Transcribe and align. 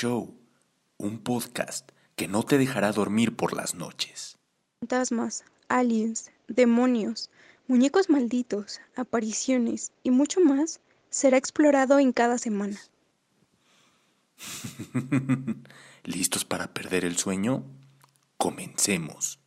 Show, 0.00 0.32
un 0.96 1.18
podcast 1.18 1.90
que 2.14 2.28
no 2.28 2.44
te 2.44 2.56
dejará 2.56 2.92
dormir 2.92 3.34
por 3.34 3.52
las 3.52 3.74
noches. 3.74 4.38
Fantasmas, 4.78 5.42
aliens, 5.66 6.30
demonios, 6.46 7.30
muñecos 7.66 8.08
malditos, 8.08 8.80
apariciones 8.94 9.90
y 10.04 10.12
mucho 10.12 10.40
más 10.40 10.78
será 11.10 11.36
explorado 11.36 11.98
en 11.98 12.12
cada 12.12 12.38
semana. 12.38 12.78
¿Listos 16.04 16.44
para 16.44 16.72
perder 16.72 17.04
el 17.04 17.16
sueño? 17.16 17.64
Comencemos. 18.36 19.40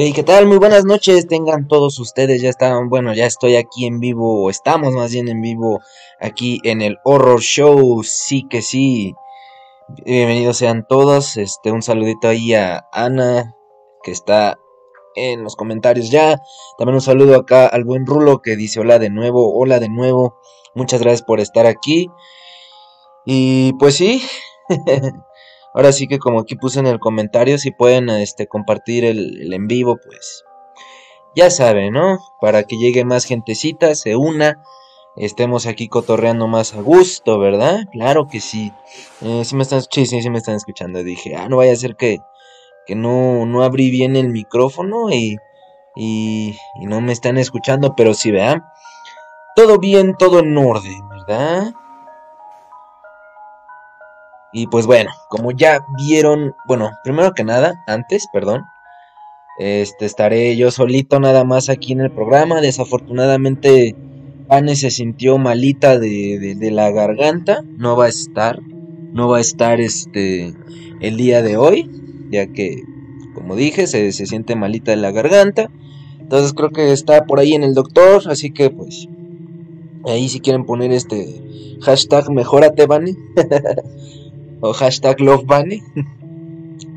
Hey, 0.00 0.12
¿qué 0.12 0.22
tal? 0.22 0.46
Muy 0.46 0.58
buenas 0.58 0.84
noches, 0.84 1.26
tengan 1.26 1.66
todos 1.66 1.98
ustedes, 1.98 2.40
ya 2.40 2.50
están, 2.50 2.88
bueno, 2.88 3.14
ya 3.14 3.26
estoy 3.26 3.56
aquí 3.56 3.84
en 3.84 3.98
vivo, 3.98 4.44
o 4.44 4.48
estamos 4.48 4.94
más 4.94 5.10
bien 5.10 5.26
en 5.26 5.40
vivo 5.40 5.80
aquí 6.20 6.60
en 6.62 6.82
el 6.82 6.98
Horror 7.02 7.40
Show, 7.40 8.04
sí 8.04 8.46
que 8.48 8.62
sí. 8.62 9.16
Bienvenidos 10.06 10.58
sean 10.58 10.86
todos, 10.88 11.36
este, 11.36 11.72
un 11.72 11.82
saludito 11.82 12.28
ahí 12.28 12.54
a 12.54 12.86
Ana, 12.92 13.56
que 14.04 14.12
está 14.12 14.60
en 15.16 15.42
los 15.42 15.56
comentarios 15.56 16.12
ya. 16.12 16.40
También 16.78 16.94
un 16.94 17.00
saludo 17.00 17.34
acá 17.34 17.66
al 17.66 17.82
buen 17.82 18.06
Rulo 18.06 18.40
que 18.40 18.54
dice 18.54 18.78
hola 18.78 19.00
de 19.00 19.10
nuevo, 19.10 19.58
hola 19.58 19.80
de 19.80 19.88
nuevo, 19.88 20.38
muchas 20.76 21.00
gracias 21.00 21.22
por 21.22 21.40
estar 21.40 21.66
aquí. 21.66 22.08
Y 23.26 23.72
pues 23.80 23.96
sí, 23.96 24.22
Ahora 25.74 25.92
sí 25.92 26.06
que 26.06 26.18
como 26.18 26.40
aquí 26.40 26.56
puse 26.56 26.80
en 26.80 26.86
el 26.86 26.98
comentario, 26.98 27.58
si 27.58 27.70
pueden 27.70 28.08
este, 28.08 28.46
compartir 28.46 29.04
el, 29.04 29.52
en 29.52 29.66
vivo, 29.66 29.98
pues 30.02 30.44
ya 31.36 31.50
saben, 31.50 31.92
¿no? 31.92 32.18
Para 32.40 32.64
que 32.64 32.76
llegue 32.76 33.04
más 33.04 33.24
gentecita, 33.24 33.94
se 33.94 34.16
una, 34.16 34.62
estemos 35.16 35.66
aquí 35.66 35.88
cotorreando 35.88 36.48
más 36.48 36.74
a 36.74 36.80
gusto, 36.80 37.38
¿verdad? 37.38 37.84
Claro 37.92 38.26
que 38.28 38.40
sí. 38.40 38.72
Eh, 39.20 39.44
sí 39.44 39.54
me 39.56 39.62
están, 39.62 39.82
sí, 39.82 40.06
sí, 40.06 40.30
me 40.30 40.38
están 40.38 40.56
escuchando. 40.56 41.02
Dije, 41.04 41.36
ah, 41.36 41.48
no 41.48 41.58
vaya 41.58 41.72
a 41.72 41.76
ser 41.76 41.96
que, 41.96 42.18
que 42.86 42.94
no, 42.94 43.46
no 43.46 43.62
abrí 43.62 43.90
bien 43.90 44.16
el 44.16 44.30
micrófono 44.30 45.10
y, 45.10 45.36
y, 45.94 46.56
y 46.80 46.86
no 46.86 47.00
me 47.00 47.12
están 47.12 47.36
escuchando, 47.38 47.94
pero 47.96 48.14
sí, 48.14 48.30
vean. 48.30 48.64
Todo 49.54 49.78
bien, 49.78 50.14
todo 50.16 50.40
en 50.40 50.56
orden, 50.56 51.08
¿verdad? 51.08 51.72
Y 54.52 54.66
pues 54.68 54.86
bueno, 54.86 55.10
como 55.28 55.52
ya 55.52 55.80
vieron, 55.96 56.54
bueno, 56.66 56.90
primero 57.04 57.32
que 57.32 57.44
nada, 57.44 57.84
antes, 57.86 58.26
perdón, 58.32 58.62
este 59.58 60.06
estaré 60.06 60.56
yo 60.56 60.70
solito 60.70 61.18
nada 61.20 61.44
más 61.44 61.68
aquí 61.68 61.92
en 61.92 62.00
el 62.00 62.10
programa. 62.10 62.60
Desafortunadamente, 62.60 63.96
Anne 64.48 64.76
se 64.76 64.90
sintió 64.90 65.36
malita 65.36 65.98
de, 65.98 66.56
de, 66.56 66.70
la 66.70 66.90
garganta, 66.90 67.62
no 67.76 67.96
va 67.96 68.06
a 68.06 68.08
estar, 68.08 68.60
no 68.62 69.28
va 69.28 69.38
a 69.38 69.40
estar 69.40 69.80
este 69.80 70.54
el 71.00 71.16
día 71.16 71.42
de 71.42 71.56
hoy, 71.56 71.90
ya 72.30 72.46
que, 72.46 72.82
como 73.34 73.56
dije, 73.56 73.86
se, 73.86 74.12
se 74.12 74.26
siente 74.26 74.56
malita 74.56 74.92
de 74.92 74.96
la 74.96 75.10
garganta. 75.10 75.70
Entonces 76.20 76.52
creo 76.52 76.70
que 76.70 76.92
está 76.92 77.26
por 77.26 77.40
ahí 77.40 77.54
en 77.54 77.64
el 77.64 77.74
doctor, 77.74 78.22
así 78.26 78.50
que 78.50 78.70
pues 78.70 79.08
ahí 80.04 80.28
si 80.28 80.40
quieren 80.40 80.64
poner 80.64 80.92
este 80.92 81.42
hashtag 81.82 82.30
mejorate, 82.30 82.86
Vane. 82.86 83.16
o 84.60 84.72
hashtag 84.72 85.20
Love 85.20 85.44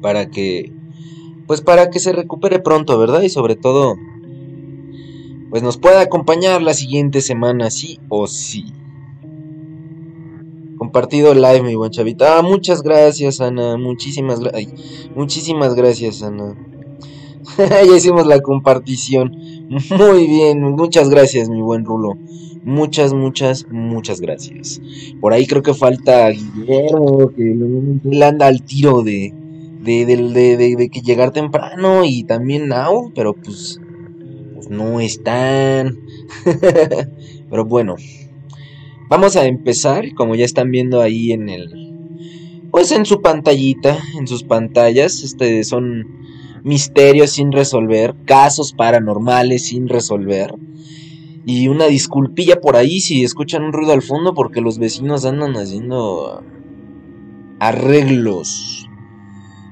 para 0.02 0.30
que 0.30 0.72
pues 1.48 1.62
para 1.62 1.90
que 1.90 2.00
se 2.00 2.14
recupere 2.14 2.60
pronto, 2.60 2.98
¿verdad? 2.98 3.22
Y 3.22 3.30
sobre 3.30 3.56
todo 3.56 3.96
pues 5.50 5.64
nos 5.64 5.78
pueda 5.78 6.02
acompañar 6.02 6.62
la 6.62 6.74
siguiente 6.74 7.22
semana, 7.22 7.70
sí 7.70 8.00
o 8.08 8.26
sí. 8.26 8.74
Compartido 10.78 11.34
live, 11.34 11.62
mi 11.62 11.76
buen 11.76 11.92
chavita. 11.92 12.40
Ah, 12.40 12.42
muchas 12.42 12.82
gracias, 12.82 13.42
Ana. 13.42 13.78
Muchísimas 13.78 14.40
gracias. 14.40 14.74
Muchísimas 15.14 15.76
gracias, 15.76 16.24
Ana. 16.24 16.56
ya 17.58 17.96
hicimos 17.96 18.26
la 18.26 18.40
compartición. 18.40 19.32
Muy 19.70 20.28
bien, 20.28 20.62
muchas 20.62 21.10
gracias, 21.10 21.50
mi 21.50 21.62
buen 21.62 21.86
Rulo. 21.86 22.14
Muchas, 22.64 23.14
muchas, 23.14 23.66
muchas 23.72 24.22
gracias. 24.22 24.82
Por 25.20 25.34
ahí 25.34 25.48
creo 25.48 25.64
que 25.64 25.74
falta 25.74 26.30
Guillermo, 26.30 27.32
que 27.36 27.52
él 27.52 28.24
anda 28.24 28.48
al 28.48 28.62
tiro 28.62 29.02
de, 29.02 29.34
de, 29.82 30.06
de, 30.06 30.76
de, 30.76 30.90
que 30.90 31.02
llegar 31.02 31.32
temprano 31.32 32.06
y 32.06 32.24
también 32.24 32.68
Now, 32.68 33.12
pero 33.16 33.34
pues, 33.34 33.80
pues 34.54 34.70
no 34.70 35.00
están. 35.00 36.00
pero 37.50 37.66
bueno, 37.66 37.96
vamos 39.10 39.36
a 39.36 39.46
empezar, 39.48 40.14
como 40.14 40.36
ya 40.36 40.46
están 40.46 40.70
viendo 40.70 41.02
ahí 41.02 41.32
en 41.32 41.50
el, 41.50 41.92
pues 42.70 42.92
en 42.92 43.06
su 43.06 43.22
pantallita, 43.22 43.98
en 44.20 44.28
sus 44.28 44.44
pantallas, 44.44 45.24
este 45.24 45.64
son 45.64 46.06
misterios 46.64 47.32
sin 47.32 47.52
resolver, 47.52 48.14
casos 48.26 48.74
paranormales 48.74 49.66
sin 49.66 49.90
resolver. 49.90 50.54
Y 51.46 51.68
una 51.68 51.86
disculpilla 51.86 52.62
por 52.62 52.76
ahí 52.76 53.00
si 53.02 53.24
escuchan 53.24 53.64
un 53.64 53.74
ruido 53.74 53.94
al 53.94 54.02
fondo 54.02 54.34
porque 54.34 54.62
los 54.62 54.78
vecinos 54.78 55.26
andan 55.26 55.54
haciendo 55.56 56.44
arreglos. 57.60 58.88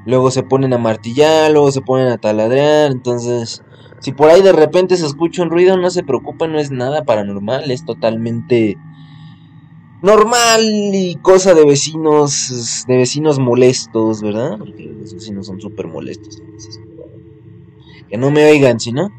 Luego 0.05 0.31
se 0.31 0.43
ponen 0.43 0.73
a 0.73 0.77
martillar, 0.77 1.51
luego 1.51 1.71
se 1.71 1.81
ponen 1.81 2.07
a 2.07 2.17
taladrear. 2.17 2.91
Entonces, 2.91 3.63
si 3.99 4.11
por 4.11 4.29
ahí 4.29 4.41
de 4.41 4.53
repente 4.53 4.97
se 4.97 5.05
escucha 5.05 5.43
un 5.43 5.49
ruido, 5.49 5.77
no 5.77 5.89
se 5.89 6.03
preocupen, 6.03 6.51
no 6.51 6.59
es 6.59 6.71
nada 6.71 7.03
paranormal, 7.03 7.69
es 7.69 7.85
totalmente 7.85 8.77
normal 10.01 10.61
y 10.93 11.15
cosa 11.15 11.53
de 11.53 11.65
vecinos, 11.65 12.85
de 12.87 12.97
vecinos 12.97 13.39
molestos, 13.39 14.21
¿verdad? 14.21 14.57
Porque 14.57 14.85
los 14.85 15.13
vecinos 15.13 15.47
son 15.47 15.59
súper 15.59 15.87
molestos. 15.87 16.41
que 18.09 18.17
no 18.17 18.31
me 18.31 18.49
oigan, 18.49 18.79
si 18.79 18.91
no. 18.91 19.09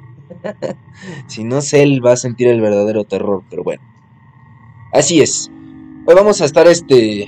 si 1.27 1.45
no 1.45 1.61
sé, 1.61 1.83
él 1.83 2.05
va 2.05 2.13
a 2.13 2.17
sentir 2.17 2.49
el 2.49 2.61
verdadero 2.61 3.05
terror, 3.05 3.43
pero 3.49 3.63
bueno. 3.63 3.83
Así 4.93 5.21
es. 5.21 5.51
Hoy 6.07 6.15
vamos 6.15 6.41
a 6.41 6.45
estar 6.45 6.67
este. 6.67 7.27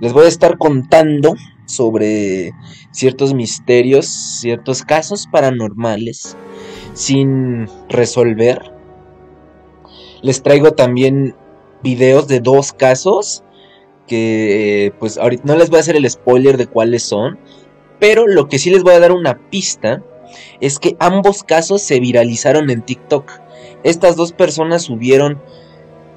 Les 0.00 0.12
voy 0.12 0.24
a 0.24 0.28
estar 0.28 0.58
contando 0.58 1.34
sobre 1.66 2.52
ciertos 2.90 3.34
misterios, 3.34 4.06
ciertos 4.06 4.82
casos 4.82 5.26
paranormales 5.26 6.36
sin 6.94 7.68
resolver. 7.88 8.72
Les 10.22 10.42
traigo 10.42 10.72
también 10.72 11.34
videos 11.82 12.26
de 12.26 12.40
dos 12.40 12.72
casos 12.72 13.44
que 14.06 14.92
pues 14.98 15.18
ahorita 15.18 15.44
no 15.44 15.56
les 15.56 15.68
voy 15.68 15.78
a 15.78 15.80
hacer 15.80 15.96
el 15.96 16.08
spoiler 16.08 16.56
de 16.56 16.66
cuáles 16.66 17.02
son, 17.02 17.38
pero 17.98 18.26
lo 18.26 18.48
que 18.48 18.58
sí 18.58 18.70
les 18.70 18.82
voy 18.82 18.94
a 18.94 19.00
dar 19.00 19.12
una 19.12 19.50
pista 19.50 20.02
es 20.60 20.78
que 20.78 20.96
ambos 20.98 21.42
casos 21.42 21.82
se 21.82 22.00
viralizaron 22.00 22.70
en 22.70 22.82
TikTok. 22.82 23.30
Estas 23.82 24.16
dos 24.16 24.32
personas 24.32 24.82
subieron 24.82 25.40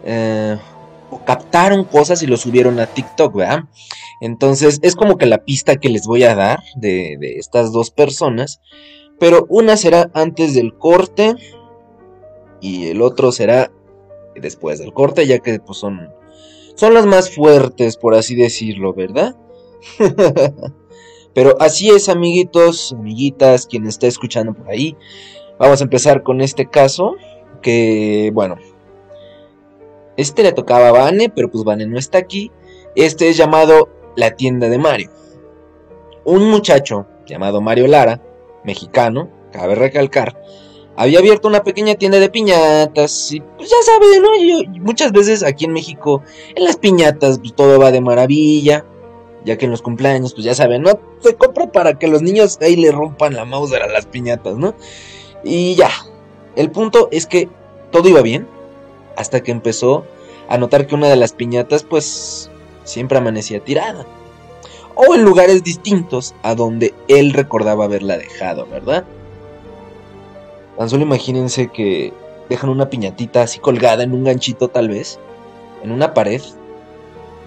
eh, 0.03 0.57
o 1.11 1.23
captaron 1.25 1.83
cosas 1.83 2.21
y 2.23 2.27
lo 2.27 2.37
subieron 2.37 2.79
a 2.79 2.87
TikTok, 2.87 3.35
¿verdad? 3.35 3.63
Entonces 4.21 4.79
es 4.81 4.95
como 4.95 5.17
que 5.17 5.25
la 5.25 5.39
pista 5.39 5.77
que 5.77 5.89
les 5.89 6.05
voy 6.05 6.23
a 6.23 6.35
dar 6.35 6.59
de, 6.75 7.17
estas 7.37 7.71
dos 7.71 7.91
personas. 7.91 8.61
Pero 9.19 9.45
una 9.49 9.75
será 9.75 10.09
antes 10.13 10.53
del 10.53 10.73
corte 10.77 11.35
y 12.61 12.87
el 12.87 13.01
otro 13.01 13.31
será 13.31 13.71
después 14.35 14.79
del 14.79 14.93
corte, 14.93 15.27
ya 15.27 15.39
que 15.39 15.59
pues, 15.59 15.77
son, 15.77 16.09
son 16.75 16.93
las 16.93 17.05
más 17.05 17.29
fuertes, 17.35 17.97
por 17.97 18.15
así 18.15 18.35
decirlo, 18.35 18.93
¿verdad? 18.93 19.35
Pero 21.33 21.55
así 21.59 21.89
es, 21.89 22.09
amiguitos, 22.09 22.93
amiguitas, 22.93 23.67
quien 23.67 23.85
está 23.85 24.07
escuchando 24.07 24.53
por 24.53 24.69
ahí. 24.69 24.97
Vamos 25.59 25.81
a 25.81 25.83
empezar 25.83 26.23
con 26.23 26.41
este 26.41 26.67
caso. 26.67 27.15
Que, 27.61 28.31
bueno. 28.33 28.55
Este 30.17 30.43
le 30.43 30.51
tocaba 30.51 30.89
a 30.89 30.91
Vane, 30.91 31.29
pero 31.29 31.49
pues 31.49 31.63
Vane 31.63 31.85
no 31.85 31.97
está 31.97 32.17
aquí. 32.17 32.51
Este 32.95 33.29
es 33.29 33.37
llamado 33.37 33.89
La 34.15 34.35
tienda 34.35 34.67
de 34.69 34.77
Mario. 34.77 35.11
Un 36.25 36.49
muchacho 36.49 37.05
llamado 37.25 37.61
Mario 37.61 37.87
Lara, 37.87 38.21
mexicano, 38.63 39.29
cabe 39.51 39.75
recalcar, 39.75 40.41
había 40.95 41.19
abierto 41.19 41.47
una 41.47 41.63
pequeña 41.63 41.95
tienda 41.95 42.19
de 42.19 42.29
piñatas. 42.29 43.31
Y 43.31 43.39
pues 43.39 43.69
ya 43.69 43.77
saben, 43.85 44.21
¿no? 44.21 44.81
muchas 44.81 45.13
veces 45.13 45.43
aquí 45.43 45.63
en 45.63 45.71
México, 45.71 46.21
en 46.55 46.65
las 46.65 46.75
piñatas, 46.75 47.39
pues, 47.39 47.55
todo 47.55 47.79
va 47.79 47.91
de 47.91 48.01
maravilla 48.01 48.85
ya 49.45 49.57
que 49.57 49.65
en 49.65 49.71
los 49.71 49.81
cumpleaños, 49.81 50.33
pues 50.33 50.45
ya 50.45 50.53
saben, 50.53 50.81
¿no? 50.81 50.99
Se 51.21 51.35
compra 51.35 51.71
para 51.71 51.97
que 51.97 52.07
los 52.07 52.21
niños 52.21 52.57
ahí 52.61 52.75
le 52.75 52.91
rompan 52.91 53.35
la 53.35 53.45
mouse 53.45 53.73
a 53.73 53.87
las 53.87 54.05
piñatas, 54.05 54.57
¿no? 54.57 54.75
Y 55.43 55.75
ya, 55.75 55.89
el 56.55 56.71
punto 56.71 57.07
es 57.11 57.25
que 57.25 57.49
todo 57.91 58.09
iba 58.09 58.21
bien 58.21 58.47
hasta 59.15 59.41
que 59.41 59.51
empezó 59.51 60.05
a 60.47 60.57
notar 60.57 60.87
que 60.87 60.95
una 60.95 61.07
de 61.07 61.15
las 61.15 61.33
piñatas 61.33 61.83
pues 61.83 62.49
siempre 62.83 63.17
amanecía 63.17 63.63
tirada. 63.63 64.05
O 64.95 65.15
en 65.15 65.23
lugares 65.23 65.63
distintos 65.63 66.35
a 66.43 66.55
donde 66.55 66.93
él 67.07 67.31
recordaba 67.33 67.85
haberla 67.85 68.17
dejado, 68.17 68.65
¿verdad? 68.65 69.05
Tan 70.77 70.89
solo 70.89 71.03
imagínense 71.03 71.67
que 71.67 72.13
dejan 72.49 72.69
una 72.69 72.89
piñatita 72.89 73.43
así 73.43 73.59
colgada 73.59 74.03
en 74.03 74.13
un 74.13 74.23
ganchito 74.23 74.67
tal 74.67 74.89
vez, 74.89 75.19
en 75.83 75.91
una 75.91 76.13
pared, 76.13 76.41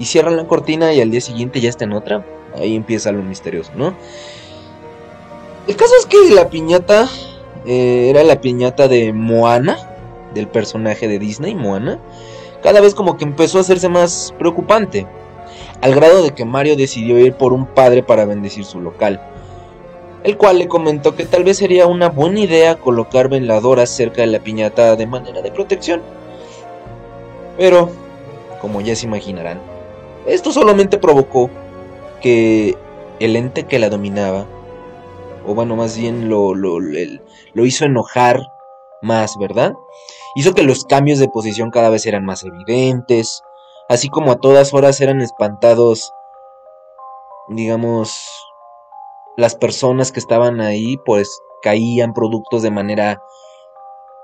y 0.02 0.04
cierran 0.04 0.37
la 0.37 0.49
cortina 0.49 0.93
y 0.93 1.00
al 1.00 1.12
día 1.12 1.20
siguiente 1.20 1.60
ya 1.60 1.69
está 1.69 1.84
en 1.84 1.93
otra. 1.93 2.26
Ahí 2.56 2.75
empieza 2.75 3.12
lo 3.12 3.22
misterioso, 3.22 3.70
¿no? 3.76 3.94
El 5.69 5.76
caso 5.76 5.93
es 6.00 6.06
que 6.06 6.34
la 6.34 6.49
piñata 6.49 7.08
eh, 7.64 8.08
era 8.10 8.25
la 8.25 8.40
piñata 8.40 8.88
de 8.88 9.12
Moana, 9.12 9.78
del 10.34 10.49
personaje 10.49 11.06
de 11.06 11.20
Disney, 11.20 11.54
Moana. 11.54 12.00
Cada 12.64 12.81
vez 12.81 12.96
como 12.96 13.16
que 13.16 13.22
empezó 13.22 13.58
a 13.58 13.60
hacerse 13.60 13.88
más 13.88 14.34
preocupante, 14.40 15.06
al 15.82 15.94
grado 15.94 16.25
de 16.25 16.32
que 16.32 16.44
Mario 16.44 16.75
decidió 16.75 17.16
ir 17.20 17.34
por 17.34 17.52
un 17.52 17.66
padre 17.66 18.02
para 18.02 18.25
bendecir 18.25 18.64
su 18.64 18.81
local, 18.81 19.20
el 20.25 20.37
cual 20.37 20.58
le 20.58 20.66
comentó 20.66 21.14
que 21.14 21.26
tal 21.26 21.44
vez 21.44 21.58
sería 21.58 21.87
una 21.87 22.08
buena 22.08 22.40
idea 22.40 22.75
colocar 22.75 23.28
veladoras 23.28 23.88
cerca 23.88 24.22
de 24.22 24.26
la 24.26 24.40
piñata 24.40 24.96
de 24.96 25.06
manera 25.06 25.43
de 25.43 25.52
protección. 25.52 26.02
Pero, 27.56 27.88
como 28.60 28.81
ya 28.81 28.96
se 28.96 29.06
imaginarán, 29.06 29.72
esto 30.27 30.53
solamente 30.53 30.99
provocó 30.99 31.51
que 32.21 32.77
el 33.21 33.37
ente 33.37 33.65
que 33.65 33.79
la 33.79 33.89
dominaba, 33.89 34.47
o 35.47 35.55
bueno, 35.55 35.77
más 35.77 35.97
bien 35.97 36.29
lo, 36.29 36.55
lo, 36.55 36.79
lo 36.81 37.67
hizo 37.67 37.85
enojar 37.85 38.41
más, 39.03 39.37
¿verdad? 39.39 39.75
Hizo 40.35 40.55
que 40.55 40.63
los 40.63 40.85
cambios 40.85 41.19
de 41.19 41.29
posición 41.29 41.71
cada 41.71 41.91
vez 41.91 42.07
eran 42.07 42.25
más 42.25 42.45
evidentes, 42.45 43.43
así 43.89 44.09
como 44.09 44.33
a 44.33 44.37
todas 44.37 44.73
horas 44.73 45.01
eran 45.01 45.21
espantados, 45.21 46.13
digamos, 47.49 48.29
las 49.37 49.55
personas 49.55 50.13
que 50.13 50.21
estaban 50.21 50.61
ahí, 50.61 50.97
pues 51.05 51.41
caían 51.63 52.13
productos 52.13 52.63
de 52.63 52.71
manera 52.71 53.23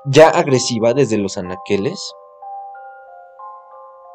ya 0.05 0.29
agresiva 0.29 0.95
desde 0.95 1.19
los 1.19 1.37
anaqueles. 1.37 2.15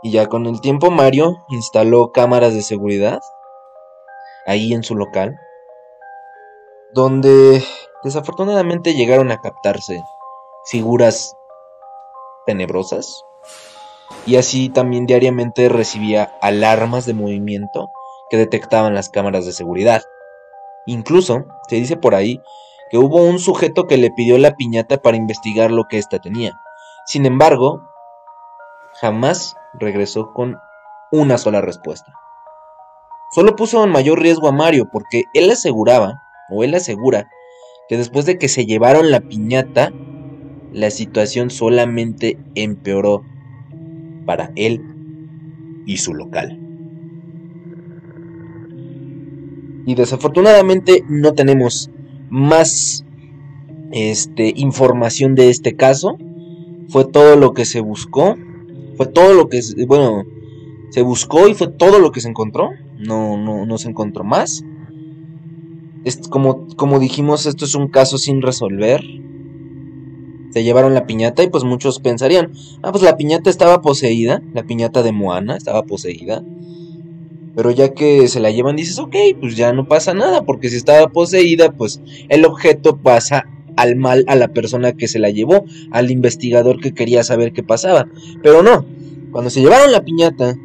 Y 0.03 0.11
ya 0.11 0.27
con 0.27 0.45
el 0.45 0.59
tiempo 0.59 0.91
Mario 0.91 1.45
instaló 1.49 2.11
cámaras 2.11 2.53
de 2.53 2.61
seguridad 2.61 3.19
ahí 4.45 4.73
en 4.73 4.83
su 4.83 4.95
local, 4.95 5.39
donde 6.93 7.63
desafortunadamente 8.03 8.93
llegaron 8.93 9.31
a 9.31 9.39
captarse 9.39 10.03
figuras 10.65 11.35
tenebrosas 12.45 13.23
y 14.25 14.35
así 14.35 14.69
también 14.69 15.05
diariamente 15.05 15.69
recibía 15.69 16.35
alarmas 16.41 17.05
de 17.05 17.13
movimiento 17.13 17.89
que 18.29 18.37
detectaban 18.37 18.93
las 18.93 19.09
cámaras 19.09 19.45
de 19.45 19.51
seguridad. 19.53 20.03
Incluso 20.85 21.45
se 21.67 21.77
dice 21.77 21.97
por 21.97 22.15
ahí 22.15 22.41
que 22.89 22.97
hubo 22.97 23.23
un 23.23 23.39
sujeto 23.39 23.87
que 23.87 23.97
le 23.97 24.11
pidió 24.11 24.37
la 24.37 24.55
piñata 24.55 25.01
para 25.01 25.17
investigar 25.17 25.71
lo 25.71 25.85
que 25.89 25.97
ésta 25.97 26.19
tenía. 26.19 26.53
Sin 27.05 27.25
embargo, 27.25 27.81
jamás 29.01 29.55
regresó 29.79 30.33
con 30.33 30.57
una 31.11 31.37
sola 31.37 31.61
respuesta. 31.61 32.13
Solo 33.33 33.55
puso 33.55 33.83
en 33.83 33.89
mayor 33.89 34.19
riesgo 34.19 34.47
a 34.47 34.51
Mario 34.51 34.89
porque 34.91 35.23
él 35.33 35.49
aseguraba, 35.49 36.21
o 36.49 36.63
él 36.63 36.75
asegura, 36.75 37.29
que 37.89 37.97
después 37.97 38.25
de 38.25 38.37
que 38.37 38.47
se 38.47 38.65
llevaron 38.65 39.11
la 39.11 39.21
piñata, 39.21 39.91
la 40.71 40.89
situación 40.89 41.49
solamente 41.49 42.37
empeoró 42.55 43.23
para 44.25 44.51
él 44.55 44.81
y 45.85 45.97
su 45.97 46.13
local. 46.13 46.59
Y 49.85 49.95
desafortunadamente 49.95 51.03
no 51.09 51.33
tenemos 51.33 51.89
más 52.29 53.05
este, 53.91 54.53
información 54.55 55.35
de 55.35 55.49
este 55.49 55.75
caso. 55.75 56.17
Fue 56.89 57.05
todo 57.05 57.35
lo 57.35 57.53
que 57.53 57.65
se 57.65 57.81
buscó. 57.81 58.35
Fue 58.95 59.07
todo 59.07 59.33
lo 59.33 59.49
que, 59.49 59.61
bueno, 59.87 60.23
se 60.89 61.01
buscó 61.01 61.47
y 61.47 61.53
fue 61.53 61.67
todo 61.67 61.99
lo 61.99 62.11
que 62.11 62.21
se 62.21 62.29
encontró. 62.29 62.71
No, 62.97 63.37
no, 63.37 63.65
no 63.65 63.77
se 63.77 63.89
encontró 63.89 64.23
más. 64.23 64.63
Es 66.03 66.27
como, 66.27 66.67
como 66.75 66.99
dijimos, 66.99 67.45
esto 67.45 67.65
es 67.65 67.75
un 67.75 67.87
caso 67.87 68.17
sin 68.17 68.41
resolver 68.41 69.03
se 70.53 70.63
llevaron 70.63 70.93
la 70.93 71.07
piñata 71.07 71.41
y 71.41 71.49
pues 71.49 71.63
muchos 71.63 71.99
pensarían, 71.99 72.53
ah, 72.83 72.91
pues 72.91 73.03
la 73.03 73.17
piñata 73.17 73.49
estaba 73.49 73.81
poseída, 73.81 74.43
la 74.53 74.63
piñata 74.63 75.01
de 75.01 75.11
Moana 75.11 75.57
estaba 75.57 75.81
poseída. 75.83 76.43
Pero 77.55 77.71
ya 77.71 77.93
que 77.93 78.27
se 78.27 78.39
la 78.39 78.51
llevan 78.51 78.75
dices, 78.75 78.99
ok, 78.99 79.15
pues 79.39 79.55
ya 79.55 79.73
no 79.73 79.87
pasa 79.87 80.13
nada, 80.13 80.43
porque 80.43 80.69
si 80.69 80.75
estaba 80.75 81.07
poseída, 81.09 81.71
pues 81.71 82.01
el 82.29 82.45
objeto 82.45 82.97
pasa 82.97 83.45
al 83.75 83.95
mal 83.95 84.23
a 84.27 84.35
la 84.35 84.49
persona 84.49 84.93
que 84.93 85.07
se 85.07 85.19
la 85.19 85.29
llevó, 85.29 85.65
al 85.91 86.11
investigador 86.11 86.79
que 86.79 86.93
quería 86.93 87.23
saber 87.23 87.53
qué 87.53 87.63
pasaba. 87.63 88.07
Pero 88.41 88.63
no, 88.63 88.85
cuando 89.31 89.49
se 89.49 89.61
llevaron 89.61 89.91
la 89.91 90.03
piñata, 90.03 90.55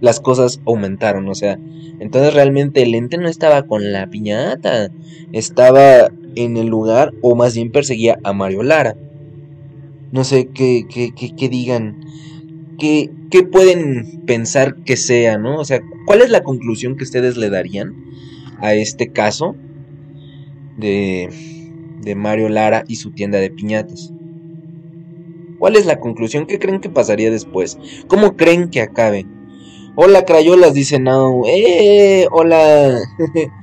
las 0.00 0.20
cosas 0.20 0.60
aumentaron, 0.66 1.28
o 1.28 1.34
sea, 1.34 1.58
entonces 2.00 2.32
realmente 2.34 2.82
el 2.82 2.94
ente 2.94 3.18
no 3.18 3.28
estaba 3.28 3.62
con 3.64 3.92
la 3.92 4.08
piñata, 4.08 4.90
estaba 5.32 6.10
en 6.34 6.56
el 6.56 6.66
lugar 6.66 7.12
o 7.20 7.34
más 7.34 7.54
bien 7.54 7.70
perseguía 7.70 8.18
a 8.24 8.32
Mario 8.32 8.62
Lara. 8.62 8.96
No 10.10 10.24
sé 10.24 10.48
qué, 10.48 10.86
qué, 10.88 11.12
qué, 11.14 11.48
digan, 11.48 12.00
qué, 12.78 13.10
qué 13.30 13.44
pueden 13.44 14.22
pensar 14.26 14.76
que 14.76 14.96
sea, 14.96 15.38
¿no? 15.38 15.60
O 15.60 15.64
sea, 15.64 15.80
¿cuál 16.06 16.22
es 16.22 16.30
la 16.30 16.42
conclusión 16.42 16.96
que 16.96 17.04
ustedes 17.04 17.36
le 17.36 17.50
darían 17.50 17.94
a 18.58 18.74
este 18.74 19.12
caso 19.12 19.54
de, 20.80 21.28
de 22.00 22.14
Mario 22.14 22.48
Lara 22.48 22.84
y 22.88 22.96
su 22.96 23.12
tienda 23.12 23.38
de 23.38 23.50
piñatas? 23.50 24.12
¿Cuál 25.58 25.76
es 25.76 25.84
la 25.84 26.00
conclusión? 26.00 26.46
¿Qué 26.46 26.58
creen 26.58 26.80
que 26.80 26.88
pasaría 26.88 27.30
después? 27.30 27.78
¿Cómo 28.08 28.34
creen 28.34 28.70
que 28.70 28.80
acabe? 28.80 29.26
Hola, 29.94 30.24
Crayolas, 30.24 30.72
dice 30.72 30.98
no. 30.98 31.42
¡Eh! 31.46 32.26
Hola. 32.30 32.98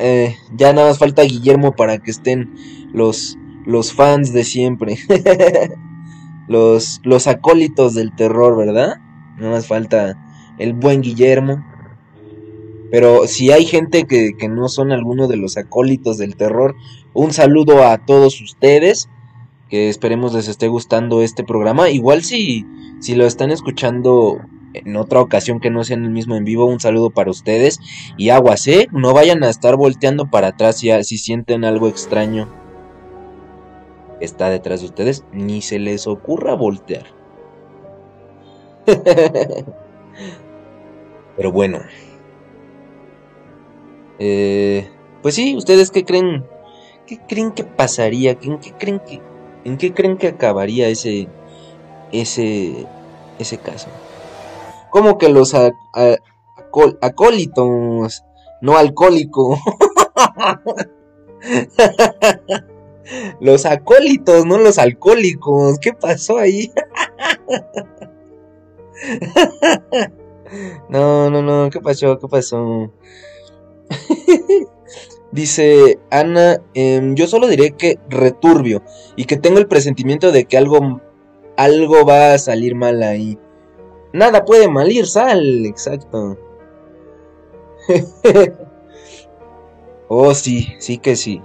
Eh, 0.00 0.36
ya 0.56 0.72
nada 0.72 0.90
más 0.90 0.98
falta 1.00 1.22
Guillermo 1.22 1.72
para 1.74 1.98
que 1.98 2.12
estén 2.12 2.54
los, 2.92 3.36
los 3.66 3.92
fans 3.92 4.32
de 4.32 4.44
siempre. 4.44 4.96
los, 6.46 7.00
los 7.02 7.26
acólitos 7.26 7.94
del 7.94 8.14
terror, 8.14 8.56
¿verdad? 8.56 9.00
Nada 9.38 9.54
más 9.54 9.66
falta 9.66 10.16
el 10.58 10.74
buen 10.74 11.00
Guillermo. 11.00 11.64
Pero 12.90 13.26
si 13.26 13.50
hay 13.50 13.64
gente 13.66 14.04
que, 14.04 14.32
que 14.38 14.48
no 14.48 14.68
son 14.68 14.92
alguno 14.92 15.28
de 15.28 15.36
los 15.36 15.56
acólitos 15.56 16.18
del 16.18 16.36
terror, 16.36 16.74
un 17.12 17.32
saludo 17.32 17.84
a 17.84 17.98
todos 17.98 18.40
ustedes. 18.40 19.08
Que 19.68 19.90
esperemos 19.90 20.32
les 20.32 20.48
esté 20.48 20.68
gustando 20.68 21.20
este 21.22 21.44
programa. 21.44 21.90
Igual 21.90 22.22
si, 22.22 22.64
si 23.00 23.14
lo 23.14 23.26
están 23.26 23.50
escuchando 23.50 24.38
en 24.72 24.96
otra 24.96 25.20
ocasión 25.20 25.60
que 25.60 25.70
no 25.70 25.84
sea 25.84 25.96
en 25.96 26.04
el 26.04 26.10
mismo 26.10 26.36
en 26.36 26.44
vivo. 26.44 26.64
Un 26.64 26.80
saludo 26.80 27.10
para 27.10 27.30
ustedes. 27.30 27.80
Y 28.16 28.30
aguas, 28.30 28.66
¿eh? 28.66 28.88
No 28.92 29.12
vayan 29.12 29.44
a 29.44 29.50
estar 29.50 29.76
volteando 29.76 30.30
para 30.30 30.48
atrás 30.48 30.78
si, 30.78 30.90
si 31.04 31.18
sienten 31.18 31.64
algo 31.64 31.88
extraño. 31.88 32.48
Está 34.20 34.48
detrás 34.48 34.80
de 34.80 34.86
ustedes. 34.86 35.24
Ni 35.32 35.60
se 35.60 35.78
les 35.78 36.06
ocurra 36.06 36.54
voltear. 36.54 37.06
Pero 41.36 41.52
bueno. 41.52 41.80
Eh, 44.18 44.88
pues 45.22 45.34
sí, 45.34 45.56
¿ustedes 45.56 45.90
qué 45.90 46.04
creen? 46.04 46.44
¿Qué 47.06 47.18
creen 47.28 47.52
que 47.52 47.64
pasaría? 47.64 48.36
¿En 48.42 48.58
qué 48.58 48.72
creen 48.72 49.00
que, 49.00 49.20
en 49.64 49.78
qué 49.78 49.94
creen 49.94 50.18
que 50.18 50.28
acabaría 50.28 50.88
ese, 50.88 51.28
ese, 52.12 52.86
ese 53.38 53.58
caso? 53.58 53.88
como 54.90 55.18
que 55.18 55.28
los 55.28 55.54
acólitos, 57.00 58.24
no 58.60 58.76
alcohólico. 58.76 59.56
los 63.40 63.66
acólitos, 63.66 64.46
no 64.46 64.58
los 64.58 64.78
alcohólicos. 64.78 65.78
¿Qué 65.78 65.92
pasó 65.92 66.38
ahí? 66.38 66.72
no, 70.88 71.30
no, 71.30 71.42
no, 71.42 71.70
¿qué 71.70 71.80
pasó? 71.80 72.18
¿Qué 72.18 72.26
pasó? 72.28 72.90
Dice 75.32 75.98
Ana, 76.10 76.62
em, 76.74 77.14
yo 77.14 77.26
solo 77.26 77.48
diré 77.48 77.72
que 77.72 77.98
returbio 78.08 78.82
y 79.16 79.24
que 79.26 79.36
tengo 79.36 79.58
el 79.58 79.68
presentimiento 79.68 80.32
de 80.32 80.46
que 80.46 80.56
algo, 80.56 81.00
algo 81.56 82.06
va 82.06 82.32
a 82.32 82.38
salir 82.38 82.74
mal 82.74 83.02
ahí. 83.02 83.38
Nada 84.12 84.44
puede 84.44 84.68
malir 84.68 85.06
sal, 85.06 85.66
exacto. 85.66 86.38
oh, 90.08 90.34
sí, 90.34 90.68
sí 90.78 90.98
que 90.98 91.14
sí. 91.14 91.42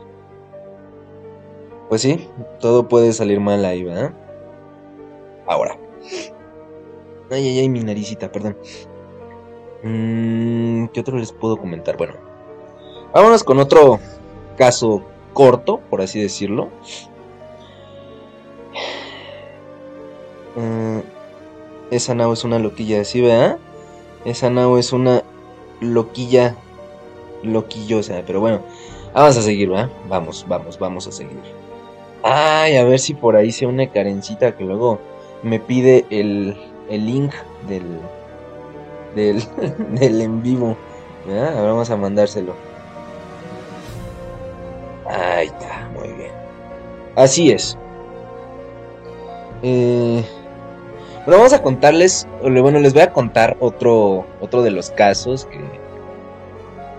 Pues 1.90 2.02
sí, 2.02 2.28
todo 2.60 2.88
puede 2.88 3.12
salir 3.12 3.40
mal 3.40 3.66
ahí, 3.66 3.84
¿verdad? 3.84 4.14
Ahora, 5.46 5.78
Ay, 7.34 7.48
ay, 7.48 7.60
ay, 7.60 7.70
mi 7.70 7.84
naricita, 7.84 8.32
perdón. 8.32 8.58
Mm, 9.82 10.86
¿Qué 10.88 11.00
otro 11.00 11.18
les 11.18 11.32
puedo 11.32 11.58
comentar? 11.58 11.98
Bueno, 11.98 12.14
vámonos 13.13 13.43
con 13.43 13.60
otro 13.60 14.00
caso 14.58 15.03
corto, 15.34 15.79
por 15.89 16.01
así 16.01 16.20
decirlo. 16.20 16.70
Mm, 20.55 21.00
esa 21.91 22.15
nao 22.15 22.34
es 22.34 22.43
una 22.43 22.60
loquilla, 22.60 23.03
¿sí, 23.03 23.22
verdad? 23.22 23.58
Esa 24.25 24.50
nao 24.50 24.77
es 24.77 24.93
una 24.93 25.24
loquilla 25.79 26.55
loquillosa, 27.43 28.24
pero 28.25 28.39
bueno, 28.39 28.62
vamos 29.13 29.38
a 29.38 29.41
seguir, 29.41 29.70
¿verdad? 29.70 29.89
Vamos, 30.08 30.46
vamos, 30.48 30.79
vamos 30.79 31.08
a 31.08 31.12
seguir. 31.12 31.39
Ay, 32.24 32.77
a 32.77 32.86
ver 32.86 33.00
si 33.00 33.13
por 33.13 33.36
ahí 33.36 33.51
se 33.51 33.65
une 33.65 33.89
Karencita 33.89 34.55
que 34.55 34.63
luego 34.63 35.00
me 35.43 35.60
pide 35.60 36.05
el, 36.10 36.58
el 36.89 37.05
link 37.05 37.34
del, 37.67 38.00
del, 39.13 39.43
del 40.00 40.22
en 40.22 40.41
vivo. 40.41 40.77
¿verdad? 41.27 41.58
Ahora 41.58 41.72
vamos 41.72 41.89
a 41.89 41.98
mandárselo. 41.98 42.73
Ahí 45.13 45.48
está, 45.48 45.89
muy 45.93 46.10
bien. 46.13 46.32
Así 47.15 47.51
es. 47.51 47.77
Eh, 49.62 50.24
bueno, 51.25 51.38
vamos 51.38 51.53
a 51.53 51.62
contarles, 51.62 52.27
bueno, 52.41 52.79
les 52.79 52.93
voy 52.93 53.03
a 53.03 53.13
contar 53.13 53.55
otro, 53.60 54.25
otro 54.41 54.62
de 54.62 54.72
los 54.72 54.89
casos 54.91 55.46
que... 55.46 55.60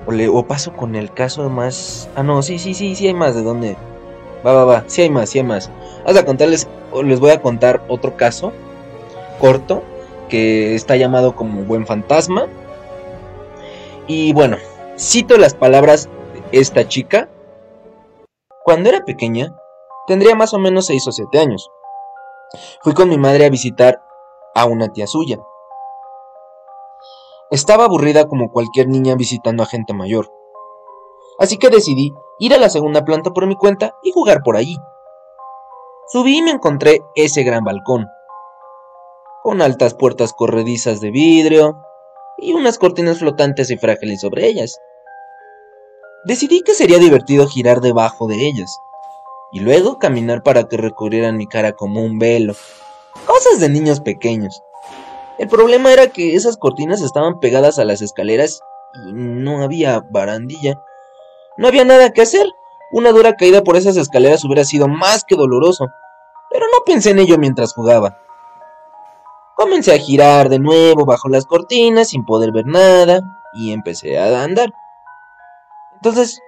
O, 0.07 0.13
le, 0.13 0.29
o 0.29 0.47
paso 0.47 0.73
con 0.73 0.95
el 0.95 1.13
caso 1.13 1.49
más... 1.51 2.09
Ah, 2.15 2.23
no, 2.23 2.43
sí, 2.43 2.59
sí, 2.59 2.75
sí, 2.75 2.95
sí 2.95 3.07
hay 3.07 3.15
más 3.15 3.35
de 3.35 3.43
dónde... 3.43 3.77
Va, 4.47 4.53
va, 4.53 4.65
va, 4.65 4.85
sí 4.87 5.03
hay 5.03 5.11
más, 5.11 5.31
sí 5.31 5.39
hay 5.39 5.45
más. 5.45 5.71
Vamos 6.05 6.21
a 6.21 6.25
contarles, 6.25 6.69
les 7.05 7.21
voy 7.21 7.31
a 7.31 7.41
contar 7.41 7.83
otro 7.89 8.17
caso 8.17 8.53
corto 9.41 9.83
que 10.29 10.75
está 10.75 10.97
llamado 10.97 11.35
como 11.35 11.63
Buen 11.63 11.87
Fantasma. 11.87 12.47
Y 14.07 14.33
bueno, 14.35 14.59
cito 14.99 15.37
las 15.39 15.55
palabras 15.55 16.09
de 16.33 16.61
esta 16.61 16.87
chica. 16.87 17.29
Cuando 18.65 18.89
era 18.89 19.05
pequeña, 19.05 19.55
tendría 20.07 20.35
más 20.35 20.55
o 20.55 20.59
menos 20.59 20.87
6 20.87 21.07
o 21.09 21.13
7 21.13 21.39
años. 21.39 21.71
Fui 22.81 22.95
con 22.95 23.11
mi 23.11 23.19
madre 23.19 23.45
a 23.45 23.51
visitar 23.51 24.03
a 24.55 24.65
una 24.65 24.89
tía 24.89 25.07
suya. 25.07 25.39
Estaba 27.51 27.85
aburrida 27.85 28.27
como 28.27 28.51
cualquier 28.51 28.89
niña 28.89 29.17
visitando 29.17 29.63
a 29.63 29.67
gente 29.67 29.93
mayor. 29.93 30.33
Así 31.39 31.59
que 31.59 31.69
decidí 31.69 32.15
ir 32.39 32.55
a 32.55 32.59
la 32.59 32.71
segunda 32.71 33.05
planta 33.05 33.33
por 33.33 33.47
mi 33.47 33.55
cuenta 33.55 33.97
y 34.03 34.13
jugar 34.13 34.43
por 34.43 34.57
allí. 34.57 34.79
Subí 36.09 36.39
y 36.39 36.43
me 36.43 36.53
encontré 36.53 37.01
ese 37.17 37.43
gran 37.43 37.65
balcón, 37.65 38.07
con 39.43 39.61
altas 39.61 39.93
puertas 39.93 40.33
corredizas 40.33 41.03
de 41.03 41.11
vidrio 41.11 41.83
y 42.39 42.55
unas 42.55 42.79
cortinas 42.79 43.19
flotantes 43.19 43.71
y 43.71 43.77
frágiles 43.77 44.23
sobre 44.23 44.47
ellas. 44.47 44.79
Decidí 46.25 46.63
que 46.63 46.73
sería 46.73 46.99
divertido 46.99 47.47
girar 47.47 47.83
debajo 47.83 48.27
de 48.27 48.47
ellas 48.47 48.81
y 49.53 49.61
luego 49.61 49.99
caminar 49.99 50.43
para 50.43 50.65
que 50.65 50.79
recubrieran 50.79 51.37
mi 51.37 51.47
cara 51.47 51.73
como 51.73 52.01
un 52.01 52.19
velo. 52.19 52.55
Cosas 53.27 53.61
de 53.61 53.69
niños 53.69 54.01
pequeños. 54.01 54.63
El 55.39 55.49
problema 55.49 55.93
era 55.93 56.09
que 56.09 56.35
esas 56.35 56.57
cortinas 56.57 57.03
estaban 57.03 57.41
pegadas 57.41 57.79
a 57.79 57.85
las 57.85 58.01
escaleras 58.01 58.61
y 59.07 59.13
no 59.13 59.63
había 59.63 60.01
barandilla. 60.11 60.81
No 61.59 61.69
había 61.69 61.85
nada 61.85 62.11
que 62.11 62.23
hacer. 62.23 62.47
Una 62.91 63.11
dura 63.11 63.35
caída 63.37 63.63
por 63.63 63.77
esas 63.77 63.97
escaleras 63.97 64.45
hubiera 64.45 64.65
sido 64.65 64.89
más 64.89 65.25
que 65.25 65.37
doloroso. 65.37 65.89
Pero 66.51 66.67
no 66.73 66.85
pensé 66.87 67.11
en 67.11 67.19
ello 67.19 67.37
mientras 67.37 67.75
jugaba. 67.75 68.19
Comencé 69.57 69.95
a 69.95 69.99
girar 69.99 70.49
de 70.49 70.59
nuevo 70.59 71.05
bajo 71.05 71.29
las 71.29 71.45
cortinas 71.45 72.09
sin 72.09 72.25
poder 72.25 72.51
ver 72.51 72.67
nada 72.67 73.21
y 73.53 73.73
empecé 73.73 74.19
a 74.19 74.43
andar. 74.43 74.73
Entonces 76.05 76.43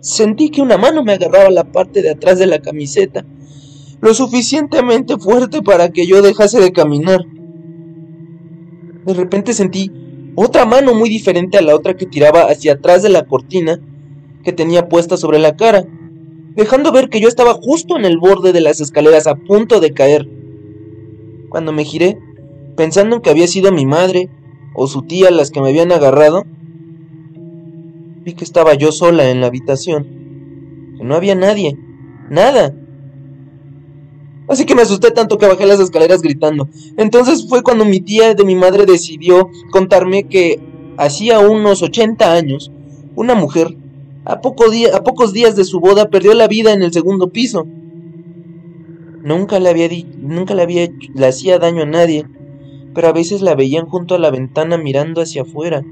sentí 0.00 0.48
que 0.48 0.62
una 0.62 0.78
mano 0.78 1.04
me 1.04 1.12
agarraba 1.12 1.50
la 1.50 1.64
parte 1.64 2.00
de 2.00 2.12
atrás 2.12 2.38
de 2.38 2.46
la 2.46 2.60
camiseta, 2.60 3.26
lo 4.00 4.14
suficientemente 4.14 5.18
fuerte 5.18 5.60
para 5.60 5.90
que 5.90 6.06
yo 6.06 6.22
dejase 6.22 6.58
de 6.58 6.72
caminar. 6.72 7.20
De 9.04 9.12
repente 9.12 9.52
sentí 9.52 9.92
otra 10.34 10.64
mano 10.64 10.94
muy 10.94 11.10
diferente 11.10 11.58
a 11.58 11.60
la 11.60 11.74
otra 11.74 11.94
que 11.94 12.06
tiraba 12.06 12.44
hacia 12.44 12.72
atrás 12.72 13.02
de 13.02 13.10
la 13.10 13.26
cortina 13.26 13.82
que 14.44 14.54
tenía 14.54 14.88
puesta 14.88 15.18
sobre 15.18 15.38
la 15.38 15.54
cara, 15.54 15.84
dejando 16.54 16.92
ver 16.92 17.10
que 17.10 17.20
yo 17.20 17.28
estaba 17.28 17.52
justo 17.52 17.98
en 17.98 18.06
el 18.06 18.16
borde 18.16 18.54
de 18.54 18.62
las 18.62 18.80
escaleras 18.80 19.26
a 19.26 19.34
punto 19.34 19.78
de 19.78 19.92
caer. 19.92 20.26
Cuando 21.50 21.70
me 21.70 21.84
giré, 21.84 22.18
pensando 22.78 23.16
en 23.16 23.20
que 23.20 23.28
había 23.28 23.46
sido 23.46 23.72
mi 23.72 23.84
madre 23.84 24.30
o 24.74 24.86
su 24.86 25.02
tía 25.02 25.30
las 25.30 25.50
que 25.50 25.60
me 25.60 25.68
habían 25.68 25.92
agarrado, 25.92 26.44
vi 28.26 28.34
que 28.34 28.42
estaba 28.42 28.74
yo 28.74 28.90
sola 28.90 29.30
en 29.30 29.40
la 29.40 29.46
habitación, 29.46 30.04
que 30.98 31.04
no 31.04 31.14
había 31.14 31.36
nadie, 31.36 31.78
nada. 32.28 32.74
Así 34.48 34.66
que 34.66 34.74
me 34.74 34.82
asusté 34.82 35.12
tanto 35.12 35.38
que 35.38 35.46
bajé 35.46 35.64
las 35.64 35.78
escaleras 35.78 36.22
gritando. 36.22 36.68
Entonces 36.96 37.46
fue 37.48 37.62
cuando 37.62 37.84
mi 37.84 38.00
tía 38.00 38.34
de 38.34 38.44
mi 38.44 38.56
madre 38.56 38.84
decidió 38.84 39.48
contarme 39.70 40.24
que 40.24 40.60
hacía 40.96 41.38
unos 41.38 41.82
80 41.82 42.32
años, 42.32 42.72
una 43.14 43.36
mujer, 43.36 43.76
a, 44.24 44.40
pocos 44.40 45.32
días 45.32 45.54
de 45.54 45.64
su 45.64 45.78
boda, 45.78 46.10
perdió 46.10 46.34
la 46.34 46.48
vida 46.48 46.72
en 46.72 46.82
el 46.82 46.92
segundo 46.92 47.28
piso. 47.28 47.64
Nunca 49.22 49.60
le 49.60 49.68
había 49.68 49.88
nunca 50.18 50.54
le 50.54 50.66
le 50.66 51.26
hacía 51.26 51.60
daño 51.60 51.82
a 51.82 51.86
nadie, 51.86 52.26
pero 52.92 53.06
a 53.06 53.12
veces 53.12 53.40
la 53.40 53.54
veían 53.54 53.86
junto 53.86 54.16
a 54.16 54.18
la 54.18 54.32
ventana 54.32 54.78
mirando 54.78 55.20
hacia 55.20 55.42
afuera 55.42 55.84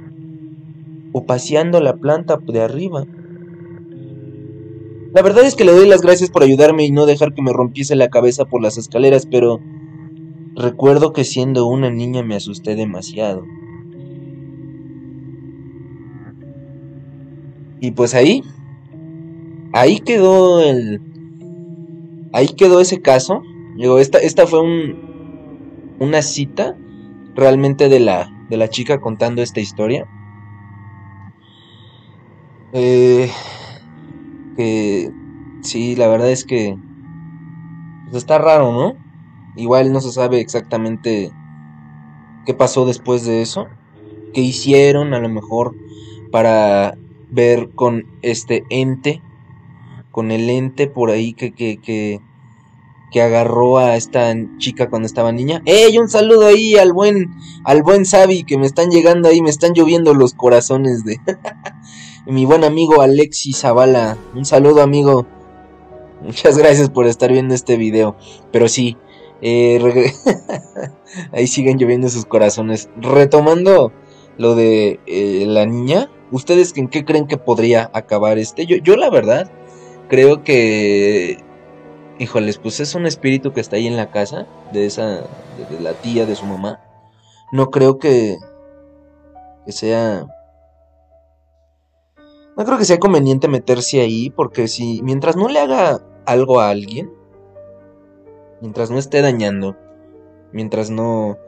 o 1.15 1.25
paseando 1.25 1.81
la 1.81 1.97
planta 1.97 2.39
de 2.45 2.61
arriba. 2.61 3.07
La 5.15 5.23
verdad 5.23 5.47
es 5.47 5.55
que 5.55 5.65
le 5.65 5.71
doy 5.71 5.89
las 5.89 6.03
gracias 6.03 6.29
por 6.29 6.43
ayudarme 6.43 6.85
y 6.85 6.91
no 6.91 7.07
dejar 7.07 7.35
que 7.35 7.41
me 7.41 7.53
rompiese 7.53 7.95
la 7.95 8.11
cabeza 8.11 8.47
por 8.47 8.61
las 8.61 8.77
escaleras, 8.79 9.25
pero 9.25 9.61
recuerdo 10.57 11.13
que 11.13 11.23
siendo 11.23 11.67
una 11.67 11.89
niña 11.89 12.25
me 12.25 12.35
asusté 12.35 12.75
demasiado. 12.75 13.45
Y 17.81 17.93
pues 17.93 18.15
ahí, 18.15 18.43
ahí 19.73 20.01
quedó 20.01 20.63
el, 20.63 21.01
ahí 22.33 22.49
quedó 22.49 22.81
ese 22.81 23.01
caso. 23.01 23.41
Digo, 23.77 24.01
esta, 24.01 24.19
esta 24.19 24.49
fue 24.49 24.63
un, 24.63 25.97
una 26.01 26.23
cita 26.23 26.77
realmente 27.37 27.89
de 27.89 28.01
la, 28.01 28.47
de 28.51 28.57
la 28.57 28.69
chica 28.69 29.01
contando 29.01 29.43
esta 29.43 29.61
historia. 29.61 30.09
Eh, 32.77 33.31
que 34.57 35.13
sí, 35.63 35.95
la 35.95 36.09
verdad 36.09 36.33
es 36.33 36.45
que 36.45 36.77
pues 38.11 38.17
está 38.17 38.39
raro, 38.39 38.73
¿no? 38.73 38.97
Igual 39.55 39.93
no 39.93 40.01
se 40.01 40.11
sabe 40.11 40.41
exactamente 40.41 41.31
qué 42.45 42.53
pasó 42.53 42.85
después 42.85 43.25
de 43.25 43.43
eso, 43.43 43.69
qué 44.33 44.41
hicieron 44.41 45.15
a 45.15 45.21
lo 45.21 45.29
mejor 45.29 45.77
para 46.33 46.99
ver 47.31 47.71
con 47.77 48.07
este 48.23 48.65
ente, 48.71 49.23
con 50.11 50.33
el 50.33 50.51
ente 50.51 50.89
por 50.89 51.11
ahí 51.11 51.33
que, 51.33 51.53
que, 51.53 51.77
que, 51.77 52.21
que 53.13 53.23
agarró 53.23 53.79
a 53.79 53.95
esta 53.95 54.35
chica 54.59 54.91
cuando 54.91 55.07
estaba 55.07 55.31
niña. 55.31 55.63
¡Ey! 55.65 55.97
Un 55.97 56.09
saludo 56.09 56.49
ahí 56.49 56.75
al 56.75 56.93
buen, 56.93 57.37
al 57.63 57.85
buen 57.85 58.05
Sabi 58.05 58.43
que 58.43 58.59
me 58.59 58.67
están 58.67 58.91
llegando 58.91 59.29
ahí, 59.29 59.41
me 59.43 59.51
están 59.51 59.75
lloviendo 59.75 60.13
los 60.13 60.35
corazones 60.35 61.05
de 61.05 61.21
mi 62.27 62.47
buen 62.47 62.65
amigo 62.65 63.03
Alexis 63.03 63.61
Zavala. 63.61 64.17
Un 64.35 64.45
saludo 64.45 64.83
amigo. 64.83 65.27
Muchas 66.23 66.57
gracias 66.57 66.89
por 66.89 67.07
estar 67.07 67.31
viendo 67.31 67.55
este 67.55 67.77
video. 67.77 68.17
Pero 68.51 68.69
sí, 68.69 68.97
eh, 69.43 69.79
ahí 71.33 71.47
siguen 71.47 71.79
lloviendo 71.79 72.09
sus 72.09 72.25
corazones. 72.25 72.89
Retomando 72.97 73.93
lo 74.39 74.55
de 74.55 75.01
eh, 75.07 75.45
la 75.47 75.67
niña, 75.67 76.11
¿ustedes 76.31 76.77
en 76.77 76.89
qué 76.89 77.05
creen 77.05 77.27
que 77.27 77.37
podría 77.37 77.91
acabar 77.93 78.39
este? 78.39 78.67
Yo, 78.67 78.77
yo 78.77 78.97
la 78.97 79.11
verdad 79.11 79.51
creo 80.09 80.43
que, 80.43 81.39
híjoles, 82.19 82.59
pues 82.59 82.81
es 82.81 82.95
un 82.95 83.07
espíritu 83.07 83.53
que 83.53 83.61
está 83.61 83.77
ahí 83.77 83.87
en 83.87 83.97
la 83.97 84.11
casa 84.11 84.47
de 84.73 84.87
esa, 84.87 85.07
de, 85.07 85.77
de 85.77 85.81
la 85.81 85.93
tía 85.93 86.25
de 86.25 86.37
su 86.37 86.47
mamá. 86.47 86.81
No 87.53 87.71
creo 87.71 87.99
que, 87.99 88.39
que 89.67 89.73
sea 89.73 90.27
no 92.57 92.65
creo 92.65 92.79
que 92.79 92.85
sea 92.85 92.99
conveniente 92.99 93.49
meterse 93.49 94.01
ahí 94.01 94.31
porque 94.31 94.69
si 94.69 95.03
mientras 95.03 95.37
no 95.37 95.49
le 95.49 95.59
haga 95.59 96.01
algo 96.27 96.61
a 96.61 96.71
alguien, 96.71 97.13
mientras 98.61 98.91
no 98.91 98.99
esté 98.99 99.23
dañando, 99.23 99.77
mientras 100.53 100.91
no 100.91 101.39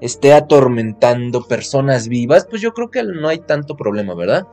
esté 0.00 0.32
atormentando 0.32 1.46
personas 1.46 2.08
vivas, 2.08 2.46
pues 2.48 2.60
yo 2.60 2.74
creo 2.74 2.90
que 2.90 3.02
no 3.02 3.28
hay 3.28 3.38
tanto 3.38 3.76
problema, 3.76 4.14
¿verdad? 4.14 4.46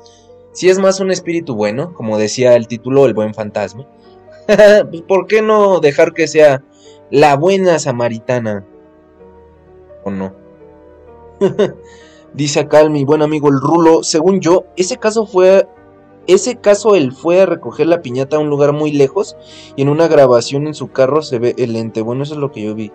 Si 0.54 0.70
es 0.70 0.80
más 0.80 1.00
un 1.00 1.12
espíritu 1.12 1.56
bueno, 1.56 1.94
como 1.94 2.18
decía 2.18 2.56
el 2.56 2.68
título, 2.68 3.06
el 3.06 3.14
buen 3.14 3.34
fantasma, 3.34 3.88
pues 4.48 5.02
¿por 5.02 5.26
qué 5.28 5.42
no 5.42 5.80
dejar 5.80 6.14
que 6.14 6.28
sea 6.28 6.64
la 7.10 7.36
buena 7.36 7.80
samaritana? 7.80 8.66
¿O 10.04 10.12
no? 10.12 10.36
Dice 12.34 12.62
acá 12.62 12.88
mi 12.88 13.04
buen 13.04 13.22
amigo 13.22 13.50
el 13.50 13.60
Rulo, 13.60 14.04
según 14.04 14.40
yo, 14.40 14.66
ese 14.76 14.98
caso 14.98 15.26
fue 15.26 15.68
ese 16.28 16.56
caso 16.58 16.96
él 16.96 17.12
fue 17.12 17.42
a 17.42 17.46
recoger 17.46 17.88
la 17.88 18.02
piñata 18.02 18.38
a 18.38 18.40
un 18.40 18.50
lugar 18.50 18.74
muy 18.74 18.92
lejos 18.92 19.36
y 19.76 19.82
en 19.82 19.90
una 19.90 20.08
grabación 20.08 20.68
en 20.68 20.74
su 20.74 20.92
carro 20.92 21.22
se 21.22 21.40
ve 21.40 21.56
el 21.58 21.76
ente. 21.76 22.02
Bueno, 22.02 22.24
eso 22.24 22.34
es 22.34 22.40
lo 22.40 22.52
que 22.52 22.62
yo 22.62 22.76
vi. 22.76 22.92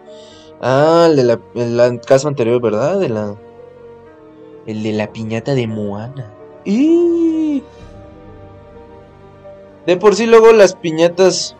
Ah, 0.60 1.06
el 1.10 1.16
de 1.16 1.24
la, 1.24 1.40
el 1.54 2.00
caso 2.00 2.28
anterior, 2.28 2.60
¿verdad? 2.60 2.98
De 2.98 3.08
la 3.08 3.36
el 4.66 4.82
de 4.82 4.92
la 4.92 5.12
piñata 5.12 5.54
de 5.54 5.66
Moana. 5.66 6.32
Y 6.64 7.62
de 9.86 9.96
por 9.96 10.14
sí 10.14 10.26
luego 10.26 10.52
las 10.52 10.74
piñatas 10.74 11.56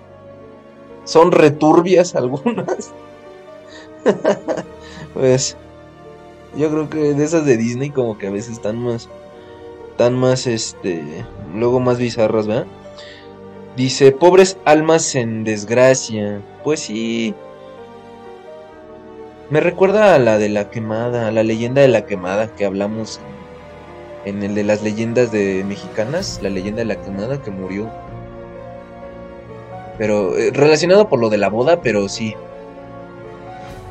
son 1.05 1.33
returbias 1.33 2.15
algunas. 2.15 2.93
pues 5.15 5.57
yo 6.57 6.71
creo 6.71 6.89
que 6.89 7.15
de 7.15 7.25
esas 7.25 7.45
de 7.45 7.57
Disney 7.57 7.91
como 7.91 8.19
que 8.19 8.27
a 8.27 8.31
veces 8.31 8.53
están 8.53 8.79
más 8.79 9.09
están 9.91 10.15
más 10.15 10.47
este 10.47 11.25
luego 11.55 11.81
más 11.81 11.99
bizarras, 11.99 12.47
¿verdad? 12.47 12.67
Dice, 13.77 14.13
"Pobres 14.13 14.59
almas 14.65 15.15
en 15.15 15.45
desgracia." 15.45 16.43
Pues 16.65 16.81
sí. 16.81 17.35
Me 19.51 19.61
recuerda 19.61 20.15
a 20.15 20.19
la 20.19 20.39
de 20.39 20.49
la 20.49 20.71
quemada, 20.71 21.29
a 21.29 21.33
la 21.33 21.43
leyenda 21.43 21.81
de 21.81 21.89
la 21.89 22.05
quemada 22.07 22.55
que 22.55 22.67
hablamos 22.67 23.21
en 24.25 24.43
el 24.43 24.55
de 24.55 24.65
las 24.65 24.83
leyendas 24.83 25.33
de 25.33 25.65
mexicanas, 25.67 26.41
la 26.43 26.51
leyenda 26.51 26.81
de 26.81 26.87
la 26.87 27.01
quemada 27.01 27.41
que 27.43 27.51
murió 27.51 27.91
pero 29.99 30.39
eh, 30.39 30.53
relacionado 30.53 31.09
por 31.09 31.19
lo 31.19 31.29
de 31.29 31.37
la 31.37 31.51
boda, 31.51 31.83
pero 31.83 32.09
sí. 32.09 32.35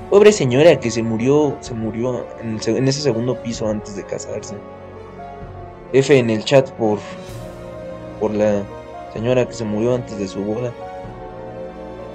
Pobre 0.10 0.32
señora 0.32 0.80
que 0.80 0.90
se 0.90 1.04
murió, 1.04 1.58
se 1.60 1.74
murió 1.74 2.26
en, 2.42 2.60
en, 2.66 2.88
ese 2.88 3.02
segundo 3.02 3.44
piso 3.44 3.68
antes 3.68 3.98
de 3.98 4.06
casarse. 4.06 4.56
F 5.92 6.18
en 6.18 6.30
el 6.30 6.46
chat 6.46 6.72
por 6.72 7.00
por 8.20 8.32
la 8.32 8.64
señora 9.14 9.48
que 9.48 9.54
se 9.54 9.66
murió 9.66 9.96
antes 9.96 10.18
de 10.18 10.28
su 10.28 10.44
boda. 10.44 10.72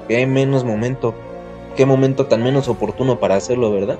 Qué 0.08 0.26
menos 0.26 0.64
momento, 0.64 1.14
qué 1.76 1.86
momento 1.86 2.26
tan 2.26 2.42
menos 2.42 2.68
oportuno 2.68 3.18
para 3.18 3.36
hacerlo, 3.36 3.72
¿verdad? 3.72 3.98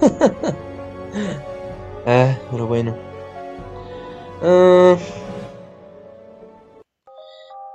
ah, 2.06 2.36
pero 2.50 2.66
bueno. 2.66 2.94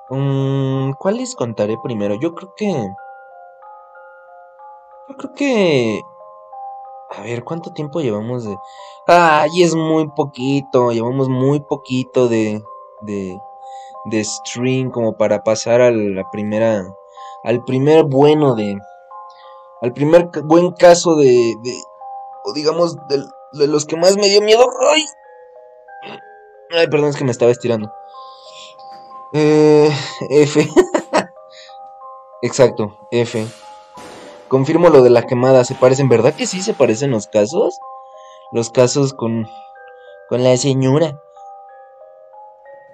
Um, 0.10 0.94
¿Cuál 0.94 1.18
les 1.18 1.36
contaré 1.36 1.78
primero? 1.78 2.16
Yo 2.20 2.34
creo 2.34 2.54
que. 2.56 2.72
Yo 5.08 5.16
creo 5.18 5.34
que. 5.34 6.02
A 7.12 7.22
ver, 7.24 7.44
¿cuánto 7.44 7.74
tiempo 7.74 8.02
llevamos 8.02 8.46
de.? 8.46 8.56
¡Ay, 9.08 9.64
es 9.64 9.76
muy 9.76 10.08
poquito! 10.10 10.92
Llevamos 10.92 11.30
muy 11.30 11.60
poquito 11.60 12.28
de. 12.28 12.64
de. 13.02 13.40
De 14.06 14.24
stream 14.24 14.92
como 14.92 15.18
para 15.18 15.44
pasar 15.44 15.82
a 15.82 15.92
la 15.92 16.30
primera. 16.32 16.84
al 17.44 17.64
primer 17.64 18.04
bueno 18.06 18.56
de. 18.56 18.78
al 19.82 19.94
primer 19.94 20.30
buen 20.44 20.72
caso 20.72 21.16
de. 21.16 21.56
o 22.46 22.54
digamos, 22.54 22.96
de, 23.08 23.24
de 23.54 23.68
los 23.68 23.86
que 23.86 23.98
más 23.98 24.16
me 24.18 24.28
dio 24.28 24.42
miedo. 24.42 24.66
¡Ay! 24.92 25.06
Ay, 26.72 26.88
perdón, 26.88 27.10
es 27.10 27.16
que 27.16 27.24
me 27.26 27.32
estaba 27.32 27.52
estirando. 27.52 27.92
Eh, 29.34 29.92
F. 30.30 30.68
Exacto, 32.42 32.98
F. 33.12 33.46
Confirmo 34.48 34.90
lo 34.90 35.02
de 35.02 35.10
la 35.10 35.26
quemada. 35.26 35.64
¿Se 35.64 35.76
parecen? 35.76 36.10
¿Verdad 36.10 36.34
que 36.34 36.48
sí 36.48 36.62
se 36.62 36.74
parecen 36.74 37.12
los 37.12 37.28
casos? 37.28 37.80
Los 38.52 38.70
casos 38.70 39.14
con, 39.14 39.48
con 40.30 40.44
la 40.44 40.56
señora. 40.58 41.20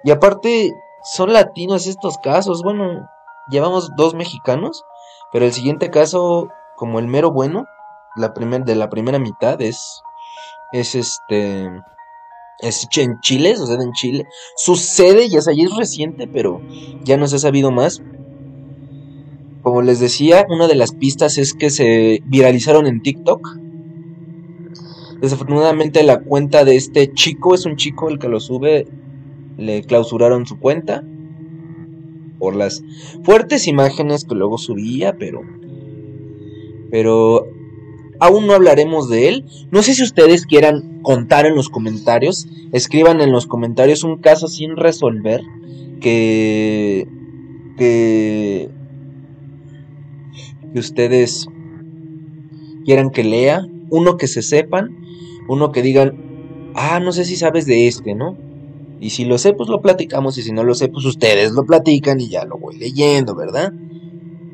Y 0.04 0.10
aparte, 0.10 0.72
son 1.14 1.32
latinos 1.32 1.86
estos 1.86 2.18
casos. 2.18 2.62
Bueno, 2.62 3.08
llevamos 3.48 3.90
dos 3.96 4.14
mexicanos. 4.14 4.84
Pero 5.32 5.44
el 5.44 5.52
siguiente 5.52 5.90
caso, 5.90 6.48
como 6.76 6.98
el 6.98 7.06
mero 7.06 7.32
bueno, 7.32 7.66
la 8.16 8.32
primer, 8.32 8.64
de 8.64 8.76
la 8.76 8.90
primera 8.90 9.18
mitad 9.18 9.60
es. 9.60 10.02
Es 10.72 10.94
este 10.94 11.70
es 12.58 12.88
en 12.96 13.20
Chile, 13.20 13.56
sucede 13.56 13.84
en 13.84 13.92
Chile. 13.92 14.26
Sucede, 14.56 15.28
ya, 15.28 15.38
es 15.38 15.76
reciente, 15.76 16.26
pero 16.26 16.60
ya 17.04 17.16
no 17.16 17.26
se 17.26 17.36
ha 17.36 17.40
sabido 17.40 17.70
más. 17.70 18.02
Como 19.62 19.82
les 19.82 20.00
decía, 20.00 20.46
una 20.48 20.66
de 20.66 20.74
las 20.74 20.92
pistas 20.92 21.38
es 21.38 21.54
que 21.54 21.70
se 21.70 22.22
viralizaron 22.24 22.86
en 22.86 23.02
TikTok. 23.02 23.46
Desafortunadamente 25.20 26.02
la 26.02 26.20
cuenta 26.20 26.64
de 26.64 26.76
este 26.76 27.12
chico, 27.12 27.54
es 27.54 27.66
un 27.66 27.76
chico 27.76 28.08
el 28.08 28.18
que 28.18 28.28
lo 28.28 28.40
sube, 28.40 28.86
le 29.56 29.82
clausuraron 29.82 30.46
su 30.46 30.58
cuenta. 30.58 31.04
Por 32.38 32.54
las 32.54 32.82
fuertes 33.24 33.66
imágenes 33.66 34.24
que 34.24 34.34
luego 34.34 34.58
subía, 34.58 35.16
pero... 35.18 35.40
Pero 36.90 37.46
aún 38.20 38.46
no 38.46 38.54
hablaremos 38.54 39.08
de 39.08 39.28
él. 39.28 39.44
No 39.70 39.82
sé 39.82 39.94
si 39.94 40.02
ustedes 40.02 40.46
quieran 40.46 41.00
contar 41.02 41.46
en 41.46 41.54
los 41.54 41.68
comentarios, 41.68 42.46
escriban 42.72 43.20
en 43.20 43.32
los 43.32 43.46
comentarios 43.46 44.04
un 44.04 44.18
caso 44.18 44.48
sin 44.48 44.76
resolver 44.76 45.42
que 46.00 47.08
que, 47.76 48.70
que 50.72 50.78
ustedes 50.78 51.48
quieran 52.84 53.10
que 53.10 53.24
lea, 53.24 53.66
uno 53.90 54.16
que 54.16 54.26
se 54.26 54.42
sepan, 54.42 54.96
uno 55.48 55.72
que 55.72 55.82
digan, 55.82 56.72
ah, 56.74 57.00
no 57.00 57.12
sé 57.12 57.24
si 57.24 57.36
sabes 57.36 57.66
de 57.66 57.86
este, 57.86 58.14
¿no? 58.14 58.36
Y 59.00 59.10
si 59.10 59.24
lo 59.24 59.38
sé, 59.38 59.52
pues 59.52 59.68
lo 59.68 59.82
platicamos, 59.82 60.38
y 60.38 60.42
si 60.42 60.52
no 60.52 60.64
lo 60.64 60.74
sé, 60.74 60.88
pues 60.88 61.04
ustedes 61.04 61.52
lo 61.52 61.64
platican 61.64 62.20
y 62.20 62.28
ya 62.28 62.44
lo 62.44 62.58
voy 62.58 62.76
leyendo, 62.78 63.34
¿verdad? 63.34 63.72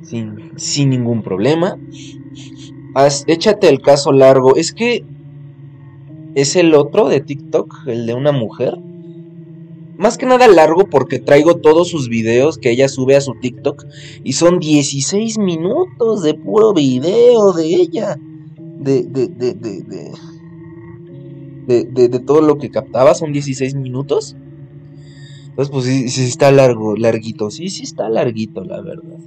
Sin, 0.02 0.52
sin 0.56 0.90
ningún 0.90 1.22
problema 1.22 1.78
échate 3.26 3.68
el 3.68 3.80
caso 3.80 4.12
largo. 4.12 4.56
Es 4.56 4.72
que 4.72 5.04
es 6.34 6.56
el 6.56 6.74
otro 6.74 7.08
de 7.08 7.20
TikTok, 7.20 7.86
el 7.86 8.06
de 8.06 8.14
una 8.14 8.32
mujer. 8.32 8.78
Más 9.96 10.18
que 10.18 10.26
nada 10.26 10.48
largo 10.48 10.86
porque 10.86 11.18
traigo 11.18 11.56
todos 11.56 11.88
sus 11.88 12.08
videos 12.08 12.58
que 12.58 12.70
ella 12.70 12.88
sube 12.88 13.14
a 13.14 13.20
su 13.20 13.34
TikTok 13.40 13.84
y 14.24 14.32
son 14.32 14.58
16 14.58 15.38
minutos 15.38 16.22
de 16.22 16.34
puro 16.34 16.72
video 16.72 17.52
de 17.52 17.66
ella. 17.66 18.18
De, 18.56 19.04
de, 19.04 19.28
de, 19.28 19.54
de, 19.54 19.82
de, 19.82 20.12
de, 21.66 21.84
de 21.84 22.20
todo 22.20 22.40
lo 22.40 22.58
que 22.58 22.70
captaba, 22.70 23.14
son 23.14 23.32
16 23.32 23.74
minutos. 23.74 24.36
Entonces, 25.52 25.70
pues 25.70 25.84
sí, 25.84 26.08
sí 26.08 26.24
está 26.24 26.50
largo, 26.50 26.96
larguito. 26.96 27.50
Sí, 27.50 27.68
sí 27.68 27.82
está 27.82 28.08
larguito, 28.08 28.64
la 28.64 28.80
verdad. 28.80 29.18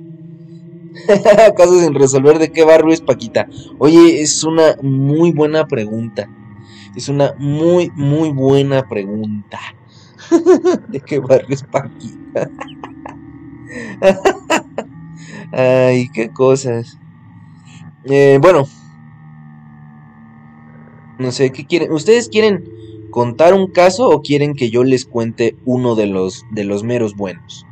Casos 1.56 1.82
sin 1.82 1.94
resolver 1.94 2.40
de 2.40 2.52
qué 2.52 2.64
barrio 2.64 2.92
es 2.92 3.02
Paquita. 3.02 3.48
Oye, 3.78 4.22
es 4.22 4.44
una 4.44 4.76
muy 4.82 5.32
buena 5.32 5.68
pregunta. 5.68 6.28
Es 6.96 7.10
una 7.10 7.36
muy, 7.38 7.92
muy 7.96 8.32
buena 8.32 8.88
pregunta. 8.88 9.60
¿De 10.88 11.00
qué 11.02 11.20
barrio 11.20 11.50
es 11.50 11.64
Paquita? 11.64 12.50
Ay, 15.52 16.10
qué 16.10 16.30
cosas. 16.30 16.98
Eh, 18.06 18.40
bueno. 18.42 18.68
No 21.18 21.32
sé, 21.32 21.52
¿qué 21.52 21.66
quieren? 21.66 21.92
¿Ustedes 21.92 22.30
quieren 22.30 22.70
contar 23.10 23.54
un 23.54 23.72
caso 23.72 24.10
o 24.10 24.22
quieren 24.22 24.56
que 24.56 24.70
yo 24.70 24.84
les 24.84 25.06
cuente 25.06 25.56
uno 25.66 25.96
de 25.96 26.08
los, 26.08 26.44
de 26.52 26.66
los 26.66 26.84
meros 26.84 27.16
buenos? 27.16 27.66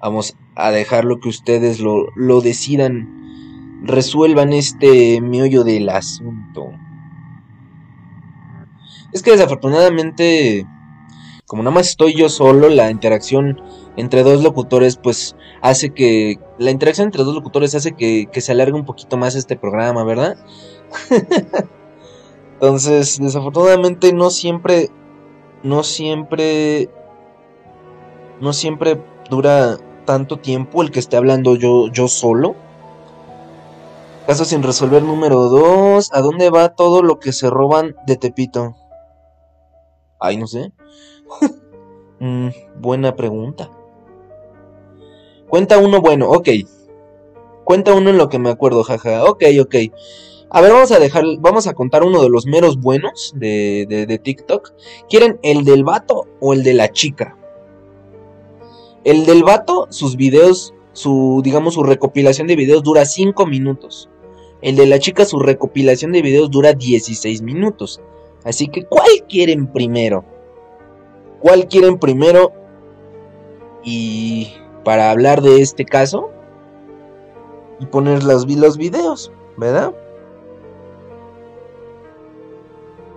Vamos 0.00 0.36
a 0.54 0.70
dejarlo 0.70 1.20
que 1.20 1.28
ustedes 1.28 1.80
lo, 1.80 2.06
lo 2.16 2.40
decidan, 2.40 3.80
resuelvan 3.82 4.52
este 4.52 5.20
meollo 5.20 5.64
del 5.64 5.88
asunto. 5.90 6.72
Es 9.12 9.22
que 9.22 9.32
desafortunadamente, 9.32 10.66
como 11.46 11.62
nada 11.62 11.74
más 11.74 11.90
estoy 11.90 12.14
yo 12.14 12.30
solo, 12.30 12.70
la 12.70 12.90
interacción 12.90 13.60
entre 13.96 14.22
dos 14.22 14.42
locutores, 14.42 14.96
pues 14.96 15.36
hace 15.60 15.90
que. 15.90 16.38
La 16.58 16.70
interacción 16.70 17.06
entre 17.06 17.24
dos 17.24 17.34
locutores 17.34 17.74
hace 17.74 17.92
que, 17.92 18.28
que 18.32 18.40
se 18.40 18.52
alargue 18.52 18.74
un 18.74 18.86
poquito 18.86 19.18
más 19.18 19.34
este 19.34 19.56
programa, 19.56 20.02
¿verdad? 20.04 20.36
Entonces, 22.62 23.18
desafortunadamente, 23.20 24.12
no 24.12 24.30
siempre. 24.30 24.88
No 25.64 25.82
siempre. 25.82 26.88
No 28.40 28.52
siempre 28.52 29.02
dura 29.28 29.78
tanto 30.04 30.36
tiempo 30.36 30.80
el 30.82 30.92
que 30.92 31.00
esté 31.00 31.16
hablando 31.16 31.56
yo, 31.56 31.88
yo 31.88 32.06
solo. 32.06 32.54
Caso 34.28 34.44
sin 34.44 34.62
resolver 34.62 35.02
número 35.02 35.48
2. 35.48 36.10
¿A 36.12 36.20
dónde 36.20 36.50
va 36.50 36.76
todo 36.76 37.02
lo 37.02 37.18
que 37.18 37.32
se 37.32 37.50
roban 37.50 37.96
de 38.06 38.16
Tepito? 38.16 38.76
Ay, 40.20 40.36
no 40.36 40.46
sé. 40.46 40.72
mm, 42.20 42.48
buena 42.78 43.16
pregunta. 43.16 43.70
Cuenta 45.48 45.78
uno 45.78 46.00
bueno, 46.00 46.30
ok. 46.30 46.48
Cuenta 47.64 47.92
uno 47.92 48.10
en 48.10 48.18
lo 48.18 48.28
que 48.28 48.38
me 48.38 48.50
acuerdo, 48.50 48.84
jaja. 48.84 49.24
Ok, 49.24 49.42
ok. 49.60 49.74
A 50.54 50.60
ver, 50.60 50.70
vamos 50.70 50.92
a 50.92 50.98
dejar, 50.98 51.24
vamos 51.38 51.66
a 51.66 51.72
contar 51.72 52.04
uno 52.04 52.22
de 52.22 52.28
los 52.28 52.44
meros 52.44 52.78
buenos 52.78 53.32
de, 53.34 53.86
de, 53.88 54.18
TikTok. 54.18 54.74
¿Quieren 55.08 55.40
el 55.42 55.64
del 55.64 55.82
vato 55.82 56.26
o 56.40 56.52
el 56.52 56.62
de 56.62 56.74
la 56.74 56.92
chica? 56.92 57.38
El 59.02 59.24
del 59.24 59.44
vato, 59.44 59.86
sus 59.88 60.14
videos, 60.14 60.74
su, 60.92 61.40
digamos, 61.42 61.72
su 61.72 61.82
recopilación 61.82 62.48
de 62.48 62.56
videos 62.56 62.82
dura 62.82 63.06
5 63.06 63.46
minutos. 63.46 64.10
El 64.60 64.76
de 64.76 64.84
la 64.84 64.98
chica, 64.98 65.24
su 65.24 65.38
recopilación 65.38 66.12
de 66.12 66.20
videos 66.20 66.50
dura 66.50 66.74
16 66.74 67.40
minutos. 67.40 68.02
Así 68.44 68.68
que, 68.68 68.84
¿cuál 68.84 69.08
quieren 69.26 69.72
primero? 69.72 70.22
¿Cuál 71.40 71.66
quieren 71.66 71.98
primero? 71.98 72.52
Y 73.84 74.52
para 74.84 75.10
hablar 75.10 75.40
de 75.40 75.62
este 75.62 75.86
caso 75.86 76.28
y 77.80 77.86
poner 77.86 78.22
los, 78.22 78.46
los 78.46 78.76
videos, 78.76 79.32
¿verdad? 79.56 79.94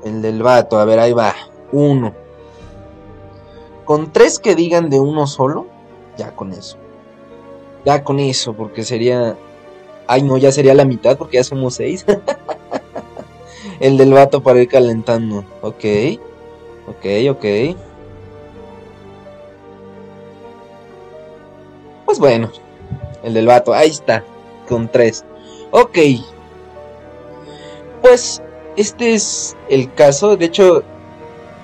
El 0.05 0.21
del 0.21 0.43
vato, 0.43 0.77
a 0.77 0.85
ver, 0.85 0.99
ahí 0.99 1.13
va. 1.13 1.33
Uno. 1.71 2.13
Con 3.85 4.13
tres 4.13 4.37
que 4.37 4.53
digan 4.53 4.91
de 4.91 4.99
uno 4.99 5.25
solo, 5.25 5.65
ya 6.15 6.35
con 6.35 6.53
eso. 6.53 6.77
Ya 7.85 8.03
con 8.03 8.19
eso, 8.19 8.53
porque 8.53 8.83
sería. 8.83 9.35
Ay, 10.05 10.21
no, 10.21 10.37
ya 10.37 10.51
sería 10.51 10.75
la 10.75 10.85
mitad, 10.85 11.17
porque 11.17 11.37
ya 11.37 11.43
somos 11.43 11.73
seis. 11.73 12.05
el 13.79 13.97
del 13.97 14.13
vato 14.13 14.43
para 14.43 14.61
ir 14.61 14.67
calentando. 14.67 15.43
Ok. 15.63 15.85
Ok, 16.87 17.05
ok. 17.31 17.45
Pues 22.05 22.19
bueno. 22.19 22.51
El 23.23 23.33
del 23.33 23.47
vato, 23.47 23.73
ahí 23.73 23.89
está. 23.89 24.23
Con 24.69 24.87
tres. 24.87 25.25
Ok. 25.71 25.97
Pues 28.03 28.39
este 28.77 29.13
es 29.13 29.55
el 29.69 29.93
caso. 29.93 30.37
De 30.37 30.45
hecho, 30.45 30.83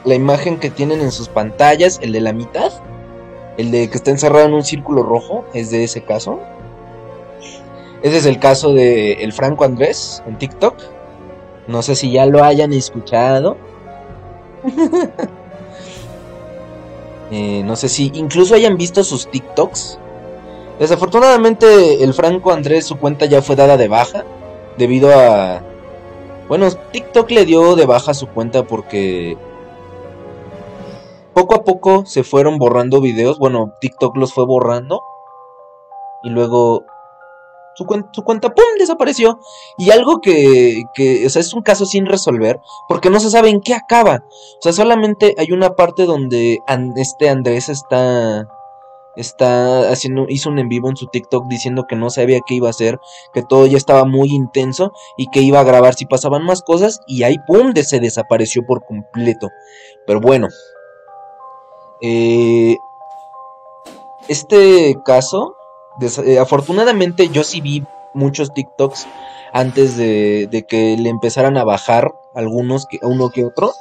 la 0.06 0.15
imagen 0.15 0.60
que 0.60 0.69
tienen 0.69 1.02
en 1.02 1.12
sus 1.12 1.30
pantallas, 1.30 2.00
el 2.02 2.12
de 2.12 2.21
la 2.21 2.34
mitad, 2.34 2.71
el 3.58 3.71
de 3.71 3.89
que 3.89 3.97
está 3.97 4.12
encerrado 4.12 4.45
en 4.45 4.54
un 4.54 4.63
círculo 4.63 5.04
rojo, 5.04 5.45
es 5.54 5.71
de 5.71 5.84
ese 5.84 6.04
caso. 6.04 6.39
Ese 8.02 8.17
es 8.17 8.26
el 8.26 8.39
caso 8.39 8.74
de 8.74 9.13
el 9.13 9.32
Franco 9.32 9.63
Andrés 9.63 10.24
en 10.26 10.38
TikTok. 10.38 10.76
No 11.67 11.82
sé 11.84 11.95
si 11.95 12.12
ya 12.12 12.26
lo 12.26 12.43
hayan 12.43 12.74
escuchado. 12.74 13.58
eh, 17.32 17.62
no 17.63 17.76
sé 17.76 17.89
si 17.89 18.12
incluso 18.15 18.56
hayan 18.56 18.76
visto 18.78 19.04
sus 19.04 19.30
TikToks. 19.30 20.00
Desafortunadamente 20.80 22.04
el 22.04 22.13
Franco 22.15 22.52
Andrés 22.52 22.88
su 22.88 22.97
cuenta 22.97 23.28
ya 23.28 23.43
fue 23.43 23.56
dada 23.56 23.78
de 23.78 23.88
baja 23.88 24.26
debido 24.78 25.12
a... 25.13 25.62
Bueno, 26.51 26.67
TikTok 26.69 27.31
le 27.31 27.45
dio 27.45 27.77
de 27.77 27.85
baja 27.85 28.13
su 28.13 28.27
cuenta 28.27 28.63
porque 28.63 29.37
poco 31.33 31.55
a 31.55 31.63
poco 31.63 32.05
se 32.05 32.25
fueron 32.25 32.57
borrando 32.57 32.99
videos. 32.99 33.39
Bueno, 33.39 33.71
TikTok 33.79 34.17
los 34.17 34.33
fue 34.33 34.45
borrando. 34.45 35.01
Y 36.23 36.29
luego 36.29 36.83
su, 37.75 37.85
su, 38.11 38.23
cuenta, 38.25 38.49
¡pum!, 38.49 38.65
desapareció. 38.77 39.39
Y 39.77 39.91
algo 39.91 40.19
que, 40.19 40.83
que, 40.93 41.25
o 41.25 41.29
sea, 41.29 41.39
es 41.39 41.53
un 41.53 41.61
caso 41.61 41.85
sin 41.85 42.05
resolver, 42.05 42.59
porque 42.89 43.09
no 43.09 43.21
se 43.21 43.29
sabe 43.29 43.47
en 43.47 43.61
qué 43.61 43.73
acaba. 43.73 44.25
O 44.25 44.61
sea, 44.61 44.73
solamente 44.73 45.35
hay 45.37 45.53
una 45.53 45.75
parte 45.75 46.05
donde 46.05 46.59
este 46.97 47.29
Andrés 47.29 47.69
está, 47.69 48.45
está 49.15 49.89
haciendo, 49.91 50.26
hizo 50.30 50.50
un 50.50 50.60
en 50.60 50.69
vivo 50.69 50.89
en 50.89 50.95
su 50.95 51.08
TikTok 51.08 51.47
diciendo 51.47 51.86
que 51.88 51.95
no 51.95 52.10
sabía 52.10 52.39
qué 52.45 52.56
iba 52.56 52.67
a 52.67 52.71
hacer, 52.71 53.00
que 53.34 53.43
todo 53.43 53.65
ya 53.65 53.78
estaba 53.78 54.06
muy 54.06 54.30
intenso 54.30 54.93
y 55.17 55.28
que 55.28 55.41
iba 55.41 55.60
a 55.60 55.63
grabar 55.63 55.95
si 55.95 56.06
pasaban 56.06 56.43
más 56.43 56.62
cosas, 56.62 57.02
y 57.08 57.24
ahí, 57.24 57.38
¡pum!, 57.47 57.74
se 57.74 58.00
desapareció 58.00 58.65
por 58.65 58.86
completo. 58.86 59.50
Pero 60.06 60.21
bueno, 60.21 60.47
eh, 62.02 62.78
este 64.28 64.95
caso 65.06 65.56
eh, 66.26 66.39
afortunadamente 66.39 67.30
yo 67.30 67.43
sí 67.43 67.62
vi 67.62 67.84
muchos 68.13 68.54
TikToks 68.54 69.08
antes 69.54 69.97
de, 69.97 70.47
de, 70.50 70.63
que 70.63 70.95
le 70.97 71.10
empezaran 71.10 71.58
a 71.58 71.63
bajar 71.63 72.13
algunos, 72.34 72.86
que, 72.86 73.00
uno 73.02 73.30
que 73.30 73.45
otro. 73.45 73.74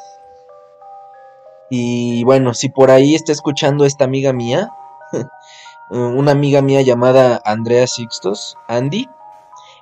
Y 1.70 2.24
bueno, 2.24 2.52
si 2.54 2.68
por 2.68 2.90
ahí 2.90 3.14
está 3.14 3.30
escuchando 3.30 3.84
esta 3.84 4.04
amiga 4.04 4.32
mía, 4.32 4.70
una 5.90 6.32
amiga 6.32 6.62
mía 6.62 6.82
llamada 6.82 7.40
Andrea 7.44 7.86
Sixtos, 7.86 8.56
Andy, 8.68 9.08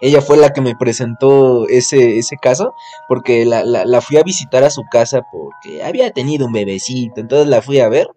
ella 0.00 0.20
fue 0.20 0.36
la 0.36 0.52
que 0.52 0.60
me 0.60 0.76
presentó 0.76 1.66
ese, 1.68 2.18
ese 2.18 2.36
caso, 2.36 2.74
porque 3.08 3.44
la, 3.44 3.64
la, 3.64 4.00
fui 4.00 4.16
a 4.16 4.22
visitar 4.22 4.62
a 4.62 4.70
su 4.70 4.84
casa 4.84 5.22
porque 5.32 5.82
había 5.82 6.10
tenido 6.12 6.46
un 6.46 6.52
bebecito, 6.52 7.20
entonces 7.20 7.48
la 7.48 7.62
fui 7.62 7.80
a 7.80 7.88
ver. 7.88 8.08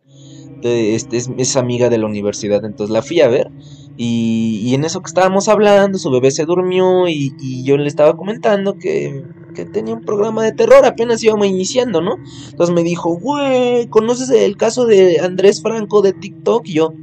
Este, 0.63 0.93
es, 0.93 1.29
es 1.37 1.57
amiga 1.57 1.89
de 1.89 1.97
la 1.97 2.05
universidad, 2.05 2.63
entonces 2.63 2.93
la 2.93 3.01
fui 3.01 3.21
a 3.21 3.27
ver. 3.27 3.49
Y, 3.97 4.73
en 4.73 4.85
eso 4.85 5.01
que 5.01 5.07
estábamos 5.07 5.47
hablando, 5.47 5.97
su 5.97 6.09
bebé 6.11 6.31
se 6.31 6.45
durmió 6.45 7.07
y, 7.07 7.63
yo 7.63 7.77
le 7.77 7.87
estaba 7.87 8.15
comentando 8.15 8.75
que, 8.77 9.23
que, 9.53 9.65
tenía 9.65 9.93
un 9.93 10.01
programa 10.01 10.43
de 10.43 10.51
terror, 10.51 10.85
apenas 10.85 11.23
íbamos 11.23 11.47
iniciando, 11.47 12.01
¿no? 12.01 12.17
Entonces 12.49 12.73
me 12.73 12.83
dijo, 12.83 13.15
güey, 13.15 13.87
¿conoces 13.87 14.29
el 14.29 14.57
caso 14.57 14.85
de 14.85 15.19
Andrés 15.19 15.61
Franco 15.61 16.01
de 16.01 16.13
TikTok? 16.13 16.67
Y 16.67 16.73
yo, 16.73 16.93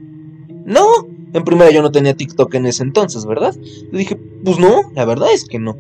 no, 0.65 0.87
en 1.33 1.45
primera 1.45 1.71
yo 1.71 1.83
no 1.83 1.91
tenía 1.91 2.15
TikTok 2.15 2.55
en 2.55 2.67
ese 2.67 2.83
entonces, 2.83 3.27
¿verdad? 3.27 3.55
Le 3.91 3.99
dije, 3.99 4.17
pues 4.45 4.59
no, 4.59 4.91
la 4.95 5.05
verdad 5.05 5.29
es 5.33 5.45
que 5.45 5.59
no. 5.59 5.77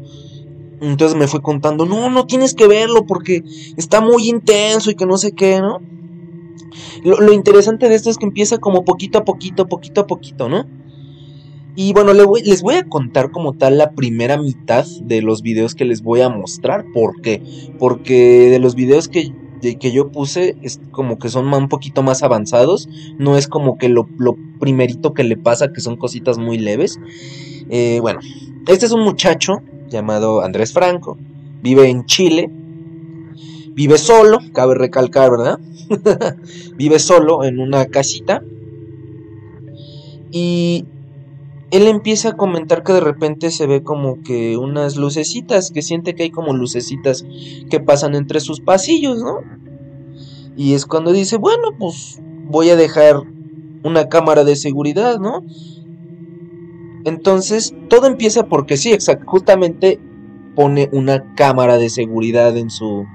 Entonces 0.80 1.18
me 1.18 1.26
fue 1.26 1.42
contando, 1.42 1.86
no, 1.86 2.08
no 2.10 2.26
tienes 2.26 2.54
que 2.54 2.68
verlo 2.68 3.04
porque 3.06 3.42
está 3.76 4.00
muy 4.00 4.28
intenso 4.28 4.90
y 4.90 4.94
que 4.94 5.06
no 5.06 5.16
sé 5.16 5.32
qué, 5.32 5.60
¿no? 5.60 5.80
Lo, 7.02 7.20
lo 7.20 7.32
interesante 7.32 7.88
de 7.88 7.94
esto 7.94 8.10
es 8.10 8.18
que 8.18 8.26
empieza 8.26 8.58
como 8.58 8.84
poquito 8.84 9.18
a 9.18 9.24
poquito, 9.24 9.66
poquito 9.66 10.02
a 10.02 10.06
poquito, 10.06 10.48
¿no? 10.48 10.66
Y 11.80 11.92
bueno, 11.92 12.12
les 12.12 12.60
voy, 12.60 12.74
a 12.74 12.88
contar 12.88 13.30
como 13.30 13.52
tal 13.52 13.78
la 13.78 13.92
primera 13.92 14.36
mitad 14.36 14.84
de 15.00 15.22
los 15.22 15.42
videos 15.42 15.76
que 15.76 15.84
les 15.84 16.02
voy 16.02 16.22
a 16.22 16.28
mostrar. 16.28 16.84
¿Por 16.92 17.22
qué? 17.22 17.40
Porque 17.78 18.50
de 18.50 18.58
los 18.58 18.74
videos 18.74 19.06
que, 19.06 19.32
que 19.60 19.92
yo 19.92 20.10
puse 20.10 20.56
es 20.62 20.80
como 20.90 21.20
que 21.20 21.28
son 21.28 21.54
un 21.54 21.68
poquito 21.68 22.02
más 22.02 22.24
avanzados. 22.24 22.88
No 23.18 23.36
es 23.36 23.46
como 23.46 23.78
que 23.78 23.88
lo, 23.88 24.08
primerito 24.58 25.14
que 25.14 25.22
le 25.22 25.36
pasa, 25.36 25.72
que 25.72 25.80
son 25.80 25.96
cositas 25.96 26.36
muy 26.36 26.58
leves. 26.58 26.98
Eh, 27.70 28.00
bueno, 28.00 28.18
este 28.66 28.86
es 28.86 28.90
un 28.90 29.04
muchacho 29.04 29.62
llamado 29.88 30.40
Andrés 30.40 30.72
Franco. 30.72 31.16
Vive 31.62 31.88
en 31.88 32.06
Chile. 32.06 32.50
Vive 33.74 33.98
solo, 33.98 34.40
cabe 34.52 34.74
recalcar, 34.74 35.30
¿verdad? 35.30 35.60
vive 36.76 36.98
solo 36.98 37.44
en 37.44 37.60
una 37.60 37.86
casita. 37.86 38.42
Y 40.32 40.84
él 41.70 41.86
empieza 41.86 42.30
a 42.30 42.36
comentar 42.36 42.82
que 42.82 42.92
de 42.92 43.00
repente 43.00 43.50
se 43.50 43.66
ve 43.66 43.82
como 43.82 44.22
que 44.22 44.56
unas 44.56 44.96
lucecitas, 44.96 45.70
que 45.70 45.82
siente 45.82 46.14
que 46.14 46.24
hay 46.24 46.30
como 46.30 46.54
lucecitas 46.54 47.24
que 47.70 47.80
pasan 47.80 48.14
entre 48.14 48.40
sus 48.40 48.60
pasillos, 48.60 49.18
¿no? 49.18 49.40
Y 50.56 50.74
es 50.74 50.86
cuando 50.86 51.12
dice, 51.12 51.36
bueno, 51.36 51.68
pues 51.78 52.20
voy 52.46 52.70
a 52.70 52.76
dejar 52.76 53.22
una 53.84 54.08
cámara 54.08 54.44
de 54.44 54.56
seguridad, 54.56 55.18
¿no? 55.18 55.44
Entonces, 57.04 57.74
todo 57.88 58.06
empieza 58.06 58.46
porque 58.46 58.76
sí, 58.76 58.92
exact, 58.92 59.24
justamente 59.26 60.00
pone 60.54 60.88
una 60.92 61.34
cámara 61.34 61.78
de 61.78 61.88
seguridad 61.90 62.56
en 62.56 62.70
su 62.70 63.06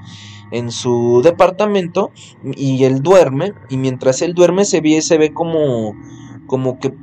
en 0.51 0.71
su 0.71 1.21
departamento 1.23 2.11
y 2.55 2.83
él 2.83 3.01
duerme 3.01 3.53
y 3.69 3.77
mientras 3.77 4.21
él 4.21 4.35
duerme 4.35 4.65
se 4.65 4.81
ve 4.81 5.01
se 5.01 5.17
ve 5.17 5.33
como 5.33 5.95
como 6.45 6.79
que 6.79 6.93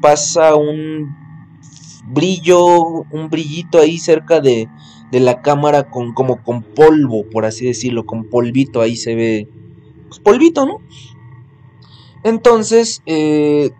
pasa 0.00 0.54
un 0.54 1.14
brillo, 2.06 3.02
un 3.10 3.28
brillito 3.30 3.78
ahí 3.78 3.98
cerca 3.98 4.40
de, 4.40 4.68
de 5.10 5.20
la 5.20 5.42
cámara 5.42 5.90
con 5.90 6.12
como 6.12 6.42
con 6.42 6.62
polvo, 6.62 7.24
por 7.24 7.44
así 7.44 7.66
decirlo, 7.66 8.06
con 8.06 8.24
polvito 8.24 8.80
ahí 8.80 8.96
se 8.96 9.14
ve, 9.14 9.48
pues 10.08 10.20
polvito, 10.20 10.66
¿no? 10.66 10.78
Entonces, 12.22 13.02
eh, 13.06 13.70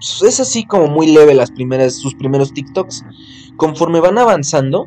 es 0.00 0.40
así 0.40 0.64
como 0.64 0.86
muy 0.86 1.08
leve 1.08 1.34
las 1.34 1.50
primeras, 1.50 1.94
sus 1.94 2.14
primeros 2.14 2.52
TikToks. 2.54 3.04
Conforme 3.56 4.00
van 4.00 4.16
avanzando, 4.18 4.86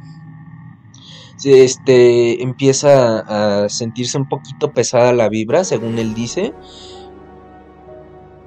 este 1.44 2.42
empieza 2.42 3.64
a 3.64 3.70
sentirse 3.70 4.18
un 4.18 4.28
poquito 4.28 4.72
pesada 4.72 5.14
la 5.14 5.30
vibra, 5.30 5.64
según 5.64 6.00
él 6.00 6.14
dice 6.14 6.54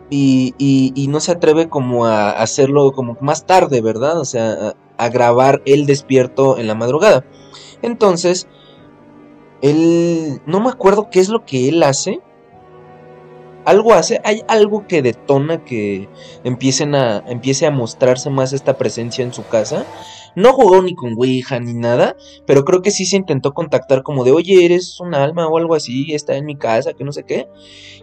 y, 0.09 0.55
y, 0.95 1.09
no 1.09 1.21
se 1.21 1.33
atreve 1.33 1.69
como 1.69 2.07
a 2.07 2.31
hacerlo 2.31 2.92
como 2.92 3.16
más 3.21 3.45
tarde, 3.45 3.81
¿verdad? 3.81 4.21
O 4.21 4.25
sea, 4.25 4.75
a, 4.97 5.09
grabar 5.09 5.62
él 5.66 5.87
despierto 5.87 6.59
en 6.59 6.69
la 6.69 6.75
madrugada. 6.75 7.25
Entonces, 7.83 8.47
él, 9.62 10.40
no 10.47 10.61
me 10.61 10.71
acuerdo 10.71 11.11
qué 11.11 11.21
es 11.21 11.29
lo 11.29 11.45
que 11.45 11.69
él 11.69 11.83
hace. 11.83 12.21
Algo 13.64 13.95
hace, 13.95 14.21
hay 14.25 14.45
algo 14.47 14.87
que 14.87 15.03
detona 15.03 15.64
que 15.64 16.09
empiecen 16.45 16.95
a, 16.95 17.25
empiece 17.27 17.66
a 17.66 17.73
mostrarse 17.73 18.31
más 18.31 18.53
esta 18.53 18.79
presencia 18.79 19.25
en 19.25 19.33
su 19.33 19.45
casa. 19.49 19.85
No 20.37 20.53
jugó 20.53 20.83
ni 20.83 20.94
con 20.94 21.14
Ouija 21.14 21.59
ni 21.61 21.72
nada, 21.72 22.14
pero 22.46 22.66
creo 22.66 22.83
que 22.83 22.90
sí 22.90 23.07
se 23.07 23.16
intentó 23.16 23.55
contactar 23.55 24.03
como 24.03 24.22
de, 24.22 24.33
oye, 24.33 24.66
eres 24.66 25.01
un 25.01 25.14
alma 25.14 25.49
o 25.49 25.57
algo 25.57 25.75
así, 25.75 26.12
está 26.14 26.37
en 26.37 26.44
mi 26.44 26.57
casa, 26.57 26.92
que 26.92 27.05
no 27.05 27.12
sé 27.12 27.25
qué. 27.25 27.49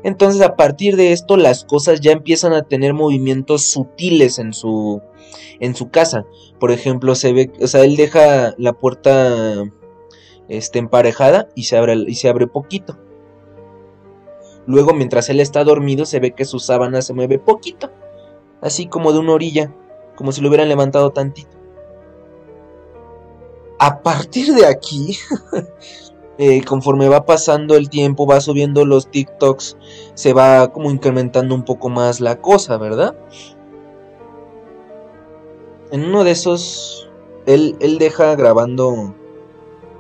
Entonces 0.03 0.41
a 0.41 0.55
partir 0.55 0.95
de 0.95 1.11
esto 1.11 1.37
las 1.37 1.63
cosas 1.63 2.01
ya 2.01 2.11
empiezan 2.11 2.53
a 2.53 2.63
tener 2.63 2.95
movimientos 2.95 3.67
sutiles 3.67 4.39
en 4.39 4.51
su, 4.51 4.99
en 5.59 5.75
su 5.75 5.91
casa. 5.91 6.25
Por 6.59 6.71
ejemplo, 6.71 7.13
se 7.13 7.33
ve, 7.33 7.51
o 7.61 7.67
sea, 7.67 7.83
él 7.83 7.95
deja 7.95 8.55
la 8.57 8.73
puerta 8.73 9.63
este, 10.49 10.79
emparejada 10.79 11.49
y 11.53 11.65
se 11.65 11.77
abre, 11.77 11.95
y 12.07 12.15
se 12.15 12.29
abre 12.29 12.47
poquito. 12.47 12.97
Luego, 14.65 14.95
mientras 14.95 15.29
él 15.29 15.39
está 15.39 15.63
dormido, 15.63 16.05
se 16.05 16.19
ve 16.19 16.31
que 16.31 16.45
su 16.45 16.57
sábana 16.57 17.03
se 17.03 17.13
mueve 17.13 17.37
poquito, 17.37 17.91
así 18.59 18.87
como 18.87 19.13
de 19.13 19.19
una 19.19 19.33
orilla, 19.33 19.75
como 20.15 20.31
si 20.31 20.41
lo 20.41 20.47
hubieran 20.47 20.69
levantado 20.69 21.11
tantito. 21.11 21.62
A 23.83 24.01
partir 24.01 24.53
de 24.53 24.65
aquí, 24.65 25.17
eh, 26.37 26.63
conforme 26.63 27.09
va 27.09 27.25
pasando 27.25 27.75
el 27.75 27.89
tiempo, 27.89 28.25
va 28.25 28.39
subiendo 28.39 28.85
los 28.85 29.11
TikToks, 29.11 29.75
se 30.13 30.31
va 30.31 30.71
como 30.71 30.89
incrementando 30.89 31.53
un 31.53 31.65
poco 31.65 31.89
más 31.89 32.21
la 32.21 32.39
cosa, 32.39 32.77
¿verdad? 32.77 33.13
En 35.91 36.05
uno 36.05 36.23
de 36.23 36.31
esos, 36.31 37.09
él, 37.45 37.75
él 37.81 37.97
deja 37.97 38.33
grabando 38.37 39.13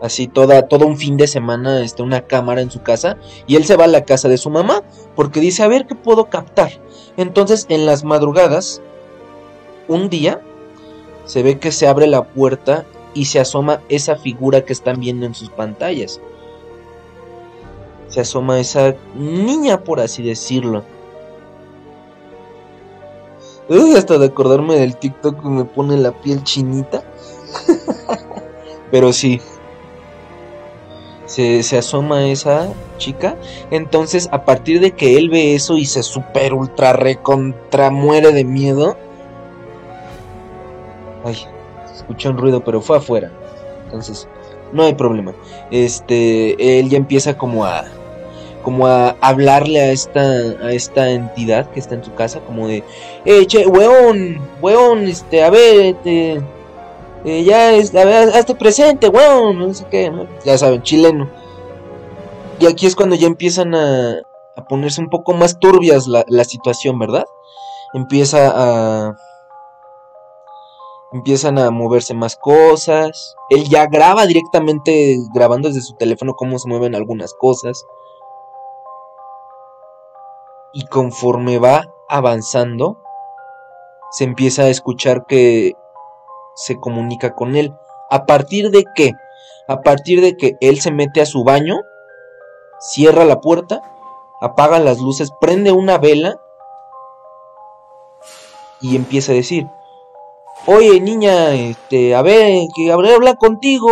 así 0.01 0.29
toda, 0.29 0.69
todo 0.69 0.87
un 0.87 0.95
fin 0.95 1.17
de 1.17 1.27
semana 1.27 1.83
este, 1.83 2.03
una 2.03 2.21
cámara 2.21 2.61
en 2.61 2.71
su 2.71 2.83
casa 2.83 3.17
y 3.47 3.57
él 3.57 3.65
se 3.65 3.75
va 3.75 3.83
a 3.83 3.87
la 3.87 4.05
casa 4.05 4.29
de 4.29 4.37
su 4.37 4.49
mamá 4.49 4.81
porque 5.13 5.41
dice 5.41 5.61
a 5.61 5.67
ver 5.67 5.87
qué 5.87 5.95
puedo 5.95 6.29
captar. 6.29 6.71
Entonces 7.17 7.65
en 7.67 7.85
las 7.85 8.05
madrugadas, 8.05 8.81
un 9.89 10.09
día, 10.09 10.39
se 11.25 11.43
ve 11.43 11.59
que 11.59 11.73
se 11.73 11.85
abre 11.85 12.07
la 12.07 12.23
puerta 12.23 12.85
y 13.13 13.25
se 13.25 13.39
asoma 13.39 13.81
esa 13.89 14.15
figura 14.15 14.65
que 14.65 14.73
están 14.73 14.99
viendo 14.99 15.25
en 15.25 15.33
sus 15.33 15.49
pantallas. 15.49 16.19
Se 18.07 18.21
asoma 18.21 18.59
esa 18.59 18.95
niña, 19.15 19.83
por 19.83 19.99
así 19.99 20.23
decirlo. 20.23 20.83
hasta 23.95 24.17
de 24.17 24.27
acordarme 24.27 24.75
del 24.75 24.97
TikTok 24.97 25.43
me 25.43 25.65
pone 25.65 25.97
la 25.97 26.11
piel 26.11 26.43
chinita. 26.43 27.03
Pero 28.91 29.11
sí, 29.11 29.41
se, 31.25 31.77
asoma 31.77 32.27
esa 32.27 32.69
chica. 32.97 33.35
Entonces, 33.71 34.29
a 34.31 34.45
partir 34.45 34.79
de 34.79 34.91
que 34.91 35.17
él 35.17 35.29
ve 35.29 35.55
eso 35.55 35.77
y 35.77 35.85
se 35.85 36.03
super 36.03 36.53
ultra 36.53 36.93
recontra 36.93 37.89
muere 37.89 38.31
de 38.31 38.43
miedo. 38.43 38.95
Ay, 41.25 41.37
se 42.03 42.11
escuchó 42.11 42.29
un 42.29 42.37
ruido, 42.37 42.63
pero 42.63 42.81
fue 42.81 42.97
afuera. 42.97 43.31
Entonces, 43.85 44.27
no 44.71 44.83
hay 44.83 44.93
problema. 44.95 45.33
Este, 45.71 46.79
él 46.79 46.89
ya 46.89 46.97
empieza 46.97 47.37
como 47.37 47.65
a 47.65 47.85
como 48.63 48.87
a 48.87 49.17
hablarle 49.19 49.81
a 49.81 49.91
esta 49.91 50.21
a 50.21 50.71
esta 50.71 51.09
entidad 51.09 51.69
que 51.71 51.79
está 51.81 51.95
en 51.95 52.03
su 52.03 52.13
casa 52.13 52.39
como 52.39 52.67
de, 52.67 52.81
"Eh, 53.25 53.45
che, 53.45 53.67
weón, 53.67 54.37
weón, 54.61 55.03
este, 55.07 55.43
a 55.43 55.49
ver, 55.49 55.95
este 55.97 56.41
eh, 57.25 57.43
ya, 57.43 57.69
a 57.69 58.05
ver, 58.05 58.29
hazte 58.29 58.55
presente, 58.55 59.07
weón, 59.09 59.59
no 59.59 59.73
sé 59.73 59.85
qué, 59.91 60.11
ya 60.45 60.57
saben, 60.57 60.81
chileno. 60.81 61.29
Y 62.59 62.65
aquí 62.67 62.85
es 62.85 62.95
cuando 62.95 63.15
ya 63.15 63.27
empiezan 63.27 63.75
a, 63.75 64.15
a 64.55 64.65
ponerse 64.67 65.01
un 65.01 65.09
poco 65.09 65.33
más 65.33 65.59
turbias 65.59 66.07
la, 66.07 66.23
la 66.27 66.43
situación, 66.45 66.99
¿verdad? 66.99 67.25
Empieza 67.93 68.51
a... 68.55 69.17
Empiezan 71.13 71.59
a 71.59 71.69
moverse 71.69 72.13
más 72.13 72.35
cosas. 72.35 73.35
Él 73.49 73.69
ya 73.69 73.85
graba 73.85 74.25
directamente, 74.25 75.17
grabando 75.33 75.67
desde 75.67 75.81
su 75.81 75.93
teléfono 75.93 76.33
cómo 76.33 76.57
se 76.57 76.67
mueven 76.67 76.95
algunas 76.95 77.33
cosas. 77.35 77.85
Y 80.73 80.87
conforme 80.87 81.59
va 81.59 81.93
avanzando, 82.09 82.97
se 84.11 84.23
empieza 84.23 84.63
a 84.63 84.69
escuchar 84.69 85.27
que 85.27 85.73
se 86.55 86.79
comunica 86.79 87.35
con 87.35 87.55
él. 87.55 87.73
¿A 88.09 88.25
partir 88.25 88.71
de 88.71 88.83
qué? 88.95 89.11
A 89.67 89.81
partir 89.81 90.19
de 90.19 90.35
que 90.35 90.57
él 90.61 90.81
se 90.81 90.91
mete 90.91 91.21
a 91.21 91.27
su 91.27 91.43
baño, 91.43 91.75
cierra 92.79 93.23
la 93.23 93.39
puerta, 93.39 93.81
apaga 94.41 94.79
las 94.79 94.99
luces, 94.99 95.31
prende 95.39 95.71
una 95.71 95.97
vela 95.97 96.39
y 98.81 98.95
empieza 98.95 99.31
a 99.31 99.35
decir, 99.35 99.67
oye 100.65 100.99
niña, 100.99 101.53
este, 101.53 102.15
a 102.15 102.21
ver, 102.21 102.67
que 102.75 102.91
habré 102.91 103.13
hablar 103.13 103.37
contigo. 103.37 103.89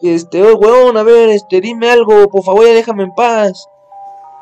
Este, 0.00 0.42
oye, 0.42 0.54
weón, 0.54 0.96
a 0.96 1.02
ver, 1.02 1.30
este, 1.30 1.60
dime 1.60 1.90
algo, 1.90 2.28
por 2.28 2.42
favor, 2.42 2.66
ya 2.66 2.74
déjame 2.74 3.04
en 3.04 3.14
paz. 3.14 3.68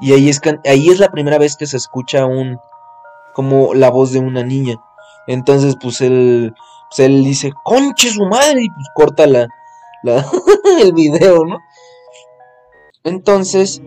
Y 0.00 0.12
ahí 0.12 0.28
es, 0.28 0.40
ahí 0.64 0.88
es 0.88 0.98
la 0.98 1.10
primera 1.10 1.38
vez 1.38 1.56
que 1.56 1.66
se 1.66 1.76
escucha 1.76 2.24
un, 2.24 2.58
como 3.34 3.74
la 3.74 3.90
voz 3.90 4.12
de 4.12 4.20
una 4.20 4.42
niña. 4.42 4.76
Entonces, 5.26 5.76
pues 5.80 6.00
él, 6.00 6.54
pues 6.88 7.00
él 7.00 7.22
dice, 7.22 7.52
conche 7.64 8.10
su 8.10 8.24
madre, 8.24 8.62
y 8.62 8.68
pues 8.68 8.86
corta 8.94 9.26
la, 9.26 9.48
la 10.02 10.24
el 10.80 10.92
video, 10.92 11.44
¿no? 11.44 11.58
Entonces, 13.04 13.82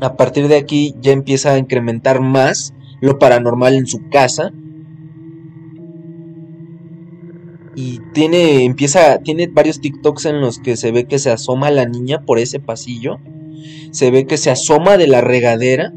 a 0.00 0.16
partir 0.16 0.48
de 0.48 0.56
aquí 0.56 0.94
ya 1.00 1.12
empieza 1.12 1.52
a 1.52 1.58
incrementar 1.58 2.20
más 2.20 2.74
lo 3.00 3.18
paranormal 3.18 3.74
en 3.74 3.86
su 3.86 4.08
casa. 4.10 4.50
Y 7.74 8.00
tiene, 8.12 8.64
empieza, 8.64 9.18
tiene 9.18 9.46
varios 9.46 9.80
TikToks 9.80 10.26
en 10.26 10.40
los 10.40 10.58
que 10.58 10.76
se 10.76 10.92
ve 10.92 11.04
que 11.04 11.18
se 11.18 11.30
asoma 11.30 11.70
la 11.70 11.86
niña 11.86 12.22
por 12.26 12.38
ese 12.38 12.60
pasillo. 12.60 13.18
Se 13.92 14.10
ve 14.10 14.26
que 14.26 14.36
se 14.36 14.50
asoma 14.50 14.96
de 14.96 15.06
la 15.06 15.20
regadera. 15.20 15.92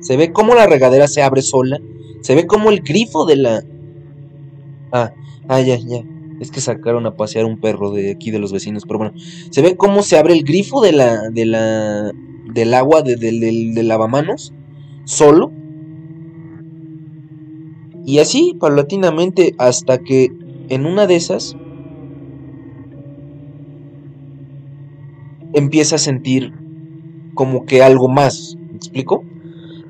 Se 0.00 0.16
ve 0.16 0.32
cómo 0.32 0.54
la 0.54 0.66
regadera 0.66 1.08
se 1.08 1.22
abre 1.22 1.42
sola 1.42 1.80
se 2.20 2.34
ve 2.34 2.46
como 2.46 2.70
el 2.70 2.80
grifo 2.80 3.24
de 3.26 3.36
la... 3.36 3.64
Ah, 4.92 5.12
ah, 5.48 5.60
ya, 5.60 5.76
ya. 5.76 6.02
Es 6.40 6.50
que 6.50 6.60
sacaron 6.60 7.06
a 7.06 7.16
pasear 7.16 7.44
un 7.44 7.60
perro 7.60 7.90
de 7.90 8.10
aquí 8.10 8.30
de 8.30 8.38
los 8.38 8.52
vecinos, 8.52 8.84
pero 8.86 8.98
bueno. 8.98 9.12
Se 9.50 9.62
ve 9.62 9.76
cómo 9.76 10.02
se 10.02 10.18
abre 10.18 10.34
el 10.34 10.44
grifo 10.44 10.80
de 10.82 10.92
la... 10.92 11.30
de 11.30 11.46
la... 11.46 12.12
del 12.52 12.74
agua 12.74 13.02
de, 13.02 13.16
del 13.16 13.88
lavamanos. 13.88 14.52
Solo. 15.04 15.52
Y 18.08 18.20
así, 18.20 18.56
paulatinamente, 18.58 19.54
hasta 19.58 19.98
que 19.98 20.32
en 20.70 20.86
una 20.86 21.06
de 21.06 21.16
esas... 21.16 21.54
Empieza 25.52 25.96
a 25.96 25.98
sentir 25.98 26.54
como 27.34 27.66
que 27.66 27.82
algo 27.82 28.08
más. 28.08 28.56
¿Me 28.70 28.76
explico? 28.76 29.24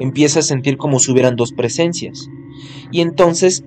empieza 0.00 0.40
a 0.40 0.42
sentir 0.42 0.78
como 0.78 0.98
si 0.98 1.12
hubieran 1.12 1.36
dos 1.36 1.52
presencias. 1.52 2.28
Y 2.90 3.02
entonces 3.02 3.62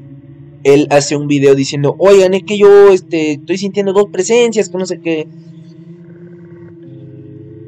él 0.65 0.85
hace 0.89 1.15
un 1.15 1.27
video 1.27 1.55
diciendo, 1.55 1.95
oigan, 1.97 2.33
es 2.33 2.43
que 2.43 2.57
yo 2.57 2.89
este, 2.89 3.31
estoy 3.31 3.57
sintiendo 3.57 3.93
dos 3.93 4.07
presencias, 4.11 4.67
que 4.67 4.77
no 4.77 4.85
sé 4.85 4.99
qué. 4.99 5.29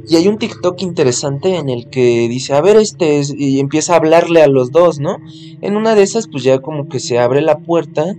Y 0.07 0.15
hay 0.17 0.27
un 0.27 0.37
TikTok 0.37 0.81
interesante 0.81 1.55
en 1.55 1.69
el 1.69 1.89
que 1.89 2.27
dice, 2.27 2.53
a 2.53 2.61
ver, 2.61 2.77
este, 2.77 3.21
y 3.37 3.59
empieza 3.59 3.93
a 3.93 3.97
hablarle 3.97 4.41
a 4.41 4.47
los 4.47 4.71
dos, 4.71 4.99
¿no? 4.99 5.17
En 5.61 5.77
una 5.77 5.95
de 5.95 6.03
esas, 6.03 6.27
pues 6.27 6.43
ya 6.43 6.59
como 6.59 6.89
que 6.89 6.99
se 6.99 7.19
abre 7.19 7.41
la 7.41 7.59
puerta 7.59 8.15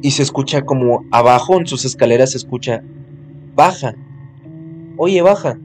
y 0.00 0.10
se 0.12 0.22
escucha 0.22 0.62
como 0.62 1.04
abajo 1.10 1.58
en 1.58 1.66
sus 1.66 1.84
escaleras 1.84 2.32
se 2.32 2.38
escucha, 2.38 2.82
baja, 3.54 3.94
oye, 4.96 5.22
baja, 5.22 5.58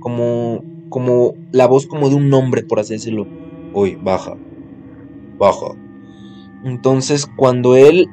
como 0.00 0.62
como 0.94 1.34
la 1.50 1.66
voz 1.66 1.88
como 1.88 2.08
de 2.08 2.14
un 2.14 2.32
hombre, 2.32 2.62
por 2.62 2.78
así 2.78 2.92
decirlo. 2.92 3.26
Oye, 3.72 3.98
baja, 4.00 4.36
baja. 5.38 5.74
Entonces, 6.64 7.26
cuando 7.26 7.74
él 7.74 8.08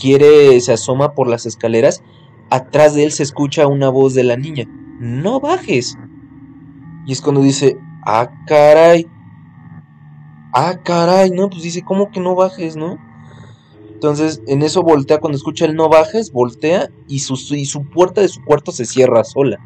quiere, 0.00 0.60
se 0.60 0.72
asoma 0.72 1.14
por 1.14 1.26
las 1.26 1.44
escaleras, 1.44 2.04
atrás 2.50 2.94
de 2.94 3.04
él 3.04 3.12
se 3.12 3.22
escucha 3.22 3.66
una 3.66 3.88
voz 3.88 4.14
de 4.14 4.24
la 4.24 4.36
niña. 4.36 4.64
No 5.00 5.40
bajes. 5.40 5.96
Y 7.06 7.12
es 7.12 7.20
cuando 7.20 7.42
dice, 7.42 7.78
ah, 8.04 8.30
caray. 8.46 9.06
Ah, 10.52 10.78
caray, 10.82 11.30
no, 11.30 11.50
pues 11.50 11.62
dice, 11.62 11.82
¿cómo 11.82 12.10
que 12.10 12.20
no 12.20 12.34
bajes, 12.34 12.76
no? 12.76 12.98
Entonces, 13.92 14.42
en 14.46 14.62
eso 14.62 14.82
voltea, 14.82 15.18
cuando 15.18 15.36
escucha 15.36 15.64
el 15.64 15.74
no 15.74 15.88
bajes, 15.88 16.32
voltea 16.32 16.88
y 17.08 17.18
su, 17.18 17.34
y 17.54 17.66
su 17.66 17.84
puerta 17.84 18.20
de 18.20 18.28
su 18.28 18.44
cuarto 18.44 18.72
se 18.72 18.84
cierra 18.84 19.24
sola. 19.24 19.58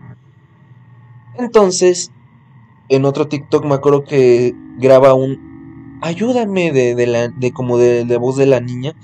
Entonces, 1.38 2.10
en 2.88 3.04
otro 3.04 3.28
TikTok 3.28 3.64
me 3.64 3.74
acuerdo 3.74 4.04
que 4.04 4.54
graba 4.78 5.14
un 5.14 5.98
ayúdame 6.02 6.72
de, 6.72 6.94
de 6.94 7.06
la 7.06 7.28
de 7.28 7.52
como 7.52 7.78
de, 7.78 8.04
de, 8.04 8.16
voz 8.16 8.36
de 8.36 8.46
la 8.46 8.60
niña. 8.60 8.94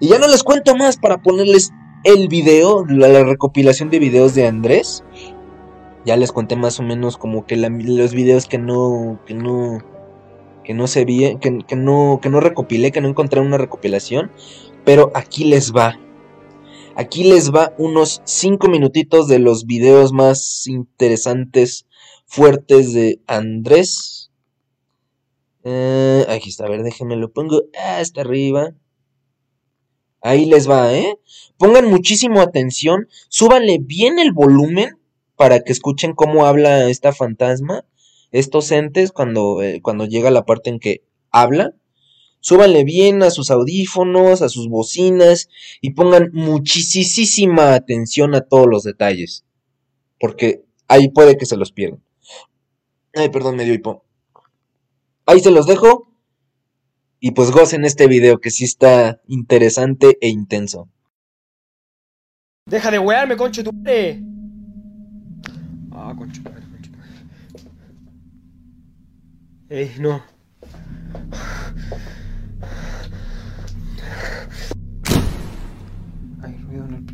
Y 0.00 0.08
ya 0.08 0.18
no 0.18 0.28
les 0.28 0.42
cuento 0.42 0.76
más 0.76 0.96
para 0.96 1.18
ponerles 1.18 1.72
el 2.04 2.28
video, 2.28 2.84
la, 2.86 3.24
recopilación 3.24 3.90
de 3.90 3.98
videos 3.98 4.34
de 4.34 4.46
Andrés. 4.46 5.04
Ya 6.04 6.16
les 6.16 6.32
conté 6.32 6.56
más 6.56 6.80
o 6.80 6.82
menos 6.82 7.16
como 7.16 7.46
que 7.46 7.56
los 7.56 8.14
videos 8.14 8.46
que 8.46 8.58
no 8.58 9.20
que 9.26 9.34
no 9.34 9.84
que 10.64 10.74
no 10.74 10.86
se 10.86 11.04
vi, 11.04 11.36
que, 11.38 11.50
no, 11.76 12.20
que 12.22 12.28
no 12.28 12.40
recopilé, 12.40 12.92
que 12.92 13.00
no 13.00 13.08
encontré 13.08 13.40
una 13.40 13.58
recopilación, 13.58 14.30
pero 14.84 15.10
aquí 15.14 15.44
les 15.44 15.74
va. 15.74 15.98
Aquí 16.94 17.24
les 17.24 17.52
va 17.52 17.72
unos 17.78 18.22
5 18.24 18.68
minutitos 18.68 19.26
de 19.26 19.38
los 19.38 19.66
videos 19.66 20.12
más 20.12 20.66
interesantes, 20.66 21.86
fuertes 22.26 22.92
de 22.92 23.20
Andrés. 23.26 24.30
Eh, 25.64 26.26
aquí 26.28 26.50
está, 26.50 26.66
a 26.66 26.68
ver, 26.68 26.82
déjenme 26.82 27.16
lo 27.16 27.32
pongo 27.32 27.62
hasta 27.76 28.20
arriba. 28.20 28.72
Ahí 30.22 30.44
les 30.44 30.68
va, 30.68 30.92
¿eh? 30.94 31.18
Pongan 31.56 31.86
muchísimo 31.86 32.40
atención, 32.40 33.08
súbanle 33.28 33.78
bien 33.80 34.18
el 34.18 34.32
volumen 34.32 34.98
para 35.36 35.60
que 35.60 35.72
escuchen 35.72 36.14
cómo 36.14 36.44
habla 36.44 36.90
esta 36.90 37.12
fantasma, 37.12 37.86
estos 38.30 38.70
entes 38.70 39.12
cuando, 39.12 39.62
eh, 39.62 39.80
cuando 39.82 40.04
llega 40.04 40.30
la 40.30 40.44
parte 40.44 40.70
en 40.70 40.78
que 40.78 41.02
habla. 41.30 41.74
Súbanle 42.40 42.84
bien 42.84 43.22
a 43.22 43.30
sus 43.30 43.50
audífonos, 43.50 44.40
a 44.40 44.48
sus 44.48 44.68
bocinas 44.68 45.48
y 45.80 45.90
pongan 45.90 46.30
muchísima 46.32 47.74
atención 47.74 48.34
a 48.34 48.40
todos 48.42 48.66
los 48.66 48.82
detalles. 48.82 49.44
Porque 50.18 50.62
ahí 50.88 51.08
puede 51.08 51.36
que 51.36 51.46
se 51.46 51.56
los 51.56 51.72
pierdan. 51.72 52.02
Ay, 53.14 53.28
perdón, 53.30 53.56
me 53.56 53.64
dio 53.64 53.74
hipo. 53.74 54.04
Ahí 55.26 55.40
se 55.40 55.50
los 55.50 55.66
dejo. 55.66 56.09
Y 57.22 57.32
pues 57.32 57.50
gocen 57.50 57.84
este 57.84 58.06
video 58.06 58.40
que 58.40 58.50
sí 58.50 58.64
está 58.64 59.20
interesante 59.26 60.16
e 60.22 60.28
intenso. 60.28 60.88
Deja 62.64 62.90
de 62.90 62.98
wearme, 62.98 63.36
concho 63.36 63.62
tu 63.62 63.72
madre. 63.72 64.22
Ah, 65.92 66.14
concho 66.16 66.42
tu 66.42 66.50
madre, 66.50 66.66
concho 66.70 66.90
tu 66.90 66.96
madre. 66.96 67.10
Ey, 69.68 69.92
no. 70.00 70.22
Hay 76.42 76.56
ruido 76.62 76.86
en 76.86 76.94
el 76.94 77.04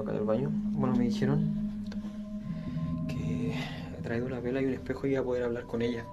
Acá 0.00 0.14
en 0.16 0.26
baño. 0.26 0.50
Bueno, 0.52 0.94
me 0.94 1.04
dijeron 1.04 1.50
que 3.08 3.52
he 3.52 4.02
traído 4.02 4.26
una 4.26 4.40
vela 4.40 4.62
y 4.62 4.66
un 4.66 4.74
espejo 4.74 5.06
y 5.06 5.12
iba 5.12 5.20
a 5.20 5.24
poder 5.24 5.42
hablar 5.42 5.64
con 5.64 5.82
ella. 5.82 6.04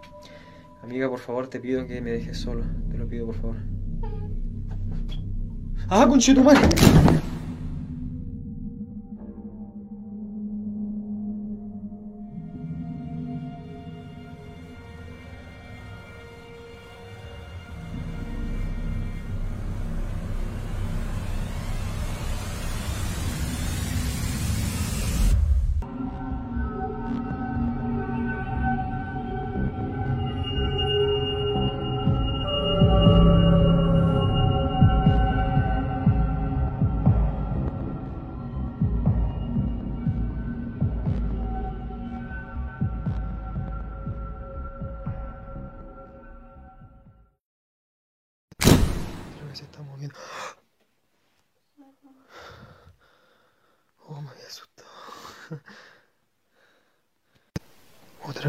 Amiga, 0.83 1.09
por 1.09 1.19
favor, 1.19 1.47
te 1.47 1.59
pido 1.59 1.85
que 1.85 2.01
me 2.01 2.11
dejes 2.11 2.37
solo. 2.37 2.63
Te 2.89 2.97
lo 2.97 3.07
pido, 3.07 3.27
por 3.27 3.35
favor. 3.35 3.57
¡Ah, 5.89 6.07
conchetumare! 6.07 6.59
Creo 6.59 7.34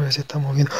vez 0.07 0.15
se 0.15 0.21
está 0.21 0.39
moviendo. 0.39 0.71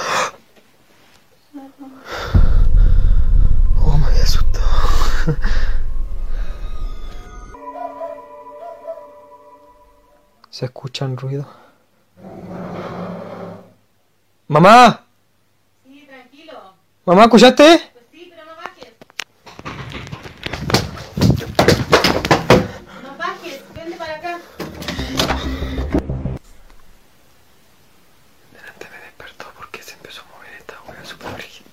Oh, 3.83 3.97
me 3.97 4.05
había 4.07 4.23
asustado. 4.23 4.65
Se 10.49 10.65
escuchan 10.65 11.17
ruidos. 11.17 11.45
¡Mamá! 14.47 15.05
Sí, 15.83 16.05
tranquilo. 16.07 16.73
¿Mamá, 17.05 17.23
escuchaste? 17.23 17.91
Pues 17.93 18.05
sí, 18.11 18.31
pero 18.33 18.45
no 18.45 18.55
bajes. 18.55 18.93
No 23.03 23.17
bajes, 23.17 23.61
vente 23.73 23.97
para 23.97 24.15
acá. 24.15 24.39
Delante 28.53 28.89
me 28.89 28.97
despertó 28.99 29.45
porque 29.57 29.83
se 29.83 29.93
empezó 29.95 30.21
a 30.21 30.25
mover 30.37 30.53
esta 30.53 30.81
wea 30.87 31.05
super 31.05 31.35
rígida. 31.35 31.67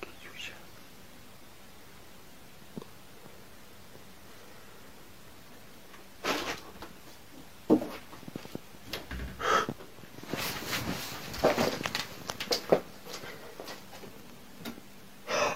Qué 0.00 0.08
chucha. 0.22 0.52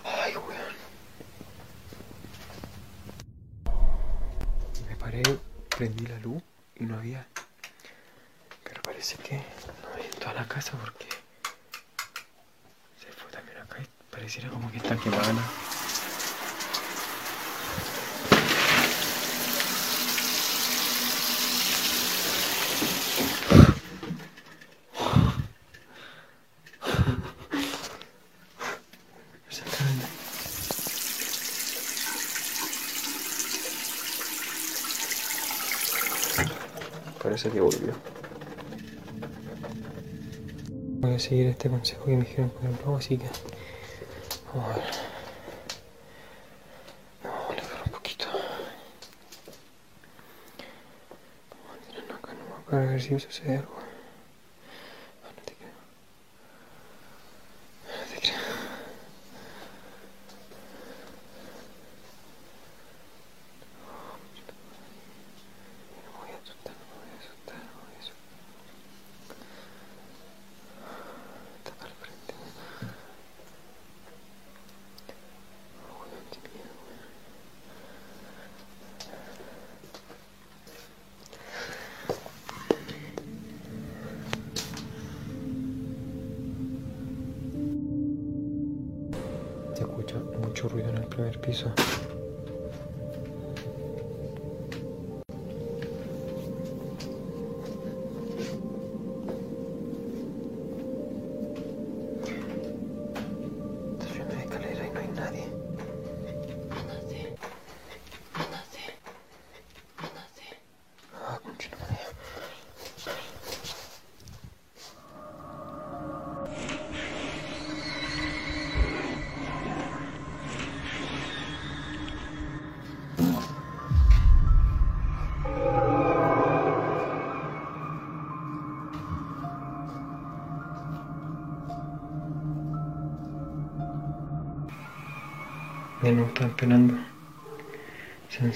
Ay, 0.05 0.35
weón. 0.37 0.75
Me 4.89 4.97
paré, 4.97 5.23
prendí 5.77 6.07
la 6.07 6.19
luz 6.21 6.43
y 6.77 6.85
no 6.85 6.97
había. 6.97 7.27
Pero 8.65 8.83
parece 8.97 9.19
que 9.19 9.35
no 9.35 10.03
en 10.03 10.11
toda 10.19 10.33
la 10.33 10.49
casa 10.49 10.73
porque 10.81 11.07
se 12.99 13.13
fue 13.13 13.31
también 13.31 13.59
acá 13.59 13.77
y 13.79 13.87
pareciera 14.11 14.49
como 14.49 14.71
que 14.71 14.79
está 14.79 14.97
quemada. 14.97 15.35
Parece 37.23 37.51
que 37.51 37.61
volvió. 37.61 38.16
A 41.17 41.19
seguir 41.19 41.47
este 41.47 41.71
consejo 41.71 42.05
que 42.05 42.11
me 42.11 42.25
dijeron 42.27 42.51
con 42.51 42.67
el 42.67 42.75
blog, 42.75 42.99
así 42.99 43.17
que. 43.17 43.25
Vamos 44.53 44.71
a 44.71 44.77
ver. 44.77 44.85
No, 47.25 47.55
le 47.55 47.61
agarro 47.63 47.85
un 47.87 47.93
poquito. 47.93 48.27
Vamos 51.49 51.73
a 51.73 51.91
tirarnos 51.91 52.19
acá 52.19 52.33
nomás 52.35 52.61
para 52.69 52.85
ver 52.85 53.01
si 53.01 53.19
sucede 53.19 53.57
algo. 53.57 53.86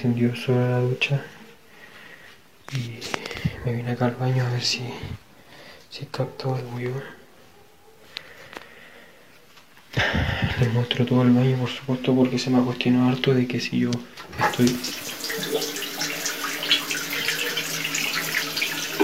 Encendió 0.01 0.35
sola 0.35 0.71
la 0.71 0.81
ducha. 0.81 1.23
Y 2.73 3.01
me 3.67 3.77
vine 3.77 3.91
acá 3.91 4.07
al 4.07 4.15
baño 4.15 4.47
a 4.47 4.51
ver 4.51 4.63
si, 4.63 4.81
si 5.91 6.07
captó 6.07 6.55
algo 6.55 6.81
yo. 6.81 6.93
Les 10.59 10.73
muestro 10.73 11.05
todo 11.05 11.23
el 11.23 11.31
baño, 11.31 11.59
por 11.59 11.69
supuesto, 11.69 12.15
porque 12.15 12.39
se 12.39 12.49
me 12.49 12.59
ha 12.59 12.63
cuestionado 12.63 13.11
harto 13.11 13.35
de 13.35 13.47
que 13.47 13.61
si 13.61 13.81
yo 13.81 13.91
estoy. 14.39 14.75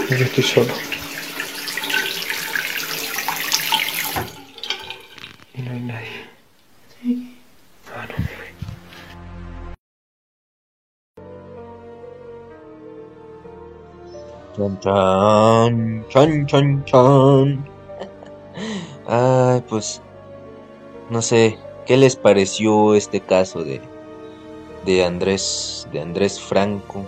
que 0.07 0.23
estoy 0.23 0.43
solo. 0.43 0.96
Chan, 14.87 16.05
chan, 16.07 16.47
chan, 16.47 16.85
chan. 16.85 17.67
Ay, 19.05 19.61
pues, 19.67 20.01
no 21.09 21.21
sé, 21.21 21.57
¿qué 21.85 21.97
les 21.97 22.15
pareció 22.15 22.95
este 22.95 23.19
caso 23.19 23.65
de, 23.65 23.81
de 24.85 25.03
Andrés, 25.03 25.89
de 25.91 25.99
Andrés 25.99 26.39
Franco? 26.39 27.03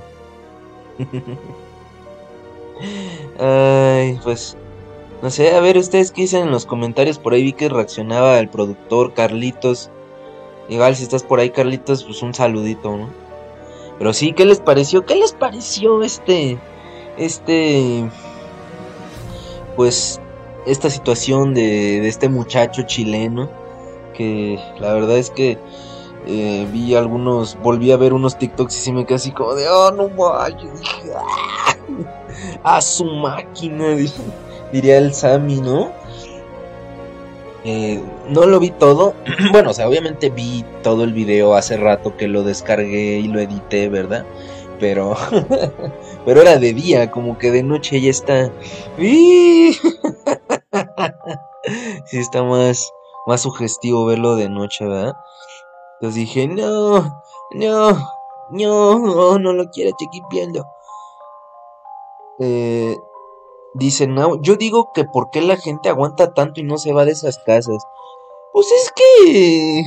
Ay, 3.40 4.20
pues, 4.26 4.58
no 5.22 5.30
sé, 5.30 5.56
a 5.56 5.62
ver, 5.62 5.78
ustedes 5.78 6.12
qué 6.12 6.24
dicen 6.24 6.48
en 6.48 6.52
los 6.52 6.66
comentarios, 6.66 7.18
por 7.18 7.34
ahí 7.34 7.44
vi 7.44 7.54
que 7.54 7.70
reaccionaba 7.70 8.40
el 8.40 8.50
productor 8.50 9.14
Carlitos. 9.14 9.90
Igual 10.68 10.98
si 10.98 11.04
estás 11.04 11.24
por 11.24 11.40
ahí, 11.40 11.52
Carlitos, 11.52 12.04
pues 12.04 12.22
un 12.24 12.34
saludito, 12.34 12.98
¿no? 12.98 13.08
Pero 13.98 14.12
sí, 14.12 14.34
¿qué 14.34 14.44
les 14.44 14.60
pareció? 14.60 15.06
¿Qué 15.06 15.16
les 15.16 15.32
pareció 15.32 16.04
este, 16.04 16.60
este, 17.20 18.10
pues, 19.76 20.20
esta 20.66 20.90
situación 20.90 21.54
de, 21.54 22.00
de 22.02 22.08
este 22.08 22.30
muchacho 22.30 22.84
chileno? 22.84 23.50
Que 24.14 24.60
la 24.80 24.94
verdad 24.94 25.18
es 25.18 25.30
que 25.30 25.58
eh, 26.28 26.68
vi 26.72 26.96
algunos, 26.96 27.58
volví 27.62 27.92
a 27.92 27.98
ver 27.98 28.14
unos 28.14 28.38
TikToks 28.38 28.76
y 28.76 28.80
sí 28.80 28.92
me 28.92 29.06
quedé 29.06 29.16
así 29.16 29.32
como 29.32 29.56
de, 29.56 29.68
oh, 29.70 29.92
no 29.92 30.08
dije, 30.08 31.12
"Ah, 32.64 32.78
a 32.78 32.82
su 32.82 33.06
máquina, 33.06 33.96
diría 34.72 34.98
el 34.98 35.14
Sammy, 35.14 35.62
¿no? 35.62 35.92
Eh, 37.64 38.02
no 38.30 38.46
lo 38.46 38.60
vi 38.60 38.70
todo, 38.70 39.14
bueno, 39.52 39.72
o 39.72 39.74
sea, 39.74 39.88
obviamente 39.88 40.30
vi 40.30 40.64
todo 40.84 41.04
el 41.04 41.14
video 41.14 41.56
hace 41.56 41.78
rato 41.78 42.16
que 42.16 42.28
lo 42.28 42.44
descargué 42.44 43.20
y 43.20 43.28
lo 43.28 43.40
edité, 43.40 43.90
¿verdad? 43.90 44.26
Pero, 44.80 45.16
pero 46.26 46.42
era 46.42 46.58
de 46.58 46.74
día, 46.74 47.12
como 47.12 47.38
que 47.38 47.52
de 47.52 47.64
noche 47.64 48.00
ya 48.02 48.10
está, 48.10 48.52
sí 48.98 49.78
está 52.12 52.44
más, 52.44 52.92
más 53.26 53.42
sugestivo 53.42 54.06
verlo 54.06 54.36
de 54.36 54.50
noche, 54.50 54.86
¿verdad? 54.86 55.14
Entonces 55.96 56.16
dije, 56.16 56.48
no, 56.48 57.22
no, 57.52 58.10
no, 58.52 59.40
no 59.40 59.54
lo 59.54 59.70
quiero 59.70 59.96
chequipiendo. 59.98 60.66
Eh, 62.40 62.98
dice, 63.74 64.08
no, 64.08 64.42
yo 64.42 64.56
digo 64.56 64.92
que 64.94 65.04
por 65.04 65.30
qué 65.30 65.42
la 65.42 65.58
gente 65.58 65.90
aguanta 65.90 66.34
tanto 66.34 66.62
y 66.62 66.64
no 66.64 66.78
se 66.78 66.94
va 66.94 67.04
de 67.04 67.12
esas 67.12 67.38
casas. 67.40 67.84
Pues 68.54 68.72
es 68.72 68.92
que 68.96 69.84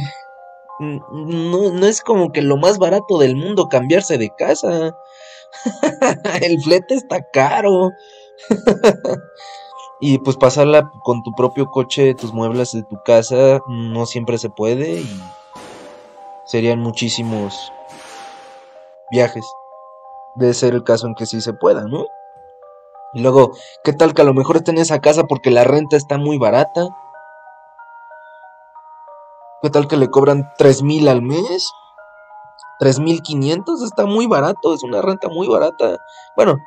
no, 0.79 1.87
es 1.87 2.03
como 2.03 2.33
que 2.33 2.43
lo 2.43 2.57
más 2.57 2.79
barato 2.79 3.19
del 3.19 3.37
mundo 3.37 3.69
cambiarse 3.69 4.19
de 4.19 4.31
casa. 4.37 4.97
El 6.43 6.61
flete 6.63 6.95
está 6.95 7.23
caro. 7.33 7.91
Y 10.05 10.19
pues 10.19 10.37
pasarla 10.37 10.91
con 11.05 11.23
tu 11.23 11.31
propio 11.31 11.71
coche, 11.71 12.17
tus 12.17 12.33
muebles 12.33 12.73
de 12.73 12.83
tu 12.83 13.01
casa, 13.05 13.61
no 13.69 14.05
siempre 14.05 14.37
se 14.37 14.51
puede 14.51 14.95
y 15.01 15.23
serían 16.45 16.81
muchísimos 16.81 17.73
viajes. 19.13 19.45
Debe 20.35 20.55
ser 20.55 20.75
el 20.75 20.83
caso 20.83 21.07
en 21.07 21.15
que 21.15 21.25
sí 21.25 21.41
se 21.41 21.53
pueda, 21.53 21.85
¿no? 21.85 22.07
Y 23.15 23.21
luego, 23.21 23.53
¿qué 23.85 23.93
tal 23.93 24.13
que 24.13 24.23
a 24.23 24.25
lo 24.25 24.35
mejor 24.35 24.57
esté 24.57 24.73
en 24.73 24.79
esa 24.79 25.01
casa 25.01 25.23
porque 25.29 25.53
la 25.53 25.63
renta 25.63 25.97
está 25.97 26.19
muy 26.19 26.37
barata? 26.37 26.89
¿Qué 29.63 29.71
tal 29.71 29.87
que 29.89 29.97
le 29.97 30.11
cobran 30.11 30.49
tres 30.59 30.83
mil 30.83 31.09
al 31.09 31.23
mes? 31.23 31.71
¿Tres 32.81 32.99
mil 32.99 33.23
quinientos? 33.23 33.83
Está 33.83 34.07
muy 34.07 34.27
barato, 34.27 34.75
es 34.75 34.83
una 34.83 35.01
renta 35.01 35.29
muy 35.29 35.47
barata. 35.49 35.99
Bueno, 36.37 36.59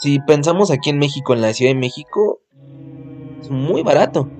si 0.00 0.18
pensamos 0.20 0.70
aquí 0.70 0.90
en 0.90 0.98
México, 0.98 1.34
en 1.34 1.40
la 1.40 1.52
Ciudad 1.52 1.72
de 1.72 1.78
México, 1.78 2.40
es 3.40 3.50
muy 3.50 3.82
barato. 3.82 4.30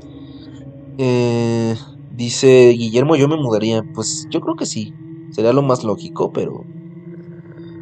Eh, 0.98 1.74
dice 2.10 2.70
Guillermo, 2.70 3.16
yo 3.16 3.28
me 3.28 3.36
mudaría. 3.36 3.82
Pues 3.94 4.26
yo 4.30 4.40
creo 4.40 4.56
que 4.56 4.66
sí. 4.66 4.92
Sería 5.30 5.52
lo 5.52 5.62
más 5.62 5.84
lógico, 5.84 6.32
pero... 6.32 6.66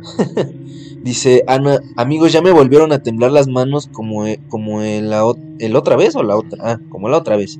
dice 1.02 1.44
Ana, 1.46 1.80
amigos, 1.96 2.32
ya 2.32 2.42
me 2.42 2.52
volvieron 2.52 2.92
a 2.92 2.98
temblar 3.02 3.32
las 3.32 3.48
manos 3.48 3.88
como, 3.92 4.24
como 4.48 4.80
la, 4.80 5.24
el 5.58 5.76
otra 5.76 5.96
vez 5.96 6.14
o 6.16 6.22
la 6.22 6.36
otra. 6.36 6.58
Ah, 6.62 6.78
como 6.88 7.08
la 7.08 7.18
otra 7.18 7.36
vez. 7.36 7.58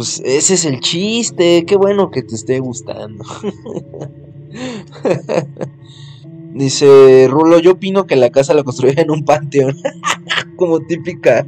Pues 0.00 0.22
ese 0.24 0.54
es 0.54 0.64
el 0.64 0.80
chiste. 0.80 1.66
Qué 1.66 1.76
bueno 1.76 2.10
que 2.10 2.22
te 2.22 2.34
esté 2.34 2.58
gustando. 2.58 3.22
Dice 6.54 7.28
Rulo, 7.28 7.58
yo 7.58 7.72
opino 7.72 8.06
que 8.06 8.16
la 8.16 8.30
casa 8.30 8.54
la 8.54 8.62
construyeron 8.62 9.04
en 9.04 9.10
un 9.10 9.26
panteón. 9.26 9.76
como 10.56 10.80
típica. 10.80 11.46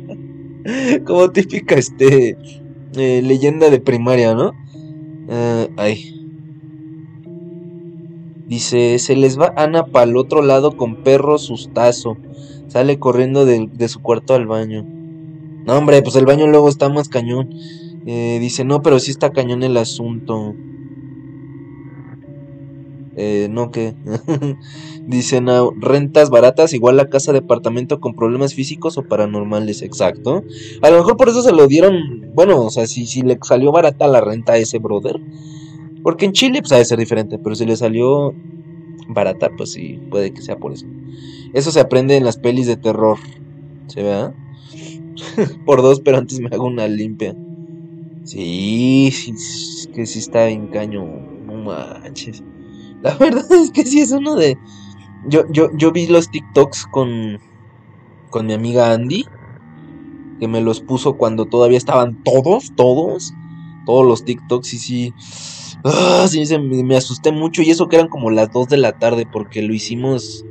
Como 1.06 1.30
típica 1.30 1.76
este. 1.76 2.36
eh, 2.94 3.22
leyenda 3.22 3.70
de 3.70 3.80
primaria, 3.80 4.34
¿no? 4.34 4.52
Eh, 5.30 5.70
ay. 5.78 6.28
Dice, 8.46 8.98
se 8.98 9.16
les 9.16 9.40
va 9.40 9.54
Ana 9.56 9.86
para 9.86 10.10
el 10.10 10.18
otro 10.18 10.42
lado 10.42 10.76
con 10.76 10.96
perro 10.96 11.38
sustazo. 11.38 12.18
Sale 12.68 12.98
corriendo 12.98 13.46
de, 13.46 13.70
de 13.72 13.88
su 13.88 14.02
cuarto 14.02 14.34
al 14.34 14.46
baño. 14.46 14.84
No, 15.64 15.78
hombre, 15.78 16.02
pues 16.02 16.16
el 16.16 16.26
baño 16.26 16.46
luego 16.48 16.68
está 16.68 16.90
más 16.90 17.08
cañón. 17.08 17.48
Eh, 18.06 18.38
dice, 18.40 18.64
no, 18.64 18.82
pero 18.82 18.98
sí 18.98 19.10
está 19.10 19.30
cañón 19.30 19.62
el 19.62 19.76
asunto. 19.76 20.54
Eh, 23.16 23.48
no, 23.50 23.70
que. 23.70 23.94
Dicen, 25.06 25.48
ah, 25.48 25.64
rentas 25.76 26.30
baratas, 26.30 26.72
igual 26.72 26.96
la 26.96 27.08
casa 27.08 27.32
departamento 27.32 28.00
con 28.00 28.14
problemas 28.14 28.54
físicos 28.54 28.96
o 28.98 29.02
paranormales, 29.02 29.82
exacto. 29.82 30.44
A 30.80 30.90
lo 30.90 30.98
mejor 30.98 31.16
por 31.16 31.28
eso 31.28 31.42
se 31.42 31.52
lo 31.52 31.66
dieron, 31.66 32.30
bueno, 32.34 32.64
o 32.64 32.70
sea, 32.70 32.86
si, 32.86 33.06
si 33.06 33.22
le 33.22 33.38
salió 33.42 33.72
barata 33.72 34.06
la 34.06 34.20
renta 34.20 34.54
a 34.54 34.58
ese 34.58 34.78
brother. 34.78 35.20
Porque 36.02 36.26
en 36.26 36.32
Chile, 36.32 36.60
pues 36.60 36.72
ha 36.72 36.84
ser 36.84 36.98
diferente, 36.98 37.38
pero 37.38 37.54
si 37.54 37.64
le 37.64 37.76
salió 37.76 38.34
barata, 39.08 39.50
pues 39.56 39.72
sí, 39.72 40.00
puede 40.10 40.32
que 40.32 40.42
sea 40.42 40.56
por 40.56 40.72
eso. 40.72 40.86
Eso 41.52 41.70
se 41.70 41.80
aprende 41.80 42.16
en 42.16 42.24
las 42.24 42.38
pelis 42.38 42.66
de 42.66 42.76
terror, 42.76 43.18
¿se 43.86 44.02
ve? 44.02 44.12
ah? 44.12 44.34
por 45.66 45.82
dos, 45.82 46.00
pero 46.00 46.18
antes 46.18 46.40
me 46.40 46.48
hago 46.50 46.66
una 46.66 46.88
limpia. 46.88 47.36
Sí, 48.24 49.10
sí, 49.12 49.34
que 49.92 50.06
sí 50.06 50.20
está 50.20 50.46
bien 50.46 50.68
caño, 50.68 51.04
no 51.04 51.54
manches. 51.54 52.42
La 53.02 53.14
verdad 53.18 53.50
es 53.52 53.70
que 53.70 53.84
sí 53.84 54.00
es 54.00 54.12
uno 54.12 54.36
de. 54.36 54.56
Yo, 55.26 55.44
yo, 55.50 55.70
yo 55.76 55.92
vi 55.92 56.06
los 56.06 56.30
TikToks 56.30 56.86
con, 56.86 57.40
con 58.30 58.46
mi 58.46 58.52
amiga 58.52 58.92
Andy. 58.92 59.26
Que 60.40 60.48
me 60.48 60.60
los 60.60 60.80
puso 60.80 61.16
cuando 61.16 61.46
todavía 61.46 61.78
estaban 61.78 62.22
todos, 62.22 62.72
todos. 62.76 63.34
Todos 63.86 64.06
los 64.06 64.24
TikToks 64.24 64.74
y 64.74 64.78
sí. 64.78 65.14
ah, 65.84 66.26
sí, 66.28 66.44
me, 66.58 66.96
asusté 66.96 67.32
mucho. 67.32 67.62
Y 67.62 67.70
eso 67.70 67.88
que 67.88 67.96
eran 67.96 68.08
como 68.08 68.30
las 68.30 68.52
2 68.52 68.68
de 68.68 68.76
la 68.76 68.92
tarde. 68.98 69.26
Porque 69.30 69.62
lo 69.62 69.74
hicimos. 69.74 70.44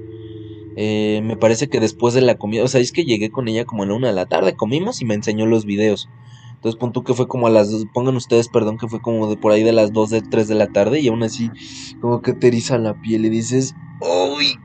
eh, 0.76 1.22
me 1.24 1.38
parece 1.38 1.70
que 1.70 1.80
después 1.80 2.14
de 2.14 2.22
la 2.22 2.36
comida. 2.36 2.64
O 2.64 2.68
sea, 2.68 2.82
es 2.82 2.92
que 2.92 3.06
llegué 3.06 3.32
con 3.32 3.48
ella 3.48 3.66
como 3.66 3.84
a 3.84 3.86
la 3.86 3.94
1 3.94 4.08
de 4.08 4.14
la 4.14 4.26
tarde. 4.26 4.56
Comimos 4.56 5.02
y 5.02 5.06
me 5.06 5.14
enseñó 5.14 5.46
los 5.46 5.66
videos. 5.66 6.10
Entonces, 6.62 6.80
pon 6.80 6.92
tú 6.92 7.04
que 7.04 7.16
fue 7.16 7.28
como 7.28 7.48
a 7.48 7.50
las 7.50 7.72
dos, 7.72 7.88
pongan 7.92 8.16
ustedes, 8.16 8.48
perdón, 8.48 8.78
que 8.78 8.88
fue 8.88 9.02
como 9.02 9.28
de 9.28 9.36
por 9.36 9.52
ahí 9.52 9.64
de 9.64 9.72
las 9.72 9.94
2 9.94 10.12
de 10.12 10.22
3 10.22 10.48
de 10.48 10.54
la 10.54 10.68
tarde 10.68 11.00
y 11.00 11.08
aún 11.08 11.24
así 11.24 11.50
como 12.00 12.22
que 12.22 12.34
te 12.34 12.52
la 12.78 12.94
piel 13.02 13.26
y 13.26 13.30
dices, 13.30 13.74
¡Uy, 14.00 14.60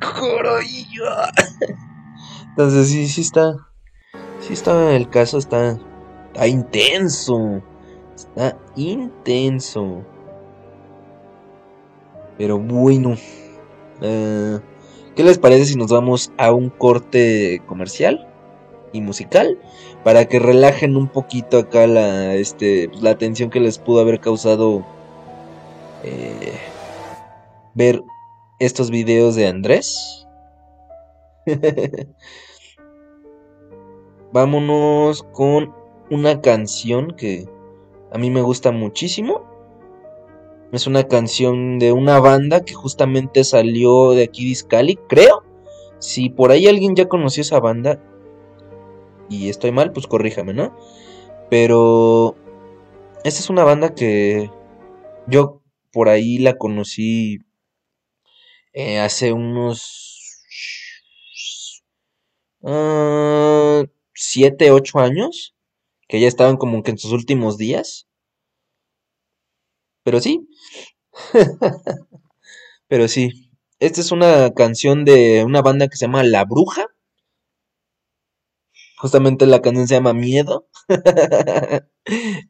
ah". 1.08 1.32
Entonces, 2.50 2.88
sí, 2.88 3.08
sí 3.08 3.22
está, 3.22 3.70
sí 4.40 4.52
está, 4.52 4.94
el 4.94 5.08
caso 5.08 5.38
está, 5.38 5.78
está 6.26 6.46
intenso, 6.46 7.62
está 8.14 8.58
intenso. 8.76 10.04
Pero 12.36 12.58
bueno, 12.58 13.16
eh, 14.02 14.60
¿qué 15.14 15.24
les 15.24 15.38
parece 15.38 15.64
si 15.64 15.76
nos 15.76 15.90
vamos 15.90 16.30
a 16.36 16.52
un 16.52 16.68
corte 16.68 17.62
comercial 17.66 18.28
y 18.92 19.00
musical? 19.00 19.58
Para 20.06 20.26
que 20.26 20.38
relajen 20.38 20.96
un 20.96 21.08
poquito 21.08 21.58
acá 21.58 21.88
la 21.88 22.36
este 22.36 22.88
la 23.00 23.18
tensión 23.18 23.50
que 23.50 23.58
les 23.58 23.78
pudo 23.78 24.00
haber 24.00 24.20
causado 24.20 24.86
eh, 26.04 26.52
ver 27.74 28.04
estos 28.60 28.92
videos 28.92 29.34
de 29.34 29.48
Andrés. 29.48 30.28
Vámonos 34.32 35.24
con 35.32 35.74
una 36.08 36.40
canción 36.40 37.10
que 37.16 37.48
a 38.12 38.18
mí 38.18 38.30
me 38.30 38.42
gusta 38.42 38.70
muchísimo. 38.70 39.42
Es 40.70 40.86
una 40.86 41.08
canción 41.08 41.80
de 41.80 41.90
una 41.90 42.20
banda 42.20 42.60
que 42.64 42.74
justamente 42.74 43.42
salió 43.42 44.12
de 44.12 44.22
aquí 44.22 44.44
de 44.44 44.50
Iscali, 44.52 45.00
creo. 45.08 45.42
Si 45.98 46.30
por 46.30 46.52
ahí 46.52 46.68
alguien 46.68 46.94
ya 46.94 47.08
conoció 47.08 47.40
esa 47.40 47.58
banda 47.58 48.00
y 49.28 49.48
estoy 49.48 49.72
mal, 49.72 49.92
pues 49.92 50.06
corríjame, 50.06 50.54
¿no? 50.54 50.76
Pero 51.50 52.36
esta 53.24 53.40
es 53.40 53.50
una 53.50 53.64
banda 53.64 53.94
que 53.94 54.50
yo 55.26 55.62
por 55.92 56.08
ahí 56.08 56.38
la 56.38 56.56
conocí 56.58 57.38
eh, 58.72 58.98
hace 59.00 59.32
unos 59.32 60.06
7, 64.14 64.70
8 64.70 64.98
años, 64.98 65.54
que 66.08 66.20
ya 66.20 66.28
estaban 66.28 66.56
como 66.56 66.82
que 66.82 66.90
en 66.92 66.98
sus 66.98 67.12
últimos 67.12 67.58
días. 67.58 68.06
Pero 70.04 70.20
sí. 70.20 70.48
Pero 72.88 73.08
sí. 73.08 73.50
Esta 73.78 74.00
es 74.00 74.12
una 74.12 74.52
canción 74.54 75.04
de 75.04 75.44
una 75.44 75.62
banda 75.62 75.88
que 75.88 75.96
se 75.96 76.06
llama 76.06 76.22
La 76.22 76.44
Bruja. 76.44 76.86
Justamente 78.98 79.46
la 79.46 79.62
canción 79.62 79.86
se 79.86 79.94
llama 79.94 80.12
Miedo. 80.12 80.68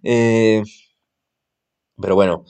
Eh, 0.03 0.63
pero 1.99 2.15
bueno, 2.15 2.45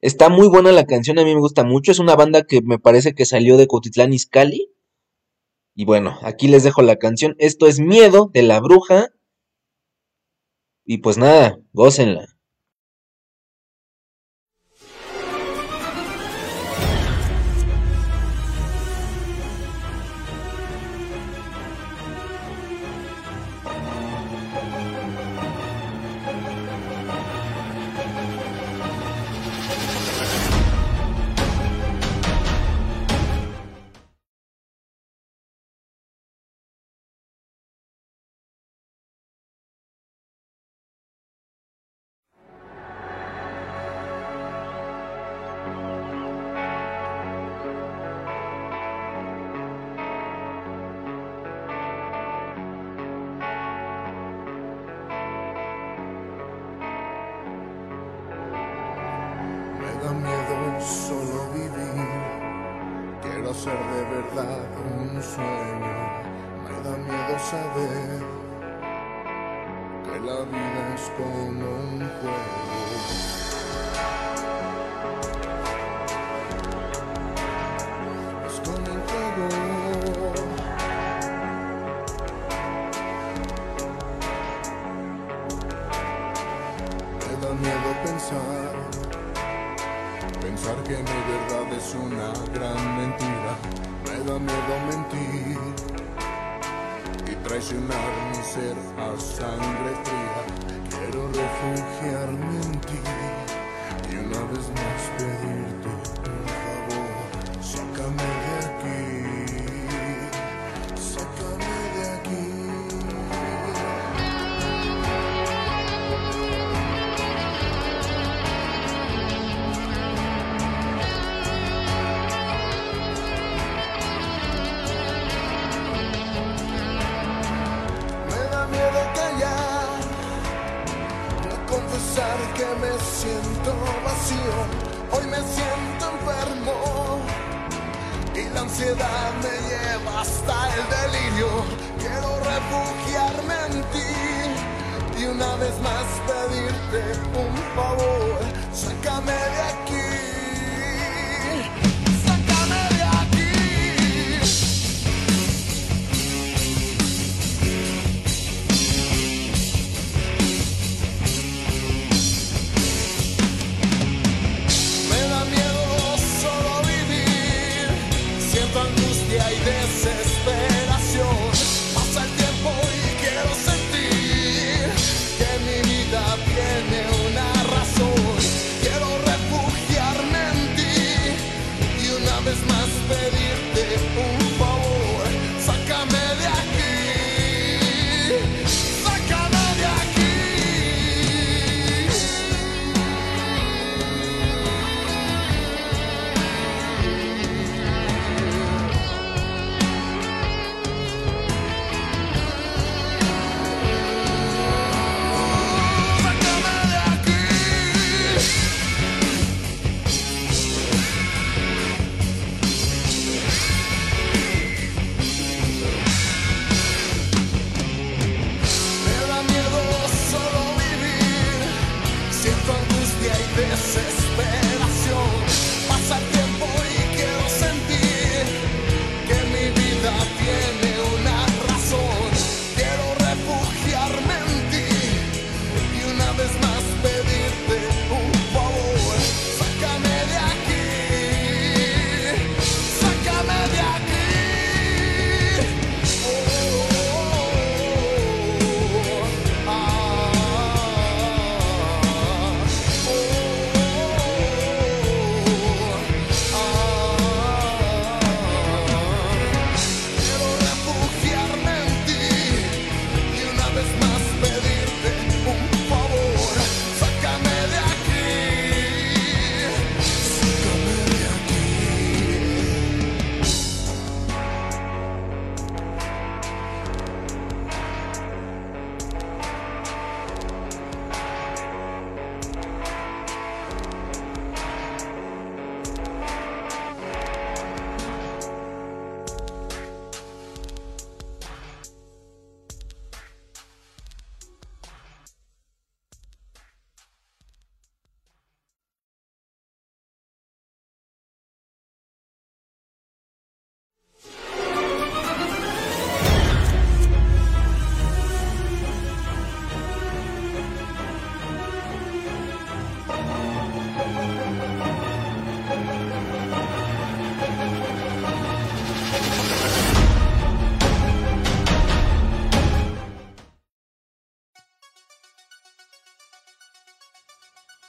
está 0.00 0.30
muy 0.30 0.48
buena 0.48 0.72
la 0.72 0.86
canción, 0.86 1.18
a 1.18 1.24
mí 1.24 1.34
me 1.34 1.40
gusta 1.40 1.62
mucho. 1.62 1.92
Es 1.92 1.98
una 1.98 2.16
banda 2.16 2.44
que 2.44 2.62
me 2.62 2.78
parece 2.78 3.14
que 3.14 3.26
salió 3.26 3.58
de 3.58 3.66
Cotitlán 3.66 4.14
Izcalli. 4.14 4.72
Y 5.74 5.84
bueno, 5.84 6.18
aquí 6.22 6.48
les 6.48 6.64
dejo 6.64 6.80
la 6.80 6.96
canción. 6.96 7.36
Esto 7.38 7.66
es 7.66 7.80
Miedo 7.80 8.30
de 8.32 8.42
la 8.42 8.60
Bruja. 8.60 9.10
Y 10.86 10.98
pues 10.98 11.18
nada, 11.18 11.60
gócenla. 11.74 12.37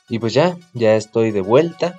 Y 0.10 0.20
pues 0.20 0.34
ya, 0.34 0.58
ya 0.74 0.96
estoy 0.96 1.32
de 1.32 1.42
vuelta. 1.42 1.96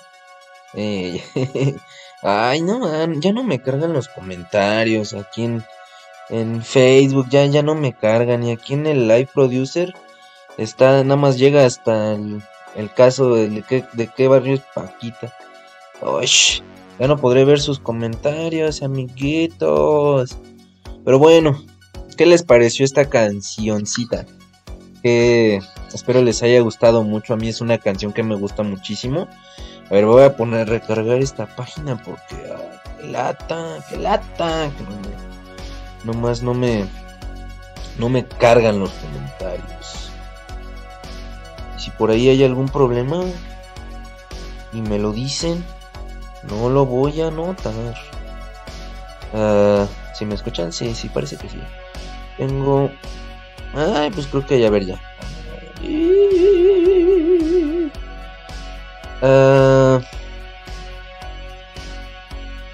Eh, 0.75 1.23
ay, 2.23 2.61
no, 2.63 2.81
ya 3.21 3.33
no 3.33 3.45
me 3.45 3.63
cargan 3.63 3.93
los 3.93 4.09
comentarios 4.09 5.15
aquí 5.15 5.45
en, 5.45 5.65
en 6.29 6.63
Facebook, 6.63 7.29
ya, 7.31 7.47
ya 7.47 7.63
no 7.63 7.75
me 7.75 7.93
cargan. 7.93 8.43
Y 8.43 8.53
aquí 8.53 8.75
en 8.75 8.87
el 8.87 9.09
Live 9.09 9.31
Producer 9.33 9.95
está, 10.59 11.03
nada 11.05 11.17
más 11.17 11.39
llega 11.39 11.65
hasta 11.65 12.15
el, 12.15 12.93
caso 12.95 13.35
de, 13.35 13.63
qué, 13.69 13.85
de 13.93 14.09
qué 14.09 14.29
barrio 14.29 14.55
es 14.55 14.63
Paquita. 14.75 15.33
Uy, 16.03 16.29
ya 16.99 17.07
no 17.07 17.17
podré 17.17 17.45
ver 17.45 17.61
sus 17.61 17.79
comentarios, 17.79 18.83
amiguitos. 18.83 20.37
Pero 21.05 21.19
bueno, 21.19 21.63
¿qué 22.17 22.27
les 22.27 22.43
pareció 22.43 22.85
esta 22.85 23.09
cancioncita? 23.09 24.27
Que 25.03 25.61
espero 25.93 26.23
les 26.23 26.43
haya 26.43 26.61
gustado 26.61 27.03
mucho. 27.03 27.35
A 27.35 27.37
mí 27.37 27.49
es 27.49 27.61
una 27.61 27.79
canción 27.79 28.13
que 28.13 28.23
me 28.23 28.35
gusta 28.35 28.63
muchísimo. 28.63 29.29
A 29.91 29.95
ver, 29.95 30.07
voy 30.07 30.23
a 30.23 30.37
poner 30.37 30.69
recargar 30.69 31.19
esta 31.19 31.47
página 31.47 31.97
porque 31.97 32.37
ah, 32.53 32.83
qué 32.99 33.07
lata, 33.09 33.79
qué 33.89 33.97
lata. 33.97 34.71
Que 34.77 34.85
no 34.85 34.91
me, 34.91 35.09
nomás 36.05 36.43
no 36.43 36.55
me 36.55 36.87
no 37.99 38.09
me 38.09 38.25
cargan 38.25 38.79
los 38.79 38.91
comentarios. 38.91 40.11
Si 41.77 41.91
por 41.91 42.11
ahí 42.11 42.29
hay 42.29 42.45
algún 42.45 42.69
problema 42.69 43.23
y 44.73 44.81
me 44.81 44.99
lo 44.99 45.13
dicen, 45.13 45.65
no 46.49 46.69
lo 46.69 46.87
voy 46.87 47.21
a 47.21 47.31
notar. 47.31 47.95
Ah, 49.35 49.87
si 50.15 50.25
me 50.25 50.35
escuchan, 50.35 50.73
sí, 50.73 50.95
sí, 50.95 51.09
parece 51.09 51.37
que 51.37 51.49
sí. 51.49 51.61
Tengo. 52.37 52.91
Ay, 53.75 54.11
pues 54.11 54.27
creo 54.27 54.47
que 54.47 54.59
ya, 54.59 54.69
a 54.69 54.71
ver, 54.71 54.87
ya. 54.87 55.01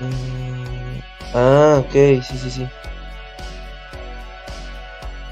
Mm, 0.01 1.01
ah, 1.35 1.83
ok, 1.85 1.93
sí, 1.93 2.39
sí, 2.39 2.51
sí. 2.51 2.67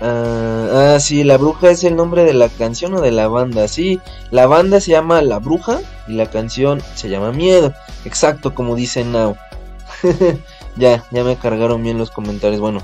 Ah, 0.00 0.94
ah, 0.94 1.00
sí, 1.00 1.24
La 1.24 1.38
Bruja 1.38 1.70
es 1.70 1.82
el 1.84 1.96
nombre 1.96 2.24
de 2.24 2.34
la 2.34 2.48
canción 2.48 2.94
o 2.94 3.00
de 3.00 3.10
la 3.12 3.28
banda. 3.28 3.68
Sí, 3.68 4.00
la 4.30 4.46
banda 4.46 4.80
se 4.80 4.90
llama 4.90 5.22
La 5.22 5.38
Bruja 5.38 5.80
y 6.06 6.12
la 6.14 6.26
canción 6.26 6.82
se 6.94 7.08
llama 7.08 7.32
Miedo. 7.32 7.72
Exacto, 8.04 8.54
como 8.54 8.76
dice 8.76 9.04
Now. 9.04 9.36
ya, 10.76 11.04
ya 11.10 11.24
me 11.24 11.36
cargaron 11.36 11.82
bien 11.82 11.98
los 11.98 12.10
comentarios. 12.10 12.60
Bueno, 12.60 12.80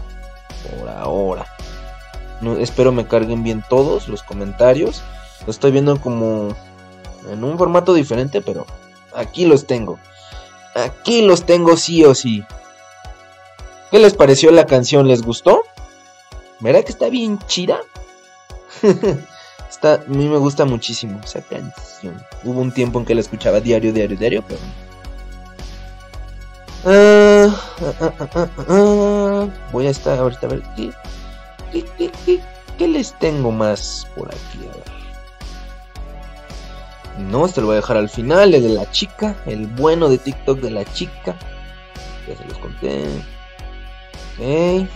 por 0.79 0.89
ahora. 0.89 1.47
Espero 2.59 2.93
me 2.93 3.07
carguen 3.07 3.43
bien 3.43 3.63
todos 3.69 4.09
los 4.09 4.23
comentarios. 4.23 5.03
Lo 5.47 5.51
estoy 5.51 5.73
viendo 5.73 6.01
como 6.01 6.55
en 7.31 7.45
un 7.45 7.59
formato 7.59 7.95
diferente, 7.95 8.41
pero 8.41 8.67
aquí 9.15 9.45
los 9.45 9.67
tengo. 9.67 9.99
Aquí 10.75 11.23
los 11.23 11.45
tengo 11.45 11.77
sí 11.77 12.05
o 12.05 12.15
sí. 12.15 12.45
¿Qué 13.91 13.99
les 13.99 14.15
pareció 14.15 14.51
la 14.53 14.67
canción? 14.67 15.09
¿Les 15.09 15.23
gustó? 15.23 15.63
¿Verdad 16.61 16.85
que 16.85 16.93
está 16.93 17.09
bien 17.09 17.39
chida? 17.47 17.81
está, 19.69 19.95
a 19.95 20.05
mí 20.07 20.29
me 20.29 20.39
gusta 20.39 20.65
muchísimo 20.65 21.21
esa 21.25 21.43
canción. 21.43 22.23
Hubo 22.45 22.61
un 22.61 22.73
tiempo 22.73 22.99
en 23.01 23.05
que 23.05 23.15
la 23.15 23.21
escuchaba 23.21 23.61
diario, 23.61 23.93
diario, 23.93 24.17
diario, 24.17 24.45
pero... 24.47 24.61
Ah, 26.87 27.55
ah, 28.01 28.49
ah 28.69 29.49
voy 29.73 29.87
a 29.87 29.91
estar 29.91 30.19
ahorita 30.19 30.47
a 30.47 30.51
ver 30.51 30.63
qué, 30.77 30.91
qué, 31.73 32.89
les 32.89 33.19
tengo 33.19 33.51
más 33.51 34.07
por 34.17 34.29
aquí. 34.29 34.67
A 34.69 34.77
ver. 34.77 35.01
No, 37.19 37.47
este 37.47 37.61
lo 37.61 37.67
voy 37.69 37.75
a 37.75 37.81
dejar 37.81 37.97
al 37.97 38.09
final, 38.09 38.55
el 38.55 38.63
de 38.63 38.69
la 38.71 38.91
chica, 38.91 39.37
el 39.47 39.67
bueno 39.67 40.09
de 40.09 40.19
TikTok 40.19 40.61
de 40.61 40.71
la 40.71 40.85
chica. 40.85 41.37
Ya 42.27 42.37
se 42.37 42.45
los 42.45 42.59
conté. 42.59 43.05
Ok. 44.39 44.89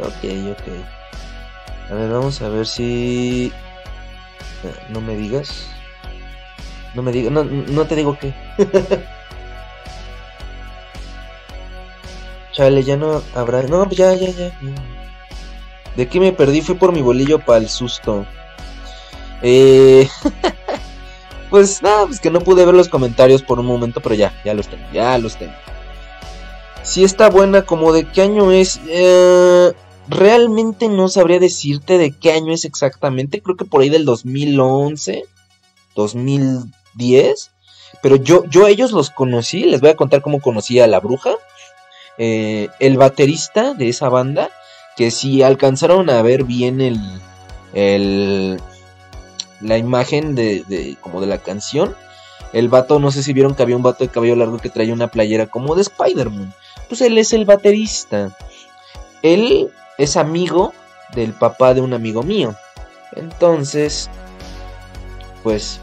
Ok, 0.00 0.24
ok. 0.50 0.66
A 1.90 1.94
ver, 1.94 2.10
vamos 2.10 2.40
a 2.42 2.48
ver 2.48 2.66
si... 2.66 3.52
No 4.90 5.00
me 5.00 5.16
digas. 5.16 5.66
No 6.94 7.02
me 7.02 7.12
digas, 7.12 7.32
no, 7.32 7.44
no 7.44 7.86
te 7.86 7.96
digo 7.96 8.18
qué. 8.18 8.34
Chale, 12.52 12.82
ya 12.82 12.96
no 12.96 13.22
habrá... 13.34 13.62
No, 13.62 13.84
pues 13.86 13.96
ya, 13.96 14.14
ya, 14.14 14.30
ya. 14.30 14.52
De 15.96 16.08
qué 16.08 16.20
me 16.20 16.32
perdí 16.32 16.62
fue 16.62 16.74
por 16.74 16.92
mi 16.92 17.02
bolillo 17.02 17.38
para 17.38 17.58
el 17.58 17.68
susto. 17.68 18.26
Eh... 19.42 20.08
pues 21.50 21.82
nada, 21.82 22.06
pues 22.06 22.20
que 22.20 22.30
no 22.30 22.40
pude 22.40 22.64
ver 22.64 22.74
los 22.74 22.88
comentarios 22.88 23.42
por 23.42 23.58
un 23.60 23.66
momento, 23.66 24.00
pero 24.00 24.14
ya, 24.14 24.32
ya 24.44 24.54
los 24.54 24.68
tengo, 24.68 24.84
ya 24.92 25.18
los 25.18 25.36
tengo. 25.36 25.52
Si 26.82 27.04
está 27.04 27.30
buena, 27.30 27.62
como 27.62 27.92
de 27.92 28.04
qué 28.04 28.22
año 28.22 28.50
es. 28.50 28.80
Eh, 28.88 29.72
realmente 30.08 30.88
no 30.88 31.08
sabría 31.08 31.38
decirte 31.38 31.96
de 31.96 32.10
qué 32.10 32.32
año 32.32 32.52
es 32.52 32.64
exactamente. 32.64 33.40
Creo 33.40 33.56
que 33.56 33.64
por 33.64 33.82
ahí 33.82 33.88
del 33.88 34.04
2011, 34.04 35.24
2010. 35.94 37.50
Pero 38.02 38.16
yo, 38.16 38.44
yo 38.46 38.66
a 38.66 38.70
ellos 38.70 38.92
los 38.92 39.10
conocí. 39.10 39.64
Les 39.64 39.80
voy 39.80 39.90
a 39.90 39.96
contar 39.96 40.22
cómo 40.22 40.40
conocí 40.40 40.80
a 40.80 40.88
la 40.88 41.00
bruja. 41.00 41.30
Eh, 42.18 42.68
el 42.80 42.98
baterista 42.98 43.74
de 43.74 43.88
esa 43.88 44.08
banda. 44.08 44.50
Que 44.96 45.10
si 45.10 45.42
alcanzaron 45.42 46.10
a 46.10 46.22
ver 46.22 46.44
bien 46.44 46.80
el. 46.80 47.00
el 47.72 48.60
la 49.60 49.78
imagen 49.78 50.34
de, 50.34 50.64
de 50.66 50.96
como 51.00 51.20
de 51.20 51.28
la 51.28 51.38
canción. 51.38 51.94
El 52.52 52.68
vato, 52.68 52.98
no 52.98 53.10
sé 53.10 53.22
si 53.22 53.32
vieron 53.32 53.54
que 53.54 53.62
había 53.62 53.76
un 53.76 53.82
vato 53.82 54.04
de 54.04 54.10
cabello 54.10 54.36
largo 54.36 54.58
que 54.58 54.68
traía 54.68 54.92
una 54.92 55.08
playera 55.08 55.46
como 55.46 55.74
de 55.74 55.82
Spider-Man. 55.82 56.52
Pues 56.88 57.00
él 57.00 57.16
es 57.16 57.32
el 57.32 57.44
baterista. 57.44 58.36
Él 59.22 59.70
es 59.96 60.16
amigo 60.16 60.74
del 61.14 61.32
papá 61.32 61.74
de 61.74 61.80
un 61.80 61.94
amigo 61.94 62.22
mío. 62.22 62.54
Entonces, 63.14 64.10
pues 65.42 65.80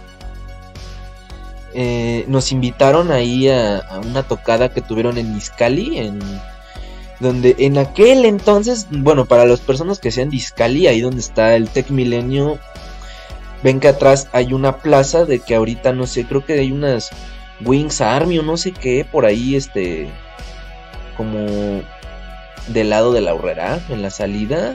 eh, 1.73 2.25
nos 2.27 2.51
invitaron 2.51 3.11
ahí 3.11 3.47
a, 3.47 3.77
a, 3.77 3.99
una 3.99 4.23
tocada 4.23 4.69
que 4.69 4.81
tuvieron 4.81 5.17
en 5.17 5.37
Iscali, 5.37 5.99
en 5.99 6.19
donde 7.19 7.55
en 7.59 7.77
aquel 7.77 8.25
entonces, 8.25 8.87
bueno, 8.89 9.25
para 9.25 9.45
las 9.45 9.59
personas 9.59 9.99
que 9.99 10.11
sean 10.11 10.29
de 10.29 10.37
Iscali, 10.37 10.87
ahí 10.87 11.01
donde 11.01 11.19
está 11.19 11.55
el 11.55 11.69
Tech 11.69 11.89
Milenio, 11.89 12.59
ven 13.63 13.79
que 13.79 13.89
atrás 13.89 14.29
hay 14.31 14.53
una 14.53 14.77
plaza 14.77 15.25
de 15.25 15.39
que 15.39 15.55
ahorita 15.55 15.91
no 15.91 16.07
sé, 16.07 16.25
creo 16.25 16.45
que 16.45 16.53
hay 16.53 16.71
unas 16.71 17.09
Wings 17.65 18.01
Army 18.01 18.39
o 18.39 18.43
no 18.43 18.57
sé 18.57 18.71
qué 18.71 19.05
por 19.09 19.25
ahí, 19.25 19.55
este, 19.55 20.09
como 21.17 21.81
del 22.67 22.89
lado 22.89 23.11
de 23.11 23.21
la 23.21 23.33
horrera, 23.33 23.81
en 23.89 24.01
la 24.01 24.09
salida, 24.09 24.73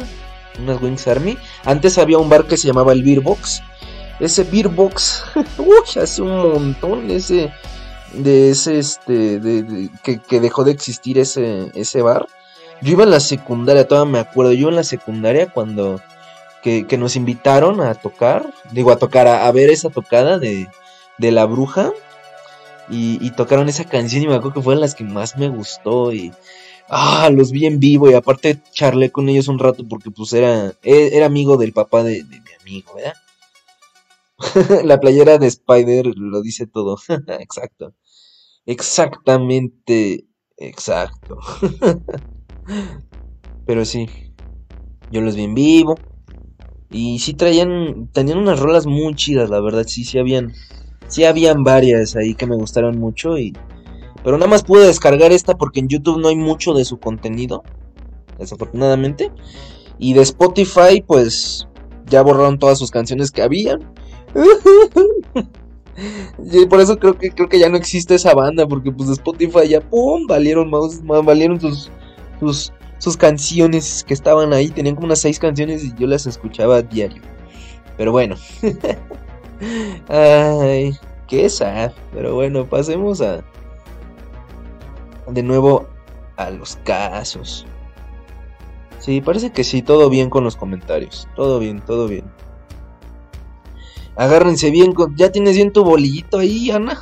unas 0.61 0.83
Wings 0.83 1.09
Army. 1.09 1.39
Antes 1.65 1.99
había 1.99 2.19
un 2.19 2.29
bar 2.29 2.45
que 2.45 2.57
se 2.57 2.67
llamaba 2.67 2.93
el 2.93 3.03
Beer 3.03 3.21
Box. 3.21 3.63
Ese 4.21 4.45
Beer 4.45 4.69
Box, 4.69 5.25
uy, 5.59 6.03
hace 6.03 6.23
un 6.23 6.53
montón 6.53 7.11
ese, 7.11 7.51
de 8.19 8.51
ese, 8.51 8.79
este, 8.79 9.41
de, 9.41 9.91
que, 10.03 10.19
que, 10.19 10.41
dejó 10.41 10.65
de 10.65 10.73
existir 10.73 11.19
ese, 11.19 11.71
ese 11.75 12.03
bar. 12.03 12.27
Yo 12.83 12.93
iba 12.93 13.05
en 13.05 13.11
la 13.11 13.21
secundaria, 13.21 13.87
todavía 13.87 14.12
me 14.12 14.19
acuerdo, 14.19 14.53
yo 14.53 14.69
en 14.69 14.77
la 14.77 14.85
secundaria 14.85 15.51
cuando 15.51 16.01
que, 16.62 16.87
que 16.87 16.99
nos 16.99 17.17
invitaron 17.17 17.81
a 17.81 17.95
tocar, 17.95 18.53
digo 18.73 18.91
a 18.91 18.97
tocar, 18.97 19.27
a, 19.29 19.47
a 19.47 19.53
ver 19.53 19.71
esa 19.71 19.91
tocada 19.91 20.39
de, 20.39 20.69
de 21.19 21.31
la 21.31 21.45
bruja. 21.47 21.93
Y, 22.91 23.31
tocaron 23.31 23.71
esa 23.71 23.85
canción 23.85 24.23
y 24.23 24.27
me 24.27 24.35
acuerdo 24.35 24.57
que 24.57 24.62
fueron 24.62 24.83
las 24.83 24.95
que 24.95 25.05
más 25.05 25.39
me 25.39 25.49
gustó 25.49 26.12
y 26.12 26.33
ah, 26.91 27.31
los 27.33 27.51
vi 27.51 27.65
en 27.65 27.81
vivo 27.81 28.11
y 28.11 28.15
aparte 28.15 28.61
charlé 28.73 29.11
con 29.11 29.29
ellos 29.31 29.49
un 29.49 29.59
rato 29.59 29.89
porque 29.89 30.11
pues 30.11 30.35
era, 30.35 30.75
e, 30.83 31.17
era 31.17 31.25
amigo 31.25 31.57
del 31.57 31.73
papá 31.73 32.03
de, 32.03 32.23
de 32.25 32.41
mi 32.41 32.53
amigo. 32.61 32.93
La 34.85 35.01
playera 35.01 35.39
de 35.39 35.47
Spider 35.47 36.07
lo 36.15 36.43
dice 36.43 36.67
todo, 36.67 36.99
exacto, 37.41 37.95
exactamente, 38.67 40.25
exacto. 40.57 41.39
Pero 43.67 43.85
sí, 43.85 44.09
yo 45.11 45.21
los 45.21 45.37
vi 45.37 45.45
en 45.45 45.55
vivo. 45.55 45.99
Y 46.91 47.19
sí 47.19 47.35
traían, 47.35 48.09
tenían 48.12 48.39
unas 48.39 48.61
rolas 48.61 48.87
muy 48.87 49.15
chidas, 49.15 49.51
la 49.51 49.61
verdad, 49.61 49.85
sí, 49.87 50.05
sí 50.05 50.19
habían 50.19 50.53
sí 51.09 51.25
habían 51.25 51.65
varias 51.65 52.17
ahí 52.17 52.35
que 52.35 52.47
me 52.47 52.57
gustaron 52.57 52.99
mucho 52.99 53.39
y 53.39 53.53
pero 54.23 54.39
nada 54.39 54.49
más 54.49 54.65
pude 54.65 54.87
descargar 54.87 55.33
esta 55.33 55.57
porque 55.57 55.81
en 55.81 55.89
YouTube 55.89 56.19
no 56.19 56.29
hay 56.29 56.37
mucho 56.37 56.73
de 56.73 56.85
su 56.85 56.99
contenido 56.99 57.62
desafortunadamente. 58.39 59.31
Y 59.99 60.15
de 60.15 60.23
Spotify 60.23 61.03
pues 61.07 61.69
ya 62.07 62.23
borraron 62.23 62.59
todas 62.59 62.79
sus 62.79 62.91
canciones 62.91 63.31
que 63.31 63.43
habían 63.43 63.93
y 66.39 66.67
por 66.67 66.81
eso 66.81 66.99
creo 66.99 67.17
que 67.17 67.31
creo 67.31 67.49
que 67.49 67.59
ya 67.59 67.69
no 67.69 67.77
existe 67.77 68.15
esa 68.15 68.35
banda 68.35 68.67
porque 68.67 68.91
pues 68.91 69.09
de 69.09 69.15
Spotify 69.15 69.69
ya 69.69 69.81
pum 69.81 70.27
valieron 70.27 70.71
más 70.71 71.03
valieron 71.05 71.61
sus 71.61 71.91
sus 72.41 72.73
sus 72.99 73.17
canciones 73.17 74.05
que 74.07 74.15
estaban 74.15 74.53
ahí 74.53 74.71
tenían 74.71 74.95
como 74.95 75.07
unas 75.07 75.21
seis 75.21 75.39
canciones 75.39 75.85
y 75.85 75.95
yo 75.95 76.07
las 76.07 76.27
escuchaba 76.27 76.77
a 76.77 76.83
diario 76.83 77.23
pero 77.97 78.13
bueno 78.13 78.37
Ay, 80.09 80.97
qué 81.27 81.49
sad. 81.49 81.93
Pero 82.13 82.35
bueno, 82.35 82.67
pasemos 82.67 83.21
a. 83.21 83.43
De 85.29 85.43
nuevo 85.43 85.89
a 86.37 86.51
los 86.51 86.77
casos. 86.85 87.67
Sí, 88.99 89.21
parece 89.21 89.53
que 89.53 89.65
sí, 89.65 89.83
todo 89.83 90.11
bien 90.11 90.31
con 90.31 90.45
los 90.45 90.57
comentarios. 90.57 91.29
Todo 91.37 91.59
bien, 91.59 91.81
todo 91.81 92.09
bien. 92.09 92.25
Agárrense 94.17 94.71
bien, 94.71 94.93
con... 94.93 95.17
ya 95.17 95.33
tienes 95.33 95.57
bien 95.57 95.73
tu 95.73 95.85
bolillito 95.85 96.39
ahí, 96.39 96.71
Ana. 96.71 97.01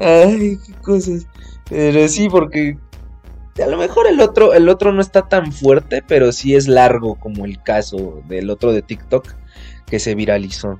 Ay, 0.00 0.58
qué 0.64 0.72
cosas. 0.82 1.26
Pero 1.68 2.08
sí, 2.08 2.28
porque 2.28 2.78
a 3.62 3.66
lo 3.66 3.76
mejor 3.76 4.06
el 4.06 4.20
otro, 4.20 4.54
el 4.54 4.68
otro 4.68 4.92
no 4.92 5.00
está 5.00 5.28
tan 5.28 5.52
fuerte, 5.52 6.02
pero 6.06 6.32
sí 6.32 6.54
es 6.54 6.68
largo, 6.68 7.14
como 7.16 7.44
el 7.44 7.62
caso 7.62 8.22
del 8.28 8.50
otro 8.50 8.72
de 8.72 8.82
TikTok 8.82 9.34
que 9.86 9.98
se 9.98 10.14
viralizó. 10.14 10.78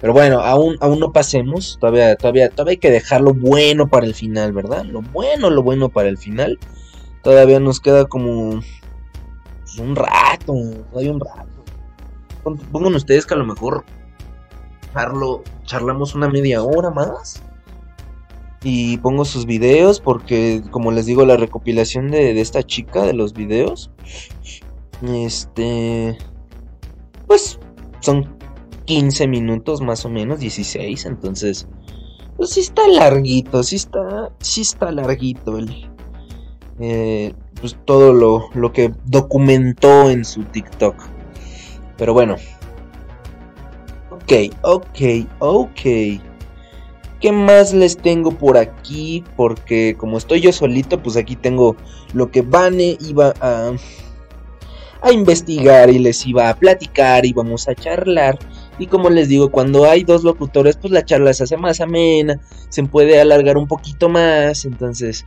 Pero 0.00 0.12
bueno, 0.12 0.40
aún, 0.40 0.76
aún 0.80 1.00
no 1.00 1.12
pasemos. 1.12 1.78
Todavía, 1.80 2.16
todavía, 2.16 2.50
todavía 2.50 2.72
hay 2.72 2.76
que 2.78 2.90
dejarlo 2.90 3.32
bueno 3.32 3.88
para 3.88 4.06
el 4.06 4.14
final, 4.14 4.52
¿verdad? 4.52 4.84
Lo 4.84 5.02
bueno, 5.02 5.50
lo 5.50 5.62
bueno 5.62 5.88
para 5.88 6.08
el 6.08 6.18
final. 6.18 6.58
Todavía 7.22 7.60
nos 7.60 7.80
queda 7.80 8.06
como 8.06 8.60
pues, 9.60 9.78
un 9.78 9.96
rato, 9.96 10.54
todavía 10.90 11.12
un 11.12 11.20
rato. 11.20 11.55
Pongan 12.54 12.94
ustedes 12.94 13.26
que 13.26 13.34
a 13.34 13.38
lo 13.38 13.46
mejor 13.46 13.84
charlo, 14.96 15.42
charlamos 15.64 16.14
una 16.14 16.28
media 16.28 16.62
hora 16.62 16.90
más. 16.90 17.42
Y 18.62 18.96
pongo 18.98 19.24
sus 19.24 19.46
videos 19.46 20.00
porque, 20.00 20.62
como 20.70 20.90
les 20.90 21.06
digo, 21.06 21.24
la 21.24 21.36
recopilación 21.36 22.10
de, 22.10 22.40
esta 22.40 22.62
chica, 22.62 23.02
de 23.02 23.12
los 23.12 23.32
videos, 23.32 23.90
este, 25.02 26.16
pues 27.26 27.60
son 28.00 28.36
15 28.86 29.28
minutos 29.28 29.82
más 29.82 30.04
o 30.04 30.08
menos, 30.08 30.40
16, 30.40 31.04
entonces, 31.06 31.68
pues 32.36 32.50
sí 32.50 32.60
está 32.60 32.88
larguito, 32.88 33.62
sí 33.62 33.76
está, 33.76 34.32
sí 34.40 34.62
está 34.62 34.90
larguito 34.90 35.58
el, 35.58 35.88
eh, 36.80 37.34
pues 37.60 37.76
todo 37.84 38.12
lo, 38.14 38.48
lo 38.54 38.72
que 38.72 38.92
documentó 39.04 40.10
en 40.10 40.24
su 40.24 40.42
TikTok. 40.44 41.15
Pero 41.96 42.12
bueno. 42.12 42.36
Ok, 44.10 44.32
ok, 44.62 45.00
ok. 45.38 45.80
¿Qué 47.20 47.32
más 47.32 47.72
les 47.72 47.96
tengo 47.96 48.30
por 48.30 48.58
aquí? 48.58 49.24
Porque 49.36 49.94
como 49.96 50.18
estoy 50.18 50.40
yo 50.40 50.52
solito, 50.52 51.02
pues 51.02 51.16
aquí 51.16 51.34
tengo 51.34 51.76
lo 52.12 52.30
que 52.30 52.42
Vane 52.42 52.98
iba 53.00 53.32
a, 53.40 53.72
a 55.00 55.12
investigar 55.12 55.88
y 55.90 55.98
les 55.98 56.26
iba 56.26 56.50
a 56.50 56.56
platicar 56.56 57.24
y 57.24 57.32
vamos 57.32 57.68
a 57.68 57.74
charlar. 57.74 58.38
Y 58.78 58.86
como 58.86 59.08
les 59.08 59.28
digo, 59.28 59.50
cuando 59.50 59.88
hay 59.88 60.04
dos 60.04 60.24
locutores, 60.24 60.76
pues 60.76 60.92
la 60.92 61.04
charla 61.04 61.32
se 61.32 61.44
hace 61.44 61.56
más 61.56 61.80
amena, 61.80 62.38
se 62.68 62.82
puede 62.84 63.18
alargar 63.18 63.56
un 63.56 63.66
poquito 63.66 64.10
más. 64.10 64.66
Entonces, 64.66 65.24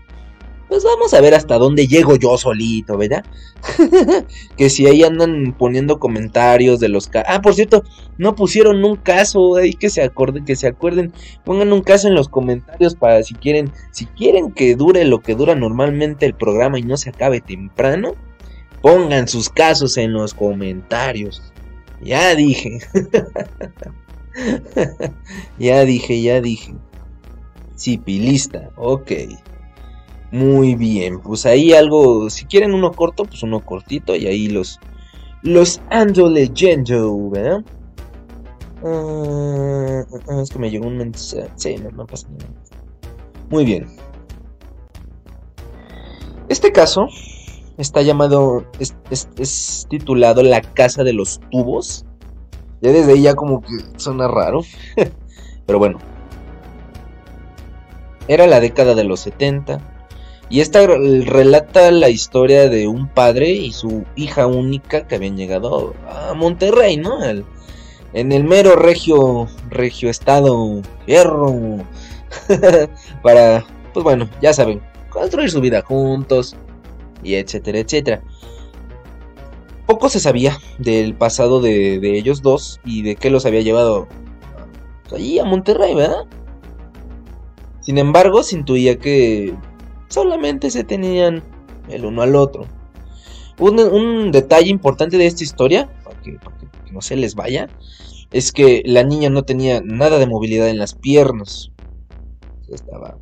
pues 0.69 0.83
vamos 0.83 1.15
a 1.15 1.21
ver 1.21 1.33
hasta 1.33 1.57
dónde 1.57 1.87
llego 1.87 2.15
yo 2.15 2.37
solito, 2.37 2.95
¿verdad? 2.95 3.25
que 4.57 4.69
si 4.69 4.85
ahí 4.85 5.03
andan 5.03 5.55
poniendo 5.57 5.99
comentarios 5.99 6.79
de 6.79 6.89
los 6.89 7.07
casos. 7.07 7.27
Ah, 7.27 7.41
por 7.41 7.55
cierto, 7.55 7.83
no 8.17 8.35
pusieron 8.35 8.85
un 8.85 8.95
caso 8.95 9.55
ahí 9.55 9.73
que 9.73 9.89
se 9.89 10.03
acuerden, 10.03 10.45
que 10.45 10.55
se 10.55 10.67
acuerden. 10.67 11.11
Pongan 11.43 11.73
un 11.73 11.81
caso 11.81 12.07
en 12.07 12.13
los 12.13 12.29
comentarios 12.29 12.95
para 12.95 13.23
si 13.23 13.33
quieren, 13.33 13.71
si 13.91 14.05
quieren 14.05 14.51
que 14.51 14.75
dure 14.75 15.03
lo 15.05 15.21
que 15.21 15.33
dura 15.33 15.55
normalmente 15.55 16.27
el 16.27 16.35
programa 16.35 16.77
y 16.77 16.83
no 16.83 16.97
se 16.97 17.09
acabe 17.09 17.41
temprano. 17.41 18.13
Pongan 18.83 19.27
sus 19.27 19.49
casos 19.49 19.97
en 19.97 20.13
los 20.13 20.35
comentarios. 20.35 21.41
Ya 21.99 22.35
dije. 22.35 22.77
ya 25.59 25.83
dije, 25.83 26.21
ya 26.21 26.41
dije. 26.41 26.75
Sí, 27.75 27.97
pilista, 27.97 28.69
ok. 28.75 29.11
Muy 30.31 30.75
bien, 30.75 31.19
pues 31.21 31.45
ahí 31.47 31.73
algo, 31.73 32.29
si 32.29 32.45
quieren 32.45 32.73
uno 32.73 32.91
corto, 32.91 33.25
pues 33.25 33.41
uno 33.41 33.65
cortito 33.65 34.15
y 34.15 34.27
ahí 34.27 34.47
los 34.47 34.79
los 35.41 35.81
ando 35.89 36.29
leyendo, 36.29 37.29
¿verdad? 37.29 37.63
Uh, 38.81 40.41
es 40.41 40.49
que 40.51 40.59
me 40.59 40.69
llegó 40.69 40.87
un 40.87 40.97
mensaje, 40.97 41.49
sí, 41.55 41.75
no, 41.77 42.05
pasa 42.05 42.27
nada. 42.29 42.51
Muy 43.49 43.65
bien. 43.65 43.87
Este 46.47 46.71
caso 46.71 47.07
está 47.77 48.01
llamado, 48.01 48.65
es, 48.79 48.95
es, 49.09 49.87
titulado 49.89 50.43
La 50.43 50.61
Casa 50.61 51.03
de 51.03 51.13
los 51.13 51.39
Tubos. 51.49 52.05
Ya 52.81 52.91
desde 52.91 53.13
ahí 53.13 53.23
ya 53.23 53.35
como 53.35 53.61
que 53.61 53.69
suena 53.97 54.27
raro, 54.27 54.61
pero 55.65 55.79
bueno. 55.79 55.97
Era 58.27 58.45
la 58.45 58.59
década 58.59 58.93
de 58.93 59.03
los 59.03 59.21
70 59.21 59.98
y 60.49 60.61
esta 60.61 60.85
relata 60.87 61.91
la 61.91 62.09
historia 62.09 62.69
de 62.69 62.87
un 62.87 63.07
padre 63.07 63.51
y 63.51 63.71
su 63.71 64.05
hija 64.15 64.47
única 64.47 65.07
que 65.07 65.15
habían 65.15 65.37
llegado 65.37 65.93
a 66.07 66.33
Monterrey, 66.33 66.97
¿no? 66.97 67.19
En 68.13 68.31
el 68.31 68.43
mero 68.43 68.75
regio, 68.75 69.47
regio 69.69 70.09
estado, 70.09 70.81
fierro, 71.05 71.77
para, 73.23 73.63
pues 73.93 74.03
bueno, 74.03 74.27
ya 74.41 74.51
saben, 74.51 74.81
construir 75.09 75.51
su 75.51 75.61
vida 75.61 75.83
juntos 75.83 76.55
y 77.23 77.35
etcétera, 77.35 77.79
etcétera. 77.79 78.23
Poco 79.85 80.09
se 80.09 80.19
sabía 80.19 80.57
del 80.79 81.13
pasado 81.13 81.61
de, 81.61 81.99
de 81.99 82.17
ellos 82.17 82.41
dos 82.41 82.79
y 82.83 83.03
de 83.03 83.15
qué 83.15 83.29
los 83.29 83.45
había 83.45 83.61
llevado 83.61 84.07
allí 85.13 85.37
a 85.37 85.45
Monterrey, 85.45 85.93
¿verdad? 85.93 86.25
Sin 87.81 87.99
embargo, 87.99 88.41
se 88.41 88.55
intuía 88.55 88.97
que 88.97 89.55
solamente 90.09 90.69
se 90.71 90.83
tenían 90.83 91.43
el 91.89 92.05
uno 92.05 92.21
al 92.21 92.35
otro. 92.35 92.67
Un, 93.59 94.31
detalle 94.31 94.69
importante 94.69 95.17
de 95.17 95.25
esta 95.25 95.43
historia, 95.43 95.89
para 96.03 96.21
que, 96.21 96.37
no 96.91 97.01
se 97.01 97.15
les 97.15 97.35
vaya, 97.35 97.67
es 98.31 98.51
que 98.51 98.81
la 98.85 99.03
niña 99.03 99.29
no 99.29 99.43
tenía 99.43 99.81
nada 99.81 100.17
de 100.17 100.27
movilidad 100.27 100.69
en 100.69 100.77
las 100.77 100.95
piernas. 100.95 101.71
Estaba 102.69 103.17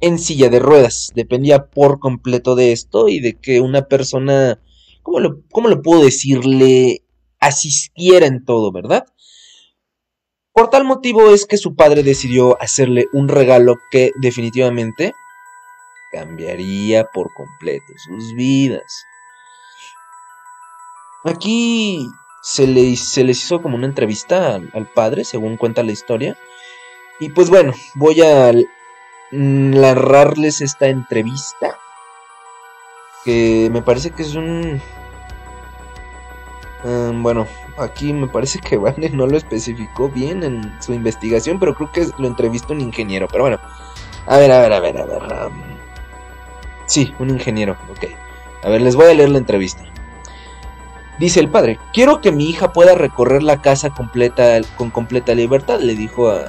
en 0.00 0.18
silla 0.18 0.48
de 0.48 0.58
ruedas. 0.58 1.10
Dependía 1.14 1.66
por 1.66 1.98
completo 1.98 2.54
de 2.54 2.72
esto 2.72 3.08
y 3.08 3.20
de 3.20 3.38
que 3.38 3.60
una 3.60 3.82
persona, 3.82 4.60
¿cómo 5.02 5.20
lo, 5.20 5.42
cómo 5.50 5.68
lo 5.68 5.82
puedo 5.82 6.02
decirle? 6.02 7.02
Asistiera 7.40 8.26
en 8.26 8.44
todo, 8.44 8.70
¿verdad? 8.70 9.06
Por 10.52 10.68
tal 10.68 10.84
motivo 10.84 11.30
es 11.30 11.46
que 11.46 11.56
su 11.56 11.74
padre 11.74 12.02
decidió 12.02 12.60
hacerle 12.60 13.06
un 13.14 13.28
regalo 13.28 13.76
que 13.90 14.10
definitivamente 14.20 15.14
cambiaría 16.10 17.04
por 17.04 17.32
completo 17.32 17.92
sus 17.96 18.34
vidas. 18.34 19.06
Aquí 21.24 22.10
se, 22.42 22.66
le, 22.66 22.96
se 22.96 23.24
les 23.24 23.44
hizo 23.44 23.60
como 23.60 23.76
una 23.76 23.86
entrevista 23.86 24.54
al, 24.54 24.86
padre, 24.86 25.24
según 25.24 25.56
cuenta 25.56 25.82
la 25.82 25.92
historia. 25.92 26.36
Y 27.18 27.30
pues 27.30 27.50
bueno, 27.50 27.74
voy 27.94 28.22
a 28.22 28.52
narrarles 29.30 30.60
esta 30.60 30.88
entrevista. 30.88 31.78
Que 33.24 33.68
me 33.70 33.82
parece 33.82 34.10
que 34.10 34.22
es 34.22 34.34
un... 34.34 34.80
Um, 36.82 37.22
bueno, 37.22 37.46
aquí 37.76 38.14
me 38.14 38.26
parece 38.26 38.58
que 38.58 38.78
Vane 38.78 39.10
no 39.10 39.26
lo 39.26 39.36
especificó 39.36 40.08
bien 40.08 40.42
en 40.42 40.82
su 40.82 40.94
investigación, 40.94 41.60
pero 41.60 41.74
creo 41.74 41.92
que 41.92 42.08
lo 42.16 42.26
entrevistó 42.26 42.72
un 42.72 42.80
ingeniero. 42.80 43.28
Pero 43.30 43.44
bueno, 43.44 43.58
a 44.26 44.38
ver, 44.38 44.50
a 44.50 44.60
ver, 44.60 44.72
a 44.72 44.80
ver, 44.80 44.96
a 44.96 45.04
ver. 45.04 45.22
Um, 45.22 45.79
Sí, 46.90 47.14
un 47.20 47.30
ingeniero, 47.30 47.76
ok. 47.88 48.06
A 48.64 48.68
ver, 48.68 48.82
les 48.82 48.96
voy 48.96 49.06
a 49.06 49.14
leer 49.14 49.28
la 49.28 49.38
entrevista. 49.38 49.84
Dice 51.20 51.38
el 51.38 51.48
padre, 51.48 51.78
quiero 51.92 52.20
que 52.20 52.32
mi 52.32 52.50
hija 52.50 52.72
pueda 52.72 52.96
recorrer 52.96 53.44
la 53.44 53.62
casa 53.62 53.90
completa 53.90 54.60
con 54.76 54.90
completa 54.90 55.32
libertad, 55.36 55.78
le 55.78 55.94
dijo 55.94 56.30
a, 56.30 56.46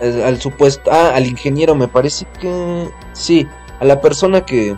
al 0.00 0.40
supuesto, 0.40 0.92
ah, 0.92 1.10
al 1.12 1.26
ingeniero, 1.26 1.74
me 1.74 1.88
parece 1.88 2.24
que 2.38 2.88
sí, 3.14 3.48
a 3.80 3.84
la 3.84 4.00
persona 4.00 4.42
que 4.42 4.76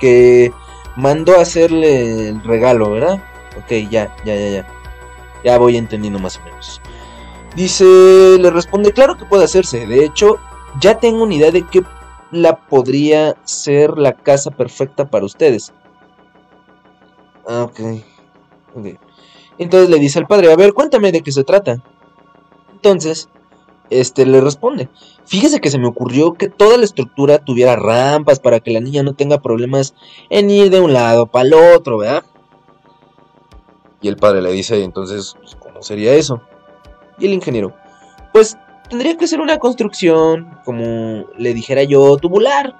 que 0.00 0.50
mandó 0.96 1.36
a 1.36 1.42
hacerle 1.42 2.30
el 2.30 2.42
regalo, 2.42 2.92
¿verdad? 2.92 3.22
Ok, 3.58 3.90
ya, 3.90 4.16
ya, 4.24 4.34
ya, 4.34 4.48
ya. 4.48 4.66
Ya 5.44 5.58
voy 5.58 5.76
entendiendo 5.76 6.18
más 6.18 6.38
o 6.38 6.44
menos. 6.44 6.80
Dice, 7.54 7.84
le 7.84 8.50
responde, 8.50 8.92
claro 8.92 9.18
que 9.18 9.26
puede 9.26 9.44
hacerse. 9.44 9.86
De 9.86 10.02
hecho, 10.02 10.38
ya 10.80 10.98
tengo 10.98 11.24
una 11.24 11.34
idea 11.34 11.50
de 11.50 11.62
qué 11.66 11.82
la 12.32 12.66
podría 12.66 13.36
ser 13.44 13.98
la 13.98 14.14
casa 14.14 14.50
perfecta 14.50 15.08
para 15.08 15.26
ustedes. 15.26 15.72
Ah, 17.46 17.64
ok. 17.64 17.80
okay. 18.74 18.98
Entonces 19.58 19.90
le 19.90 19.98
dice 19.98 20.18
al 20.18 20.26
padre, 20.26 20.50
a 20.50 20.56
ver, 20.56 20.72
cuéntame 20.72 21.12
de 21.12 21.22
qué 21.22 21.30
se 21.30 21.44
trata. 21.44 21.82
Entonces, 22.72 23.28
este 23.90 24.24
le 24.24 24.40
responde, 24.40 24.88
fíjese 25.24 25.60
que 25.60 25.70
se 25.70 25.78
me 25.78 25.86
ocurrió 25.86 26.32
que 26.32 26.48
toda 26.48 26.78
la 26.78 26.84
estructura 26.84 27.38
tuviera 27.38 27.76
rampas 27.76 28.40
para 28.40 28.60
que 28.60 28.72
la 28.72 28.80
niña 28.80 29.02
no 29.02 29.14
tenga 29.14 29.42
problemas 29.42 29.94
en 30.30 30.50
ir 30.50 30.70
de 30.70 30.80
un 30.80 30.92
lado 30.92 31.26
para 31.26 31.46
el 31.46 31.54
otro, 31.54 31.98
¿verdad? 31.98 32.24
Y 34.00 34.08
el 34.08 34.16
padre 34.16 34.42
le 34.42 34.50
dice, 34.50 34.82
entonces, 34.82 35.36
¿cómo 35.60 35.82
sería 35.82 36.14
eso? 36.14 36.40
Y 37.18 37.26
el 37.26 37.34
ingeniero, 37.34 37.74
pues 38.32 38.56
tendría 38.92 39.16
que 39.16 39.26
ser 39.26 39.40
una 39.40 39.58
construcción, 39.58 40.58
como 40.66 41.24
le 41.38 41.54
dijera 41.54 41.82
yo, 41.82 42.18
tubular. 42.18 42.76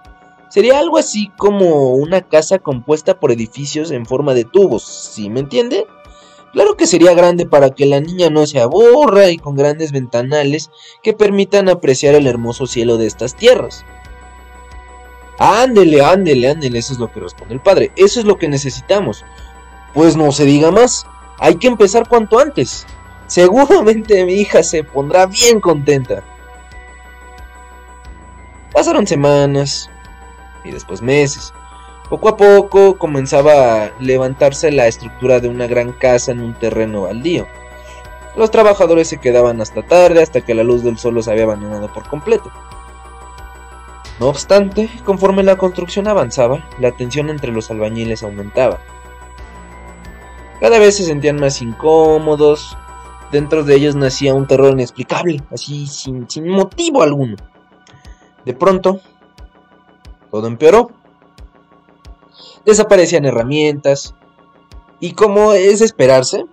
Sería 0.50 0.78
algo 0.78 0.98
así 0.98 1.32
como 1.38 1.94
una 1.94 2.20
casa 2.20 2.58
compuesta 2.58 3.18
por 3.18 3.32
edificios 3.32 3.90
en 3.90 4.04
forma 4.04 4.34
de 4.34 4.44
tubos, 4.44 4.84
¿sí 4.84 5.30
me 5.30 5.40
entiende? 5.40 5.86
Claro 6.52 6.76
que 6.76 6.86
sería 6.86 7.14
grande 7.14 7.46
para 7.46 7.70
que 7.70 7.86
la 7.86 8.00
niña 8.00 8.28
no 8.28 8.46
se 8.46 8.60
aburra 8.60 9.30
y 9.30 9.38
con 9.38 9.56
grandes 9.56 9.90
ventanales 9.90 10.70
que 11.02 11.14
permitan 11.14 11.70
apreciar 11.70 12.14
el 12.14 12.26
hermoso 12.26 12.66
cielo 12.66 12.98
de 12.98 13.06
estas 13.06 13.34
tierras. 13.34 13.86
Ándele, 15.38 16.04
ándele, 16.04 16.50
ándele, 16.50 16.78
eso 16.78 16.92
es 16.92 16.98
lo 16.98 17.10
que 17.10 17.20
responde 17.20 17.54
el 17.54 17.62
padre, 17.62 17.90
eso 17.96 18.20
es 18.20 18.26
lo 18.26 18.36
que 18.36 18.48
necesitamos. 18.48 19.24
Pues 19.94 20.14
no 20.14 20.30
se 20.30 20.44
diga 20.44 20.70
más, 20.70 21.06
hay 21.38 21.54
que 21.54 21.68
empezar 21.68 22.06
cuanto 22.06 22.38
antes. 22.38 22.86
Seguramente 23.32 24.26
mi 24.26 24.34
hija 24.34 24.62
se 24.62 24.84
pondrá 24.84 25.24
bien 25.24 25.58
contenta. 25.58 26.22
Pasaron 28.74 29.06
semanas 29.06 29.88
y 30.64 30.70
después 30.70 31.00
meses. 31.00 31.54
Poco 32.10 32.28
a 32.28 32.36
poco 32.36 32.98
comenzaba 32.98 33.84
a 33.84 33.92
levantarse 34.00 34.70
la 34.70 34.86
estructura 34.86 35.40
de 35.40 35.48
una 35.48 35.66
gran 35.66 35.92
casa 35.92 36.32
en 36.32 36.40
un 36.40 36.52
terreno 36.52 37.04
baldío. 37.04 37.46
Los 38.36 38.50
trabajadores 38.50 39.08
se 39.08 39.18
quedaban 39.18 39.62
hasta 39.62 39.80
tarde, 39.80 40.22
hasta 40.22 40.42
que 40.42 40.52
la 40.52 40.62
luz 40.62 40.84
del 40.84 40.98
sol 40.98 41.14
los 41.14 41.26
había 41.26 41.44
abandonado 41.44 41.90
por 41.90 42.06
completo. 42.06 42.52
No 44.20 44.28
obstante, 44.28 44.90
conforme 45.06 45.42
la 45.42 45.56
construcción 45.56 46.06
avanzaba, 46.06 46.68
la 46.78 46.92
tensión 46.92 47.30
entre 47.30 47.50
los 47.50 47.70
albañiles 47.70 48.24
aumentaba. 48.24 48.78
Cada 50.60 50.78
vez 50.78 50.98
se 50.98 51.04
sentían 51.04 51.40
más 51.40 51.62
incómodos, 51.62 52.76
dentro 53.32 53.64
de 53.64 53.74
ellos 53.74 53.96
nacía 53.96 54.34
un 54.34 54.46
terror 54.46 54.72
inexplicable, 54.72 55.42
así 55.50 55.86
sin, 55.86 56.28
sin 56.30 56.48
motivo 56.48 57.02
alguno. 57.02 57.36
De 58.44 58.54
pronto, 58.54 59.00
todo 60.30 60.46
empeoró. 60.46 60.90
Desaparecían 62.64 63.24
herramientas, 63.24 64.14
y 65.00 65.14
como 65.14 65.52
es 65.52 65.80
esperarse, 65.80 66.44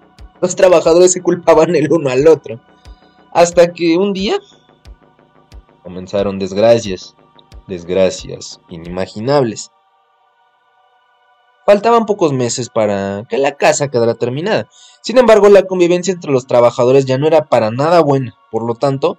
los 0.41 0.55
trabajadores 0.55 1.11
se 1.11 1.21
culpaban 1.21 1.75
el 1.75 1.91
uno 1.91 2.09
al 2.09 2.27
otro. 2.27 2.59
Hasta 3.31 3.73
que 3.73 3.97
un 3.97 4.13
día 4.13 4.39
comenzaron 5.83 6.39
desgracias, 6.39 7.15
desgracias 7.67 8.59
inimaginables. 8.69 9.71
Faltaban 11.65 12.07
pocos 12.07 12.33
meses 12.33 12.69
para 12.69 13.23
que 13.29 13.37
la 13.37 13.55
casa 13.55 13.89
quedara 13.89 14.15
terminada. 14.15 14.67
Sin 15.01 15.17
embargo, 15.17 15.49
la 15.49 15.63
convivencia 15.63 16.13
entre 16.13 16.31
los 16.31 16.47
trabajadores 16.47 17.05
ya 17.05 17.17
no 17.17 17.27
era 17.27 17.45
para 17.45 17.71
nada 17.71 18.01
buena. 18.01 18.35
Por 18.51 18.65
lo 18.65 18.75
tanto, 18.75 19.17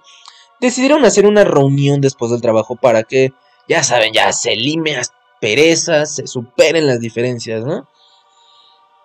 decidieron 0.59 1.05
hacer 1.05 1.25
una 1.25 1.43
reunión 1.43 2.01
después 2.01 2.31
del 2.31 2.41
trabajo 2.41 2.75
para 2.75 3.03
que, 3.03 3.33
ya 3.67 3.83
saben, 3.83 4.13
ya 4.13 4.31
se 4.31 4.55
lime 4.55 4.93
las 4.93 5.11
perezas, 5.39 6.15
se 6.15 6.27
superen 6.27 6.87
las 6.87 6.99
diferencias, 6.99 7.65
¿no? 7.65 7.87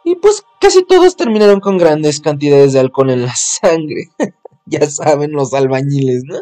Y 0.04 0.16
pues 0.16 0.44
casi 0.60 0.84
todos 0.84 1.16
terminaron 1.16 1.58
con 1.58 1.78
grandes 1.78 2.20
cantidades 2.20 2.72
de 2.72 2.80
alcohol 2.80 3.10
en 3.10 3.22
la 3.22 3.34
sangre. 3.34 4.10
ya 4.66 4.88
saben, 4.88 5.32
los 5.32 5.52
albañiles, 5.54 6.22
¿no? 6.24 6.36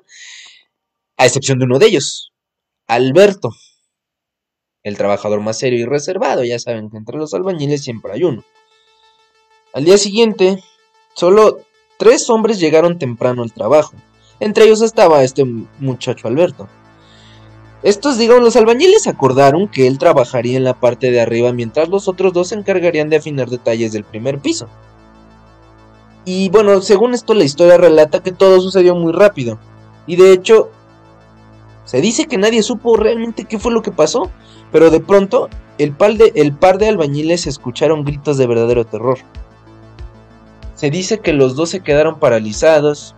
A 1.17 1.27
excepción 1.27 1.59
de 1.59 1.65
uno 1.65 1.79
de 1.79 1.87
ellos, 1.87 2.33
Alberto, 2.87 3.51
el 4.83 4.99
trabajador 4.99 5.41
más 5.41 5.59
serio 5.59 5.81
y 5.81 5.85
reservado. 5.85 6.45
Ya 6.45 6.59
saben 6.59 6.91
que 6.91 6.99
entre 6.99 7.17
los 7.17 7.33
albañiles 7.33 7.83
siempre 7.83 8.13
hay 8.13 8.25
uno. 8.25 8.45
Al 9.75 9.85
día 9.85 9.99
siguiente, 9.99 10.63
solo 11.15 11.59
tres 11.99 12.31
hombres 12.31 12.61
llegaron 12.61 12.97
temprano 12.97 13.43
al 13.43 13.53
trabajo. 13.53 13.95
Entre 14.39 14.67
ellos 14.67 14.81
estaba 14.83 15.25
este 15.25 15.45
muchacho 15.81 16.29
Alberto. 16.29 16.69
Estos, 17.83 18.17
digamos, 18.17 18.45
los 18.45 18.55
albañiles 18.55 19.09
acordaron 19.09 19.67
que 19.67 19.89
él 19.89 19.99
trabajaría 19.99 20.57
en 20.57 20.63
la 20.63 20.79
parte 20.79 21.11
de 21.11 21.21
arriba 21.21 21.53
mientras 21.53 21.89
los 21.89 22.07
otros 22.07 22.33
dos 22.33 22.49
se 22.49 22.55
encargarían 22.55 23.11
de 23.11 23.17
afinar 23.17 23.51
detalles 23.51 23.91
del 23.91 24.05
primer 24.05 24.39
piso. 24.39 24.69
Y 26.25 26.51
bueno, 26.51 26.81
según 26.81 27.13
esto 27.13 27.35
la 27.35 27.43
historia 27.43 27.77
relata 27.77 28.23
que 28.23 28.31
todo 28.31 28.61
sucedió 28.61 28.95
muy 28.95 29.13
rápido. 29.13 29.59
Y 30.07 30.15
de 30.15 30.33
hecho, 30.33 30.71
se 31.85 32.01
dice 32.01 32.27
que 32.27 32.39
nadie 32.39 32.63
supo 32.63 32.97
realmente 32.97 33.45
qué 33.45 33.59
fue 33.59 33.73
lo 33.73 33.83
que 33.83 33.91
pasó, 33.91 34.31
pero 34.71 34.91
de 34.91 35.01
pronto 35.01 35.49
el 35.79 35.93
par 35.93 36.15
de, 36.15 36.31
el 36.37 36.53
par 36.55 36.79
de 36.79 36.87
albañiles 36.87 37.49
escucharon 37.49 38.05
gritos 38.05 38.39
de 38.39 38.47
verdadero 38.47 38.87
terror. 38.87 39.19
Se 40.85 40.91
dice 40.91 41.19
que 41.21 41.33
los 41.33 41.57
dos 41.57 41.71
se 41.71 41.81
quedaron 41.81 42.19
paralizados 42.19 43.15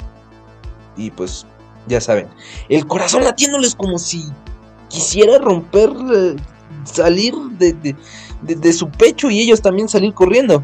y 0.97 1.11
pues 1.11 1.45
ya 1.89 2.01
saben, 2.01 2.29
el 2.69 2.87
corazón 2.87 3.25
latiéndoles 3.25 3.75
como 3.75 3.99
si 3.99 4.23
quisiera 4.89 5.39
romper, 5.39 5.91
eh, 6.15 6.37
salir 6.85 7.35
de, 7.59 7.73
de, 7.73 7.97
de, 8.55 8.73
su 8.73 8.89
pecho 8.89 9.33
y 9.33 9.41
ellos 9.41 9.63
también 9.63 9.89
salir 9.89 10.15
corriendo. 10.15 10.63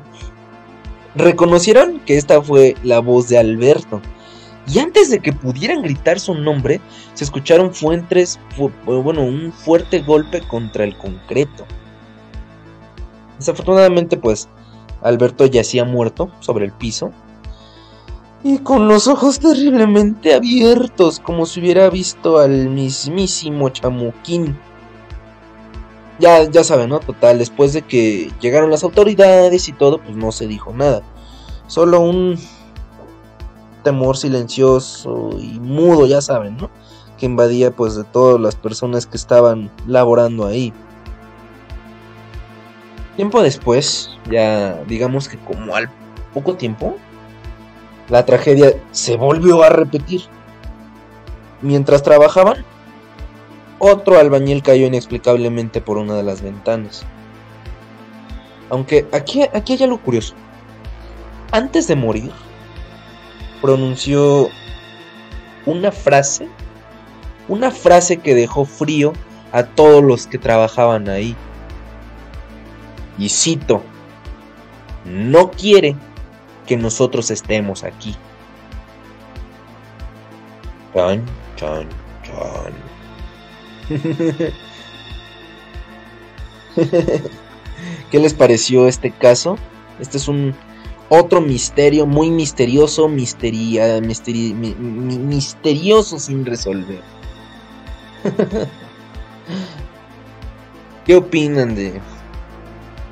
Reconocieron 1.17 1.99
que 2.07 2.19
esta 2.19 2.41
fue 2.41 2.77
la 2.85 3.01
voz 3.01 3.29
de 3.29 3.37
Alberto. 3.37 4.01
Y 4.69 4.79
antes 4.79 5.11
de 5.11 5.19
que 5.19 5.33
pudieran 5.33 5.83
gritar 5.83 6.21
su 6.21 6.37
nombre, 6.37 6.81
se 7.15 7.25
escucharon 7.25 7.75
fuentes, 7.75 8.39
fu 8.55 8.71
bueno, 8.85 9.25
un 9.25 9.53
fuerte 9.53 10.03
golpe 10.03 10.41
contra 10.43 10.85
el 10.85 10.97
concreto. 10.97 11.67
Desafortunadamente, 13.39 14.17
pues, 14.17 14.49
Alberto 15.03 15.47
yacía 15.47 15.85
muerto 15.85 16.31
sobre 16.41 16.65
el 16.65 16.73
piso 16.73 17.13
y 18.45 18.59
con 18.59 18.89
los 18.89 19.07
ojos 19.07 19.39
terriblemente 19.39 20.35
abiertos, 20.35 21.21
como 21.21 21.47
si 21.47 21.61
hubiera 21.61 21.89
visto 21.91 22.39
al 22.39 22.69
mismísimo 22.71 23.69
chamuquín. 23.69 24.59
Ya, 26.19 26.49
ya 26.51 26.65
saben, 26.65 26.89
¿no? 26.89 27.01
Total, 27.01 27.39
después 27.39 27.73
de 27.73 27.83
que 27.83 28.31
llegaron 28.41 28.71
las 28.71 28.83
autoridades 28.83 29.69
y 29.69 29.73
todo, 29.73 29.99
pues 29.99 30.17
no 30.17 30.33
se 30.33 30.47
dijo 30.47 30.73
nada. 30.73 31.03
Solo 31.69 32.01
un 32.01 32.37
temor 33.85 34.17
silencioso 34.17 35.31
y 35.39 35.59
mudo, 35.61 36.07
ya 36.07 36.21
saben, 36.21 36.57
¿no? 36.57 36.71
Que 37.19 37.27
invadía 37.27 37.71
pues 37.71 37.95
de 37.95 38.05
todas 38.05 38.41
las 38.41 38.57
personas 38.57 39.07
que 39.07 39.17
estaban 39.17 39.71
laborando 39.87 40.47
ahí. 40.47 40.73
Tiempo 43.17 43.43
después, 43.43 44.11
ya 44.31 44.83
digamos 44.85 45.29
que 45.29 45.39
como 45.39 45.75
al 45.75 45.91
poco 46.33 46.57
tiempo, 46.57 46.97
la 48.09 48.25
tragedia 48.25 48.75
se 48.91 49.17
volvió 49.17 49.63
a 49.63 49.69
repetir. 49.69 50.23
Mientras 51.61 52.03
trabajaban, 52.03 52.65
otro 53.79 54.19
albañil 54.19 54.63
cayó 54.63 54.87
inexplicablemente 54.87 55.81
por 55.81 55.99
una 55.99 56.15
de 56.15 56.23
las 56.23 56.41
ventanas. 56.41 57.05
Aunque 58.71 59.07
aquí, 59.13 59.43
aquí 59.43 59.75
hay 59.75 59.83
algo 59.83 60.01
curioso. 60.01 60.35
Antes 61.51 61.87
de 61.87 61.97
morir, 61.97 62.31
pronunció 63.61 64.49
una 65.67 65.93
frase, 65.93 66.49
una 67.49 67.71
frase 67.71 68.17
que 68.17 68.35
dejó 68.35 68.65
frío 68.65 69.13
a 69.53 69.65
todos 69.65 70.03
los 70.03 70.27
que 70.27 70.39
trabajaban 70.39 71.09
ahí. 71.09 71.37
Y 73.23 73.29
cito, 73.29 73.85
no 75.05 75.53
quiere 75.53 75.95
que 76.67 76.77
nosotros 76.77 77.31
estemos 77.31 77.85
aquí. 77.85 78.17
Chan, 80.93 81.25
chan, 81.55 81.89
chan. 82.25 82.75
¿Qué 88.11 88.19
les 88.19 88.35
pareció 88.35 88.89
este 88.89 89.13
caso? 89.13 89.57
Este 90.01 90.17
es 90.17 90.27
un 90.27 90.53
otro 91.09 91.41
misterio 91.41 92.07
muy 92.07 92.29
misterioso, 92.29 93.09
misteria, 93.09 94.01
misteri, 94.01 94.53
mi, 94.53 94.75
mi, 94.75 95.17
misterioso 95.17 96.19
sin 96.19 96.45
resolver. 96.45 97.03
¿Qué 101.07 101.15
opinan 101.15 101.77
de, 101.77 102.01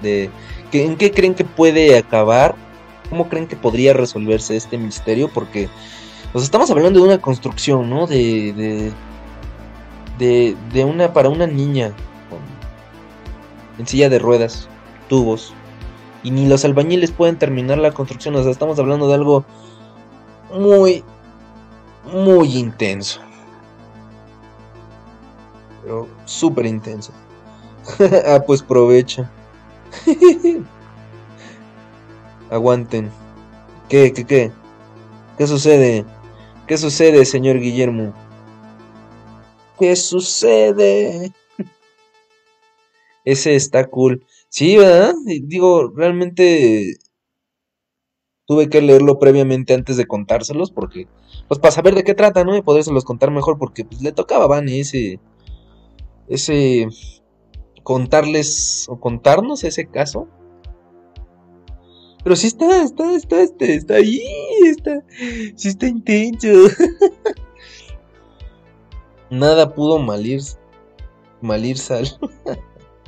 de 0.03 0.31
en 0.73 0.97
qué 0.97 1.11
creen 1.11 1.35
que 1.35 1.45
puede 1.45 1.97
acabar? 1.97 2.55
¿Cómo 3.09 3.29
creen 3.29 3.47
que 3.47 3.57
podría 3.57 3.93
resolverse 3.93 4.57
este 4.57 4.79
misterio? 4.79 5.29
Porque 5.29 5.69
nos 6.33 6.45
estamos 6.45 6.71
hablando 6.71 7.01
de 7.01 7.07
una 7.07 7.19
construcción, 7.19 7.91
¿no? 7.91 8.07
De, 8.07 8.53
de, 8.53 8.93
de, 10.19 10.57
de 10.73 10.85
una 10.85 11.13
para 11.13 11.29
una 11.29 11.47
niña 11.47 11.93
en 13.79 13.87
silla 13.87 14.09
de 14.09 14.19
ruedas, 14.19 14.69
tubos, 15.09 15.55
y 16.23 16.31
ni 16.31 16.47
los 16.47 16.65
albañiles 16.65 17.11
pueden 17.11 17.39
terminar 17.39 17.79
la 17.79 17.93
construcción. 17.93 18.37
O 18.37 18.43
sea, 18.43 18.53
estamos 18.53 18.79
hablando 18.79 19.09
de 19.09 19.15
algo 19.15 19.45
muy, 20.55 21.03
muy 22.13 22.57
intenso. 22.57 23.21
Pero 25.83 26.09
súper 26.27 26.67
intenso. 26.67 27.13
ah, 28.27 28.41
pues 28.47 28.63
provecha. 28.63 29.31
Aguanten. 32.51 33.11
¿Qué, 33.89 34.13
qué, 34.13 34.25
qué? 34.25 34.53
¿Qué 35.39 35.47
sucede? 35.47 36.05
¿Qué 36.67 36.77
sucede, 36.79 37.25
señor 37.25 37.59
Guillermo? 37.59 38.15
¿Qué 39.79 39.97
sucede? 39.97 41.33
Ese 43.25 43.55
está 43.55 43.89
cool. 43.89 44.25
Sí, 44.49 44.77
¿verdad? 44.77 45.15
Digo, 45.25 45.93
realmente 45.95 46.99
tuve 48.47 48.69
que 48.69 48.83
leerlo 48.83 49.19
previamente 49.19 49.75
antes 49.75 49.97
de 49.97 50.07
contárselos 50.07 50.73
porque, 50.73 51.07
pues 51.47 51.61
para 51.61 51.71
saber 51.71 51.95
de 51.95 52.03
qué 52.03 52.15
trata, 52.15 52.43
¿no? 52.45 52.57
Y 52.57 52.63
podérselos 52.63 53.05
contar 53.05 53.31
mejor 53.31 53.59
porque 53.59 53.85
pues, 53.85 54.03
le 54.03 54.11
tocaba 54.11 54.45
a 54.45 54.49
Vane 54.49 54.81
ese, 54.81 55.21
ese, 56.29 56.89
contarles 57.83 58.87
o 58.89 59.01
contarnos 59.01 59.65
ese 59.65 59.87
caso. 59.87 60.29
Pero 62.23 62.37
sí 62.37 62.49
está, 62.49 62.83
está, 62.83 63.15
está, 63.15 63.41
este, 63.41 63.75
está 63.75 63.95
ahí, 63.95 64.23
está, 64.67 65.03
sí 65.57 65.69
está 65.69 65.87
intenso. 65.87 66.49
Nada 69.31 69.75
pudo 69.75 69.99
malir, 69.99 70.43
malir 71.41 71.79
sal. 71.79 72.07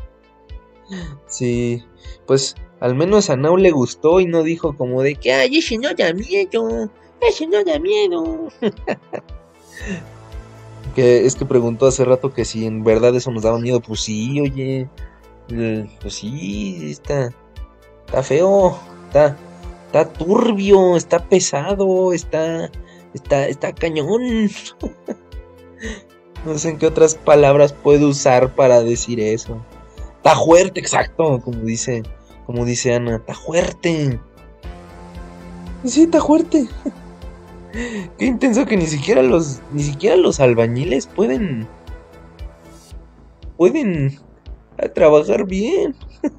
sí, 1.26 1.84
pues 2.26 2.54
al 2.80 2.94
menos 2.94 3.28
a 3.28 3.36
Nau 3.36 3.56
le 3.56 3.70
gustó 3.70 4.20
y 4.20 4.26
no 4.26 4.42
dijo 4.42 4.76
como 4.76 5.02
de 5.02 5.16
que, 5.16 5.32
ay, 5.32 5.58
ese 5.58 5.78
no 5.78 5.92
da 5.94 6.14
miedo, 6.14 6.90
ese 7.20 7.46
no 7.46 7.62
da 7.64 7.78
miedo. 7.78 8.48
que 10.92 11.26
es 11.26 11.34
que 11.34 11.44
preguntó 11.44 11.86
hace 11.86 12.04
rato 12.04 12.32
que 12.32 12.44
si 12.44 12.66
en 12.66 12.84
verdad 12.84 13.14
eso 13.14 13.30
nos 13.30 13.42
daba 13.42 13.58
miedo, 13.58 13.80
pues 13.80 14.00
sí, 14.00 14.40
oye, 14.40 14.88
pues 16.00 16.14
sí, 16.14 16.90
está, 16.90 17.32
está 18.06 18.22
feo, 18.22 18.78
está, 19.06 19.36
está 19.86 20.12
turbio, 20.12 20.96
está 20.96 21.28
pesado, 21.28 22.12
está, 22.12 22.70
está, 23.14 23.46
está 23.46 23.72
cañón. 23.72 24.50
No 26.44 26.58
sé 26.58 26.70
en 26.70 26.78
qué 26.78 26.88
otras 26.88 27.14
palabras 27.14 27.72
puedo 27.72 28.08
usar 28.08 28.52
para 28.56 28.82
decir 28.82 29.20
eso. 29.20 29.64
Está 30.16 30.34
fuerte, 30.34 30.80
exacto, 30.80 31.40
como 31.40 31.60
dice, 31.60 32.02
como 32.46 32.64
dice 32.64 32.94
Ana, 32.94 33.16
está 33.16 33.34
fuerte. 33.34 34.18
Sí, 35.84 36.02
está 36.02 36.20
fuerte. 36.20 36.66
Qué 37.72 38.26
intenso 38.26 38.66
que 38.66 38.76
ni 38.76 38.86
siquiera 38.86 39.22
los, 39.22 39.62
ni 39.72 39.82
siquiera 39.82 40.16
los 40.16 40.40
albañiles 40.40 41.06
pueden, 41.06 41.66
pueden 43.56 44.18
trabajar 44.94 45.46
bien. 45.46 45.96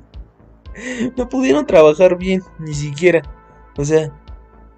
No 1.15 1.29
pudieron 1.29 1.67
trabajar 1.67 2.17
bien, 2.17 2.41
ni 2.57 2.73
siquiera. 2.73 3.21
O 3.77 3.85
sea, 3.85 4.11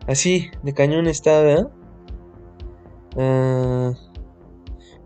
así 0.08 0.52
de 0.62 0.74
cañón 0.74 1.08
está. 1.08 1.70
Ah, 3.16 3.94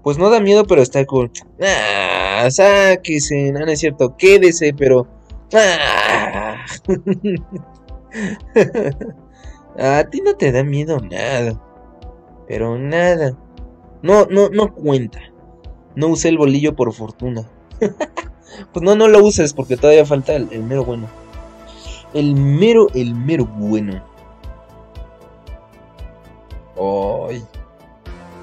pues 0.02 0.18
no 0.18 0.32
da 0.32 0.40
miedo, 0.40 0.66
pero 0.66 0.82
está 0.82 1.06
cool. 1.06 1.30
Ah, 1.62 2.48
sáquese, 2.50 3.52
no, 3.52 3.60
no 3.60 3.72
es 3.72 3.80
cierto, 3.80 4.18
quédese, 4.18 4.74
pero. 4.74 5.08
Ah. 5.54 6.66
A 9.78 10.04
ti 10.10 10.22
no 10.22 10.36
te 10.36 10.52
da 10.52 10.64
miedo 10.64 11.00
nada. 11.00 11.62
Pero 12.48 12.78
nada. 12.78 13.38
No, 14.02 14.26
no, 14.26 14.50
no 14.50 14.74
cuenta. 14.74 15.20
No 15.96 16.08
usé 16.08 16.30
el 16.30 16.38
bolillo 16.38 16.76
por 16.76 16.94
fortuna. 16.94 17.48
pues 17.80 18.84
no, 18.84 18.96
no 18.96 19.08
lo 19.08 19.24
uses 19.24 19.54
porque 19.54 19.78
todavía 19.78 20.06
falta 20.06 20.36
el, 20.36 20.64
mero 20.64 20.84
bueno. 20.84 21.08
El 22.14 22.36
mero, 22.36 22.88
el 22.96 23.14
mero 23.14 23.46
bueno. 23.46 24.04
Ay. 26.78 27.44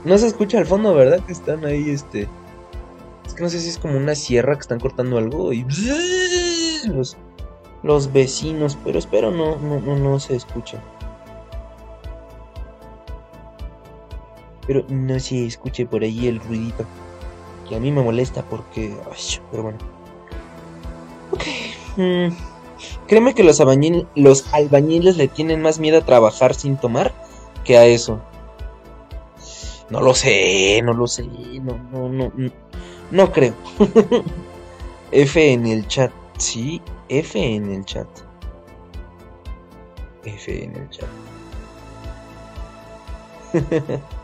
No 0.04 0.16
se 0.18 0.28
escucha 0.28 0.58
al 0.58 0.66
fondo, 0.66 0.94
¿verdad? 0.94 1.20
Que 1.24 1.32
están 1.32 1.64
ahí, 1.64 1.90
este. 1.90 2.28
Es 3.26 3.34
que 3.34 3.42
no 3.42 3.48
sé 3.48 3.58
si 3.58 3.70
es 3.70 3.78
como 3.78 3.96
una 3.96 4.14
sierra 4.14 4.54
que 4.54 4.60
están 4.60 4.78
cortando 4.78 5.18
algo 5.18 5.52
y. 5.52 5.66
Los, 6.86 7.16
los 7.82 8.12
vecinos, 8.12 8.78
pero 8.84 9.00
espero 9.00 9.32
no, 9.32 9.56
no, 9.56 9.80
no, 9.80 9.96
no 9.96 10.20
se 10.20 10.36
escucha. 10.36 10.80
Pero 14.66 14.84
no 14.88 15.18
se 15.20 15.46
escuche 15.46 15.86
por 15.86 16.02
ahí 16.02 16.26
el 16.26 16.40
ruidito. 16.40 16.84
Que 17.68 17.76
a 17.76 17.80
mí 17.80 17.90
me 17.90 18.02
molesta 18.02 18.42
porque. 18.42 18.94
pero 19.50 19.62
bueno. 19.64 19.78
Ok. 21.32 21.44
mm, 21.96 22.28
Créeme 23.06 23.34
que 23.34 23.44
los 23.44 23.60
albañiles 23.60 25.16
le 25.16 25.28
tienen 25.28 25.62
más 25.62 25.78
miedo 25.78 25.98
a 25.98 26.04
trabajar 26.04 26.54
sin 26.54 26.76
tomar 26.76 27.12
que 27.64 27.76
a 27.76 27.86
eso. 27.86 28.20
No 29.90 30.00
lo 30.00 30.14
sé, 30.14 30.80
no 30.82 30.92
lo 30.92 31.06
sé. 31.06 31.24
No, 31.62 31.78
no, 31.92 32.08
no. 32.08 32.32
No, 32.36 32.50
no 33.10 33.32
creo. 33.32 33.54
F 35.12 35.52
en 35.52 35.66
el 35.66 35.86
chat. 35.86 36.10
Sí, 36.38 36.82
F 37.08 37.38
en 37.38 37.72
el 37.72 37.84
chat. 37.84 38.08
F 40.24 40.64
en 40.64 40.76
el 40.76 40.90
chat. 40.90 41.08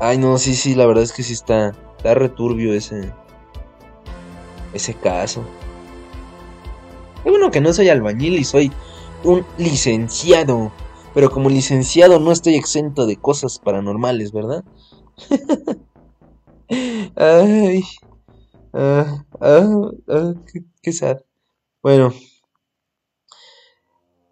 Ay, 0.00 0.18
no, 0.18 0.38
sí, 0.38 0.54
sí, 0.54 0.74
la 0.74 0.86
verdad 0.86 1.04
es 1.04 1.12
que 1.12 1.22
sí 1.22 1.32
está, 1.32 1.74
está 1.96 2.14
returbio 2.14 2.74
ese, 2.74 3.12
ese 4.72 4.94
caso. 4.94 5.44
Es 7.24 7.30
bueno 7.30 7.50
que 7.50 7.60
no 7.60 7.72
soy 7.72 7.88
albañil 7.88 8.34
y 8.34 8.44
soy 8.44 8.72
un 9.22 9.46
licenciado, 9.56 10.72
pero 11.14 11.30
como 11.30 11.48
licenciado 11.48 12.18
no 12.20 12.32
estoy 12.32 12.56
exento 12.56 13.06
de 13.06 13.16
cosas 13.16 13.58
paranormales, 13.58 14.32
¿verdad? 14.32 14.64
Ay, 17.16 17.84
ah, 18.72 19.24
ah, 19.40 19.90
ah, 20.08 20.34
qué, 20.52 20.64
qué 20.82 20.92
sad. 20.92 21.18
Bueno. 21.82 22.12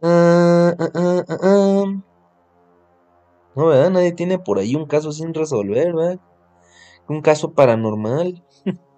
Ah, 0.02 0.74
ah, 0.78 0.90
ah, 0.94 1.38
ah. 1.40 2.11
No, 3.54 3.66
¿verdad? 3.66 3.90
Nadie 3.90 4.12
tiene 4.12 4.38
por 4.38 4.58
ahí 4.58 4.74
un 4.74 4.86
caso 4.86 5.12
sin 5.12 5.34
resolver, 5.34 5.92
¿verdad? 5.94 6.20
Un 7.08 7.20
caso 7.22 7.52
paranormal. 7.52 8.44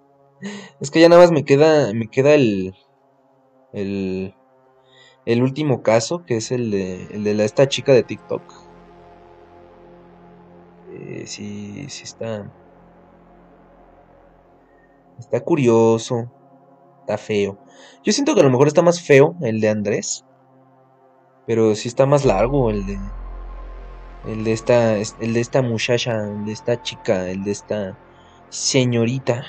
Es 0.79 0.91
que 0.91 0.99
ya 0.99 1.09
nada 1.09 1.21
más 1.21 1.31
me 1.31 1.45
queda, 1.45 1.93
me 1.93 2.07
queda 2.09 2.35
el, 2.35 2.75
el, 3.73 4.35
el 5.25 5.41
último 5.41 5.81
caso, 5.81 6.23
que 6.25 6.37
es 6.37 6.51
el 6.51 6.71
de, 6.71 7.05
el 7.05 7.23
de 7.23 7.33
la, 7.33 7.45
esta 7.45 7.67
chica 7.67 7.93
de 7.93 8.03
TikTok. 8.03 8.43
Eh, 10.91 11.23
sí, 11.25 11.85
sí 11.89 12.03
está, 12.03 12.51
está 15.17 15.39
curioso, 15.39 16.31
está 17.01 17.17
feo. 17.17 17.57
Yo 18.03 18.11
siento 18.11 18.35
que 18.35 18.41
a 18.41 18.43
lo 18.43 18.51
mejor 18.51 18.67
está 18.67 18.81
más 18.81 19.01
feo 19.01 19.35
el 19.41 19.61
de 19.61 19.69
Andrés, 19.69 20.25
pero 21.47 21.75
sí 21.75 21.87
está 21.87 22.05
más 22.05 22.23
largo 22.25 22.69
el 22.69 22.85
de, 22.85 22.99
el 24.27 24.43
de 24.43 24.53
esta, 24.53 24.97
el 24.97 25.33
de 25.33 25.39
esta 25.39 25.61
muchacha, 25.61 26.25
el 26.25 26.45
de 26.45 26.51
esta 26.51 26.81
chica, 26.81 27.29
el 27.29 27.43
de 27.43 27.51
esta 27.51 27.97
señorita. 28.49 29.43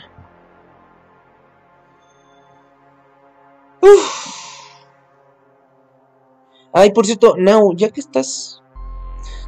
Ay, 6.73 6.91
por 6.93 7.07
cierto, 7.07 7.37
Nau, 7.39 7.75
ya 7.75 7.89
que 7.91 8.01
estás, 8.01 8.63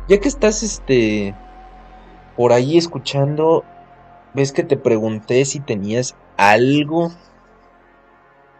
ya 0.08 0.18
que 0.18 0.28
estás, 0.28 0.62
este, 0.62 1.34
por 2.36 2.52
ahí 2.52 2.78
escuchando, 2.78 3.64
ves 4.32 4.52
que 4.52 4.62
te 4.62 4.78
pregunté 4.78 5.44
si 5.44 5.60
tenías 5.60 6.16
algo 6.38 7.10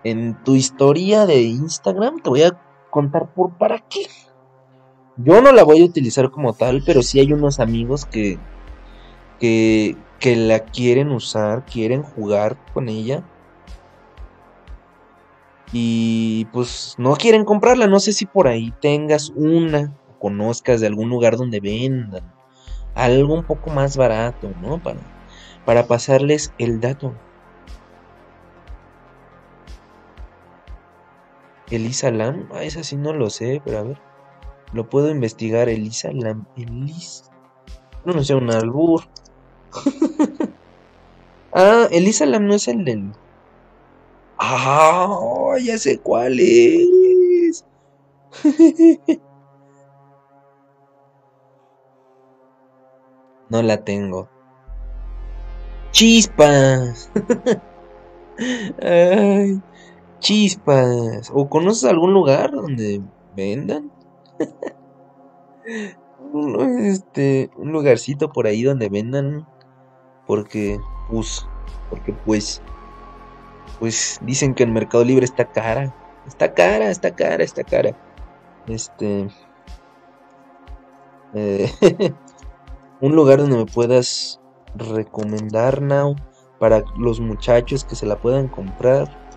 en 0.05 0.35
tu 0.45 0.55
historia 0.55 1.25
de 1.25 1.41
Instagram. 1.43 2.21
Te 2.21 2.29
voy 2.29 2.43
a 2.43 2.61
contar 2.91 3.33
por 3.33 3.57
para 3.57 3.79
qué. 3.79 4.07
Yo 5.19 5.43
no 5.43 5.53
la 5.53 5.65
voy 5.65 5.83
a 5.83 5.85
utilizar 5.85 6.31
como 6.31 6.53
tal, 6.55 6.83
pero 6.87 7.03
sí 7.03 7.21
hay 7.21 7.33
unos 7.33 7.61
amigos 7.61 8.07
que, 8.07 8.39
que, 9.41 9.97
que 10.21 10.37
la 10.37 10.61
quieren 10.61 11.11
usar, 11.11 11.65
quieren 11.67 12.03
jugar 12.03 12.57
con 12.73 12.89
ella. 12.89 13.25
Y 15.73 16.47
pues 16.47 16.95
no 16.99 17.15
quieren 17.17 17.45
comprarla. 17.45 17.89
No 17.89 18.01
sé 18.01 18.13
si 18.13 18.27
por 18.27 18.49
ahí 18.49 18.73
tengas 18.81 19.31
una 19.35 19.93
o 20.09 20.19
conozcas 20.19 20.81
de 20.81 20.87
algún 20.87 21.11
lugar 21.11 21.37
donde 21.37 21.61
vendan 21.61 22.39
algo 22.99 23.35
un 23.35 23.45
poco 23.45 23.71
más 23.71 23.97
barato, 23.97 24.53
¿no? 24.61 24.83
Para, 24.83 25.01
para 25.65 25.87
pasarles 25.87 26.53
el 26.59 26.81
dato. 26.81 27.15
Elisa 31.71 32.11
Lam, 32.11 32.49
ah, 32.53 32.65
esa 32.65 32.83
sí 32.83 32.97
no 32.97 33.13
lo 33.13 33.31
sé, 33.31 33.61
pero 33.65 33.79
a 33.79 33.83
ver. 33.83 34.08
Lo 34.73 34.89
puedo 34.89 35.11
investigar, 35.11 35.69
Elisa. 35.69 36.11
Elisa. 36.57 37.25
No, 38.05 38.13
no 38.13 38.25
sé, 38.25 38.35
un 38.35 38.51
albur. 38.51 39.03
ah, 41.53 41.89
Elisa 41.91 42.27
Lam 42.27 42.47
no 42.47 42.55
es 42.55 42.69
el 42.69 42.85
del. 42.85 43.13
Ah, 44.39 45.57
ya 45.63 45.79
sé 45.79 45.99
cuál 45.99 46.39
es. 46.41 47.65
No 53.51 53.63
la 53.63 53.83
tengo. 53.83 54.29
Chispas. 55.91 57.11
Chispas. 60.21 61.31
¿O 61.33 61.49
conoces 61.49 61.89
algún 61.89 62.13
lugar 62.13 62.51
donde 62.51 63.01
vendan? 63.35 63.91
Un, 66.33 66.79
este, 66.85 67.51
un 67.57 67.73
lugarcito 67.73 68.33
por 68.33 68.47
ahí 68.47 68.63
donde 68.63 68.89
vendan. 68.89 69.47
Porque, 70.27 70.79
pues, 71.11 71.47
porque 71.89 72.13
pues, 72.13 72.61
pues 73.79 74.19
dicen 74.23 74.55
que 74.55 74.65
el 74.65 74.71
Mercado 74.71 75.05
Libre 75.05 75.25
está 75.25 75.51
cara. 75.51 75.95
Está 76.27 76.53
cara, 76.53 76.91
está 76.91 77.15
cara, 77.15 77.43
está 77.43 77.65
cara. 77.65 77.97
Este, 78.67 79.29
eh, 81.35 81.71
un 83.01 83.15
lugar 83.15 83.39
donde 83.39 83.57
me 83.57 83.67
puedas 83.67 84.41
recomendar, 84.75 85.81
Now, 85.83 86.17
para 86.59 86.83
los 86.99 87.21
muchachos 87.21 87.85
que 87.85 87.95
se 87.95 88.07
la 88.07 88.21
puedan 88.21 88.49
comprar. 88.49 89.28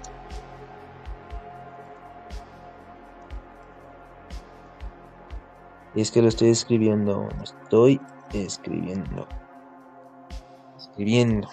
Es 5.96 6.12
que 6.12 6.22
lo 6.22 6.30
estoy 6.30 6.50
escribiendo, 6.50 7.28
estoy 7.44 8.00
escribiendo. 8.34 9.28
Escribiendo. 10.78 11.50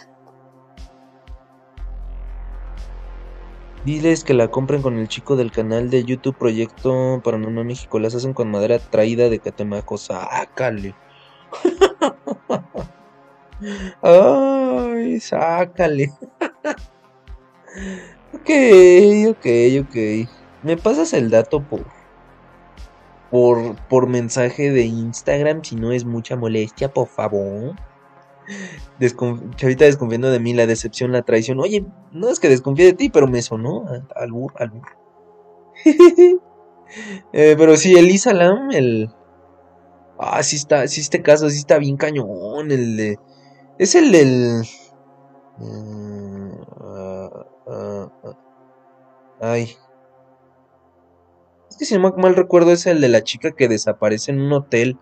Diles 3.84 4.22
que 4.22 4.34
la 4.34 4.48
compren 4.48 4.82
con 4.82 4.98
el 4.98 5.08
chico 5.08 5.34
del 5.34 5.50
canal 5.50 5.90
de 5.90 6.04
YouTube 6.04 6.36
Proyecto 6.36 7.20
Paranormal 7.24 7.64
México. 7.64 7.98
Las 7.98 8.14
hacen 8.14 8.32
con 8.32 8.48
madera 8.50 8.78
traída 8.78 9.28
de 9.28 9.40
Catemaco. 9.40 9.98
Sácale. 9.98 10.94
Ay, 14.02 15.20
sácale. 15.20 16.12
ok, 18.34 18.50
ok, 19.30 19.46
ok. 19.80 19.96
¿Me 20.62 20.76
pasas 20.76 21.12
el 21.12 21.30
dato 21.30 21.62
por, 21.62 21.86
por, 23.30 23.76
por 23.88 24.08
mensaje 24.08 24.70
de 24.70 24.84
Instagram 24.84 25.62
si 25.64 25.76
no 25.76 25.92
es 25.92 26.04
mucha 26.04 26.36
molestia, 26.36 26.92
por 26.92 27.08
favor? 27.08 27.76
Chavita 29.56 29.84
desconfiando 29.84 30.30
de 30.30 30.40
mí, 30.40 30.54
la 30.54 30.66
decepción, 30.66 31.12
la 31.12 31.22
traición. 31.22 31.60
Oye, 31.60 31.84
no 32.12 32.28
es 32.28 32.40
que 32.40 32.48
desconfíe 32.48 32.86
de 32.86 32.92
ti, 32.94 33.10
pero 33.10 33.28
me 33.28 33.42
sonó 33.42 33.84
al 34.14 34.32
burro, 34.32 34.54
al 34.58 34.72
pero 37.32 37.76
sí, 37.76 37.94
Elisa 37.94 38.32
Lam, 38.32 38.70
el. 38.70 39.10
Ah, 40.18 40.42
sí 40.42 40.56
está, 40.56 40.88
sí, 40.88 41.00
este 41.00 41.22
caso 41.22 41.48
sí 41.50 41.58
está 41.58 41.78
bien 41.78 41.96
cañón. 41.96 42.70
El 42.70 42.96
de. 42.96 43.18
Es 43.78 43.94
el 43.94 44.10
del. 44.10 44.62
Uh, 45.58 46.48
ay. 49.40 49.76
Que 51.78 51.84
si 51.84 51.96
no 51.96 52.12
mal 52.16 52.34
recuerdo, 52.34 52.72
es 52.72 52.86
el 52.86 53.00
de 53.00 53.08
la 53.08 53.22
chica 53.22 53.52
que 53.52 53.68
desaparece 53.68 54.32
en 54.32 54.40
un 54.40 54.52
hotel 54.52 54.98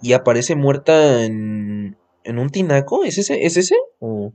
y 0.00 0.14
aparece 0.14 0.54
muerta 0.54 1.24
en, 1.24 1.98
en 2.24 2.38
un 2.38 2.48
tinaco. 2.48 3.04
¿Es 3.04 3.18
ese? 3.18 3.44
¿Es 3.44 3.58
ese? 3.58 3.76
¿O, 3.98 4.32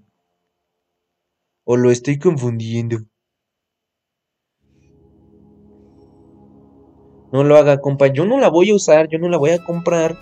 o 1.63 1.77
lo 1.77 1.89
estoy 1.89 2.19
confundiendo? 2.19 2.99
No 7.31 7.43
lo 7.43 7.57
haga, 7.57 7.79
compa. 7.79 8.07
Yo 8.07 8.25
no 8.25 8.39
la 8.39 8.49
voy 8.49 8.69
a 8.69 8.75
usar, 8.75 9.07
yo 9.09 9.17
no 9.17 9.29
la 9.29 9.37
voy 9.37 9.49
a 9.49 9.63
comprar. 9.63 10.15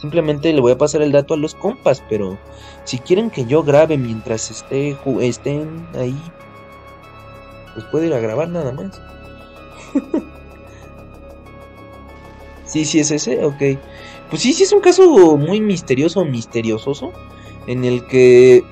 Simplemente 0.00 0.52
le 0.52 0.60
voy 0.60 0.72
a 0.72 0.78
pasar 0.78 1.02
el 1.02 1.12
dato 1.12 1.34
a 1.34 1.36
los 1.36 1.54
compas, 1.54 2.02
pero 2.08 2.36
si 2.82 2.98
quieren 2.98 3.30
que 3.30 3.44
yo 3.44 3.62
grabe 3.62 3.96
mientras 3.96 4.50
esté, 4.50 4.96
estén 5.20 5.86
ahí, 5.94 6.20
pues 7.74 7.84
puedo 7.86 8.04
ir 8.04 8.14
a 8.14 8.20
grabar 8.20 8.48
nada 8.48 8.72
más. 8.72 9.00
sí, 12.66 12.84
sí 12.84 13.00
es 13.00 13.10
ese, 13.10 13.44
ok. 13.44 13.62
Pues 14.30 14.42
sí, 14.42 14.52
sí 14.52 14.62
es 14.62 14.72
un 14.72 14.80
caso 14.80 15.36
muy 15.36 15.60
misterioso, 15.60 16.24
misterioso, 16.24 17.12
en 17.66 17.84
el 17.84 18.06
que 18.06 18.62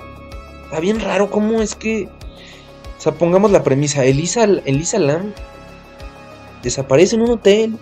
está 0.64 0.80
bien 0.80 1.01
raro 1.01 1.30
cómo 1.30 1.62
es 1.62 1.74
que, 1.74 2.09
o 2.98 3.01
sea, 3.01 3.12
pongamos 3.12 3.51
la 3.51 3.62
premisa, 3.62 4.05
Elisa, 4.05 4.44
Elisa 4.44 4.98
Lam 4.98 5.32
desaparece 6.62 7.16
en 7.16 7.22
un 7.22 7.30
hotel, 7.30 7.78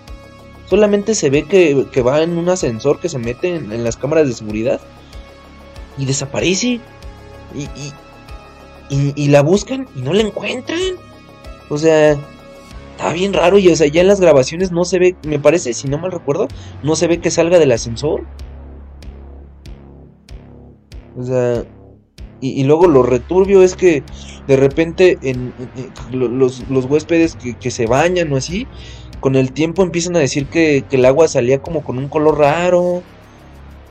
solamente 0.68 1.14
se 1.14 1.30
ve 1.30 1.44
que, 1.44 1.86
que 1.90 2.02
va 2.02 2.22
en 2.22 2.38
un 2.38 2.48
ascensor 2.48 3.00
que 3.00 3.08
se 3.08 3.18
mete 3.18 3.56
en, 3.56 3.72
en, 3.72 3.82
las 3.82 3.96
cámaras 3.96 4.28
de 4.28 4.34
seguridad 4.34 4.80
y 5.98 6.04
desaparece 6.04 6.80
y, 7.54 7.62
y, 7.74 7.92
y, 8.88 9.12
y 9.16 9.28
la 9.28 9.42
buscan 9.42 9.88
y 9.96 10.02
no 10.02 10.12
la 10.12 10.22
encuentran, 10.22 10.80
o 11.70 11.78
sea, 11.78 12.16
Está 12.96 13.12
bien 13.12 13.32
raro 13.32 13.58
y 13.58 13.68
o 13.68 13.74
sea, 13.74 13.88
ya 13.88 14.02
en 14.02 14.06
las 14.06 14.20
grabaciones 14.20 14.70
no 14.70 14.84
se 14.84 15.00
ve, 15.00 15.16
me 15.26 15.40
parece, 15.40 15.74
si 15.74 15.88
no 15.88 15.98
mal 15.98 16.12
recuerdo, 16.12 16.46
no 16.84 16.94
se 16.94 17.08
ve 17.08 17.18
que 17.18 17.32
salga 17.32 17.58
del 17.58 17.72
ascensor. 17.72 18.24
O 21.16 21.22
sea, 21.24 21.64
y, 22.40 22.62
luego 22.62 22.86
lo 22.86 23.02
returbio 23.02 23.62
es 23.62 23.74
que 23.74 24.04
de 24.46 24.56
repente 24.56 25.18
en, 25.22 25.52
en, 26.12 26.38
los, 26.38 26.68
los, 26.70 26.84
huéspedes 26.84 27.34
que, 27.34 27.54
que, 27.54 27.72
se 27.72 27.86
bañan 27.86 28.32
o 28.32 28.36
así, 28.36 28.68
con 29.18 29.34
el 29.34 29.52
tiempo 29.52 29.82
empiezan 29.82 30.14
a 30.14 30.20
decir 30.20 30.46
que, 30.46 30.84
que, 30.88 30.96
el 30.96 31.04
agua 31.04 31.26
salía 31.26 31.60
como 31.60 31.82
con 31.82 31.98
un 31.98 32.08
color 32.08 32.38
raro, 32.38 33.02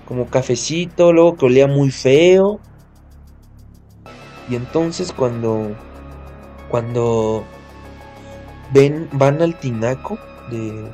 como 0.08 0.28
cafecito, 0.28 1.12
luego 1.12 1.36
que 1.36 1.46
olía 1.46 1.68
muy 1.68 1.92
feo. 1.92 2.62
Y 4.50 4.56
entonces 4.56 5.12
cuando, 5.12 5.76
cuando 6.70 7.44
ven, 8.74 9.08
van 9.14 9.42
al 9.42 9.58
tinaco 9.60 10.18
de, 10.50 10.90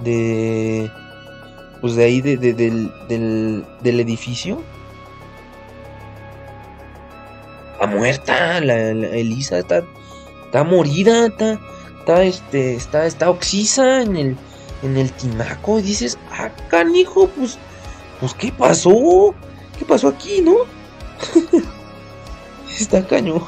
de, 0.00 0.90
pues 1.80 1.96
de 1.96 2.04
ahí, 2.04 2.20
de, 2.20 2.36
de, 2.36 2.54
del, 2.54 2.90
del, 3.08 3.66
del, 3.82 4.00
edificio. 4.00 4.62
Está 7.72 7.86
muerta, 7.86 8.60
la, 8.60 8.94
la 8.94 9.08
Elisa 9.08 9.58
está, 9.58 9.82
está 10.46 10.64
morida, 10.64 11.26
está, 11.26 11.60
está, 11.98 12.22
este, 12.22 12.74
está, 12.74 13.06
está 13.06 13.30
oxisa 13.30 14.02
en 14.02 14.16
el, 14.16 14.36
en 14.82 14.96
el 14.96 15.10
tinaco. 15.12 15.80
Y 15.80 15.82
dices, 15.82 16.18
ah, 16.30 16.50
canijo, 16.68 17.28
pues, 17.28 17.58
pues, 18.20 18.34
¿qué 18.34 18.52
pasó? 18.52 19.34
¿Qué 19.78 19.84
pasó 19.84 20.08
aquí, 20.08 20.40
no? 20.40 20.54
está 22.78 23.04
cañón. 23.06 23.42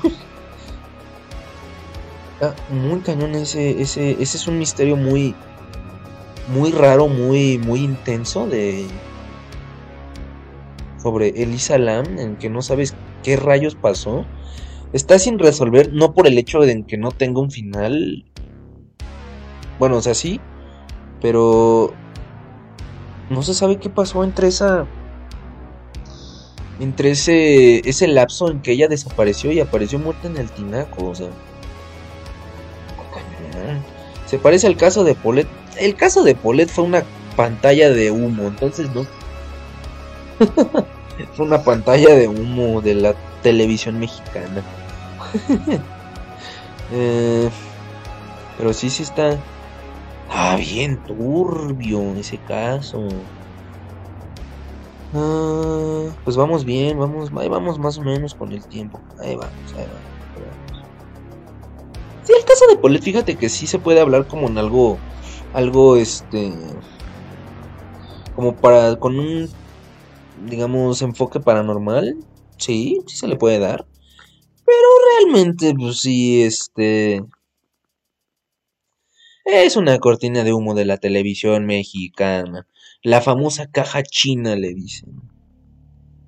Muy 2.71 3.01
cañón 3.01 3.35
ese, 3.35 3.81
ese, 3.81 4.13
ese 4.13 4.37
es 4.37 4.47
un 4.49 4.59
misterio 4.59 4.97
muy, 4.97 5.35
muy 6.49 6.73
raro, 6.73 7.09
muy, 7.09 7.59
muy 7.59 7.81
intenso 7.81 8.47
de 8.47 8.87
sobre 11.03 11.29
Elisa 11.43 11.79
Lam, 11.79 12.19
en 12.19 12.37
que 12.37 12.49
no 12.49 12.63
sabes 12.63 12.95
qué 13.23 13.37
rayos 13.37 13.75
pasó. 13.75 14.25
Está 14.93 15.19
sin 15.19 15.39
resolver, 15.39 15.93
no 15.93 16.15
por 16.15 16.27
el 16.27 16.39
hecho 16.39 16.61
de 16.61 16.85
que 16.87 16.97
no 16.97 17.11
tenga 17.11 17.41
un 17.41 17.51
final. 17.51 18.25
Bueno, 19.79 19.97
o 19.97 20.03
sea, 20.03 20.15
sí, 20.15 20.41
pero 21.21 21.93
no 23.31 23.43
se 23.43 23.55
sabe 23.55 23.79
qué 23.79 23.91
pasó 23.91 24.25
entre 24.25 24.49
esa 24.49 24.87
entre 26.81 27.11
ese 27.13 27.89
ese 27.89 28.09
lapso 28.09 28.51
en 28.51 28.61
que 28.61 28.73
ella 28.73 28.89
desapareció 28.89 29.53
y 29.53 29.61
apareció 29.61 29.99
muerta 29.99 30.29
en 30.29 30.37
el 30.37 30.51
tinaco, 30.51 31.07
o 31.07 31.15
sea, 31.15 31.29
se 34.35 34.41
parece 34.41 34.67
al 34.67 34.77
caso 34.77 35.05
de 35.05 35.15
Polet. 35.15 35.47
El 35.79 35.95
caso 35.95 36.25
de 36.25 36.35
Polet 36.35 36.69
fue 36.69 36.83
una 36.83 37.05
pantalla 37.37 37.91
de 37.91 38.11
humo, 38.11 38.49
entonces 38.49 38.89
no. 38.93 39.07
fue 41.35 41.47
una 41.47 41.63
pantalla 41.63 42.17
de 42.17 42.27
humo 42.27 42.81
de 42.81 42.95
la 42.95 43.15
televisión 43.45 44.01
mexicana. 44.01 44.65
eh, 46.93 47.49
pero 48.59 48.73
sí, 48.73 48.91
sí 48.91 49.05
está. 49.05 49.39
Ah, 50.29 50.57
bien 50.59 50.99
turbio 51.05 52.15
ese 52.17 52.39
caso. 52.39 53.07
Ah, 55.15 56.07
pues 56.25 56.37
vamos 56.37 56.65
bien, 56.65 56.99
vamos, 56.99 57.31
ahí 57.39 57.49
vamos 57.49 57.79
más 57.79 57.99
o 57.99 58.03
menos 58.03 58.35
con 58.35 58.51
el 58.51 58.67
tiempo. 58.67 59.01
Ahí 59.21 59.37
vamos, 59.37 59.75
ahí 59.77 59.87
vamos. 59.87 60.14
Sí, 62.25 62.33
el 62.39 62.45
caso 62.45 62.67
de 62.69 62.77
Polet, 62.77 63.03
fíjate 63.03 63.37
que 63.37 63.49
sí 63.49 63.67
se 63.67 63.79
puede 63.79 64.01
hablar 64.01 64.27
como 64.27 64.49
en 64.49 64.59
algo, 64.59 64.99
algo, 65.53 65.97
este, 65.97 66.53
como 68.35 68.57
para, 68.57 68.97
con 68.97 69.19
un, 69.19 69.49
digamos, 70.47 71.03
enfoque 71.03 71.41
paranormal, 71.41 72.17
sí, 72.57 73.01
sí 73.07 73.17
se 73.17 73.29
le 73.29 73.37
puede 73.37 73.59
dar, 73.59 73.87
pero 74.65 74.89
realmente, 75.19 75.75
pues 75.75 76.01
sí, 76.01 76.43
este, 76.43 77.23
Es 79.45 79.77
una 79.77 79.99
cortina 79.99 80.43
de 80.43 80.55
humo 80.55 80.75
de 80.75 80.87
la 80.87 80.97
televisión 80.97 81.67
mexicana. 81.67 82.67
La 83.03 83.21
famosa 83.21 83.71
caja 83.71 84.03
china, 84.03 84.57
le 84.57 84.73
dicen. 84.73 85.34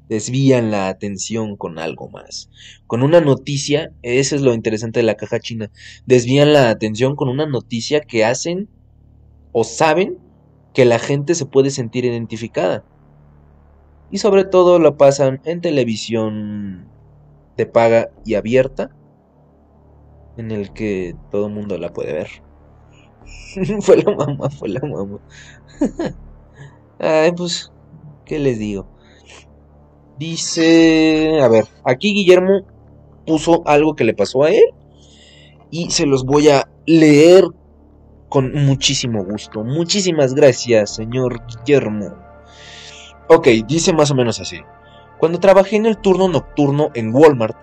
Desvían 0.09 0.71
la 0.71 0.89
atención 0.89 1.57
con 1.57 1.79
algo 1.79 2.09
más. 2.09 2.49
Con 2.87 3.03
una 3.03 3.21
noticia, 3.21 3.93
eso 4.03 4.37
es 4.37 4.43
lo 4.43 4.55
interesante 4.55 5.01
de 5.01 5.07
la 5.07 5.17
caja 5.17 5.41
china. 5.41 5.71
Desvían 6.07 6.53
la 6.53 6.71
atención 6.71 7.17
con 7.17 7.29
una 7.29 7.47
noticia 7.47 8.01
que 8.01 8.25
hacen 8.25 8.69
o 9.53 9.65
saben 9.65 10.19
que 10.75 10.85
la 10.85 10.99
gente 10.99 11.35
se 11.35 11.47
puede 11.47 11.71
sentir 11.71 12.05
identificada. 12.05 12.85
Y 14.11 14.19
sobre 14.19 14.45
todo 14.45 14.79
lo 14.79 14.97
pasan 14.97 15.41
en 15.45 15.61
televisión 15.61 16.87
de 17.57 17.67
paga 17.67 18.11
y 18.25 18.35
abierta, 18.35 18.95
en 20.37 20.51
el 20.51 20.73
que 20.73 21.17
todo 21.31 21.47
el 21.47 21.55
mundo 21.55 21.79
la 21.79 21.93
puede 21.93 22.13
ver. 22.13 22.29
fue 23.81 23.97
la 24.03 24.15
mamá, 24.15 24.51
fue 24.51 24.69
la 24.69 24.81
mamá. 24.81 25.19
Ay, 26.99 27.33
pues, 27.33 27.73
¿qué 28.25 28.39
les 28.39 28.59
digo? 28.59 28.87
Dice, 30.19 31.41
a 31.43 31.49
ver, 31.49 31.67
aquí 31.85 32.15
Guillermo 32.15 32.63
puso 33.27 33.63
algo 33.67 33.95
que 33.95 34.05
le 34.05 34.15
pasó 34.15 34.45
a 34.45 34.51
él 34.51 34.65
y 35.71 35.91
se 35.91 36.07
los 36.07 36.25
voy 36.25 36.49
a 36.49 36.69
leer 36.87 37.45
con 38.29 38.53
muchísimo 38.53 39.25
gusto. 39.25 39.63
Muchísimas 39.65 40.35
gracias, 40.35 40.95
señor 40.95 41.43
Guillermo. 41.47 42.15
Ok, 43.29 43.49
dice 43.67 43.93
más 43.93 44.11
o 44.11 44.15
menos 44.15 44.41
así. 44.41 44.61
Cuando 45.19 45.41
trabajé 45.41 45.77
en 45.77 45.87
el 45.87 45.99
turno 45.99 46.29
nocturno 46.29 46.91
en 46.95 47.15
Walmart, 47.15 47.57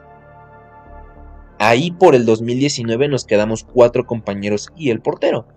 ahí 1.59 1.91
por 1.91 2.15
el 2.15 2.25
2019 2.25 3.07
nos 3.07 3.25
quedamos 3.25 3.63
cuatro 3.63 4.05
compañeros 4.05 4.69
y 4.75 4.89
el 4.89 5.01
portero 5.01 5.47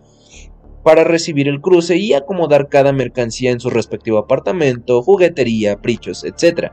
para 0.87 1.03
recibir 1.03 1.49
el 1.49 1.61
cruce 1.61 1.97
y 1.97 2.13
acomodar 2.13 2.69
cada 2.69 2.93
mercancía 2.93 3.51
en 3.51 3.59
su 3.59 3.71
respectivo 3.71 4.19
apartamento, 4.19 5.03
juguetería, 5.03 5.83
prichos, 5.83 6.23
etc. 6.23 6.71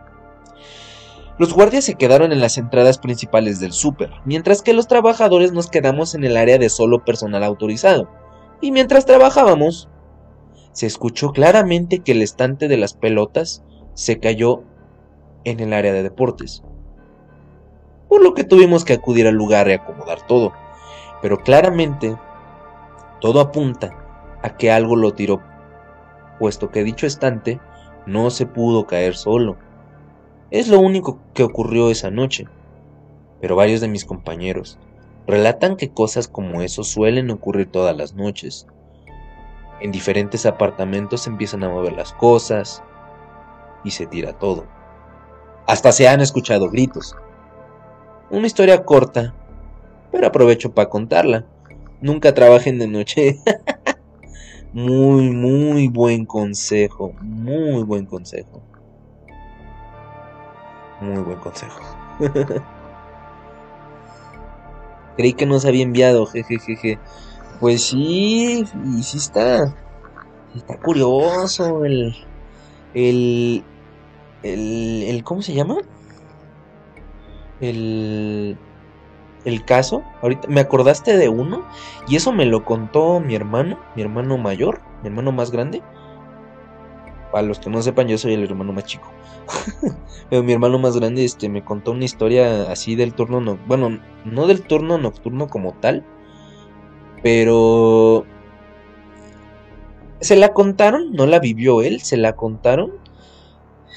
Los 1.40 1.54
guardias 1.54 1.84
se 1.84 1.96
quedaron 1.96 2.32
en 2.32 2.42
las 2.42 2.58
entradas 2.58 3.00
principales 3.00 3.60
del 3.60 3.74
súper, 3.74 4.12
mientras 4.24 4.62
que 4.62 4.74
los 4.74 4.88
trabajadores 4.88 5.52
nos 5.52 5.70
quedamos 5.70 6.14
en 6.14 6.24
el 6.24 6.38
área 6.38 6.60
de 6.60 6.70
solo 6.70 7.04
personal 7.04 7.44
autorizado. 7.44 8.08
Y 8.62 8.72
mientras 8.72 9.06
trabajábamos, 9.06 9.90
se 10.74 10.86
escuchó 10.86 11.32
claramente 11.32 12.00
que 12.00 12.12
el 12.12 12.22
estante 12.22 12.68
de 12.68 12.78
las 12.78 12.94
pelotas 12.94 13.64
se 13.94 14.20
cayó 14.20 14.64
en 15.44 15.60
el 15.60 15.74
área 15.74 15.92
de 15.92 16.04
deportes. 16.04 16.64
Por 18.10 18.24
lo 18.24 18.36
que 18.36 18.44
tuvimos 18.44 18.86
que 18.86 18.94
acudir 18.94 19.28
al 19.28 19.36
lugar 19.36 19.68
y 19.70 19.74
acomodar 19.74 20.26
todo. 20.28 20.54
Pero 21.22 21.40
claramente, 21.40 22.16
todo 23.22 23.40
apunta 23.40 24.38
a 24.44 24.56
que 24.56 24.72
algo 24.72 24.96
lo 24.96 25.14
tiró, 25.14 25.42
puesto 26.38 26.70
que 26.70 26.84
dicho 26.84 27.08
estante 27.08 27.60
no 28.06 28.30
se 28.30 28.46
pudo 28.46 28.86
caer 28.86 29.16
solo. 29.16 29.58
Es 30.54 30.68
lo 30.68 30.80
único 30.80 31.18
que 31.34 31.42
ocurrió 31.42 31.90
esa 31.90 32.12
noche. 32.12 32.46
Pero 33.42 33.56
varios 33.56 33.82
de 33.82 33.88
mis 33.88 34.06
compañeros 34.06 34.78
relatan 35.26 35.78
que 35.78 35.90
cosas 35.90 36.28
como 36.28 36.62
eso 36.62 36.84
suelen 36.84 37.32
ocurrir 37.32 37.72
todas 37.72 37.98
las 37.98 38.14
noches. 38.14 38.68
En 39.82 39.92
diferentes 39.92 40.46
apartamentos 40.46 41.22
se 41.24 41.32
empiezan 41.32 41.64
a 41.64 41.70
mover 41.70 41.94
las 41.94 42.14
cosas 42.14 42.84
y 43.84 43.90
se 43.90 44.06
tira 44.06 44.34
todo. 44.34 44.68
Hasta 45.66 45.92
se 45.92 46.08
han 46.08 46.22
escuchado 46.22 46.70
gritos. 46.70 47.16
Una 48.30 48.46
historia 48.46 48.86
corta, 48.86 49.34
pero 50.12 50.28
aprovecho 50.28 50.72
para 50.72 50.88
contarla. 50.88 51.48
Nunca 52.00 52.36
trabajen 52.36 52.78
de 52.78 52.88
noche. 52.88 53.40
Muy, 54.72 55.32
muy 55.32 55.88
buen 55.88 56.26
consejo. 56.26 57.14
Muy 57.22 57.84
buen 57.84 58.06
consejo. 58.08 58.62
Muy 61.04 61.22
buen 61.22 61.40
consejo. 61.40 61.80
Creí 65.18 65.34
que 65.34 65.46
no 65.46 65.60
se 65.60 65.68
había 65.68 65.84
enviado, 65.84 66.26
jejejeje. 66.26 66.98
Pues 67.60 67.84
sí, 67.84 68.66
y 68.98 69.04
sí 69.04 69.18
está. 69.18 69.76
Está 70.56 70.78
curioso 70.80 71.86
el. 71.86 72.16
El. 72.94 73.64
El. 74.44 75.04
el 75.04 75.24
¿Cómo 75.24 75.42
se 75.42 75.54
llama? 75.54 75.78
El 77.60 78.58
el 79.46 79.66
caso, 79.66 80.04
ahorita 80.22 80.48
me 80.48 80.62
acordaste 80.62 81.18
de 81.18 81.30
uno 81.30 81.64
y 82.08 82.16
eso 82.16 82.32
me 82.32 82.46
lo 82.46 82.64
contó 82.64 83.20
mi 83.20 83.36
hermano, 83.36 83.78
mi 83.96 84.02
hermano 84.02 84.38
mayor, 84.38 84.82
mi 85.02 85.10
hermano 85.10 85.32
más 85.32 85.52
grande. 85.52 85.82
Para 87.34 87.48
los 87.48 87.58
que 87.58 87.72
no 87.72 87.82
sepan, 87.82 88.08
yo 88.08 88.20
soy 88.20 88.36
el 88.36 88.44
hermano 88.44 88.74
más 88.74 88.86
chico. 88.86 89.12
Pero 90.30 90.44
mi 90.44 90.54
hermano 90.54 90.78
más 90.78 90.96
grande 90.96 91.26
este 91.26 91.50
me 91.50 91.66
contó 91.66 91.90
una 91.90 92.06
historia 92.06 92.72
así 92.72 92.96
del 92.96 93.16
turno 93.16 93.42
no, 93.42 93.58
bueno, 93.66 94.00
no 94.24 94.46
del 94.46 94.62
turno 94.62 95.00
nocturno 95.00 95.48
como 95.48 95.74
tal, 95.74 96.06
pero 97.24 98.26
se 100.22 100.36
la 100.36 100.54
contaron, 100.54 101.12
no 101.14 101.26
la 101.26 101.40
vivió 101.40 101.82
él, 101.82 102.02
se 102.02 102.18
la 102.18 102.36
contaron 102.36 102.92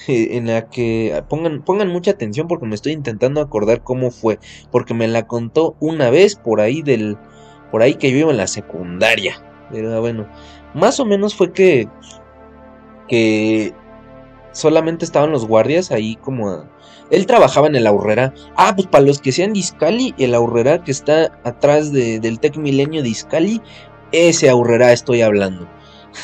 en 0.09 0.47
la 0.47 0.69
que 0.71 1.23
pongan, 1.29 1.63
pongan 1.63 1.89
mucha 1.89 2.13
atención 2.13 2.49
porque 2.49 2.67
me 2.67 2.75
estoy 2.75 2.93
intentando 2.93 3.41
acordar 3.41 3.83
cómo 3.83 4.11
fue, 4.11 4.39
porque 4.71 4.95
me 4.95 5.09
la 5.09 5.27
contó 5.27 5.77
una 5.81 6.11
vez 6.11 6.37
por 6.37 6.61
ahí 6.61 6.81
del, 6.81 7.19
por 7.71 7.83
ahí 7.83 7.97
que 7.97 8.11
yo 8.11 8.19
iba 8.19 8.31
en 8.31 8.37
la 8.39 8.47
secundaria, 8.47 9.43
pero 9.71 10.01
bueno, 10.01 10.27
más 10.75 11.01
o 11.01 11.05
menos 11.05 11.35
fue 11.35 11.53
que, 11.53 11.89
que 13.09 13.75
solamente 14.53 15.05
estaban 15.05 15.31
los 15.31 15.47
guardias 15.47 15.91
ahí 15.91 16.17
como, 16.17 16.65
él 17.11 17.27
trabajaba 17.27 17.67
en 17.67 17.77
el 17.77 17.87
ahorrera, 17.87 18.35
ah, 18.57 18.73
pues 18.75 18.89
para 18.89 19.05
los 19.05 19.21
que 19.21 19.33
sean 19.33 19.53
Discali, 19.53 20.15
el 20.19 20.35
ahorrera 20.35 20.83
que 20.83 20.91
está 20.91 21.39
atrás 21.45 21.93
de, 21.93 22.21
del 22.21 22.41
Tec 22.41 22.57
Milenio 22.57 23.03
Discali, 23.03 23.61
ese 24.13 24.49
ahorrera 24.49 24.93
estoy 24.93 25.23
hablando. 25.23 25.69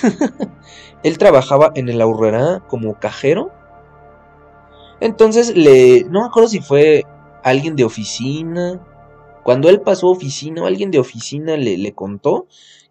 él 1.03 1.19
trabajaba 1.19 1.73
en 1.75 1.89
el 1.89 2.01
ahorrera 2.01 2.61
como 2.69 2.99
cajero 2.99 3.53
entonces 5.03 5.57
le. 5.57 6.05
No 6.05 6.21
me 6.21 6.27
acuerdo 6.27 6.49
si 6.49 6.61
fue 6.61 7.05
alguien 7.43 7.75
de 7.75 7.83
oficina. 7.83 8.81
Cuando 9.43 9.69
él 9.69 9.81
pasó 9.81 10.07
a 10.07 10.13
oficina, 10.13 10.65
alguien 10.65 10.93
de 10.93 11.01
oficina 11.01 11.57
le, 11.57 11.77
le 11.77 11.93
contó 11.93 12.47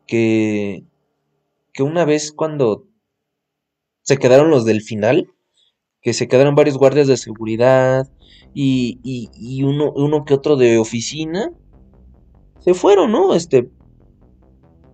que. 0.06 0.84
que 1.72 1.84
una 1.84 2.04
vez 2.04 2.34
cuando 2.34 2.84
se 4.12 4.18
quedaron 4.18 4.50
los 4.50 4.66
del 4.66 4.82
final, 4.82 5.30
que 6.02 6.12
se 6.12 6.28
quedaron 6.28 6.54
varios 6.54 6.78
guardias 6.78 7.08
de 7.08 7.16
seguridad 7.16 8.12
y, 8.54 9.00
y, 9.04 9.64
uno, 9.64 9.94
uno 9.96 10.26
que 10.26 10.34
otro 10.34 10.58
de 10.58 10.78
oficina, 10.78 11.54
se 12.60 12.74
fueron, 12.74 13.14
¿no? 13.14 13.34
Este, 13.34 13.70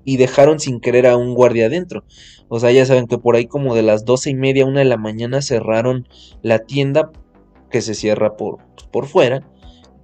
y 0.06 0.18
dejaron 0.18 0.60
sin 0.60 0.80
querer 0.80 1.08
a 1.08 1.18
un 1.18 1.34
guardia 1.34 1.66
adentro. 1.66 2.04
O 2.48 2.60
sea, 2.60 2.72
ya 2.72 2.86
saben 2.86 3.08
que 3.08 3.18
por 3.18 3.36
ahí 3.36 3.48
como 3.48 3.74
de 3.74 3.82
las 3.82 4.06
doce 4.06 4.30
y 4.30 4.36
media, 4.36 4.68
una 4.68 4.82
de 4.82 4.86
la 4.86 4.98
mañana 4.98 5.42
cerraron 5.42 6.08
la 6.44 6.60
tienda 6.60 7.12
que 7.72 7.82
se 7.82 7.96
cierra 7.96 8.38
por, 8.38 8.60
por 8.92 9.08
fuera. 9.08 9.50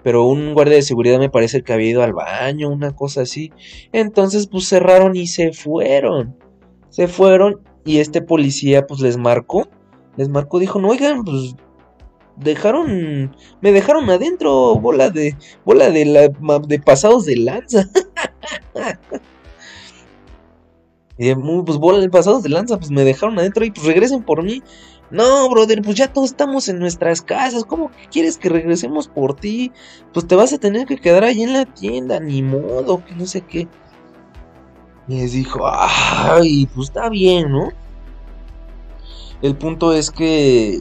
Pero 0.02 0.26
un 0.26 0.56
guardia 0.56 0.77
de 0.77 0.81
seguridad 0.81 1.19
me 1.19 1.30
parece 1.30 1.61
que 1.61 1.72
había 1.72 1.91
ido 1.91 2.02
al 2.02 2.14
baño, 2.14 2.68
una 2.68 2.95
cosa 2.95 3.22
así. 3.22 3.52
Entonces 3.91 4.48
pues 4.48 4.68
cerraron 4.68 5.15
y 5.15 5.27
se 5.27 5.53
fueron. 5.53 6.35
Se 6.90 7.07
fueron 7.07 7.61
y 7.85 7.99
este 7.99 8.22
policía 8.22 8.85
pues 8.88 9.01
les 9.01 9.18
marcó. 9.18 9.68
Les 10.15 10.30
marcó, 10.30 10.60
dijo, 10.60 10.80
no, 10.80 10.89
oigan, 10.89 11.23
pues 11.23 11.55
dejaron, 12.38 13.35
me 13.61 13.72
dejaron 13.72 14.10
adentro, 14.10 14.76
bola 14.76 15.10
de, 15.10 15.35
bola 15.65 15.89
de, 15.89 16.05
la, 16.05 16.60
de 16.60 16.80
pasados 16.80 17.26
de 17.26 17.38
lanza. 17.38 17.89
Y 21.15 21.34
pues 21.35 21.77
bola 21.77 22.10
pasados 22.10 22.41
de 22.41 22.49
lanza, 22.49 22.77
pues 22.77 22.89
me 22.89 23.03
dejaron 23.03 23.38
adentro 23.38 23.64
y 23.64 23.72
pues 23.72 23.85
regresen 23.85 24.23
por 24.23 24.43
mí. 24.43 24.64
No, 25.11 25.47
brother, 25.47 25.81
pues 25.84 25.95
ya 25.95 26.11
todos 26.11 26.31
estamos 26.31 26.68
en 26.69 26.80
nuestras 26.80 27.22
casas. 27.22 27.65
¿Cómo 27.65 27.91
que 27.91 28.07
quieres 28.11 28.39
que 28.39 28.49
regresemos 28.49 29.07
por 29.07 29.35
ti? 29.35 29.72
Pues 30.11 30.27
te 30.27 30.35
vas 30.35 30.53
a 30.53 30.57
tener 30.57 30.88
que 30.88 30.97
quedar 30.97 31.23
ahí 31.23 31.43
en 31.43 31.53
la 31.53 31.65
tienda, 31.65 32.19
ni 32.19 32.41
modo, 32.41 33.05
que 33.05 33.14
no 33.14 33.27
sé 33.27 33.41
qué. 33.41 33.68
Y 35.07 35.17
les 35.19 35.34
dijo, 35.34 35.61
ay, 35.65 36.67
pues 36.73 36.89
está 36.89 37.09
bien, 37.09 37.51
¿no? 37.51 37.69
El 39.41 39.55
punto 39.55 39.93
es 39.93 40.11
que 40.11 40.80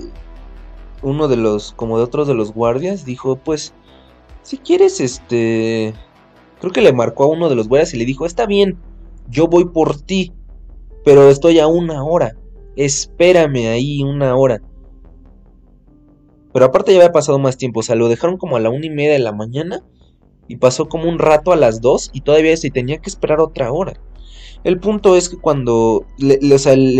uno 1.02 1.26
de 1.26 1.36
los, 1.36 1.72
como 1.72 1.98
de 1.98 2.04
otros 2.04 2.28
de 2.28 2.34
los 2.34 2.52
guardias, 2.52 3.04
dijo, 3.04 3.36
pues, 3.36 3.72
si 4.42 4.58
quieres, 4.58 5.00
este... 5.00 5.94
Creo 6.60 6.72
que 6.72 6.80
le 6.80 6.92
marcó 6.92 7.24
a 7.24 7.28
uno 7.28 7.48
de 7.48 7.56
los 7.56 7.68
guardias 7.68 7.92
y 7.92 7.98
le 7.98 8.04
dijo, 8.04 8.24
está 8.24 8.46
bien 8.46 8.78
yo 9.28 9.48
voy 9.48 9.64
por 9.64 10.00
ti, 10.00 10.32
pero 11.04 11.28
estoy 11.28 11.58
a 11.58 11.66
una 11.66 12.04
hora. 12.04 12.36
Espérame 12.76 13.68
ahí 13.68 14.02
una 14.02 14.36
hora. 14.36 14.60
Pero 16.52 16.66
aparte 16.66 16.92
ya 16.92 16.98
había 16.98 17.12
pasado 17.12 17.38
más 17.38 17.56
tiempo, 17.56 17.80
o 17.80 17.82
sea, 17.82 17.96
lo 17.96 18.08
dejaron 18.08 18.36
como 18.36 18.56
a 18.56 18.60
la 18.60 18.70
una 18.70 18.86
y 18.86 18.90
media 18.90 19.12
de 19.12 19.18
la 19.18 19.32
mañana 19.32 19.82
y 20.48 20.56
pasó 20.56 20.88
como 20.88 21.08
un 21.08 21.18
rato 21.18 21.52
a 21.52 21.56
las 21.56 21.80
dos 21.80 22.10
y 22.12 22.20
todavía 22.20 22.56
se 22.56 22.70
tenía 22.70 22.98
que 22.98 23.08
esperar 23.08 23.40
otra 23.40 23.72
hora. 23.72 23.94
El 24.64 24.78
punto 24.78 25.16
es 25.16 25.28
que 25.28 25.38
cuando 25.38 26.06
le, 26.18 26.36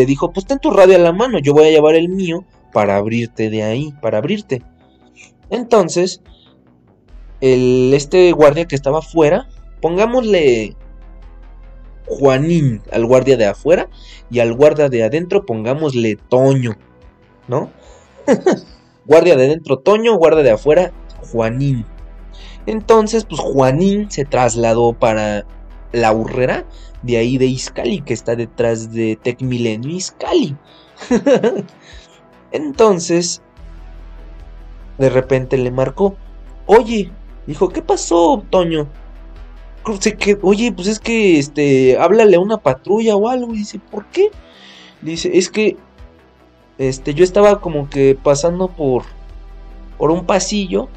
dijo, 0.06 0.32
pues 0.32 0.46
ten 0.46 0.58
tu 0.58 0.70
radio 0.70 0.96
a 0.96 0.98
la 1.00 1.12
mano, 1.12 1.38
yo 1.38 1.52
voy 1.52 1.66
a 1.66 1.70
llevar 1.70 1.94
el 1.94 2.08
mío 2.08 2.44
para 2.72 2.96
abrirte 2.96 3.50
de 3.50 3.62
ahí, 3.62 3.94
para 4.00 4.18
abrirte. 4.18 4.62
Entonces, 5.50 6.22
el, 7.40 7.92
este 7.94 8.32
guardia 8.32 8.66
que 8.66 8.74
estaba 8.74 8.98
afuera, 8.98 9.48
pongámosle 9.80 10.76
Juanín 12.06 12.82
al 12.90 13.06
guardia 13.06 13.36
de 13.36 13.46
afuera 13.46 13.88
y 14.30 14.40
al 14.40 14.54
guardia 14.54 14.88
de 14.88 15.04
adentro 15.04 15.46
pongámosle 15.46 16.16
Toño, 16.16 16.76
¿no? 17.46 17.70
guardia 19.06 19.36
de 19.36 19.46
adentro 19.46 19.78
Toño, 19.78 20.16
guardia 20.16 20.42
de 20.42 20.50
afuera 20.50 20.92
Juanín. 21.30 21.84
Entonces, 22.66 23.24
pues 23.24 23.40
Juanín 23.40 24.10
se 24.10 24.24
trasladó 24.24 24.92
para 24.92 25.46
la 25.92 26.12
urrera 26.12 26.64
de 27.02 27.16
ahí 27.16 27.38
de 27.38 27.46
Iscali, 27.46 28.00
que 28.00 28.14
está 28.14 28.36
detrás 28.36 28.92
de 28.92 29.16
Tecmilenio 29.16 29.90
Iscali. 29.90 30.56
Entonces, 32.52 33.42
de 34.98 35.10
repente 35.10 35.56
le 35.58 35.70
marcó, 35.70 36.16
oye, 36.66 37.10
dijo, 37.46 37.68
¿qué 37.68 37.82
pasó, 37.82 38.44
Toño? 38.50 38.88
Que, 40.18 40.38
oye, 40.42 40.70
pues 40.72 40.86
es 40.86 41.00
que, 41.00 41.38
este, 41.38 41.98
háblale 41.98 42.36
a 42.36 42.40
una 42.40 42.58
patrulla 42.58 43.16
o 43.16 43.28
algo. 43.28 43.52
Y 43.52 43.58
dice, 43.58 43.80
¿por 43.80 44.06
qué? 44.06 44.30
Dice, 45.00 45.30
es 45.34 45.50
que, 45.50 45.76
este, 46.78 47.14
yo 47.14 47.24
estaba 47.24 47.60
como 47.60 47.90
que 47.90 48.16
pasando 48.20 48.68
por, 48.68 49.04
por 49.98 50.10
un 50.10 50.24
pasillo 50.24 50.88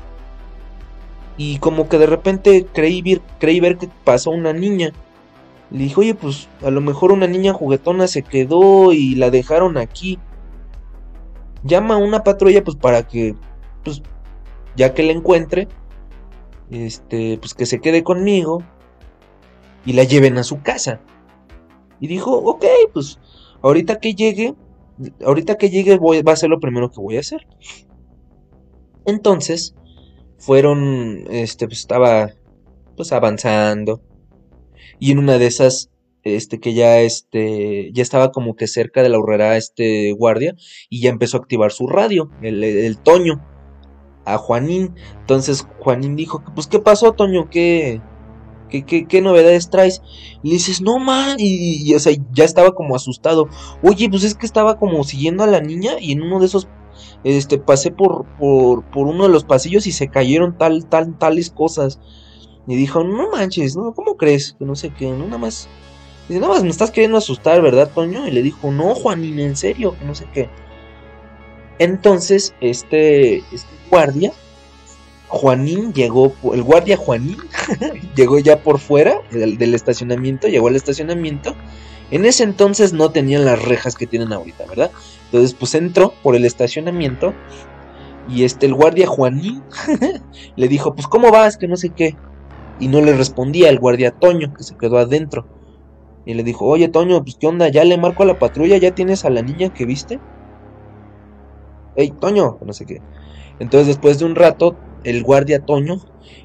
y 1.38 1.58
como 1.60 1.90
que 1.90 1.98
de 1.98 2.06
repente 2.06 2.66
creí 2.72 3.02
ver, 3.02 3.22
creí 3.40 3.60
ver 3.60 3.78
que 3.78 3.90
pasó 4.04 4.32
una 4.32 4.54
niña. 4.54 4.94
Le 5.72 5.80
dije, 5.80 6.00
oye, 6.00 6.16
pues 6.16 6.48
a 6.64 6.70
lo 6.70 6.82
mejor 6.82 7.12
una 7.12 7.28
niña 7.28 7.54
juguetona 7.54 8.08
se 8.08 8.22
quedó 8.22 8.94
y 8.94 9.16
la 9.16 9.32
dejaron 9.32 9.78
aquí. 9.78 10.20
Llama 11.64 11.96
a 11.96 11.98
una 11.98 12.24
patrulla, 12.24 12.64
pues 12.64 12.78
para 12.78 13.08
que, 13.08 13.36
pues, 13.84 14.04
ya 14.76 14.94
que 14.94 15.04
la 15.04 15.12
encuentre, 15.12 15.68
este, 16.70 17.38
pues 17.40 17.54
que 17.54 17.66
se 17.66 17.80
quede 17.80 18.04
conmigo 18.04 18.64
y 19.86 19.94
la 19.94 20.04
lleven 20.04 20.38
a 20.38 20.44
su 20.44 20.62
casa. 20.62 21.00
Y 22.00 22.08
dijo, 22.08 22.32
ok, 22.32 22.66
pues 22.94 23.20
ahorita 23.62 24.00
que 24.00 24.14
llegue, 24.14 24.54
ahorita 25.26 25.58
que 25.58 25.70
llegue 25.70 25.98
voy, 25.98 26.22
va 26.22 26.34
a 26.34 26.38
ser 26.38 26.50
lo 26.50 26.60
primero 26.60 26.92
que 26.92 27.02
voy 27.02 27.18
a 27.18 27.22
hacer. 27.22 27.48
Entonces, 29.06 29.76
fueron, 30.38 31.26
este, 31.30 31.68
pues 31.68 31.80
estaba, 31.80 32.32
pues 32.96 33.12
avanzando. 33.12 34.02
Y 35.00 35.12
en 35.12 35.20
una 35.20 35.38
de 35.38 35.48
esas, 35.48 35.90
este, 36.24 36.60
que 36.60 36.74
ya, 36.74 37.00
este, 37.00 37.92
ya 37.94 38.02
estaba 38.02 38.32
como 38.32 38.56
que 38.56 38.68
cerca 38.68 39.04
de 39.04 39.10
la 39.10 39.20
horrera, 39.20 39.58
este 39.58 40.12
guardia, 40.14 40.56
y 40.90 41.02
ya 41.02 41.10
empezó 41.10 41.38
a 41.38 41.42
activar 41.42 41.72
su 41.72 41.88
radio, 41.88 42.30
el, 42.42 42.98
Toño, 42.98 43.44
a 44.26 44.38
Juanín. 44.38 44.96
Entonces 45.20 45.68
Juanín 45.80 46.16
dijo, 46.16 46.44
pues, 46.54 46.68
¿qué 46.68 46.80
pasó, 46.80 47.14
Toño? 47.14 47.50
¿Qué, 47.50 48.02
qué, 48.70 48.84
qué, 48.84 49.08
qué 49.08 49.22
novedades 49.22 49.70
traes? 49.70 50.02
Y 50.44 50.50
le 50.50 50.54
dices, 50.56 50.82
no, 50.82 51.00
man, 51.00 51.38
y, 51.40 51.90
y, 51.90 51.94
o 51.94 52.00
sea, 52.00 52.14
ya 52.32 52.44
estaba 52.44 52.74
como 52.74 52.96
asustado. 52.96 53.48
Oye, 53.84 54.10
pues 54.10 54.24
es 54.24 54.36
que 54.36 54.46
estaba 54.46 54.78
como 54.78 55.04
siguiendo 55.04 55.44
a 55.44 55.48
la 55.48 55.62
niña 55.62 55.94
y 56.00 56.12
en 56.12 56.22
uno 56.22 56.40
de 56.40 56.48
esos 56.48 56.68
este, 57.24 57.58
pasé 57.58 57.92
por, 57.92 58.26
por, 58.38 58.84
por 58.92 59.08
uno 59.08 59.24
de 59.24 59.30
los 59.30 59.44
pasillos 59.44 59.88
y 59.88 59.92
se 59.92 60.10
cayeron 60.10 60.58
tal, 60.58 60.86
tal, 60.86 61.18
tales 61.18 61.50
cosas. 61.50 62.00
Y 62.68 62.76
dijo, 62.76 63.04
no 63.04 63.30
manches, 63.32 63.76
no, 63.76 63.94
¿cómo 63.94 64.18
crees? 64.18 64.56
Que 64.58 64.66
no 64.66 64.76
sé 64.76 64.90
qué, 64.90 65.10
no, 65.12 65.26
nada 65.26 65.38
más. 65.38 65.68
Dice, 66.28 66.40
nada 66.40 66.54
más 66.54 66.64
me 66.64 66.70
estás 66.70 66.92
queriendo 66.92 67.18
asustar, 67.18 67.62
¿verdad, 67.62 67.92
Toño? 67.94 68.28
Y 68.28 68.32
le 68.32 68.42
dijo, 68.42 68.72
no, 68.72 68.96
Juanín, 68.96 69.40
en 69.40 69.56
serio, 69.56 69.96
que 69.98 70.06
no 70.06 70.16
sé 70.16 70.26
qué. 70.34 70.50
Entonces, 71.78 72.56
este, 72.62 73.38
este 73.38 73.70
guardia, 73.90 74.32
Juanín 75.28 75.94
llegó, 75.94 76.34
el 76.54 76.64
guardia 76.64 76.98
Juanín, 76.98 77.38
llegó 78.16 78.40
ya 78.40 78.64
por 78.64 78.80
fuera 78.80 79.22
del, 79.32 79.58
del 79.58 79.76
estacionamiento, 79.76 80.48
llegó 80.48 80.68
al 80.68 80.76
estacionamiento. 80.76 81.56
En 82.12 82.26
ese 82.26 82.44
entonces 82.44 82.94
no 82.94 83.12
tenían 83.12 83.46
las 83.46 83.62
rejas 83.64 83.96
que 83.96 84.08
tienen 84.08 84.32
ahorita, 84.32 84.66
¿verdad? 84.68 84.92
Entonces, 85.26 85.54
pues 85.54 85.76
entró 85.76 86.14
por 86.24 86.36
el 86.36 86.46
estacionamiento. 86.46 87.34
Y 88.28 88.44
este, 88.44 88.66
el 88.66 88.74
guardia 88.74 89.08
Juanín 89.08 89.64
le 90.56 90.68
dijo, 90.68 90.96
pues, 90.96 91.08
¿cómo 91.08 91.32
vas? 91.32 91.58
Que 91.58 91.68
no 91.68 91.78
sé 91.78 91.90
qué. 91.90 92.16
Y 92.80 92.88
no 92.88 93.02
le 93.02 93.14
respondía 93.14 93.70
el 93.70 93.80
guardia 93.80 94.12
Toño, 94.12 94.54
que 94.54 94.64
se 94.64 94.78
quedó 94.78 94.98
adentro. 94.98 95.48
Y 96.26 96.34
le 96.34 96.44
dijo, 96.44 96.66
oye 96.66 96.88
Toño, 96.88 97.24
pues, 97.24 97.38
¿qué 97.40 97.48
onda? 97.48 97.70
¿Ya 97.70 97.84
le 97.84 97.98
marco 97.98 98.24
a 98.24 98.26
la 98.26 98.40
patrulla? 98.40 98.78
¿Ya 98.78 98.94
tienes 98.94 99.26
a 99.26 99.30
la 99.30 99.42
niña 99.42 99.74
que 99.74 99.86
viste? 99.86 100.20
Ey, 101.96 102.12
Toño, 102.12 102.58
no 102.66 102.74
sé 102.74 102.86
qué. 102.86 103.02
Entonces, 103.60 103.88
después 103.88 104.20
de 104.20 104.26
un 104.26 104.36
rato, 104.36 104.76
el 105.04 105.24
guardia 105.24 105.60
Toño 105.60 106.02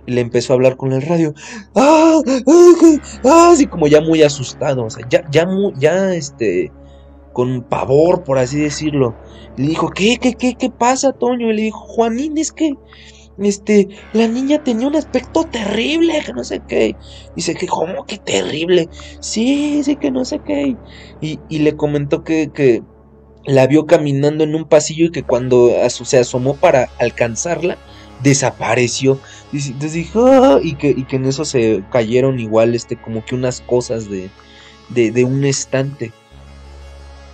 le 0.06 0.20
empezó 0.20 0.52
a 0.52 0.56
hablar 0.56 0.76
con 0.76 0.92
el 0.92 1.02
radio. 1.02 1.34
¡Ah! 1.74 2.20
¡Ah! 3.24 3.50
Así 3.52 3.66
como 3.66 3.86
ya 3.86 4.00
muy 4.00 4.22
asustado. 4.22 4.84
O 4.84 4.90
sea, 4.90 5.06
ya, 5.08 5.24
ya, 5.30 5.48
ya, 5.76 6.14
este 6.14 6.70
con 7.32 7.62
pavor, 7.62 8.24
por 8.24 8.38
así 8.38 8.60
decirlo. 8.60 9.14
Le 9.56 9.68
dijo, 9.68 9.90
¿qué, 9.90 10.18
qué, 10.20 10.34
qué, 10.34 10.54
qué 10.54 10.70
pasa, 10.70 11.12
Toño? 11.12 11.50
Y 11.50 11.54
le 11.54 11.62
dijo, 11.62 11.78
Juanín, 11.78 12.38
es 12.38 12.52
que, 12.52 12.74
este, 13.46 13.88
la 14.12 14.28
niña 14.28 14.62
tenía 14.62 14.88
un 14.88 14.96
aspecto 14.96 15.44
terrible, 15.44 16.22
que 16.24 16.32
no 16.32 16.44
sé 16.44 16.60
qué. 16.66 16.96
Dice 17.34 17.54
que, 17.54 17.66
¿cómo 17.66 18.04
que 18.06 18.18
terrible? 18.18 18.88
Sí, 19.20 19.82
sí, 19.84 19.96
que 19.96 20.10
no 20.10 20.24
sé 20.24 20.40
qué. 20.40 20.76
Y, 21.20 21.40
y 21.48 21.58
le 21.60 21.76
comentó 21.76 22.24
que, 22.24 22.50
que 22.52 22.82
la 23.46 23.66
vio 23.66 23.86
caminando 23.86 24.44
en 24.44 24.54
un 24.54 24.66
pasillo 24.66 25.06
y 25.06 25.10
que 25.10 25.22
cuando 25.22 25.70
se 25.88 26.18
asomó 26.18 26.56
para 26.56 26.88
alcanzarla, 26.98 27.78
desapareció. 28.22 29.18
Entonces 29.52 29.92
dijo, 29.94 30.26
ah", 30.26 30.60
y, 30.62 30.74
que, 30.74 30.90
y 30.90 31.04
que 31.04 31.16
en 31.16 31.26
eso 31.26 31.44
se 31.44 31.84
cayeron 31.90 32.38
igual, 32.38 32.74
este, 32.74 33.00
como 33.00 33.24
que 33.24 33.34
unas 33.34 33.60
cosas 33.62 34.08
de, 34.10 34.30
de, 34.90 35.10
de 35.10 35.24
un 35.24 35.44
estante. 35.44 36.12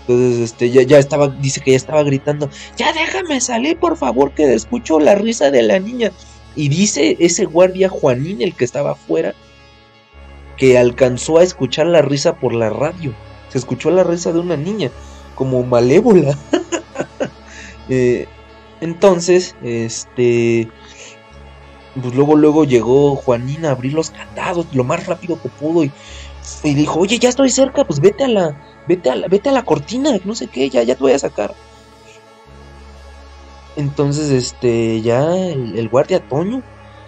Entonces, 0.09 0.39
este, 0.39 0.71
ya, 0.71 0.83
ya 0.83 0.99
estaba, 0.99 1.29
dice 1.29 1.61
que 1.61 1.73
ya 1.73 1.77
estaba 1.77 2.05
gritando, 2.05 2.49
ya 2.77 2.93
déjame 2.93 3.41
salir, 3.41 3.77
por 3.77 3.97
favor, 3.97 4.31
que 4.31 4.55
escucho 4.55 5.01
la 5.01 5.17
risa 5.17 5.51
de 5.51 5.63
la 5.63 5.81
niña. 5.81 6.13
Y 6.55 6.69
dice 6.69 7.17
ese 7.19 7.45
guardia 7.45 7.89
Juanín, 7.89 8.41
el 8.41 8.55
que 8.55 8.65
estaba 8.65 8.93
afuera, 8.93 9.35
que 10.57 10.79
alcanzó 10.79 11.39
a 11.39 11.43
escuchar 11.43 11.87
la 11.87 12.03
risa 12.03 12.37
por 12.37 12.55
la 12.55 12.71
radio. 12.71 13.13
Se 13.49 13.59
escuchó 13.59 13.91
la 13.91 14.05
risa 14.05 14.33
de 14.33 14.39
una 14.39 14.57
niña, 14.57 14.91
como 15.35 15.65
malévola. 15.65 16.39
eh, 17.89 18.29
entonces, 18.81 19.57
este, 19.65 20.69
pues 22.01 22.15
luego, 22.15 22.37
luego 22.37 22.65
llegó 22.65 23.17
Juanín 23.17 23.67
a 23.67 23.73
abrir 23.73 23.93
los 23.93 24.11
candados 24.11 24.67
lo 24.73 24.85
más 24.85 25.05
rápido 25.07 25.43
que 25.43 25.49
pudo 25.49 25.83
y, 25.83 25.91
y 26.63 26.75
dijo, 26.75 27.01
oye, 27.01 27.19
ya 27.19 27.29
estoy 27.29 27.51
cerca, 27.51 27.85
pues 27.85 27.99
vete 27.99 28.25
a 28.25 28.29
la, 28.29 28.57
vete 28.87 29.11
a 29.11 29.17
la, 29.17 29.29
vete 29.29 29.49
a 29.49 29.53
la 29.53 29.65
cortina, 29.65 30.11
no 30.25 30.35
sé 30.35 30.49
qué, 30.49 30.69
ya, 30.71 30.83
ya 30.83 30.95
te 30.95 31.03
voy 31.03 31.13
a 31.13 31.19
sacar. 31.19 31.55
Entonces, 33.77 34.31
este, 34.31 35.03
ya 35.03 35.37
el, 35.37 35.89
guardia 35.89 36.27
Toño 36.27 36.63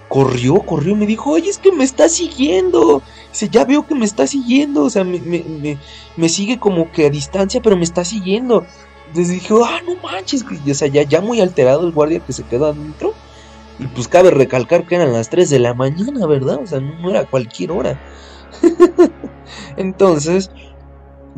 corrió, 0.09 0.61
corrió, 0.61 0.95
me 0.97 1.07
dijo, 1.07 1.31
oye, 1.31 1.49
es 1.49 1.59
que 1.59 1.73
me 1.73 1.85
está 1.85 2.09
siguiendo. 2.09 3.03
Dice, 3.31 3.49
ya 3.49 3.65
veo 3.65 3.87
que 3.87 3.95
me 3.95 4.05
está 4.05 4.27
siguiendo, 4.27 4.85
o 4.85 4.91
sea, 4.91 5.05
me, 5.05 5.19
me, 5.21 5.43
me, 5.43 5.79
me 6.17 6.29
sigue 6.29 6.59
como 6.59 6.93
que 6.93 7.07
a 7.07 7.11
distancia, 7.11 7.61
pero 7.63 7.77
me 7.77 7.85
está 7.85 8.05
siguiendo. 8.05 8.67
Entonces 9.09 9.33
dije, 9.33 9.55
ah, 9.65 9.81
no 9.87 9.97
manches, 10.03 10.45
o 10.45 10.75
sea, 10.75 10.89
ya, 10.89 11.03
ya 11.03 11.21
muy 11.23 11.41
alterado 11.41 11.87
el 11.87 11.93
guardia 11.93 12.21
que 12.21 12.33
se 12.33 12.45
quedó 12.45 12.67
adentro. 12.67 13.15
Y 13.79 13.87
pues 13.87 14.09
cabe 14.09 14.31
recalcar 14.31 14.87
que 14.87 14.97
eran 14.97 15.13
las 15.13 15.31
3 15.31 15.49
de 15.49 15.59
la 15.61 15.73
mañana, 15.73 16.27
¿verdad? 16.27 16.59
O 16.63 16.67
sea, 16.67 16.81
no, 16.81 16.99
no 16.99 17.11
era 17.11 17.25
cualquier 17.25 17.71
hora. 17.71 17.99
Entonces, 19.77 20.51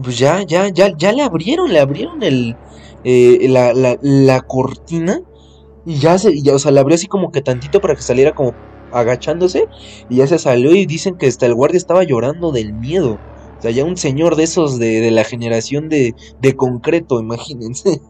pues 0.03 0.19
ya, 0.19 0.43
ya, 0.43 0.69
ya, 0.69 0.97
ya 0.97 1.13
le 1.13 1.23
abrieron, 1.23 1.73
le 1.73 1.81
abrieron 1.81 2.23
el, 2.23 2.57
eh, 3.05 3.47
la, 3.49 3.73
la, 3.73 3.99
la, 4.03 4.41
cortina 4.43 5.21
y 5.87 5.97
ya 5.97 6.19
se, 6.19 6.41
ya, 6.43 6.55
o 6.55 6.59
sea, 6.59 6.71
le 6.71 6.81
abrió 6.81 6.95
así 6.95 7.07
como 7.07 7.33
que 7.33 7.43
tantito 7.43 7.81
para 7.81 7.95
que 7.95 8.03
saliera 8.03 8.33
como 8.33 8.55
agachándose 8.93 9.67
y 10.09 10.17
ya 10.17 10.27
se 10.27 10.39
salió 10.39 10.75
y 10.75 10.87
dicen 10.87 11.17
que 11.17 11.27
hasta 11.27 11.47
el 11.47 11.55
guardia 11.55 11.79
estaba 11.79 12.05
llorando 12.05 12.53
del 12.53 12.73
miedo. 12.73 13.19
O 13.59 13.63
sea, 13.63 13.71
ya 13.71 13.85
un 13.85 13.97
señor 13.97 14.37
de 14.37 14.45
esos 14.45 14.79
de, 14.79 15.01
de 15.01 15.11
la 15.11 15.25
generación 15.25 15.89
de, 15.89 16.15
de 16.41 16.57
concreto, 16.57 17.21
imagínense. 17.21 18.01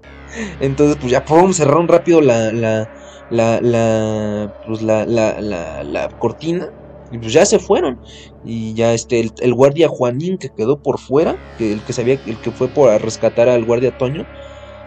Entonces, 0.60 0.96
pues 1.00 1.10
ya 1.10 1.24
pum, 1.24 1.52
cerraron 1.52 1.88
rápido 1.88 2.20
la, 2.20 2.52
la, 2.52 2.90
la, 3.30 3.60
la, 3.60 4.54
pues 4.66 4.82
la, 4.82 5.06
la, 5.06 5.40
la, 5.40 5.82
la 5.84 6.08
cortina 6.18 6.70
y 7.10 7.18
pues 7.18 7.32
ya 7.32 7.44
se 7.44 7.58
fueron. 7.58 7.98
Y 8.44 8.74
ya 8.74 8.92
este, 8.92 9.30
el, 9.40 9.54
guardia 9.54 9.88
Juanín 9.88 10.38
que 10.38 10.48
quedó 10.50 10.82
por 10.82 10.98
fuera, 10.98 11.36
que 11.58 11.72
el 11.72 11.82
que 11.82 11.92
sabía, 11.92 12.20
el 12.26 12.40
que 12.40 12.50
fue 12.50 12.68
por 12.68 12.90
rescatar 13.02 13.48
al 13.48 13.64
guardia 13.64 13.96
Toño, 13.96 14.26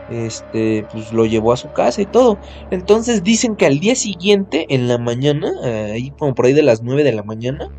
este, 0.10 0.86
pues 0.92 1.14
lo 1.14 1.26
llevó 1.26 1.54
a 1.54 1.58
su 1.58 1.72
casa 1.72 2.02
y 2.02 2.06
todo. 2.06 2.38
Entonces 2.72 3.24
dicen 3.24 3.56
que 3.56 3.66
al 3.66 3.80
día 3.80 3.96
siguiente, 3.96 4.66
en 4.70 4.88
la 4.88 4.98
mañana, 4.98 5.52
ahí 5.64 6.12
como 6.12 6.36
por 6.36 6.46
ahí 6.46 6.54
de 6.54 6.64
las 6.64 6.82
9 6.82 7.04
de 7.04 7.14
la 7.14 7.24
mañana, 7.24 7.70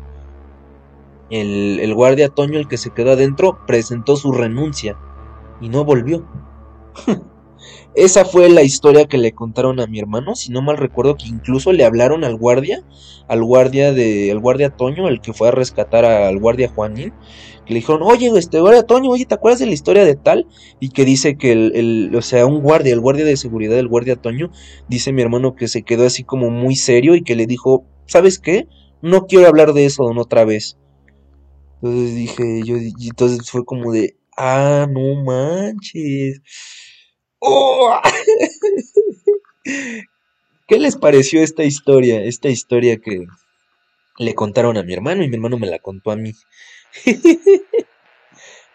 el, 1.29 1.79
el 1.81 1.93
guardia 1.93 2.29
Toño, 2.29 2.59
el 2.59 2.67
que 2.67 2.77
se 2.77 2.91
quedó 2.91 3.11
adentro, 3.11 3.59
presentó 3.65 4.15
su 4.15 4.31
renuncia 4.31 4.97
y 5.61 5.69
no 5.69 5.83
volvió. 5.83 6.25
Esa 7.95 8.25
fue 8.25 8.49
la 8.49 8.61
historia 8.61 9.05
que 9.05 9.17
le 9.17 9.31
contaron 9.31 9.79
a 9.79 9.87
mi 9.87 9.99
hermano, 9.99 10.35
si 10.35 10.51
no 10.51 10.61
mal 10.61 10.75
recuerdo 10.75 11.15
que 11.15 11.27
incluso 11.27 11.71
le 11.71 11.85
hablaron 11.85 12.25
al 12.25 12.35
guardia, 12.35 12.83
al 13.29 13.41
guardia 13.41 13.93
de, 13.93 14.31
al 14.31 14.39
guardia 14.39 14.69
Toño, 14.69 15.07
el 15.07 15.21
que 15.21 15.31
fue 15.31 15.47
a 15.47 15.51
rescatar 15.51 16.03
al 16.03 16.37
guardia 16.37 16.67
Juanín, 16.67 17.13
que 17.65 17.73
le 17.73 17.79
dijeron, 17.79 18.01
oye, 18.03 18.29
este 18.37 18.59
guardia 18.59 18.83
Toño, 18.83 19.09
oye, 19.09 19.25
¿te 19.25 19.35
acuerdas 19.35 19.59
de 19.59 19.67
la 19.67 19.73
historia 19.73 20.03
de 20.03 20.15
tal? 20.15 20.45
Y 20.81 20.89
que 20.89 21.05
dice 21.05 21.37
que 21.37 21.53
el, 21.53 21.71
el, 21.73 22.15
o 22.15 22.21
sea, 22.21 22.45
un 22.45 22.61
guardia, 22.61 22.91
el 22.91 22.99
guardia 22.99 23.23
de 23.23 23.37
seguridad 23.37 23.77
del 23.77 23.87
guardia 23.87 24.17
Toño, 24.17 24.51
dice 24.89 25.13
mi 25.13 25.21
hermano 25.21 25.55
que 25.55 25.69
se 25.69 25.83
quedó 25.83 26.05
así 26.05 26.25
como 26.25 26.49
muy 26.49 26.75
serio 26.75 27.15
y 27.15 27.23
que 27.23 27.35
le 27.35 27.47
dijo, 27.47 27.85
¿sabes 28.07 28.39
qué? 28.39 28.67
No 29.01 29.25
quiero 29.25 29.47
hablar 29.47 29.71
de 29.71 29.85
eso 29.85 30.03
otra 30.03 30.43
vez. 30.43 30.77
Entonces 31.75 32.13
dije, 32.13 32.61
yo, 32.65 32.75
y 32.77 33.07
entonces 33.07 33.49
fue 33.49 33.63
como 33.63 33.93
de, 33.93 34.17
ah, 34.35 34.85
no 34.89 35.23
manches. 35.23 36.41
¡Oh! 37.47 38.01
¿Qué 40.67 40.79
les 40.79 40.95
pareció 40.95 41.43
esta 41.43 41.63
historia? 41.63 42.23
Esta 42.23 42.49
historia 42.49 42.97
que 42.97 43.27
le 44.17 44.33
contaron 44.33 44.77
a 44.77 44.83
mi 44.83 44.93
hermano 44.93 45.23
y 45.23 45.29
mi 45.29 45.35
hermano 45.35 45.59
me 45.59 45.67
la 45.67 45.79
contó 45.79 46.11
a 46.11 46.15
mí. 46.15 46.33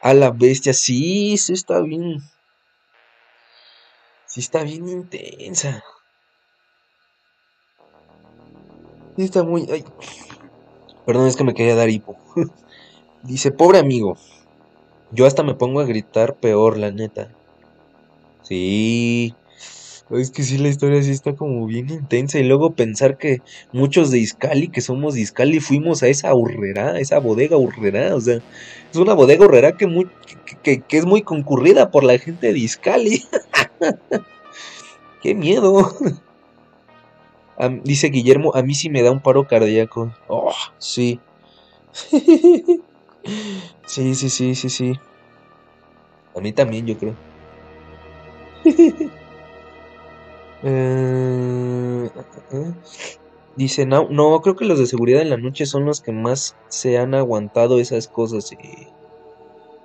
a 0.00 0.14
la 0.14 0.30
bestia, 0.30 0.72
sí, 0.72 1.36
sí 1.36 1.52
está 1.52 1.80
bien. 1.80 2.20
Sí 4.26 4.40
está 4.40 4.62
bien 4.62 4.88
intensa. 4.88 5.82
Sí 9.16 9.24
está 9.24 9.42
muy... 9.42 9.66
Ay. 9.70 9.84
Perdón, 11.04 11.26
es 11.26 11.34
que 11.34 11.44
me 11.44 11.54
quería 11.54 11.74
dar 11.74 11.90
hipo. 11.90 12.16
Dice, 13.24 13.50
pobre 13.50 13.80
amigo. 13.80 14.16
Yo 15.10 15.26
hasta 15.26 15.42
me 15.42 15.54
pongo 15.54 15.80
a 15.80 15.84
gritar 15.84 16.36
peor, 16.36 16.78
la 16.78 16.92
neta. 16.92 17.34
Sí. 18.50 19.34
Es 20.10 20.32
que 20.32 20.42
sí, 20.42 20.58
la 20.58 20.68
historia 20.68 21.00
sí 21.04 21.12
está 21.12 21.36
como 21.36 21.64
bien 21.66 21.88
intensa. 21.88 22.40
Y 22.40 22.42
luego 22.42 22.74
pensar 22.74 23.16
que 23.16 23.42
muchos 23.72 24.10
de 24.10 24.18
Iscali, 24.18 24.68
que 24.68 24.80
somos 24.80 25.16
Iscali, 25.16 25.60
fuimos 25.60 26.02
a 26.02 26.08
esa 26.08 26.34
urrera, 26.34 26.98
esa 26.98 27.20
bodega 27.20 27.56
urrera. 27.56 28.16
O 28.16 28.20
sea, 28.20 28.42
es 28.90 28.96
una 28.96 29.14
bodega 29.14 29.44
urrera 29.44 29.76
que 29.76 29.86
es 30.88 31.06
muy 31.06 31.22
concurrida 31.22 31.92
por 31.92 32.02
la 32.02 32.18
gente 32.18 32.52
de 32.52 32.58
Iscali. 32.58 33.22
¡Qué 35.22 35.36
miedo! 35.36 35.94
dice 37.84 38.08
Guillermo, 38.08 38.52
a 38.56 38.62
mí 38.62 38.74
sí 38.74 38.90
me 38.90 39.02
da 39.02 39.12
un 39.12 39.20
paro 39.20 39.46
cardíaco. 39.46 40.12
Oh, 40.26 40.52
sí. 40.78 41.20
sí, 43.86 44.14
sí, 44.16 44.28
sí, 44.28 44.56
sí, 44.56 44.68
sí. 44.68 44.98
A 46.34 46.40
mí 46.40 46.52
también, 46.52 46.86
yo 46.86 46.98
creo. 46.98 47.29
eh, 50.62 52.10
dice, 53.56 53.86
no, 53.86 54.08
no, 54.10 54.40
creo 54.40 54.56
que 54.56 54.64
los 54.64 54.78
de 54.78 54.86
seguridad 54.86 55.22
en 55.22 55.30
la 55.30 55.36
noche 55.36 55.66
son 55.66 55.84
los 55.84 56.00
que 56.00 56.12
más 56.12 56.56
se 56.68 56.98
han 56.98 57.14
aguantado 57.14 57.80
esas 57.80 58.08
cosas. 58.08 58.44
Sí, 58.46 58.58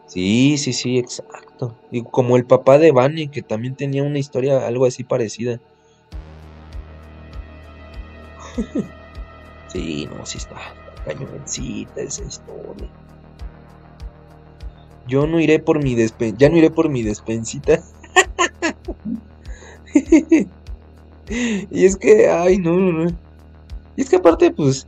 sí, 0.07 0.57
sí, 0.57 0.73
sí 0.73 0.97
exacto. 0.97 1.75
Y 1.91 2.03
como 2.03 2.37
el 2.37 2.45
papá 2.45 2.77
de 2.77 2.91
Vane, 2.91 3.29
que 3.31 3.41
también 3.41 3.75
tenía 3.75 4.03
una 4.03 4.19
historia 4.19 4.67
algo 4.67 4.85
así 4.85 5.03
parecida. 5.03 5.59
sí, 9.67 10.07
no, 10.07 10.25
sí 10.25 10.37
está 10.37 10.55
cañoncita 11.05 12.01
esa 12.01 12.23
historia. 12.23 12.89
Yo 15.07 15.27
no 15.27 15.39
iré 15.39 15.59
por 15.59 15.83
mi 15.83 15.93
despen... 15.95 16.35
Ya 16.37 16.49
no 16.49 16.57
iré 16.57 16.71
por 16.71 16.89
mi 16.89 17.03
despensita. 17.03 17.83
y 21.71 21.85
es 21.85 21.95
que, 21.97 22.29
ay, 22.29 22.57
no, 22.57 22.77
no, 22.77 22.91
no. 22.91 23.09
Y 23.95 24.01
es 24.01 24.09
que 24.09 24.17
aparte, 24.17 24.51
pues, 24.51 24.87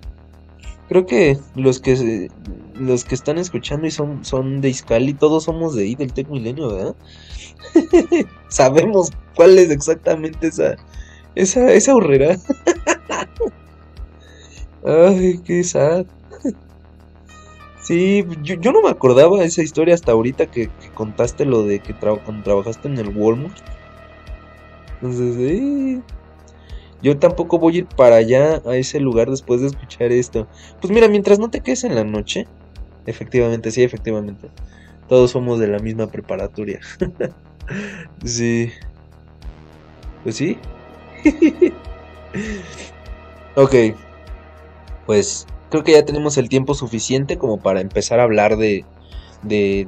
creo 0.89 1.05
que 1.05 1.37
los 1.55 1.79
que 1.79 2.29
los 2.75 3.05
que 3.05 3.15
están 3.15 3.37
escuchando 3.37 3.87
y 3.87 3.91
son, 3.91 4.23
son 4.23 4.61
de 4.61 4.69
Iscali, 4.69 5.13
todos 5.13 5.45
somos 5.45 5.75
de 5.75 5.83
ahí, 5.83 5.95
del 5.95 6.13
Tec 6.13 6.29
Milenio, 6.29 6.75
¿verdad? 6.75 6.95
Sabemos 8.49 9.11
cuál 9.35 9.57
es 9.57 9.71
exactamente 9.71 10.47
esa, 10.47 10.75
esa, 11.35 11.71
esa 11.71 11.95
horrera. 11.95 12.37
Ay, 14.85 15.39
qué 15.43 15.63
sad. 15.63 16.05
Sí, 17.87 18.25
yo, 18.41 18.73
no 18.73 18.81
me 18.81 18.89
acordaba 18.89 19.39
de 19.39 19.45
esa 19.45 19.63
historia 19.63 19.95
hasta 19.95 20.11
ahorita 20.11 20.47
que, 20.47 20.69
contaste 20.93 21.45
lo 21.45 21.63
de 21.63 21.79
que 21.79 21.93
cuando 21.93 22.43
trabajaste 22.43 22.89
en 22.89 22.97
el 22.97 23.15
Walmart. 23.15 23.55
Entonces, 24.95 25.37
eh, 25.39 26.01
yo 27.01 27.17
tampoco 27.17 27.59
voy 27.59 27.75
a 27.75 27.77
ir 27.77 27.85
para 27.85 28.17
allá, 28.17 28.61
a 28.65 28.75
ese 28.75 28.99
lugar, 28.99 29.29
después 29.29 29.61
de 29.61 29.67
escuchar 29.67 30.11
esto. 30.11 30.49
Pues 30.81 30.91
mira, 30.91 31.07
mientras 31.07 31.39
no 31.39 31.49
te 31.49 31.61
quedes 31.61 31.85
en 31.85 31.95
la 31.95 32.03
noche, 32.03 32.45
efectivamente, 33.05 33.71
sí, 33.71 33.83
efectivamente. 33.83 34.49
Todos 35.07 35.31
somos 35.31 35.57
de 35.57 35.69
la 35.69 35.79
misma 35.79 36.07
preparatoria. 36.07 36.81
sí. 38.25 38.69
Pues 40.23 40.35
sí. 40.35 40.57
ok. 43.55 43.75
Pues 45.05 45.47
creo 45.69 45.83
que 45.83 45.93
ya 45.93 46.05
tenemos 46.05 46.37
el 46.37 46.49
tiempo 46.49 46.73
suficiente 46.73 47.37
como 47.37 47.57
para 47.57 47.81
empezar 47.81 48.19
a 48.19 48.23
hablar 48.23 48.57
de, 48.57 48.85
de, 49.43 49.85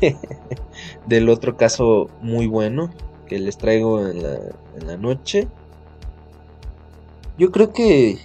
de 0.00 0.16
del 1.06 1.28
otro 1.28 1.56
caso 1.56 2.08
muy 2.20 2.46
bueno 2.46 2.90
que 3.26 3.38
les 3.38 3.58
traigo 3.58 4.06
en 4.06 4.22
la, 4.22 4.96
noche. 4.96 5.46
Yo 7.38 7.52
creo 7.52 7.72
que 7.72 8.18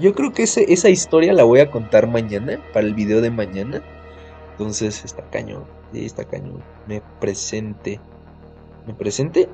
yo 0.00 0.12
creo 0.14 0.32
que 0.32 0.42
ese, 0.42 0.72
esa 0.72 0.88
historia 0.88 1.32
la 1.32 1.44
voy 1.44 1.60
a 1.60 1.70
contar 1.70 2.08
mañana 2.08 2.60
para 2.72 2.86
el 2.86 2.94
video 2.94 3.20
de 3.20 3.30
mañana. 3.30 3.82
Entonces 4.52 5.04
está 5.04 5.22
cañón, 5.30 5.64
sí, 5.92 6.04
está 6.04 6.24
cañón. 6.24 6.64
Me 6.88 7.00
presente. 7.20 8.00
¿Me 8.88 8.94
presente? 8.94 9.48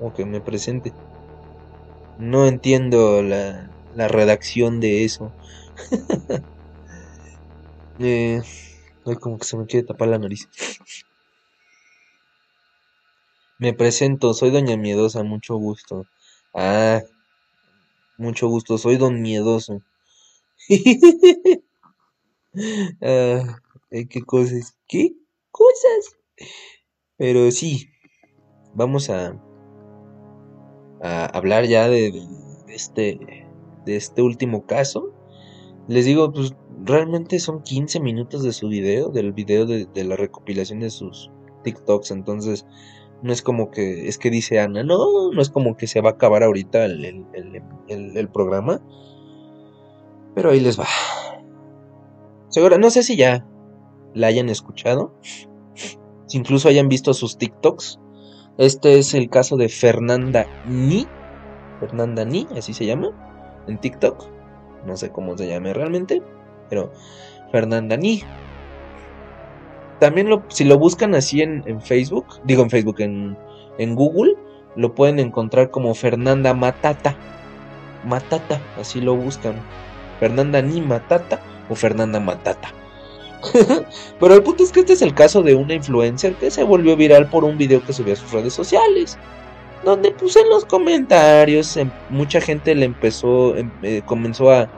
O 0.00 0.12
que 0.12 0.24
me 0.24 0.40
presente. 0.40 0.92
No 2.18 2.48
entiendo 2.48 3.22
la, 3.22 3.70
la 3.94 4.08
redacción 4.08 4.80
de 4.80 5.04
eso. 5.04 5.30
eh, 7.98 8.42
ay, 9.06 9.14
como 9.16 9.38
que 9.38 9.44
se 9.44 9.56
me 9.56 9.66
quiere 9.66 9.86
tapar 9.86 10.08
la 10.08 10.18
nariz. 10.18 10.48
Me 13.58 13.72
presento, 13.72 14.34
soy 14.34 14.50
Doña 14.50 14.76
Miedosa, 14.76 15.22
mucho 15.22 15.56
gusto. 15.56 16.06
Ah, 16.54 17.00
mucho 18.16 18.48
gusto, 18.48 18.78
soy 18.78 18.96
Don 18.96 19.22
Miedoso. 19.22 19.82
ah, 23.02 23.58
¿Qué 23.90 24.22
cosas? 24.26 24.76
¿Qué 24.88 25.14
cosas? 25.50 26.16
Pero 27.16 27.50
sí, 27.50 27.90
vamos 28.74 29.10
a, 29.10 29.38
hablar 31.00 31.66
ya 31.66 31.88
de 31.88 32.12
este 32.68 33.18
de 33.84 33.96
este 33.96 34.22
último 34.22 34.66
caso. 34.66 35.11
Les 35.88 36.04
digo, 36.04 36.32
pues 36.32 36.54
realmente 36.84 37.38
son 37.38 37.62
15 37.62 38.00
minutos 38.00 38.42
de 38.42 38.52
su 38.52 38.68
video, 38.68 39.08
del 39.08 39.32
video 39.32 39.66
de, 39.66 39.88
la 40.04 40.16
recopilación 40.16 40.80
de 40.80 40.90
sus 40.90 41.30
TikToks. 41.64 42.10
Entonces, 42.12 42.66
no 43.22 43.32
es 43.32 43.42
como 43.42 43.70
que, 43.70 44.08
es 44.08 44.18
que 44.18 44.30
dice 44.30 44.60
Ana, 44.60 44.82
no, 44.82 45.32
no 45.32 45.42
es 45.42 45.50
como 45.50 45.76
que 45.76 45.86
se 45.86 46.00
va 46.00 46.10
a 46.10 46.12
acabar 46.12 46.42
ahorita 46.42 46.84
el, 46.84 47.04
el, 47.04 48.16
el, 48.16 48.28
programa. 48.28 48.80
Pero 50.34 50.50
ahí 50.50 50.60
les 50.60 50.78
va. 50.78 50.86
Seguro, 52.48 52.78
no 52.78 52.90
sé 52.90 53.02
si 53.02 53.16
ya 53.16 53.46
la 54.14 54.28
hayan 54.28 54.48
escuchado. 54.48 55.14
Si 56.26 56.38
incluso 56.38 56.68
hayan 56.68 56.88
visto 56.88 57.12
sus 57.12 57.38
TikToks. 57.38 57.98
Este 58.58 58.98
es 58.98 59.14
el 59.14 59.30
caso 59.30 59.56
de 59.56 59.68
Fernanda 59.68 60.46
Ni. 60.68 61.06
Fernanda 61.80 62.24
Ni, 62.24 62.46
así 62.56 62.72
se 62.72 62.86
llama 62.86 63.64
en 63.66 63.78
TikTok. 63.78 64.31
No 64.86 64.96
sé 64.96 65.10
cómo 65.10 65.36
se 65.36 65.46
llame 65.46 65.72
realmente, 65.72 66.22
pero 66.68 66.92
Fernanda 67.50 67.96
Ni. 67.96 68.22
También 70.00 70.28
lo, 70.28 70.42
si 70.48 70.64
lo 70.64 70.78
buscan 70.78 71.14
así 71.14 71.42
en, 71.42 71.80
Facebook, 71.80 72.26
digo 72.44 72.62
en 72.62 72.70
Facebook, 72.70 73.00
en, 73.00 73.36
en 73.78 73.94
Google, 73.94 74.34
lo 74.74 74.94
pueden 74.94 75.20
encontrar 75.20 75.70
como 75.70 75.94
Fernanda 75.94 76.54
Matata. 76.54 77.16
Matata, 78.04 78.60
así 78.80 79.00
lo 79.00 79.14
buscan. 79.14 79.54
Fernanda 80.18 80.60
Ni 80.60 80.80
Matata 80.80 81.40
o 81.68 81.74
Fernanda 81.76 82.18
Matata. 82.18 82.72
Pero 84.20 84.34
el 84.34 84.42
punto 84.42 84.64
es 84.64 84.72
que 84.72 84.80
este 84.80 84.94
es 84.94 85.02
el 85.02 85.14
caso 85.14 85.42
de 85.42 85.54
una 85.54 85.74
influencer 85.74 86.34
que 86.34 86.50
se 86.50 86.64
volvió 86.64 86.96
viral 86.96 87.28
por 87.28 87.44
un 87.44 87.58
video 87.58 87.84
que 87.84 87.92
subió 87.92 88.14
a 88.14 88.16
sus 88.16 88.32
redes 88.32 88.52
sociales 88.52 89.18
donde 89.84 90.12
puse 90.12 90.40
en 90.40 90.48
los 90.50 90.64
comentarios, 90.64 91.78
mucha 92.08 92.40
gente 92.40 92.74
le 92.74 92.84
empezó, 92.86 93.54
eh, 93.56 94.02
comenzó 94.04 94.50
a, 94.50 94.68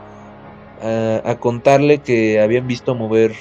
a, 0.81 1.21
a 1.23 1.35
contarle 1.39 1.99
que 1.99 2.39
habían 2.39 2.67
visto 2.67 2.95
mover 2.95 3.33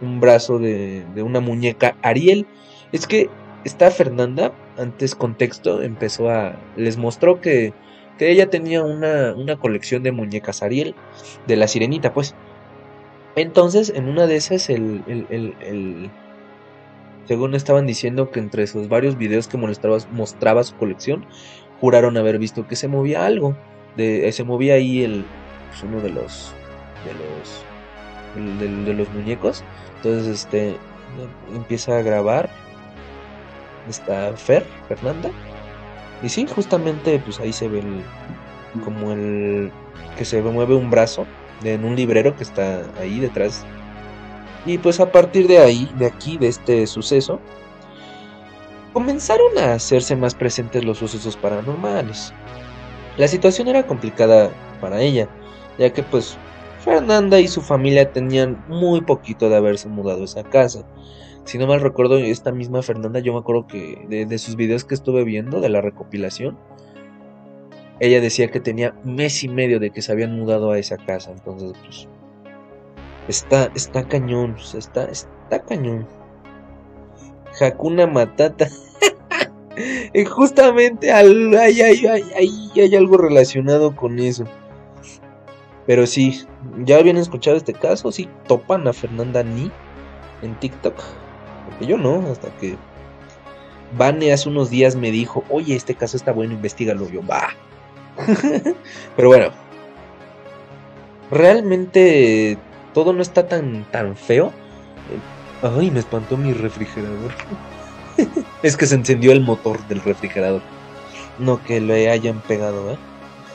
un 0.00 0.20
brazo 0.20 0.58
de, 0.58 1.04
de 1.14 1.22
una 1.22 1.40
muñeca 1.40 1.96
Ariel. 2.02 2.46
Es 2.92 3.06
que 3.06 3.28
esta 3.64 3.90
Fernanda, 3.90 4.52
antes 4.76 5.14
contexto, 5.14 5.82
empezó 5.82 6.30
a... 6.30 6.56
les 6.76 6.96
mostró 6.96 7.40
que, 7.40 7.72
que 8.18 8.30
ella 8.30 8.48
tenía 8.48 8.82
una, 8.82 9.34
una 9.34 9.56
colección 9.56 10.02
de 10.02 10.12
muñecas 10.12 10.62
Ariel, 10.62 10.94
de 11.46 11.56
la 11.56 11.68
sirenita, 11.68 12.12
pues. 12.12 12.34
Entonces, 13.36 13.92
en 13.94 14.08
una 14.08 14.26
de 14.26 14.36
esas, 14.36 14.68
el, 14.70 15.02
el, 15.06 15.26
el, 15.30 15.54
el- 15.60 16.10
según 17.28 17.54
estaban 17.54 17.86
diciendo 17.86 18.30
que 18.30 18.40
entre 18.40 18.62
esos 18.62 18.88
varios 18.88 19.18
videos 19.18 19.46
que 19.48 19.58
mostraba, 19.58 19.98
mostraba 20.12 20.64
su 20.64 20.74
colección, 20.76 21.26
juraron 21.78 22.16
haber 22.16 22.38
visto 22.38 22.66
que 22.66 22.74
se 22.74 22.88
movía 22.88 23.26
algo. 23.26 23.54
De, 23.96 24.32
se 24.32 24.44
movía 24.44 24.74
ahí 24.74 25.02
el, 25.04 25.26
pues, 25.68 25.82
uno 25.82 26.00
de 26.00 26.08
los, 26.08 26.54
de 27.04 28.40
los, 28.40 28.58
de, 28.58 28.84
de 28.84 28.94
los 28.94 29.10
muñecos. 29.10 29.62
Entonces, 29.96 30.26
este, 30.26 30.76
empieza 31.54 31.98
a 31.98 32.02
grabar 32.02 32.48
esta 33.88 34.34
Fer, 34.34 34.64
Fernanda. 34.88 35.30
Y 36.22 36.30
sí, 36.30 36.46
justamente, 36.46 37.18
pues 37.18 37.40
ahí 37.40 37.52
se 37.52 37.68
ve 37.68 37.80
el, 37.80 38.02
como 38.84 39.12
el, 39.12 39.70
que 40.16 40.24
se 40.24 40.40
mueve 40.40 40.74
un 40.74 40.90
brazo 40.90 41.26
en 41.62 41.84
un 41.84 41.94
librero 41.94 42.34
que 42.36 42.42
está 42.42 42.82
ahí 42.98 43.20
detrás. 43.20 43.66
Y 44.68 44.76
pues 44.76 45.00
a 45.00 45.10
partir 45.10 45.48
de 45.48 45.56
ahí, 45.56 45.90
de 45.96 46.04
aquí, 46.04 46.36
de 46.36 46.48
este 46.48 46.86
suceso, 46.86 47.40
comenzaron 48.92 49.56
a 49.56 49.72
hacerse 49.72 50.14
más 50.14 50.34
presentes 50.34 50.84
los 50.84 50.98
sucesos 50.98 51.38
paranormales. 51.38 52.34
La 53.16 53.28
situación 53.28 53.68
era 53.68 53.86
complicada 53.86 54.50
para 54.78 55.00
ella, 55.00 55.26
ya 55.78 55.90
que 55.94 56.02
pues 56.02 56.36
Fernanda 56.80 57.40
y 57.40 57.48
su 57.48 57.62
familia 57.62 58.12
tenían 58.12 58.62
muy 58.68 59.00
poquito 59.00 59.48
de 59.48 59.56
haberse 59.56 59.88
mudado 59.88 60.20
a 60.20 60.24
esa 60.26 60.42
casa. 60.42 60.84
Si 61.44 61.56
no 61.56 61.66
mal 61.66 61.80
recuerdo, 61.80 62.18
esta 62.18 62.52
misma 62.52 62.82
Fernanda, 62.82 63.20
yo 63.20 63.32
me 63.32 63.38
acuerdo 63.38 63.66
que 63.66 64.04
de, 64.06 64.36
sus 64.36 64.54
videos 64.54 64.84
que 64.84 64.94
estuve 64.94 65.24
viendo, 65.24 65.62
de 65.62 65.70
la 65.70 65.80
recopilación, 65.80 66.58
ella 68.00 68.20
decía 68.20 68.50
que 68.50 68.60
tenía 68.60 68.94
mes 69.02 69.42
y 69.44 69.48
medio 69.48 69.80
de 69.80 69.88
que 69.88 70.02
se 70.02 70.12
habían 70.12 70.38
mudado 70.38 70.72
a 70.72 70.78
esa 70.78 70.98
casa. 70.98 71.30
Entonces, 71.30 71.72
pues, 71.82 72.06
está, 73.28 73.70
está 73.74 74.02
cañón, 74.08 74.56
está, 74.74 75.04
está 75.04 75.60
cañón. 75.62 76.06
Hakuna 77.60 78.06
Matata. 78.06 78.68
Justamente 80.30 81.12
al, 81.12 81.56
hay- 81.56 81.80
hay 82.76 82.96
algo 82.96 83.16
relacionado 83.18 83.94
con 83.94 84.18
eso. 84.18 84.44
Pero 85.86 86.06
sí, 86.06 86.44
ya 86.84 86.98
habían 86.98 87.16
escuchado 87.16 87.56
este 87.56 87.72
caso, 87.72 88.12
sí, 88.12 88.28
topan 88.46 88.86
a 88.86 88.92
Fernanda 88.92 89.42
Ni 89.42 89.70
en 90.42 90.54
TikTok. 90.60 90.94
Porque 91.66 91.86
yo 91.86 91.96
no, 91.96 92.30
hasta 92.30 92.48
que 92.58 92.76
Vane 93.96 94.32
hace 94.32 94.48
unos 94.50 94.68
días 94.68 94.96
me 94.96 95.10
dijo, 95.10 95.44
oye, 95.48 95.74
este 95.74 95.94
caso 95.94 96.16
está 96.16 96.32
bueno, 96.32 96.52
investigalo. 96.52 97.08
Yo, 97.08 97.26
va. 97.26 97.48
Pero 99.16 99.28
bueno, 99.28 99.48
realmente 101.30 102.58
todo 102.98 103.12
no 103.12 103.22
está 103.22 103.46
tan, 103.46 103.84
tan 103.92 104.16
feo. 104.16 104.50
Ay, 105.62 105.88
me 105.92 106.00
espantó 106.00 106.36
mi 106.36 106.52
refrigerador. 106.52 107.30
es 108.64 108.76
que 108.76 108.86
se 108.86 108.96
encendió 108.96 109.30
el 109.30 109.40
motor 109.40 109.78
del 109.86 110.00
refrigerador. 110.02 110.62
No 111.38 111.62
que 111.62 111.80
le 111.80 112.10
hayan 112.10 112.40
pegado, 112.40 112.90
¿eh? 112.90 112.98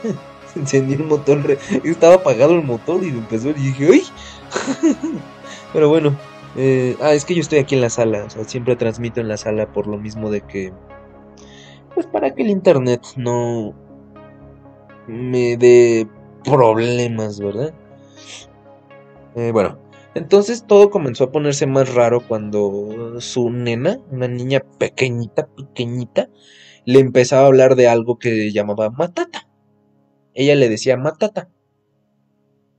se 0.53 0.59
encendió 0.59 0.95
el 0.95 1.03
motor. 1.03 1.57
Estaba 1.83 2.15
apagado 2.15 2.53
el 2.53 2.63
motor 2.63 3.03
y 3.03 3.09
empezó 3.09 3.49
y 3.49 3.53
dije, 3.55 3.89
¡ay! 3.91 4.03
Pero 5.73 5.89
bueno, 5.89 6.15
eh, 6.55 6.95
ah, 7.01 7.11
es 7.11 7.25
que 7.25 7.35
yo 7.35 7.41
estoy 7.41 7.59
aquí 7.59 7.75
en 7.75 7.81
la 7.81 7.89
sala. 7.89 8.23
O 8.23 8.29
sea, 8.29 8.45
siempre 8.45 8.77
transmito 8.77 9.19
en 9.19 9.27
la 9.27 9.35
sala 9.35 9.73
por 9.73 9.87
lo 9.87 9.97
mismo 9.97 10.31
de 10.31 10.39
que. 10.39 10.71
Pues 11.93 12.07
para 12.07 12.33
que 12.33 12.43
el 12.43 12.49
internet 12.49 13.01
no 13.17 13.73
me 15.05 15.57
dé 15.57 16.07
problemas, 16.45 17.41
¿verdad? 17.41 17.73
Eh, 19.35 19.51
bueno, 19.51 19.79
entonces 20.15 20.65
todo 20.67 20.89
comenzó 20.89 21.25
a 21.25 21.31
ponerse 21.31 21.65
más 21.65 21.93
raro 21.93 22.21
cuando 22.27 23.19
su 23.19 23.49
nena, 23.49 23.99
una 24.11 24.27
niña 24.27 24.61
pequeñita, 24.77 25.47
pequeñita, 25.47 26.29
le 26.85 26.99
empezaba 26.99 27.43
a 27.43 27.47
hablar 27.47 27.75
de 27.75 27.87
algo 27.87 28.19
que 28.19 28.51
llamaba 28.51 28.91
Matata. 28.91 29.49
Ella 30.33 30.55
le 30.55 30.69
decía 30.69 30.97
Matata. 30.97 31.49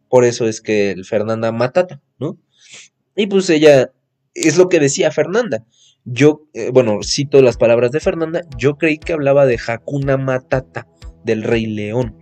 Por 0.09 0.25
eso 0.25 0.47
es 0.47 0.61
que 0.61 0.93
el 0.93 1.05
Fernanda 1.05 1.51
Matata, 1.51 2.01
¿no? 2.19 2.39
Y 3.17 3.27
pues 3.27 3.51
ella, 3.51 3.93
es 4.35 4.57
lo 4.57 4.69
que 4.69 4.81
decía 4.81 5.11
Fernanda. 5.11 5.65
Yo, 6.05 6.43
eh, 6.53 6.71
bueno, 6.73 7.01
cito 7.03 7.41
las 7.43 7.57
palabras 7.57 7.91
de 7.91 8.01
Fernanda, 8.01 8.43
yo 8.59 8.77
creí 8.77 8.99
que 8.99 9.13
hablaba 9.13 9.47
de 9.47 9.59
Hakuna 9.67 10.17
Matata, 10.17 10.87
del 11.25 11.43
Rey 11.43 11.67
León. 11.67 12.17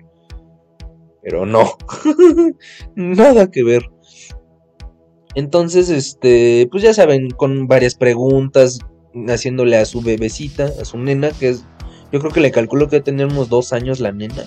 Pero 1.22 1.44
no, 1.46 1.76
nada 2.94 3.50
que 3.50 3.62
ver. 3.62 3.91
Entonces, 5.34 5.88
este, 5.88 6.68
pues 6.70 6.82
ya 6.82 6.92
saben, 6.92 7.30
con 7.30 7.66
varias 7.66 7.94
preguntas, 7.94 8.80
haciéndole 9.28 9.76
a 9.76 9.84
su 9.84 10.02
bebecita, 10.02 10.70
a 10.80 10.84
su 10.84 10.98
nena, 10.98 11.30
que 11.30 11.50
es, 11.50 11.64
yo 12.10 12.20
creo 12.20 12.32
que 12.32 12.40
le 12.40 12.50
calculo 12.50 12.88
que 12.88 13.00
tenía 13.00 13.26
unos 13.26 13.48
dos 13.48 13.72
años 13.72 14.00
la 14.00 14.12
nena, 14.12 14.44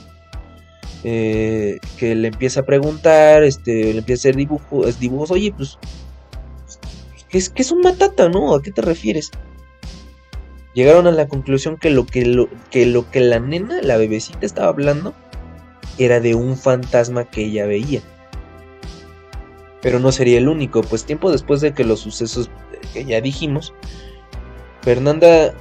eh, 1.04 1.80
que 1.98 2.16
le 2.16 2.28
empieza 2.28 2.62
a 2.62 2.66
preguntar, 2.66 3.44
este, 3.44 3.94
le 3.94 4.00
empieza 4.00 4.20
a 4.20 4.22
hacer 4.22 4.36
dibujos, 4.36 5.00
dibujos, 5.00 5.32
oye, 5.32 5.54
pues, 5.56 5.80
¿qué 7.30 7.38
es, 7.40 7.50
qué 7.50 7.64
es 7.64 7.72
un 7.72 7.82
matata, 7.82 8.30
no? 8.30 8.56
¿A 8.56 8.62
qué 8.62 8.72
te 8.72 8.82
refieres? 8.82 9.32
Llegaron 10.76 11.08
a 11.08 11.12
la 11.12 11.28
conclusión 11.28 11.78
que 11.78 11.90
lo 11.90 12.06
que, 12.06 12.26
lo, 12.26 12.50
que 12.70 12.86
lo 12.86 13.10
que 13.10 13.22
la 13.22 13.40
nena, 13.40 13.82
la 13.82 13.98
bebecita 13.98 14.46
estaba 14.46 14.68
hablando, 14.68 15.14
era 15.98 16.20
de 16.20 16.36
un 16.36 16.58
fantasma 16.58 17.24
que 17.24 17.46
ella 17.46 17.66
veía. 17.66 18.02
Pero 19.86 20.00
no 20.00 20.12
sería 20.12 20.40
el 20.40 20.48
único, 20.48 20.82
pues 20.82 21.06
tiempo 21.06 21.32
después 21.32 21.62
de 21.62 21.76
que 21.76 21.84
los 21.84 22.00
sucesos 22.00 22.50
que 22.92 23.06
ya 23.06 23.22
dijimos, 23.22 23.72
Fernanda 24.82 25.54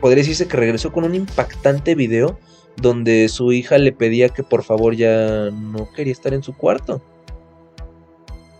podría 0.00 0.22
decirse 0.22 0.48
que 0.48 0.56
regresó 0.56 0.90
con 0.90 1.04
un 1.04 1.14
impactante 1.14 1.94
video 1.94 2.40
donde 2.76 3.28
su 3.28 3.52
hija 3.52 3.78
le 3.78 3.92
pedía 3.92 4.30
que 4.30 4.42
por 4.42 4.64
favor 4.64 4.96
ya 4.96 5.48
no 5.52 5.88
quería 5.92 6.12
estar 6.12 6.34
en 6.34 6.42
su 6.42 6.56
cuarto. 6.56 7.00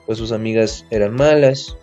Pues 0.06 0.18
sus 0.18 0.30
amigas 0.30 0.86
eran 0.90 1.16
malas. 1.16 1.76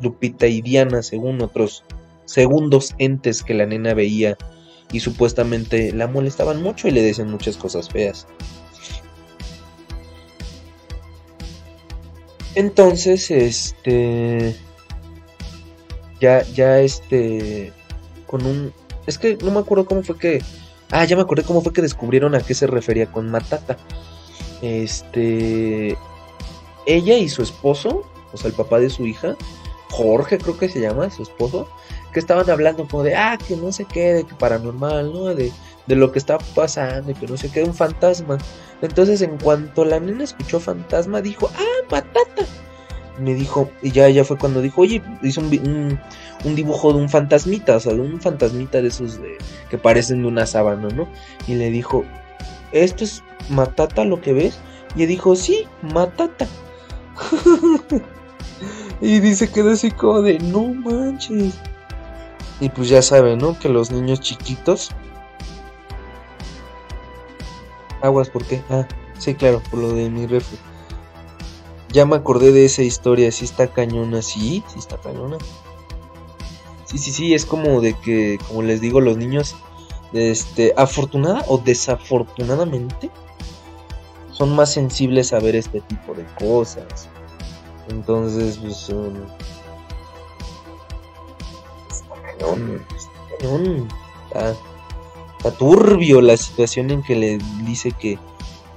Lupita 0.00 0.46
y 0.46 0.62
Diana, 0.62 1.02
según 1.02 1.42
otros 1.42 1.82
segundos 2.24 2.94
entes 2.98 3.42
que 3.42 3.54
la 3.54 3.66
nena 3.66 3.94
veía 3.94 4.38
y 4.92 5.00
supuestamente 5.00 5.92
la 5.92 6.06
molestaban 6.06 6.62
mucho 6.62 6.86
y 6.86 6.92
le 6.92 7.02
decían 7.02 7.32
muchas 7.32 7.56
cosas 7.56 7.88
feas. 7.88 8.28
Entonces, 12.54 13.30
este. 13.30 14.56
Ya, 16.20 16.42
ya, 16.42 16.80
este. 16.80 17.72
Con 18.26 18.46
un. 18.46 18.72
Es 19.06 19.18
que 19.18 19.36
no 19.36 19.50
me 19.50 19.60
acuerdo 19.60 19.86
cómo 19.86 20.02
fue 20.02 20.18
que. 20.18 20.42
Ah, 20.90 21.04
ya 21.04 21.16
me 21.16 21.22
acordé 21.22 21.42
cómo 21.42 21.62
fue 21.62 21.72
que 21.72 21.82
descubrieron 21.82 22.34
a 22.34 22.40
qué 22.40 22.54
se 22.54 22.66
refería 22.66 23.06
con 23.10 23.30
Matata. 23.30 23.76
Este. 24.60 25.96
Ella 26.86 27.16
y 27.16 27.28
su 27.28 27.42
esposo, 27.42 28.04
o 28.32 28.36
sea, 28.36 28.48
el 28.48 28.56
papá 28.56 28.80
de 28.80 28.90
su 28.90 29.06
hija, 29.06 29.36
Jorge 29.90 30.38
creo 30.38 30.58
que 30.58 30.68
se 30.68 30.80
llama, 30.80 31.10
su 31.10 31.22
esposo, 31.22 31.68
que 32.12 32.18
estaban 32.18 32.48
hablando 32.50 32.88
como 32.88 33.04
de, 33.04 33.14
ah, 33.14 33.38
que 33.38 33.56
no 33.56 33.70
sé 33.70 33.84
qué, 33.84 34.14
de 34.14 34.24
que 34.24 34.34
paranormal, 34.34 35.12
¿no? 35.12 35.26
De, 35.26 35.52
de 35.92 35.96
lo 35.96 36.10
que 36.10 36.18
está 36.18 36.38
pasando 36.54 37.10
y 37.10 37.14
que 37.14 37.26
no 37.26 37.36
sé 37.36 37.50
qué, 37.50 37.62
un 37.62 37.74
fantasma. 37.74 38.38
Entonces, 38.80 39.20
en 39.20 39.36
cuanto 39.36 39.84
la 39.84 40.00
nena 40.00 40.24
escuchó 40.24 40.58
fantasma, 40.58 41.20
dijo, 41.20 41.50
ah, 41.54 41.86
patata. 41.90 42.46
Me 43.18 43.34
dijo, 43.34 43.70
y 43.82 43.90
ya, 43.90 44.08
ya 44.08 44.24
fue 44.24 44.38
cuando 44.38 44.62
dijo, 44.62 44.80
oye, 44.80 45.02
hizo 45.22 45.42
un, 45.42 45.98
un, 46.44 46.54
dibujo 46.54 46.94
de 46.94 46.98
un 46.98 47.10
fantasmita, 47.10 47.76
o 47.76 47.80
sea, 47.80 47.92
de 47.92 48.00
un 48.00 48.22
fantasmita 48.22 48.80
de 48.80 48.88
esos 48.88 49.20
de, 49.20 49.36
que 49.68 49.76
parecen 49.76 50.22
de 50.22 50.28
una 50.28 50.46
sábana, 50.46 50.88
¿no? 50.88 51.06
Y 51.46 51.56
le 51.56 51.70
dijo, 51.70 52.06
¿esto 52.72 53.04
es 53.04 53.22
matata 53.50 54.06
lo 54.06 54.22
que 54.22 54.32
ves? 54.32 54.58
Y 54.96 55.04
dijo, 55.04 55.36
sí, 55.36 55.66
matata. 55.82 56.46
y 59.02 59.20
dice, 59.20 59.52
quedó 59.52 59.72
así 59.72 59.90
como 59.90 60.22
de, 60.22 60.38
no 60.38 60.68
manches. 60.68 61.52
Y 62.60 62.70
pues 62.70 62.88
ya 62.88 63.02
saben, 63.02 63.40
¿no? 63.40 63.58
Que 63.58 63.68
los 63.68 63.90
niños 63.90 64.20
chiquitos. 64.20 64.90
Aguas, 68.02 68.30
¿por 68.30 68.44
qué? 68.44 68.62
Ah, 68.68 68.86
sí, 69.18 69.34
claro, 69.34 69.62
por 69.70 69.78
lo 69.80 69.92
de 69.92 70.10
mi 70.10 70.26
refri. 70.26 70.58
Ya 71.90 72.04
me 72.04 72.16
acordé 72.16 72.52
de 72.52 72.64
esa 72.64 72.82
historia, 72.82 73.30
sí 73.30 73.44
está 73.44 73.68
cañona, 73.68 74.22
sí, 74.22 74.64
sí 74.66 74.78
está 74.78 74.98
cañona. 74.98 75.38
Sí, 76.84 76.98
sí, 76.98 77.12
sí, 77.12 77.34
es 77.34 77.46
como 77.46 77.80
de 77.80 77.94
que, 77.94 78.38
como 78.48 78.62
les 78.62 78.80
digo, 78.80 79.00
los 79.00 79.16
niños, 79.16 79.56
este, 80.12 80.74
afortunada 80.76 81.44
o 81.48 81.58
desafortunadamente, 81.58 83.10
son 84.32 84.54
más 84.56 84.72
sensibles 84.72 85.32
a 85.32 85.38
ver 85.38 85.54
este 85.54 85.80
tipo 85.82 86.14
de 86.14 86.24
cosas. 86.38 87.08
Entonces, 87.88 88.58
pues... 88.58 88.88
Um, 88.88 89.14
está 91.90 92.14
cañón, 92.22 92.84
está 92.96 93.36
cañón. 93.38 93.88
Está, 94.26 94.56
está 95.42 95.58
turbio 95.58 96.20
la 96.20 96.36
situación 96.36 96.90
en 96.90 97.02
que 97.02 97.16
le 97.16 97.38
dice 97.64 97.90
que... 97.92 98.16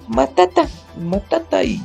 Matata, 0.07 0.67
matata 0.99 1.63
y... 1.63 1.81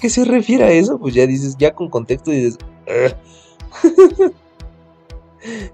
¿Qué 0.00 0.10
se 0.10 0.24
refiere 0.24 0.64
a 0.64 0.72
eso? 0.72 0.98
Pues 0.98 1.14
ya 1.14 1.26
dices, 1.28 1.56
ya 1.58 1.72
con 1.72 1.88
contexto 1.88 2.32
dices... 2.32 2.58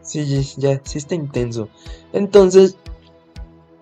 sí, 0.02 0.44
ya, 0.59 0.82
sí 0.85 0.98
está 0.98 1.15
intenso. 1.15 1.70
Entonces, 2.12 2.77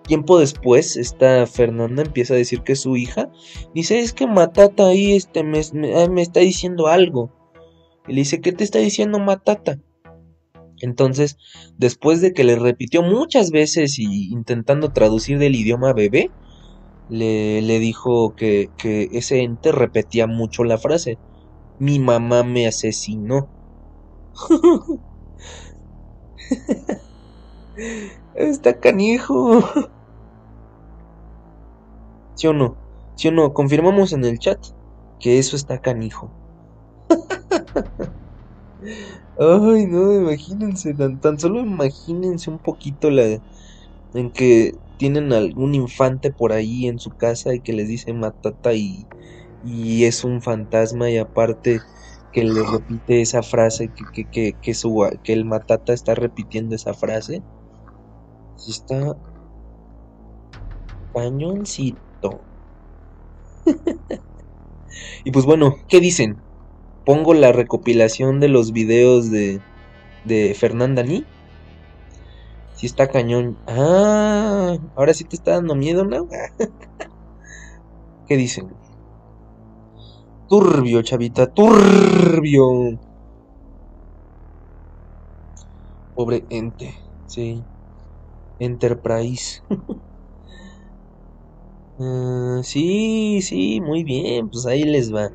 tiempo 0.03 0.39
después, 0.39 0.95
esta 0.95 1.45
Fernanda 1.45 2.01
empieza 2.01 2.33
a 2.33 2.37
decir 2.37 2.61
que 2.61 2.77
su 2.77 2.95
hija 2.95 3.29
dice, 3.73 3.99
es 3.99 4.13
que 4.13 4.25
Matata 4.25 4.87
ahí 4.87 5.15
este, 5.15 5.43
me, 5.43 5.61
me, 5.73 6.21
está 6.21 6.39
diciendo 6.39 6.87
algo. 6.87 7.29
Y 8.07 8.13
le 8.13 8.21
dice, 8.21 8.39
¿qué 8.39 8.53
te 8.53 8.63
está 8.63 8.79
diciendo 8.79 9.19
Matata? 9.19 9.79
Entonces, 10.81 11.37
después 11.77 12.21
de 12.21 12.33
que 12.33 12.43
le 12.43 12.55
repitió 12.57 13.03
muchas 13.03 13.51
veces 13.51 13.99
y 13.99 14.31
intentando 14.31 14.91
traducir 14.93 15.39
del 15.39 15.55
idioma 15.55 15.93
bebé, 15.93 16.33
le, 17.07 17.61
le 17.63 17.79
dijo 17.79 18.35
que, 18.35 18.69
que 18.77 19.09
ese 19.13 19.41
ente 19.41 19.71
repetía 19.73 20.27
mucho 20.27 20.63
la 20.63 20.77
frase. 20.79 21.19
Mi 21.77 21.99
mamá 21.99 22.43
me 22.43 22.67
asesinó. 22.67 23.51
Está 28.33 28.79
canijo. 28.79 29.61
¿Sí 32.35 32.47
o 32.47 32.53
no? 32.53 32.79
¿Sí 33.15 33.27
o 33.27 33.31
no? 33.33 33.51
Confirmamos 33.53 34.13
en 34.13 34.23
el 34.23 34.39
chat 34.39 34.59
que 35.19 35.39
eso 35.39 35.57
está 35.57 35.79
canijo. 35.81 36.33
Ay, 39.39 39.85
no, 39.87 40.13
imagínense, 40.13 40.93
tan, 40.95 41.19
tan 41.19 41.37
solo 41.39 41.59
imagínense 41.61 42.49
un 42.49 42.59
poquito 42.59 43.09
la 43.09 43.39
en 44.13 44.31
que 44.31 44.73
tienen 44.97 45.33
algún 45.33 45.75
infante 45.75 46.31
por 46.33 46.53
ahí 46.53 46.87
en 46.87 46.99
su 46.99 47.11
casa 47.11 47.53
y 47.55 47.61
que 47.61 47.73
les 47.73 47.87
dice 47.89 48.13
matata 48.13 48.73
y, 48.73 49.09
y 49.61 50.05
es 50.05 50.23
un 50.25 50.41
fantasma 50.41 51.09
y 51.11 51.17
aparte 51.17 51.85
que 52.31 52.43
le 52.45 52.63
repite 52.63 53.21
esa 53.21 53.43
frase 53.43 53.91
que, 53.95 54.05
que, 54.13 54.25
que, 54.29 54.53
que, 54.61 54.73
su, 54.75 55.03
que 55.23 55.33
el 55.33 55.45
matata 55.45 55.93
está 55.93 56.15
repitiendo 56.15 56.75
esa 56.75 56.93
frase. 56.95 57.43
Está 58.71 58.97
cañoncito. 61.13 62.29
y 65.23 65.31
pues 65.31 65.45
bueno, 65.45 65.75
¿qué 65.87 65.99
dicen? 65.99 66.46
Pongo 67.07 67.33
la 67.33 67.51
recopilación 67.51 68.39
de 68.39 68.49
los 68.49 68.71
videos 68.71 69.31
de, 69.31 69.63
de 70.25 70.53
Fernanda 70.53 71.03
Ni. 71.03 71.25
Si 72.75 72.85
está 72.85 73.07
cañón. 73.09 73.59
Ah, 73.65 74.75
ahora 74.95 75.13
sí 75.13 75.25
te 75.25 75.35
está 75.35 75.51
dando 75.51 75.75
miedo, 75.75 76.05
¿no? 76.05 76.27
¿Qué 78.25 78.37
dicen? 78.37 78.67
Turbio, 80.49 80.99
chavita, 81.07 81.43
turbio. 81.57 82.65
Pobre 86.13 86.45
ente, 86.49 86.89
sí. 87.25 87.65
Enterprise. 88.59 89.61
Uh, 91.97 92.61
sí, 92.63 93.41
sí, 93.41 93.81
muy 93.81 94.03
bien, 94.03 94.49
pues 94.49 94.65
ahí 94.65 94.83
les 94.83 95.13
va. 95.13 95.29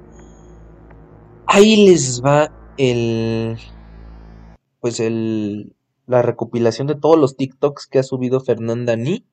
Ahí 1.54 1.84
les 1.84 2.22
va 2.22 2.50
el... 2.78 3.58
Pues 4.80 5.00
el... 5.00 5.76
La 6.06 6.22
recopilación 6.22 6.86
de 6.86 6.94
todos 6.94 7.18
los 7.18 7.36
TikToks 7.36 7.88
que 7.88 7.98
ha 7.98 8.02
subido 8.02 8.40
Fernanda 8.40 8.96
Ni. 8.96 9.26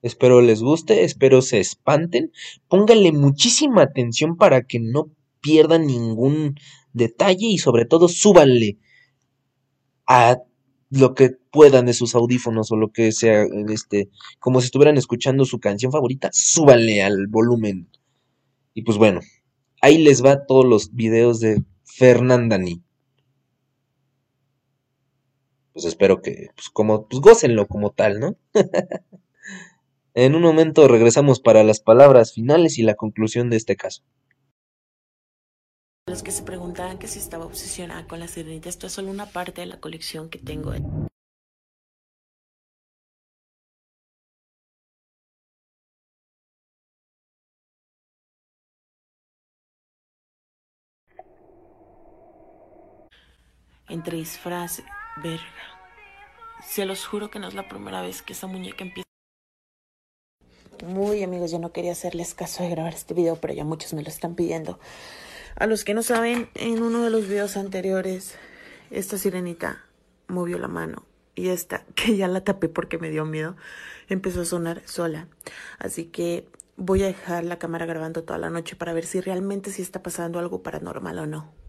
Espero 0.00 0.40
les 0.42 0.62
guste, 0.62 1.02
espero 1.02 1.42
se 1.42 1.58
espanten. 1.58 2.30
Pónganle 2.68 3.10
muchísima 3.10 3.82
atención 3.82 4.36
para 4.36 4.62
que 4.62 4.78
no 4.78 5.10
pierdan 5.40 5.88
ningún 5.88 6.54
detalle 6.92 7.46
y 7.48 7.58
sobre 7.58 7.84
todo 7.84 8.06
súbanle 8.06 8.78
a 10.06 10.38
lo 10.88 11.14
que 11.14 11.30
puedan 11.50 11.86
de 11.86 11.94
sus 11.94 12.14
audífonos 12.14 12.70
o 12.70 12.76
lo 12.76 12.92
que 12.92 13.10
sea, 13.10 13.44
este, 13.70 14.08
como 14.38 14.60
si 14.60 14.66
estuvieran 14.66 14.96
escuchando 14.96 15.46
su 15.46 15.58
canción 15.58 15.90
favorita, 15.90 16.30
súbanle 16.32 17.02
al 17.02 17.26
volumen. 17.26 17.88
Y 18.72 18.82
pues 18.82 18.98
bueno, 18.98 19.20
ahí 19.82 19.98
les 19.98 20.24
va 20.24 20.46
todos 20.46 20.64
los 20.64 20.94
videos 20.94 21.40
de 21.40 21.62
Fernandani. 21.84 22.82
Pues 25.74 25.84
espero 25.84 26.22
que, 26.22 26.48
pues 26.54 26.70
como, 26.70 27.06
pues 27.06 27.20
gócenlo 27.20 27.66
como 27.66 27.90
tal, 27.90 28.20
¿no? 28.20 28.36
en 30.14 30.34
un 30.34 30.42
momento 30.42 30.88
regresamos 30.88 31.40
para 31.40 31.64
las 31.64 31.80
palabras 31.80 32.32
finales 32.32 32.78
y 32.78 32.82
la 32.82 32.94
conclusión 32.94 33.50
de 33.50 33.56
este 33.56 33.76
caso. 33.76 34.02
Los 36.06 36.22
que 36.22 36.30
se 36.30 36.42
preguntaban 36.42 36.98
que 36.98 37.08
si 37.08 37.18
estaba 37.18 37.46
obsesionada 37.46 38.06
con 38.06 38.20
la 38.20 38.28
sirenita, 38.28 38.68
esto 38.68 38.86
es 38.86 38.92
solo 38.92 39.10
una 39.10 39.26
parte 39.26 39.62
de 39.62 39.66
la 39.66 39.80
colección 39.80 40.28
que 40.28 40.38
tengo. 40.38 40.72
Entre 53.92 54.16
disfraces, 54.16 54.86
verga. 55.22 55.44
Se 56.66 56.86
los 56.86 57.04
juro 57.04 57.30
que 57.30 57.38
no 57.38 57.46
es 57.46 57.52
la 57.52 57.68
primera 57.68 58.00
vez 58.00 58.22
que 58.22 58.32
esa 58.32 58.46
muñeca 58.46 58.84
empieza. 58.84 59.04
Muy 60.82 61.22
amigos, 61.22 61.50
yo 61.50 61.58
no 61.58 61.72
quería 61.72 61.92
hacerles 61.92 62.32
caso 62.32 62.62
de 62.62 62.70
grabar 62.70 62.94
este 62.94 63.12
video, 63.12 63.36
pero 63.36 63.52
ya 63.52 63.64
muchos 63.64 63.92
me 63.92 64.02
lo 64.02 64.08
están 64.08 64.34
pidiendo. 64.34 64.80
A 65.56 65.66
los 65.66 65.84
que 65.84 65.92
no 65.92 66.02
saben, 66.02 66.48
en 66.54 66.82
uno 66.82 67.04
de 67.04 67.10
los 67.10 67.28
videos 67.28 67.58
anteriores, 67.58 68.34
esta 68.90 69.18
sirenita 69.18 69.84
movió 70.26 70.56
la 70.56 70.68
mano 70.68 71.04
y 71.34 71.48
esta, 71.48 71.84
que 71.94 72.16
ya 72.16 72.28
la 72.28 72.42
tapé 72.42 72.70
porque 72.70 72.96
me 72.96 73.10
dio 73.10 73.26
miedo, 73.26 73.56
empezó 74.08 74.40
a 74.40 74.46
sonar 74.46 74.80
sola. 74.86 75.28
Así 75.78 76.06
que 76.06 76.48
voy 76.78 77.02
a 77.02 77.08
dejar 77.08 77.44
la 77.44 77.58
cámara 77.58 77.84
grabando 77.84 78.24
toda 78.24 78.38
la 78.38 78.48
noche 78.48 78.74
para 78.74 78.94
ver 78.94 79.04
si 79.04 79.20
realmente 79.20 79.70
sí 79.70 79.82
está 79.82 80.02
pasando 80.02 80.38
algo 80.38 80.62
paranormal 80.62 81.18
o 81.18 81.26
no. 81.26 81.61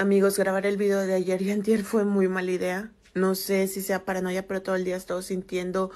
Amigos, 0.00 0.38
grabar 0.38 0.64
el 0.64 0.76
video 0.76 1.00
de 1.00 1.12
ayer 1.12 1.42
y 1.42 1.50
antier 1.50 1.82
fue 1.82 2.04
muy 2.04 2.28
mala 2.28 2.52
idea. 2.52 2.92
No 3.14 3.34
sé 3.34 3.66
si 3.66 3.82
sea 3.82 4.04
paranoia, 4.04 4.46
pero 4.46 4.62
todo 4.62 4.76
el 4.76 4.84
día 4.84 4.94
he 4.94 4.98
estado 4.98 5.22
sintiendo 5.22 5.90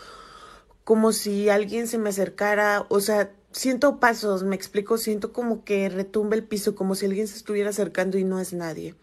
como 0.83 1.13
si 1.13 1.49
alguien 1.49 1.87
se 1.87 1.99
me 1.99 2.11
acercara. 2.11 2.85
O 2.89 2.99
sea, 2.99 3.31
siento 3.53 4.01
pasos, 4.01 4.43
me 4.43 4.57
explico, 4.57 4.99
siento 4.99 5.33
como 5.33 5.65
que 5.65 5.89
retumba 5.89 6.35
el 6.35 6.43
piso, 6.43 6.75
como 6.75 6.97
si 6.97 7.07
alguien 7.07 7.29
se 7.29 7.37
estuviera 7.37 7.71
acercando 7.71 8.19
y 8.19 8.25
no 8.25 8.41
es 8.41 8.53
nadie. 8.53 8.97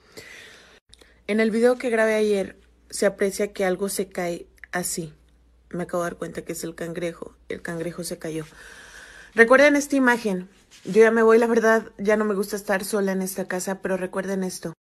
En 1.27 1.39
el 1.39 1.49
video 1.49 1.77
que 1.77 1.89
grabé 1.89 2.15
ayer 2.15 2.57
se 2.89 3.05
aprecia 3.05 3.53
que 3.53 3.63
algo 3.63 3.87
se 3.87 4.09
cae 4.09 4.47
así. 4.73 5.13
Me 5.69 5.83
acabo 5.83 6.03
de 6.03 6.09
dar 6.09 6.17
cuenta 6.17 6.41
que 6.41 6.51
es 6.51 6.65
el 6.65 6.75
cangrejo. 6.75 7.37
El 7.47 7.61
cangrejo 7.61 8.03
se 8.03 8.19
cayó. 8.19 8.43
Recuerden 9.33 9.77
esta 9.77 9.95
imagen. 9.95 10.49
Yo 10.83 11.03
ya 11.03 11.11
me 11.11 11.23
voy, 11.23 11.37
la 11.37 11.47
verdad, 11.47 11.85
ya 11.97 12.17
no 12.17 12.25
me 12.25 12.35
gusta 12.35 12.57
estar 12.57 12.83
sola 12.83 13.13
en 13.13 13.21
esta 13.21 13.45
casa, 13.45 13.81
pero 13.81 13.95
recuerden 13.95 14.43
esto. 14.43 14.73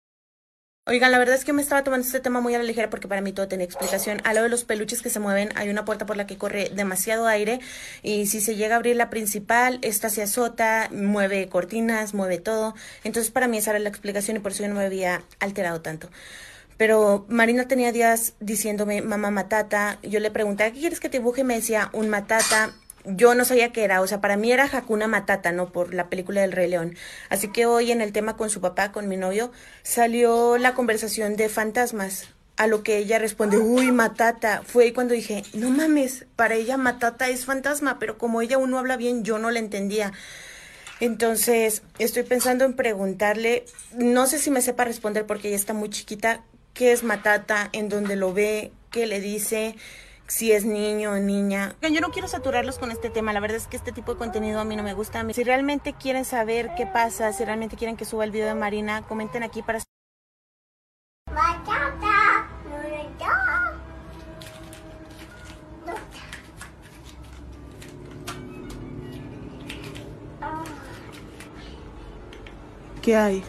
Oigan, 0.89 1.13
la 1.13 1.19
verdad 1.19 1.35
es 1.35 1.45
que 1.45 1.53
me 1.53 1.61
estaba 1.61 1.85
tomando 1.85 2.07
este 2.07 2.19
tema 2.19 2.41
muy 2.41 2.55
a 2.55 2.59
la 2.59 2.65
ligera 2.65 2.89
porque 2.89 3.09
para 3.09 3.21
mí 3.21 3.35
todo 3.35 3.47
tenía 3.47 3.67
explicación. 3.67 4.23
A 4.25 4.33
lo 4.33 4.43
de 4.43 4.49
los 4.49 4.65
peluches 4.65 5.03
que 5.03 5.11
se 5.11 5.21
mueven, 5.21 5.51
hay 5.55 5.69
una 5.69 5.85
puerta 5.85 6.07
por 6.07 6.17
la 6.17 6.27
que 6.27 6.39
corre 6.39 6.71
demasiado 6.75 7.27
aire 7.27 7.61
y 8.03 8.25
si 8.25 8.41
se 8.41 8.57
llega 8.57 8.75
a 8.75 8.79
abrir 8.79 8.97
la 8.97 9.11
principal, 9.11 9.81
esta 9.83 10.09
se 10.09 10.23
azota, 10.23 10.89
mueve 10.91 11.47
cortinas, 11.51 12.15
mueve 12.15 12.39
todo. 12.39 12.75
Entonces 13.05 13.31
para 13.31 13.49
mí 13.49 13.59
esa 13.59 13.73
era 13.73 13.81
la 13.81 13.91
explicación 13.91 14.39
y 14.39 14.41
por 14.41 14.53
eso 14.53 14.63
yo 14.63 14.71
no 14.71 14.77
me 14.77 14.87
había 14.87 15.25
alterado 15.41 15.83
tanto. 15.83 16.09
Pero 16.79 17.27
Marina 17.29 17.69
tenía 17.69 17.93
días 17.93 18.33
diciéndome 18.41 19.03
mamá 19.03 19.31
matata. 19.31 19.99
Yo 20.03 20.21
le 20.21 20.31
preguntaba, 20.31 20.71
¿qué 20.71 20.81
quieres 20.81 21.01
que 21.01 21.11
te 21.11 21.19
dibuje? 21.19 21.45
Me 21.45 21.57
decía 21.57 21.91
un 21.93 22.09
matata. 22.09 22.73
Yo 23.11 23.35
no 23.35 23.45
sabía 23.45 23.73
qué 23.73 23.85
era, 23.85 24.03
o 24.03 24.07
sea, 24.07 24.21
para 24.21 24.37
mí 24.37 24.53
era 24.53 24.65
Hakuna 24.65 25.09
Matata, 25.09 25.51
¿no? 25.51 25.73
Por 25.73 25.95
la 25.95 26.11
película 26.11 26.43
del 26.43 26.53
Rey 26.53 26.69
León. 26.69 26.95
Así 27.31 27.49
que 27.49 27.65
hoy 27.65 27.91
en 27.91 28.01
el 28.01 28.13
tema 28.13 28.37
con 28.37 28.51
su 28.51 28.61
papá, 28.61 28.93
con 28.93 29.09
mi 29.09 29.17
novio, 29.17 29.51
salió 29.83 30.59
la 30.59 30.75
conversación 30.75 31.37
de 31.37 31.49
fantasmas. 31.49 32.29
A 32.57 32.67
lo 32.67 32.83
que 32.83 32.99
ella 32.99 33.19
responde, 33.19 33.57
uy, 33.57 33.93
Matata. 33.93 34.63
Fue 34.67 34.85
ahí 34.85 34.93
cuando 34.93 35.15
dije, 35.15 35.45
no 35.55 35.71
mames, 35.71 36.27
para 36.37 36.57
ella 36.57 36.77
Matata 36.77 37.29
es 37.29 37.45
fantasma, 37.45 37.99
pero 37.99 38.19
como 38.19 38.43
ella 38.43 38.59
uno 38.59 38.79
habla 38.79 38.97
bien, 38.97 39.23
yo 39.23 39.39
no 39.39 39.51
la 39.51 39.61
entendía. 39.61 40.13
Entonces, 41.01 41.83
estoy 41.99 42.25
pensando 42.25 42.65
en 42.65 42.75
preguntarle, 42.75 43.65
no 43.97 44.27
sé 44.27 44.39
si 44.39 44.51
me 44.51 44.61
sepa 44.61 44.85
responder 44.85 45.25
porque 45.25 45.49
ella 45.49 45.57
está 45.57 45.73
muy 45.73 45.91
chiquita, 45.91 46.43
qué 46.75 46.93
es 46.93 47.05
Matata, 47.05 47.71
en 47.73 47.89
dónde 47.89 48.17
lo 48.17 48.35
ve, 48.35 48.73
qué 48.91 49.07
le 49.07 49.21
dice, 49.21 49.77
si 50.29 50.53
es 50.53 50.65
niño 50.65 51.13
o 51.13 51.17
niña. 51.17 51.75
Yo 51.81 52.01
no 52.01 52.11
quiero 52.11 52.29
saturarlos 52.29 52.79
con 52.79 52.91
este 52.91 53.11
tema, 53.11 53.33
la 53.33 53.41
verdad 53.41 53.57
es 53.57 53.67
que 53.67 53.77
este 53.77 53.93
tipo 53.93 54.13
de 54.13 54.19
contenido 54.19 54.61
a 54.61 54.65
mí 54.65 54.77
no 54.77 54.83
me 54.83 54.95
gusta. 54.95 55.27
Si 55.33 55.43
realmente 55.43 55.95
quieren 55.95 56.25
saber 56.25 56.71
qué 56.77 56.87
pasa, 56.87 57.33
si 57.33 57.45
realmente 57.45 57.77
quieren 57.77 57.97
que 57.97 58.05
suba 58.05 58.25
el 58.25 58.31
video 58.31 58.47
de 58.49 58.55
Marina, 58.55 59.03
comenten 59.03 59.43
aquí 59.43 59.63
para... 59.63 59.81
¿Qué 73.03 73.17
hay? 73.17 73.43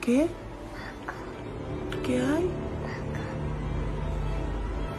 ¿Qué? 0.00 0.28
¿Qué 2.04 2.20
hay? 2.20 2.65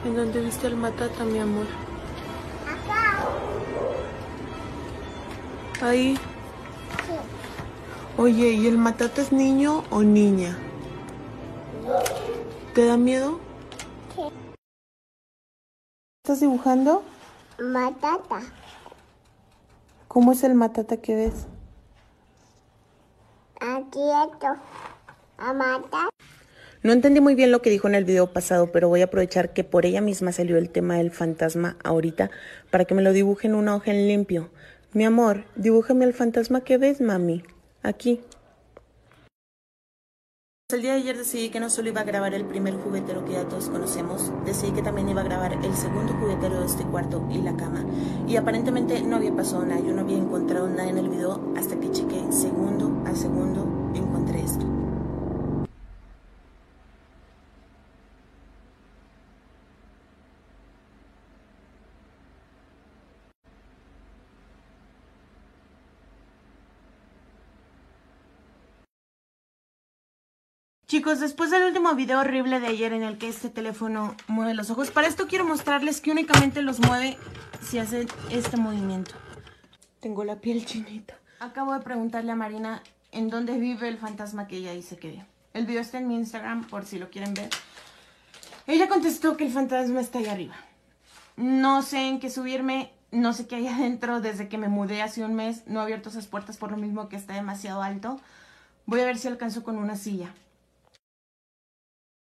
¿En 0.06 0.16
dónde 0.16 0.40
viste 0.42 0.68
el 0.68 0.76
matata, 0.76 1.24
mi 1.26 1.40
amor? 1.40 1.66
Ahí. 5.82 6.18
Oye, 8.18 8.52
¿y 8.52 8.68
el 8.68 8.78
matata 8.78 9.22
es 9.22 9.32
niño 9.32 9.84
o 9.92 10.02
niña? 10.02 10.58
¿Te 12.74 12.86
da 12.86 12.98
miedo? 12.98 13.40
¿Estás 16.24 16.40
dibujando? 16.40 17.04
Matata. 17.60 18.42
¿Cómo 20.08 20.32
es 20.32 20.44
el 20.44 20.56
matata 20.56 20.98
que 20.98 21.16
ves? 21.16 21.48
Aquí 23.60 24.00
esto. 24.00 24.48
A 25.38 25.54
matar. 25.54 26.10
No 26.88 26.94
entendí 26.94 27.20
muy 27.20 27.36
bien 27.36 27.52
lo 27.52 27.62
que 27.62 27.70
dijo 27.70 27.90
en 27.90 27.96
el 27.96 28.06
video 28.06 28.32
pasado, 28.32 28.72
pero 28.72 28.88
voy 28.88 29.02
a 29.02 29.08
aprovechar 29.08 29.52
que 29.52 29.66
por 29.66 29.86
ella 29.86 30.00
misma 30.00 30.32
salió 30.32 30.58
el 30.58 30.70
tema 30.70 30.96
del 30.96 31.12
fantasma 31.12 31.76
ahorita 31.84 32.32
para 32.72 32.86
que 32.86 32.96
me 32.96 33.02
lo 33.02 33.12
dibuje 33.12 33.46
en 33.46 33.56
una 33.56 33.76
hoja 33.76 33.92
en 33.92 34.08
limpio. 34.08 34.52
Mi 34.94 35.04
amor, 35.04 35.44
dibújame 35.58 36.06
el 36.06 36.14
fantasma 36.14 36.62
que 36.62 36.78
ves, 36.78 37.02
mami. 37.02 37.44
Aquí. 37.84 38.22
El 40.72 40.82
día 40.82 40.94
de 40.94 41.02
ayer 41.02 41.18
decidí 41.18 41.50
que 41.50 41.60
no 41.60 41.70
solo 41.70 41.90
iba 41.90 42.00
a 42.00 42.06
grabar 42.06 42.34
el 42.34 42.46
primer 42.46 42.76
juguetero 42.76 43.26
que 43.26 43.34
ya 43.34 43.44
todos 43.50 43.68
conocemos, 43.68 44.32
decidí 44.46 44.72
que 44.72 44.82
también 44.82 45.10
iba 45.10 45.20
a 45.20 45.26
grabar 45.26 45.52
el 45.62 45.76
segundo 45.76 46.14
juguetero 46.14 46.62
de 46.62 46.68
este 46.68 46.86
cuarto 46.86 47.28
y 47.30 47.40
la 47.40 47.58
cama. 47.58 47.86
Y 48.30 48.38
aparentemente 48.38 49.02
no 49.02 49.18
había 49.18 49.36
pasado 49.36 49.66
nada, 49.66 49.82
yo 49.82 49.92
no 49.92 50.04
había 50.04 50.18
encontrado 50.18 50.70
nada 50.70 50.88
en 50.88 51.00
el 51.00 51.10
video 51.10 51.54
hasta 51.58 51.78
que 51.78 51.92
chequé 51.92 52.32
segundo 52.32 53.04
a 53.06 53.14
segundo 53.14 53.92
encontré 53.94 54.40
esto. 54.40 54.66
Chicos, 71.08 71.22
después 71.22 71.52
del 71.52 71.64
último 71.64 71.96
video 71.96 72.20
horrible 72.20 72.60
de 72.60 72.68
ayer 72.68 72.92
en 72.92 73.02
el 73.02 73.18
que 73.18 73.30
este 73.30 73.50
teléfono 73.50 74.14
mueve 74.28 74.54
los 74.54 74.70
ojos, 74.72 74.92
para 74.92 75.08
esto 75.08 75.28
quiero 75.28 75.46
mostrarles 75.46 76.02
que 76.02 76.12
únicamente 76.12 76.62
los 76.62 76.82
mueve 76.82 77.18
si 77.62 77.80
hacen 77.80 78.10
este 78.30 78.58
movimiento. 78.58 79.16
Tengo 80.02 80.26
la 80.26 80.36
piel 80.36 80.66
chinita. 80.66 81.18
Acabo 81.40 81.74
de 81.74 81.80
preguntarle 81.80 82.34
a 82.34 82.36
Marina 82.36 82.84
en 83.14 83.30
dónde 83.30 83.58
vive 83.58 83.88
el 83.88 83.98
fantasma 83.98 84.50
que 84.50 84.58
ella 84.58 84.74
dice 84.74 84.98
que 84.98 85.12
ve. 85.12 85.26
El 85.54 85.66
video 85.66 85.80
está 85.80 85.98
en 85.98 86.10
mi 86.10 86.16
Instagram 86.16 86.68
por 86.68 86.84
si 86.84 87.00
lo 87.00 87.10
quieren 87.10 87.34
ver. 87.34 87.52
Ella 88.66 88.90
contestó 88.90 89.38
que 89.38 89.46
el 89.46 89.54
fantasma 89.54 90.02
está 90.02 90.20
ahí 90.20 90.26
arriba. 90.26 90.56
No 91.38 91.84
sé 91.84 92.10
en 92.10 92.20
qué 92.20 92.30
subirme, 92.30 92.92
no 93.12 93.32
sé 93.32 93.48
qué 93.48 93.56
hay 93.56 93.68
adentro. 93.70 94.20
Desde 94.20 94.50
que 94.50 94.58
me 94.58 94.68
mudé 94.68 95.02
hace 95.02 95.24
un 95.24 95.36
mes 95.36 95.66
no 95.68 95.80
he 95.80 95.84
abierto 95.84 96.10
esas 96.10 96.28
puertas 96.28 96.58
por 96.58 96.72
lo 96.72 96.76
mismo 96.76 97.08
que 97.08 97.16
está 97.16 97.34
demasiado 97.34 97.82
alto. 97.82 98.20
Voy 98.86 99.00
a 99.00 99.06
ver 99.06 99.18
si 99.18 99.30
alcanzo 99.30 99.64
con 99.64 99.78
una 99.78 99.96
silla. 99.96 100.34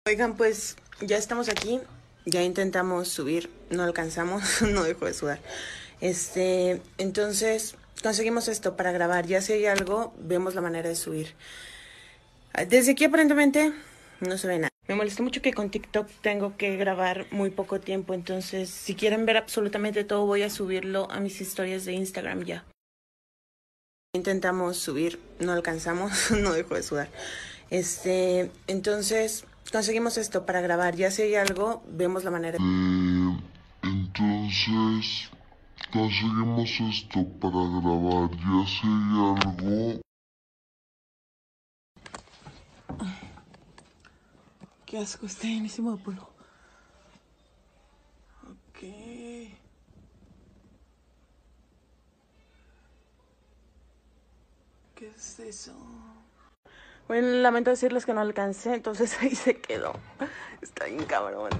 Oigan, 0.07 0.37
pues 0.37 0.75
ya 1.01 1.17
estamos 1.17 1.49
aquí. 1.49 1.81
Ya 2.25 2.43
intentamos 2.43 3.07
subir, 3.07 3.49
no 3.71 3.81
alcanzamos, 3.81 4.61
no 4.61 4.83
dejo 4.83 5.05
de 5.05 5.15
sudar. 5.15 5.39
Este, 5.99 6.79
entonces 6.99 7.75
conseguimos 8.03 8.47
esto 8.47 8.77
para 8.77 8.91
grabar. 8.91 9.25
Ya 9.25 9.41
si 9.41 9.53
hay 9.53 9.65
algo, 9.65 10.13
vemos 10.19 10.53
la 10.53 10.61
manera 10.61 10.87
de 10.89 10.95
subir. 10.95 11.33
Desde 12.67 12.91
aquí 12.91 13.05
aparentemente 13.05 13.73
no 14.19 14.37
se 14.37 14.47
ve 14.47 14.59
nada. 14.59 14.69
Me 14.87 14.93
molesta 14.93 15.23
mucho 15.23 15.41
que 15.41 15.53
con 15.53 15.71
TikTok 15.71 16.07
tengo 16.21 16.55
que 16.55 16.77
grabar 16.77 17.25
muy 17.31 17.49
poco 17.49 17.79
tiempo, 17.79 18.13
entonces 18.13 18.69
si 18.69 18.93
quieren 18.93 19.25
ver 19.25 19.37
absolutamente 19.37 20.03
todo 20.03 20.27
voy 20.27 20.43
a 20.43 20.51
subirlo 20.51 21.09
a 21.09 21.19
mis 21.19 21.41
historias 21.41 21.83
de 21.83 21.93
Instagram 21.93 22.43
ya. 22.43 22.63
Intentamos 24.13 24.77
subir, 24.77 25.19
no 25.39 25.51
alcanzamos, 25.51 26.29
no 26.39 26.53
dejo 26.53 26.75
de 26.75 26.83
sudar. 26.83 27.09
Este, 27.71 28.51
entonces 28.67 29.45
conseguimos 29.71 30.17
esto 30.17 30.45
para 30.45 30.61
grabar. 30.61 30.95
Ya 30.95 31.11
si 31.11 31.23
hay 31.23 31.35
algo, 31.35 31.83
vemos 31.87 32.23
la 32.23 32.31
manera. 32.31 32.57
Eh, 32.59 33.39
entonces, 33.83 35.29
conseguimos 35.91 36.69
esto 36.79 37.25
para 37.39 37.57
grabar. 37.57 38.29
Ya 38.31 38.67
si 38.67 38.87
hay 38.87 39.35
algo. 39.35 40.01
Qué 44.85 44.99
asco, 44.99 45.25
está 45.25 45.47
llenísimo 45.47 45.95
de 45.95 46.03
polvo. 46.03 46.29
Ok. 48.43 48.79
¿Qué 54.95 55.07
es 55.07 55.39
eso? 55.39 55.73
Bueno, 57.07 57.27
lamento 57.27 57.69
decirles 57.69 58.05
que 58.05 58.13
no 58.13 58.21
alcancé, 58.21 58.73
entonces 58.73 59.15
ahí 59.21 59.35
se 59.35 59.61
quedó. 59.61 59.93
Está 60.61 60.85
bien 60.85 61.05
cabrón. 61.05 61.51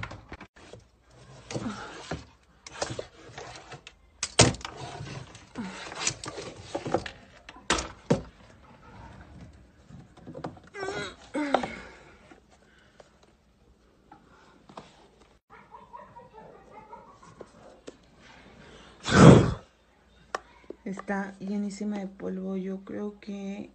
Está 20.84 21.36
llenísima 21.38 21.98
de 21.98 22.06
polvo. 22.06 22.56
Yo 22.56 22.78
creo 22.84 23.18
que 23.20 23.70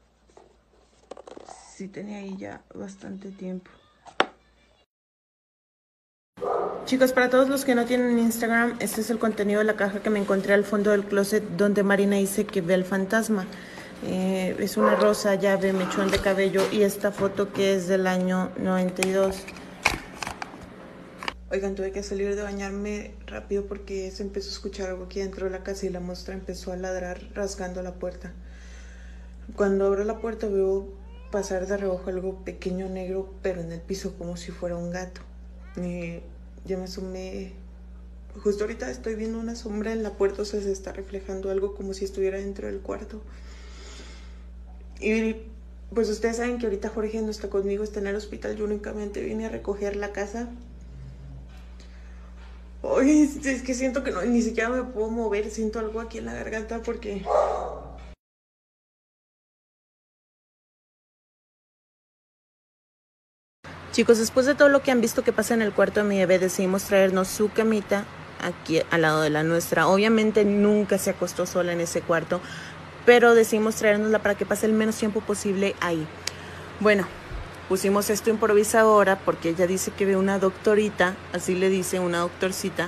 sí 1.81 1.87
tenía 1.87 2.17
ahí 2.17 2.37
ya 2.37 2.61
bastante 2.75 3.31
tiempo. 3.31 3.71
Chicos, 6.85 7.11
para 7.11 7.31
todos 7.31 7.49
los 7.49 7.65
que 7.65 7.73
no 7.73 7.85
tienen 7.85 8.19
Instagram, 8.19 8.77
este 8.79 9.01
es 9.01 9.09
el 9.09 9.17
contenido 9.17 9.59
de 9.59 9.65
la 9.65 9.75
caja 9.75 9.99
que 10.03 10.11
me 10.11 10.19
encontré 10.19 10.53
al 10.53 10.63
fondo 10.63 10.91
del 10.91 11.05
closet 11.05 11.43
donde 11.57 11.81
Marina 11.81 12.17
dice 12.17 12.45
que 12.45 12.61
ve 12.61 12.75
al 12.75 12.85
fantasma. 12.85 13.47
Eh, 14.05 14.55
es 14.59 14.77
una 14.77 14.95
rosa, 14.95 15.33
llave, 15.33 15.73
mechón 15.73 16.11
de 16.11 16.19
cabello 16.19 16.61
y 16.71 16.83
esta 16.83 17.11
foto 17.11 17.51
que 17.51 17.73
es 17.73 17.87
del 17.87 18.05
año 18.05 18.51
92. 18.59 19.37
Oigan, 21.49 21.73
tuve 21.73 21.91
que 21.91 22.03
salir 22.03 22.35
de 22.35 22.43
bañarme 22.43 23.15
rápido 23.25 23.65
porque 23.65 24.11
se 24.11 24.21
empezó 24.21 24.49
a 24.49 24.53
escuchar 24.53 24.89
algo 24.89 25.05
aquí 25.05 25.19
dentro 25.19 25.45
de 25.47 25.51
la 25.51 25.63
casa 25.63 25.87
y 25.87 25.89
la 25.89 25.99
muestra 25.99 26.35
empezó 26.35 26.73
a 26.73 26.75
ladrar 26.75 27.21
rasgando 27.33 27.81
la 27.81 27.95
puerta. 27.95 28.33
Cuando 29.55 29.87
abro 29.87 30.03
la 30.03 30.19
puerta 30.19 30.47
veo 30.47 31.00
pasar 31.31 31.65
de 31.67 31.77
reojo 31.77 32.09
algo 32.09 32.43
pequeño 32.43 32.89
negro, 32.89 33.33
pero 33.41 33.61
en 33.61 33.71
el 33.71 33.79
piso 33.81 34.15
como 34.17 34.37
si 34.37 34.51
fuera 34.51 34.75
un 34.77 34.91
gato. 34.91 35.21
Y 35.77 36.19
ya 36.65 36.77
me 36.77 36.83
asomé. 36.85 37.53
Justo 38.43 38.63
ahorita 38.63 38.89
estoy 38.91 39.15
viendo 39.15 39.39
una 39.39 39.55
sombra 39.55 39.91
en 39.91 40.03
la 40.03 40.11
puerta, 40.11 40.43
o 40.43 40.45
sea, 40.45 40.61
se 40.61 40.71
está 40.71 40.93
reflejando 40.93 41.49
algo 41.51 41.75
como 41.75 41.93
si 41.93 42.05
estuviera 42.05 42.37
dentro 42.37 42.67
del 42.67 42.79
cuarto. 42.79 43.21
Y 44.99 45.35
Pues 45.93 46.09
ustedes 46.09 46.37
saben 46.37 46.57
que 46.57 46.65
ahorita 46.67 46.89
Jorge 46.89 47.21
no 47.21 47.31
está 47.31 47.49
conmigo, 47.49 47.83
está 47.83 47.99
en 47.99 48.07
el 48.07 48.15
hospital. 48.15 48.55
Yo 48.55 48.63
únicamente 48.65 49.21
vine 49.21 49.45
a 49.47 49.49
recoger 49.49 49.95
la 49.97 50.13
casa. 50.13 50.49
Oye, 52.81 53.23
es 53.23 53.61
que 53.61 53.73
siento 53.73 54.03
que 54.03 54.11
no, 54.11 54.21
ni 54.23 54.41
siquiera 54.41 54.69
me 54.69 54.83
puedo 54.83 55.09
mover. 55.09 55.49
Siento 55.51 55.79
algo 55.79 55.99
aquí 55.99 56.17
en 56.17 56.25
la 56.25 56.33
garganta 56.33 56.81
porque 56.81 57.23
Chicos, 63.91 64.19
después 64.19 64.45
de 64.45 64.55
todo 64.55 64.69
lo 64.69 64.81
que 64.81 64.91
han 64.91 65.01
visto 65.01 65.21
que 65.21 65.33
pasa 65.33 65.53
en 65.53 65.61
el 65.61 65.73
cuarto 65.73 65.99
de 65.99 66.07
mi 66.07 66.17
bebé, 66.17 66.39
decidimos 66.39 66.83
traernos 66.83 67.27
su 67.27 67.49
camita 67.51 68.05
aquí 68.41 68.81
al 68.89 69.01
lado 69.01 69.21
de 69.21 69.29
la 69.29 69.43
nuestra. 69.43 69.85
Obviamente 69.87 70.45
nunca 70.45 70.97
se 70.97 71.09
acostó 71.09 71.45
sola 71.45 71.73
en 71.73 71.81
ese 71.81 72.01
cuarto, 72.01 72.39
pero 73.05 73.35
decidimos 73.35 73.75
traernosla 73.75 74.19
para 74.19 74.35
que 74.35 74.45
pase 74.45 74.65
el 74.65 74.71
menos 74.71 74.95
tiempo 74.95 75.19
posible 75.19 75.75
ahí. 75.81 76.07
Bueno, 76.79 77.05
pusimos 77.67 78.09
esto 78.09 78.29
improvisadora 78.29 79.19
porque 79.19 79.49
ella 79.49 79.67
dice 79.67 79.91
que 79.91 80.05
ve 80.05 80.15
una 80.15 80.39
doctorita, 80.39 81.15
así 81.33 81.55
le 81.55 81.67
dice 81.67 81.99
una 81.99 82.19
doctorcita, 82.19 82.87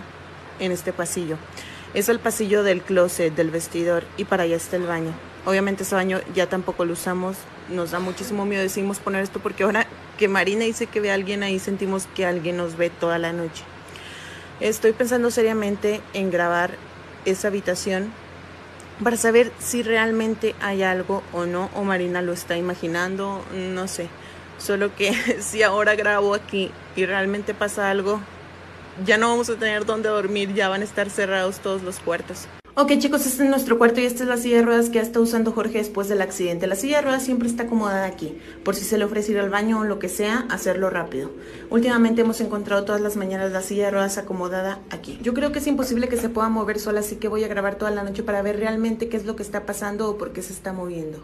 en 0.62 0.72
este 0.72 0.94
pasillo. 0.94 1.36
Es 1.94 2.08
el 2.08 2.20
pasillo 2.20 2.64
del 2.64 2.82
closet, 2.82 3.36
del 3.36 3.52
vestidor, 3.52 4.06
y 4.16 4.24
para 4.24 4.44
allá 4.44 4.56
está 4.56 4.78
el 4.78 4.84
baño. 4.84 5.12
Obviamente 5.46 5.84
ese 5.84 5.96
baño 5.96 6.22
ya 6.34 6.48
tampoco 6.48 6.86
lo 6.86 6.94
usamos, 6.94 7.36
nos 7.70 7.92
da 7.92 8.00
muchísimo 8.00 8.46
miedo, 8.46 8.64
decidimos 8.64 9.00
poner 9.00 9.22
esto 9.22 9.42
porque 9.42 9.64
ahora 9.64 9.86
que 10.24 10.30
Marina 10.30 10.64
dice 10.64 10.88
que 10.88 11.02
ve 11.02 11.12
a 11.12 11.16
alguien 11.16 11.44
ahí, 11.44 11.60
sentimos 11.60 12.08
que 12.16 12.26
alguien 12.26 12.56
nos 12.56 12.78
ve 12.78 12.90
toda 12.90 13.20
la 13.20 13.34
noche. 13.34 13.66
Estoy 14.62 14.94
pensando 14.94 15.30
seriamente 15.32 16.00
en 16.14 16.32
grabar 16.32 16.78
esa 17.26 17.50
habitación 17.50 18.10
para 19.04 19.18
saber 19.18 19.52
si 19.60 19.84
realmente 19.84 20.56
hay 20.62 20.82
algo 20.82 21.24
o 21.34 21.46
no, 21.46 21.70
o 21.76 21.84
Marina 21.84 22.22
lo 22.22 22.32
está 22.32 22.56
imaginando, 22.56 23.44
no 23.52 23.90
sé. 23.90 24.08
Solo 24.60 24.96
que 24.96 25.14
si 25.42 25.62
ahora 25.62 25.94
grabo 25.96 26.36
aquí 26.36 26.72
y 26.96 27.06
realmente 27.06 27.54
pasa 27.54 27.90
algo, 27.90 28.22
ya 29.06 29.18
no 29.18 29.28
vamos 29.28 29.50
a 29.50 29.58
tener 29.58 29.86
dónde 29.86 30.08
dormir, 30.08 30.54
ya 30.54 30.70
van 30.70 30.84
a 30.84 30.86
estar 30.86 31.10
cerrados 31.10 31.60
todos 31.60 31.84
los 31.84 32.00
cuartos. 32.00 32.48
Ok 32.76 32.94
chicos, 32.98 33.28
este 33.28 33.44
es 33.44 33.50
nuestro 33.52 33.78
cuarto 33.78 34.02
y 34.02 34.06
esta 34.06 34.24
es 34.24 34.30
la 34.30 34.36
silla 34.36 34.58
de 34.58 34.64
ruedas 34.64 34.90
que 34.90 34.98
ha 34.98 35.04
estado 35.04 35.24
usando 35.24 35.52
Jorge 35.52 35.78
después 35.78 36.10
del 36.10 36.24
accidente. 36.24 36.66
La 36.66 36.76
silla 36.76 36.98
de 36.98 37.02
ruedas 37.04 37.22
siempre 37.22 37.48
está 37.48 37.64
acomodada 37.64 38.06
aquí, 38.06 38.36
por 38.66 38.74
si 38.76 38.84
se 38.84 38.98
le 38.98 39.06
ofrece 39.06 39.32
ir 39.32 39.38
al 39.38 39.52
baño 39.52 39.82
o 39.82 39.84
lo 39.84 40.00
que 40.00 40.10
sea, 40.10 40.48
hacerlo 40.50 40.90
rápido. 40.90 41.30
Últimamente 41.70 42.22
hemos 42.22 42.42
encontrado 42.42 42.84
todas 42.84 43.00
las 43.00 43.16
mañanas 43.16 43.52
la 43.52 43.62
silla 43.62 43.86
de 43.86 43.92
ruedas 43.92 44.18
acomodada 44.18 44.80
aquí. 44.90 45.20
Yo 45.22 45.36
creo 45.36 45.52
que 45.52 45.60
es 45.60 45.68
imposible 45.68 46.08
que 46.08 46.18
se 46.18 46.30
pueda 46.30 46.50
mover 46.50 46.80
sola, 46.80 47.02
así 47.02 47.18
que 47.18 47.28
voy 47.28 47.44
a 47.44 47.48
grabar 47.48 47.76
toda 47.76 47.92
la 47.92 48.02
noche 48.02 48.24
para 48.24 48.42
ver 48.42 48.58
realmente 48.58 49.08
qué 49.08 49.18
es 49.18 49.26
lo 49.26 49.36
que 49.36 49.44
está 49.44 49.68
pasando 49.68 50.10
o 50.10 50.18
por 50.18 50.34
qué 50.34 50.42
se 50.42 50.54
está 50.54 50.74
moviendo. 50.74 51.24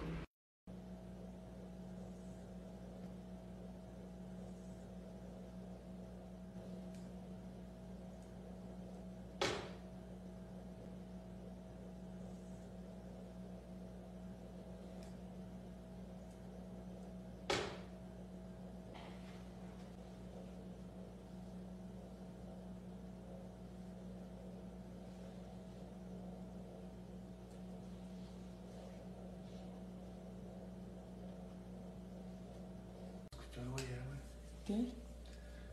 ¿Qué? 34.70 34.94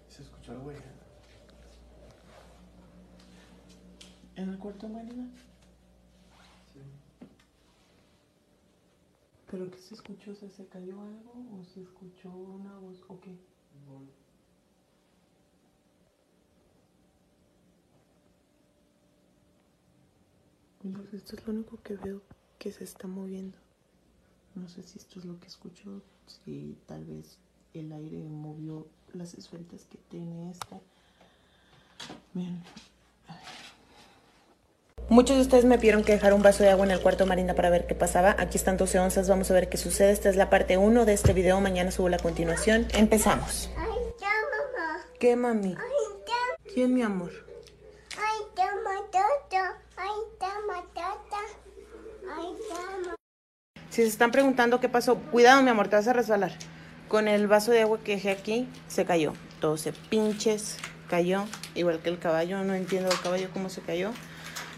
Se 0.09 0.23
escuchó 0.23 0.53
algo 0.53 0.71
allá. 0.71 0.81
Sí. 6.73 6.81
¿Pero 9.51 9.71
qué 9.71 9.79
se 9.79 9.95
escuchó? 9.95 10.35
¿Se, 10.35 10.51
¿Se 10.51 10.67
cayó 10.67 11.01
algo? 11.01 11.33
¿O 11.59 11.65
se 11.65 11.83
escuchó 11.83 12.31
una 12.31 12.79
voz? 12.79 13.03
¿O 13.09 13.21
qué? 13.21 13.37
No. 13.87 14.27
Esto 21.13 21.35
es 21.35 21.47
lo 21.47 21.53
único 21.53 21.83
que 21.83 21.97
veo 21.97 22.23
que 22.59 22.71
se 22.71 22.85
está 22.85 23.09
moviendo. 23.09 23.59
No 24.55 24.69
sé 24.69 24.85
si 24.85 24.99
esto 24.99 25.19
es 25.19 25.25
lo 25.25 25.41
que 25.41 25.49
escucho, 25.49 26.01
si 26.27 26.79
tal 26.87 27.05
vez 27.05 27.39
el 27.75 27.93
aire 27.93 28.23
movió 28.23 28.87
las 29.13 29.35
esferitas 29.35 29.85
que 29.87 29.99
tiene 30.09 30.53
esta. 30.53 30.81
Bien. 32.35 32.63
Muchos 35.09 35.37
de 35.37 35.43
ustedes 35.43 35.65
me 35.65 35.79
pidieron 35.79 36.03
que 36.03 36.11
dejara 36.11 36.35
un 36.35 36.43
vaso 36.43 36.65
de 36.65 36.71
agua 36.71 36.85
en 36.85 36.91
el 36.91 37.01
cuarto 37.01 37.27
Marina 37.27 37.55
para 37.55 37.71
ver 37.71 37.87
qué 37.87 37.95
pasaba. 37.95 38.35
Aquí 38.41 38.59
están 38.59 38.77
12 38.77 38.99
onzas, 38.99 39.29
vamos 39.29 39.49
a 39.53 39.55
ver 39.55 39.69
qué 39.69 39.77
sucede. 39.77 40.11
Esta 40.11 40.29
es 40.29 40.35
la 40.35 40.51
parte 40.51 40.79
1 40.79 41.05
de 41.05 41.13
este 41.13 41.33
video, 41.33 41.61
mañana 41.61 41.93
subo 41.93 42.09
la 42.09 42.19
continuación. 42.19 42.89
Empezamos. 42.93 43.71
Ay, 43.77 43.87
ya, 44.21 44.27
mamá. 44.27 45.05
¿Qué, 45.21 45.37
mami? 45.37 45.77
Ay, 45.79 46.25
ya. 46.27 46.73
¿Quién, 46.75 46.93
mi 46.93 47.03
amor? 47.03 47.31
Ay, 48.19 48.43
ya, 48.57 48.69
matata. 48.83 49.79
Ay, 49.97 50.11
ya, 50.41 50.55
matata. 50.67 51.39
Ay, 52.37 52.57
ya, 52.69 53.15
Si 53.91 54.03
se 54.03 54.09
están 54.09 54.33
preguntando 54.33 54.81
qué 54.81 54.89
pasó, 54.89 55.19
cuidado, 55.31 55.63
mi 55.63 55.71
amor, 55.71 55.87
te 55.87 55.95
vas 55.95 56.09
a 56.09 56.15
resbalar. 56.15 56.51
Con 57.07 57.29
el 57.29 57.47
vaso 57.47 57.71
de 57.71 57.83
agua 57.83 58.01
que 58.03 58.17
dejé 58.17 58.31
aquí, 58.33 58.69
se 58.89 59.05
cayó. 59.05 59.35
Todo 59.61 59.77
se 59.77 59.93
pinches, 59.93 60.79
cayó. 61.09 61.45
Igual 61.77 62.01
que 62.01 62.09
el 62.09 62.19
caballo, 62.19 62.65
no 62.65 62.75
entiendo 62.75 63.09
el 63.09 63.21
caballo 63.21 63.51
cómo 63.53 63.71
se 63.71 63.83
cayó. 63.83 64.11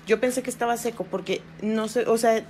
Yo 0.08 0.18
pensé 0.18 0.42
que 0.42 0.48
estaba 0.48 0.78
seco 0.78 1.04
porque 1.04 1.42
no 1.60 1.86
sé, 1.86 2.06
o 2.06 2.16
sea, 2.16 2.42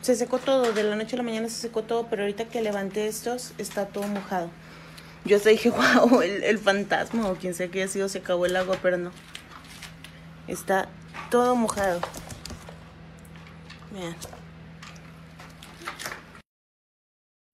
se 0.00 0.16
secó 0.16 0.38
todo, 0.38 0.72
de 0.72 0.82
la 0.82 0.96
noche 0.96 1.14
a 1.14 1.18
la 1.18 1.22
mañana 1.22 1.48
se 1.48 1.54
secó 1.54 1.84
todo, 1.84 2.08
pero 2.10 2.22
ahorita 2.22 2.46
que 2.46 2.60
levanté 2.60 3.06
estos, 3.06 3.52
está 3.56 3.86
todo 3.86 4.08
mojado. 4.08 4.50
Yo 5.24 5.36
hasta 5.36 5.50
dije, 5.50 5.70
wow, 6.00 6.20
el, 6.22 6.42
el 6.42 6.58
fantasma 6.58 7.30
o 7.30 7.36
quien 7.36 7.54
sea 7.54 7.68
que 7.68 7.82
haya 7.82 7.92
sido, 7.92 8.08
se 8.08 8.18
acabó 8.18 8.46
el 8.46 8.56
agua, 8.56 8.76
pero 8.82 8.98
no. 8.98 9.12
Está 10.48 10.88
todo 11.30 11.54
mojado. 11.54 12.00
Vean. 13.92 14.16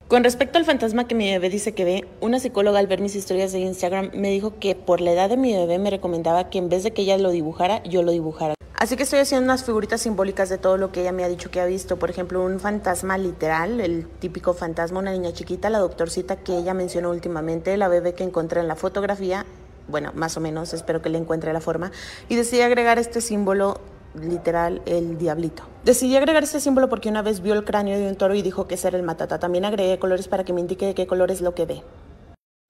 Con 0.09 0.25
respecto 0.25 0.57
al 0.57 0.65
fantasma 0.65 1.07
que 1.07 1.15
mi 1.15 1.31
bebé 1.31 1.51
dice 1.51 1.75
que 1.75 1.85
ve, 1.85 2.09
una 2.23 2.39
psicóloga 2.39 2.79
al 2.79 2.87
ver 2.87 3.03
mis 3.03 3.15
historias 3.15 3.53
de 3.53 3.59
Instagram 3.59 4.11
me 4.15 4.31
dijo 4.31 4.59
que 4.59 4.75
por 4.75 5.03
la 5.03 5.13
edad 5.13 5.29
de 5.29 5.37
mi 5.37 5.53
bebé 5.53 5.79
me 5.79 5.91
recomendaba 5.91 6.49
que 6.49 6.57
en 6.57 6.71
vez 6.71 6.83
de 6.83 6.93
que 6.93 7.03
ella 7.03 7.19
lo 7.19 7.31
dibujara, 7.31 7.83
yo 7.83 8.03
lo 8.03 8.13
dibujara. 8.13 8.55
Así 8.77 8.97
que 8.97 9.05
estoy 9.05 9.21
haciendo 9.21 9.45
unas 9.45 9.65
figuritas 9.65 10.03
simbólicas 10.03 10.49
de 10.49 10.59
todo 10.59 10.77
lo 10.77 10.91
que 10.91 11.03
ella 11.03 11.13
me 11.13 11.25
ha 11.25 11.29
dicho 11.29 11.51
que 11.51 11.61
ha 11.61 11.65
visto. 11.65 11.97
Por 11.97 12.11
ejemplo, 12.11 12.45
un 12.45 12.59
fantasma 12.59 13.17
literal, 13.17 13.81
el 13.81 14.07
típico 14.07 14.53
fantasma, 14.53 14.99
una 14.99 15.13
niña 15.13 15.33
chiquita, 15.33 15.71
la 15.71 15.79
doctorcita 15.79 16.37
que 16.37 16.59
ella 16.59 16.75
mencionó 16.75 17.11
últimamente, 17.11 17.77
la 17.77 17.89
bebé 17.89 18.15
que 18.15 18.25
encontré 18.25 18.61
en 18.61 18.69
la 18.69 18.77
fotografía, 18.77 19.47
bueno, 19.89 20.11
más 20.15 20.37
o 20.37 20.41
menos, 20.41 20.75
espero 20.75 21.01
que 21.03 21.09
le 21.09 21.19
encuentre 21.19 21.53
la 21.53 21.61
forma, 21.61 21.93
y 22.29 22.35
decidí 22.35 22.63
agregar 22.63 22.99
este 22.99 23.21
símbolo 23.21 23.81
literal 24.21 24.83
el 24.87 25.19
diablito. 25.19 25.63
Decidí 25.85 26.17
agregar 26.17 26.43
este 26.43 26.61
símbolo 26.61 26.89
porque 26.89 27.09
una 27.09 27.23
vez 27.23 27.41
vio 27.41 27.55
el 27.55 27.65
cráneo 27.65 27.99
de 27.99 28.09
un 28.09 28.17
toro 28.17 28.35
y 28.35 28.43
dijo 28.43 28.67
que 28.67 28.75
ese 28.75 28.89
era 28.89 28.97
el 28.97 29.03
matata. 29.03 29.39
También 29.39 29.65
agregué 29.65 29.99
colores 29.99 30.29
para 30.29 30.45
que 30.45 30.53
me 30.53 30.61
indique 30.61 30.87
de 30.87 30.95
qué 30.95 31.07
color 31.07 31.31
es 31.31 31.41
lo 31.41 31.55
que 31.55 31.67
ve. 31.67 31.83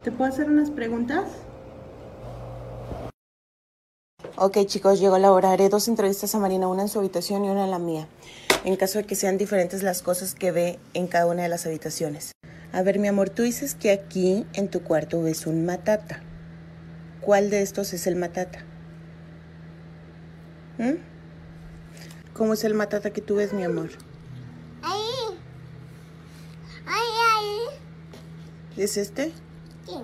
¿Te 0.03 0.13
puedo 0.13 0.31
hacer 0.31 0.51
unas 0.51 0.71
preguntas? 0.71 1.25
Ok 4.37 4.59
chicos, 4.67 4.99
llegó 4.99 5.17
la 5.19 5.31
hora. 5.31 5.53
Haré 5.53 5.69
dos 5.69 5.87
entrevistas 5.87 6.35
a 6.35 6.41
Marina, 6.41 6.67
una 6.67 6.83
en 6.83 6.89
su 6.89 6.99
habitación 6.99 7.45
y 7.45 7.51
una 7.51 7.65
en 7.65 7.71
la 7.71 7.79
mía, 7.79 8.09
en 8.65 8.75
caso 8.75 8.99
de 8.99 9.05
que 9.05 9.15
sean 9.15 9.39
diferentes 9.39 9.85
las 9.85 10.03
cosas 10.03 10.35
que 10.35 10.51
ve 10.51 10.81
en 10.93 11.07
cada 11.07 11.27
una 11.27 11.45
de 11.45 11.49
las 11.49 11.67
habitaciones. 11.67 12.33
A 12.73 12.83
ver, 12.83 12.99
mi 12.99 13.07
amor, 13.07 13.31
tú 13.31 13.43
dices 13.45 13.77
que 13.77 13.93
aquí 13.93 14.45
en 14.55 14.69
tu 14.69 14.83
cuarto 14.83 15.23
ves 15.23 15.47
un 15.47 15.65
matata. 15.65 16.21
¿Cuál 17.21 17.49
de 17.49 17.63
estos 17.63 17.93
es 17.93 18.09
el 18.09 18.17
matata? 18.17 18.65
¿Mm? 20.79 20.95
¿Cómo 22.33 22.55
es 22.55 22.65
el 22.65 22.75
matata 22.75 23.11
que 23.11 23.21
tú 23.21 23.37
ves, 23.37 23.53
mi 23.53 23.63
amor? 23.63 23.91
Ahí. 24.83 25.39
Ay, 26.87 27.09
ay. 27.37 28.83
¿Es 28.83 28.97
este? 28.97 29.33
Sí. 29.87 29.95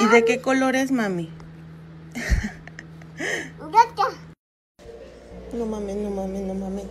¿Y 0.00 0.06
de 0.08 0.24
qué 0.26 0.42
color 0.42 0.76
es, 0.76 0.92
mami? 0.92 1.32
No 5.52 5.66
mames, 5.66 5.96
no 5.96 6.10
mames, 6.10 6.42
no 6.42 6.54
mames. 6.54 6.86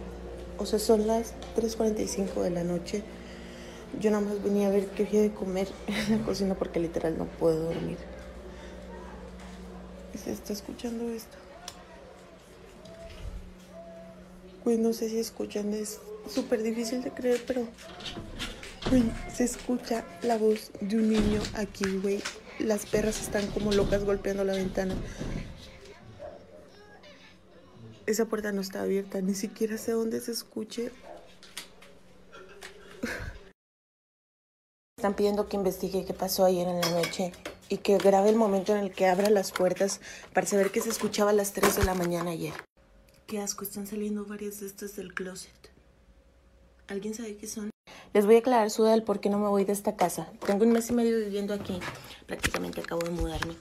O 0.57 0.65
sea, 0.65 0.77
son 0.77 1.07
las 1.07 1.33
3.45 1.55 2.41
de 2.41 2.51
la 2.51 2.63
noche. 2.63 3.03
Yo 3.99 4.11
nada 4.11 4.23
más 4.23 4.43
venía 4.43 4.67
a 4.67 4.71
ver 4.71 4.85
qué 4.87 5.03
había 5.03 5.21
de 5.21 5.33
comer 5.33 5.67
en 5.87 6.19
la 6.19 6.25
cocina 6.25 6.55
porque 6.55 6.79
literal 6.79 7.17
no 7.17 7.25
puedo 7.25 7.73
dormir. 7.73 7.97
¿Y 10.13 10.17
se 10.17 10.31
está 10.31 10.53
escuchando 10.53 11.09
esto? 11.09 11.37
Pues 14.63 14.77
no 14.77 14.93
sé 14.93 15.09
si 15.09 15.19
escuchan, 15.19 15.73
es 15.73 15.99
súper 16.29 16.61
difícil 16.61 17.01
de 17.01 17.11
creer, 17.11 17.41
pero 17.47 17.65
Güey, 18.91 19.03
se 19.33 19.45
escucha 19.45 20.03
la 20.21 20.37
voz 20.37 20.69
de 20.81 20.97
un 20.97 21.09
niño 21.09 21.41
aquí, 21.53 21.85
güey. 22.03 22.21
Las 22.59 22.85
perras 22.85 23.21
están 23.21 23.47
como 23.47 23.71
locas 23.71 24.03
golpeando 24.03 24.43
la 24.43 24.53
ventana. 24.53 24.95
Esa 28.05 28.25
puerta 28.25 28.51
no 28.51 28.61
está 28.61 28.81
abierta, 28.81 29.21
ni 29.21 29.33
siquiera 29.35 29.77
sé 29.77 29.93
dónde 29.93 30.19
se 30.19 30.31
escuche. 30.31 30.91
Están 34.97 35.15
pidiendo 35.15 35.47
que 35.47 35.55
investigue 35.57 36.05
qué 36.05 36.13
pasó 36.13 36.45
ayer 36.45 36.67
en 36.67 36.81
la 36.81 36.89
noche 36.91 37.31
y 37.69 37.77
que 37.77 37.97
grabe 37.97 38.29
el 38.29 38.35
momento 38.35 38.75
en 38.75 38.83
el 38.83 38.91
que 38.91 39.07
abra 39.07 39.29
las 39.29 39.51
puertas 39.51 40.01
para 40.33 40.45
saber 40.45 40.71
qué 40.71 40.81
se 40.81 40.89
escuchaba 40.89 41.31
a 41.31 41.33
las 41.33 41.53
3 41.53 41.77
de 41.77 41.85
la 41.85 41.95
mañana 41.95 42.31
ayer. 42.31 42.53
Qué 43.27 43.39
asco, 43.39 43.63
están 43.63 43.87
saliendo 43.87 44.25
varias 44.25 44.59
de 44.59 44.67
estas 44.67 44.95
del 44.97 45.13
closet. 45.13 45.71
¿Alguien 46.87 47.13
sabe 47.13 47.37
qué 47.37 47.47
son? 47.47 47.71
Les 48.13 48.25
voy 48.25 48.35
a 48.35 48.39
aclarar 48.39 48.69
su 48.69 48.83
del 48.83 49.03
por 49.03 49.19
qué 49.19 49.29
no 49.29 49.39
me 49.39 49.47
voy 49.47 49.63
de 49.63 49.73
esta 49.73 49.95
casa. 49.95 50.27
Tengo 50.45 50.63
un 50.63 50.71
mes 50.71 50.89
y 50.89 50.93
medio 50.93 51.17
viviendo 51.17 51.53
aquí. 51.53 51.79
Prácticamente 52.25 52.81
acabo 52.81 53.01
de 53.03 53.11
mudarme. 53.11 53.55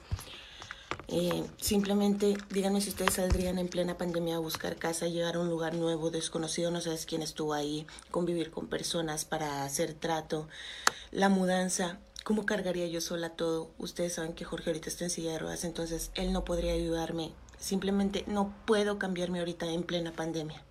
Eh, 1.13 1.45
simplemente 1.57 2.37
díganme 2.51 2.81
si 2.81 2.91
ustedes 2.91 3.15
saldrían 3.15 3.59
en 3.59 3.67
plena 3.67 3.99
pandemia 3.99 4.37
a 4.37 4.39
buscar 4.39 4.77
casa, 4.77 5.09
llegar 5.09 5.35
a 5.35 5.41
un 5.41 5.49
lugar 5.49 5.75
nuevo, 5.75 6.11
desconocido, 6.11 6.71
no 6.71 6.81
sabes 6.81 7.05
quién 7.05 7.21
estuvo 7.23 7.53
ahí, 7.53 7.85
convivir 8.13 8.53
con 8.53 8.69
personas 8.69 9.25
para 9.25 9.65
hacer 9.65 9.93
trato, 9.95 10.47
la 11.11 11.29
mudanza. 11.29 11.99
¿Cómo 12.23 12.47
cargaría 12.47 12.87
yo 12.87 13.01
sola 13.01 13.31
todo? 13.31 13.73
Ustedes 13.79 14.15
saben 14.15 14.35
que 14.35 14.45
Jorge 14.45 14.71
ahorita 14.71 14.89
está 14.89 15.05
en 15.05 15.11
silla 15.11 15.33
de 15.33 15.41
ruedas, 15.41 15.65
entonces 15.65 16.13
él 16.15 16.33
no 16.33 16.45
podría 16.45 16.75
ayudarme. 16.75 17.33
Simplemente 17.59 18.25
no 18.29 18.55
puedo 18.65 18.99
cambiarme 18.99 19.41
ahorita 19.41 19.67
en 19.67 19.83
plena 19.83 20.13
pandemia. 20.13 20.65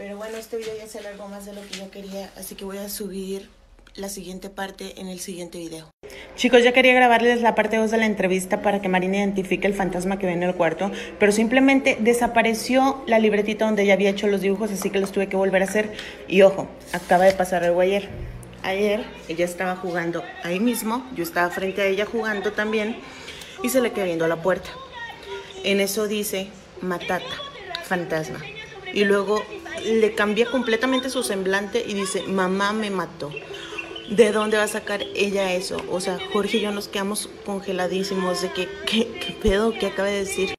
Pero 0.00 0.16
bueno, 0.16 0.38
este 0.38 0.56
video 0.56 0.74
ya 0.78 0.86
se 0.86 0.98
alargó 0.98 1.28
más 1.28 1.44
de 1.44 1.52
lo 1.52 1.60
que 1.60 1.76
yo 1.76 1.90
quería, 1.90 2.30
así 2.38 2.54
que 2.54 2.64
voy 2.64 2.78
a 2.78 2.88
subir 2.88 3.50
la 3.96 4.08
siguiente 4.08 4.48
parte 4.48 4.98
en 4.98 5.08
el 5.08 5.20
siguiente 5.20 5.58
video. 5.58 5.90
Chicos, 6.36 6.64
ya 6.64 6.72
quería 6.72 6.94
grabarles 6.94 7.42
la 7.42 7.54
parte 7.54 7.76
2 7.76 7.90
de 7.90 7.98
la 7.98 8.06
entrevista 8.06 8.62
para 8.62 8.80
que 8.80 8.88
Marina 8.88 9.18
identifique 9.18 9.66
el 9.66 9.74
fantasma 9.74 10.18
que 10.18 10.24
ve 10.24 10.32
en 10.32 10.42
el 10.42 10.54
cuarto, 10.54 10.90
pero 11.18 11.32
simplemente 11.32 11.98
desapareció 12.00 13.04
la 13.06 13.18
libretita 13.18 13.66
donde 13.66 13.82
ella 13.82 13.92
había 13.92 14.08
hecho 14.08 14.26
los 14.26 14.40
dibujos, 14.40 14.70
así 14.72 14.88
que 14.88 15.00
los 15.00 15.12
tuve 15.12 15.28
que 15.28 15.36
volver 15.36 15.60
a 15.60 15.66
hacer. 15.66 15.92
Y 16.28 16.40
ojo, 16.40 16.66
acaba 16.94 17.26
de 17.26 17.32
pasar 17.32 17.62
algo 17.62 17.82
ayer. 17.82 18.08
Ayer 18.62 19.04
ella 19.28 19.44
estaba 19.44 19.76
jugando 19.76 20.24
ahí 20.44 20.60
mismo, 20.60 21.06
yo 21.14 21.22
estaba 21.22 21.50
frente 21.50 21.82
a 21.82 21.84
ella 21.84 22.06
jugando 22.06 22.52
también, 22.52 22.96
y 23.62 23.68
se 23.68 23.82
le 23.82 23.92
quedó 23.92 24.06
viendo 24.06 24.24
a 24.24 24.28
la 24.28 24.40
puerta. 24.40 24.70
En 25.62 25.78
eso 25.78 26.08
dice 26.08 26.48
Matata, 26.80 27.26
fantasma. 27.84 28.40
Y 28.92 29.04
luego 29.04 29.44
le 29.84 30.14
cambia 30.14 30.50
completamente 30.50 31.10
su 31.10 31.22
semblante 31.22 31.84
y 31.86 31.94
dice, 31.94 32.22
mamá 32.24 32.72
me 32.72 32.90
mató. 32.90 33.30
¿De 34.10 34.32
dónde 34.32 34.56
va 34.56 34.64
a 34.64 34.68
sacar 34.68 35.02
ella 35.14 35.52
eso? 35.52 35.80
O 35.90 36.00
sea, 36.00 36.18
Jorge 36.32 36.58
y 36.58 36.60
yo 36.62 36.72
nos 36.72 36.88
quedamos 36.88 37.28
congeladísimos 37.46 38.42
de 38.42 38.52
que, 38.52 38.68
¿qué, 38.86 39.06
qué 39.06 39.38
pedo? 39.40 39.72
¿Qué 39.72 39.86
acaba 39.86 40.08
de 40.08 40.18
decir? 40.18 40.54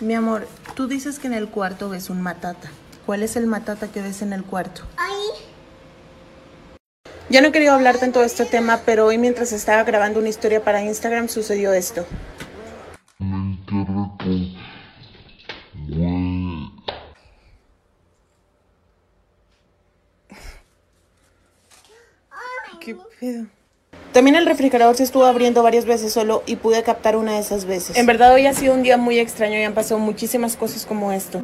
Mi 0.00 0.14
amor, 0.14 0.48
tú 0.74 0.88
dices 0.88 1.18
que 1.18 1.28
en 1.28 1.34
el 1.34 1.48
cuarto 1.48 1.88
ves 1.88 2.10
un 2.10 2.20
matata. 2.20 2.70
¿Cuál 3.06 3.22
es 3.22 3.36
el 3.36 3.46
matata 3.46 3.90
que 3.90 4.02
ves 4.02 4.22
en 4.22 4.32
el 4.32 4.44
cuarto? 4.44 4.82
Ahí. 4.96 5.14
Ya 7.30 7.40
no 7.40 7.48
he 7.48 7.52
querido 7.52 7.72
hablar 7.72 7.98
tanto 7.98 8.20
de 8.20 8.26
este 8.26 8.46
tema, 8.46 8.80
pero 8.84 9.06
hoy 9.06 9.18
mientras 9.18 9.52
estaba 9.52 9.84
grabando 9.84 10.18
una 10.18 10.28
historia 10.28 10.64
para 10.64 10.82
Instagram 10.82 11.28
sucedió 11.28 11.72
esto. 11.72 12.04
Me 13.18 13.36
enterré 13.36 13.84
con... 13.84 14.18
Güey... 15.88 16.78
¿Qué 22.80 22.94
pedo? 23.18 23.46
También 24.12 24.36
el 24.36 24.46
refrigerador 24.46 24.96
se 24.96 25.04
estuvo 25.04 25.24
abriendo 25.24 25.62
varias 25.62 25.84
veces 25.84 26.12
solo 26.12 26.42
y 26.46 26.56
pude 26.56 26.82
captar 26.82 27.16
una 27.16 27.34
de 27.34 27.40
esas 27.40 27.66
veces. 27.66 27.96
En 27.96 28.06
verdad 28.06 28.34
hoy 28.34 28.46
ha 28.46 28.54
sido 28.54 28.74
un 28.74 28.82
día 28.82 28.96
muy 28.96 29.18
extraño 29.18 29.58
y 29.58 29.62
han 29.62 29.74
pasado 29.74 30.00
muchísimas 30.00 30.56
cosas 30.56 30.86
como 30.86 31.12
esto. 31.12 31.42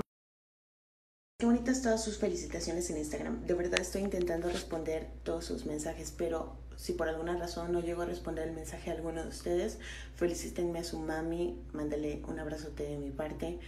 Qué 1.39 1.47
bonitas 1.47 1.83
todas 1.83 2.03
sus 2.03 2.19
felicitaciones 2.19 2.89
en 2.91 2.99
Instagram. 2.99 3.45
De 3.45 3.55
verdad 3.55 3.81
estoy 3.81 4.03
intentando 4.03 4.49
responder 4.49 5.09
todos 5.25 5.45
sus 5.45 5.67
mensajes, 5.67 6.13
pero 6.17 6.57
si 6.77 6.93
por 6.93 7.09
alguna 7.09 7.37
razón 7.37 7.73
no 7.73 7.81
llego 7.81 8.03
a 8.03 8.07
responder 8.07 8.49
el 8.49 8.55
mensaje 8.55 8.91
a 8.91 8.95
alguno 8.95 9.23
de 9.23 9.29
ustedes, 9.29 9.79
felicítenme 10.17 10.79
a 10.79 10.85
su 10.85 10.99
mami, 10.99 11.59
mándale 11.73 12.23
un 12.29 12.39
abrazote 12.39 12.85
de 12.85 12.99
mi 12.99 13.11
parte 13.11 13.59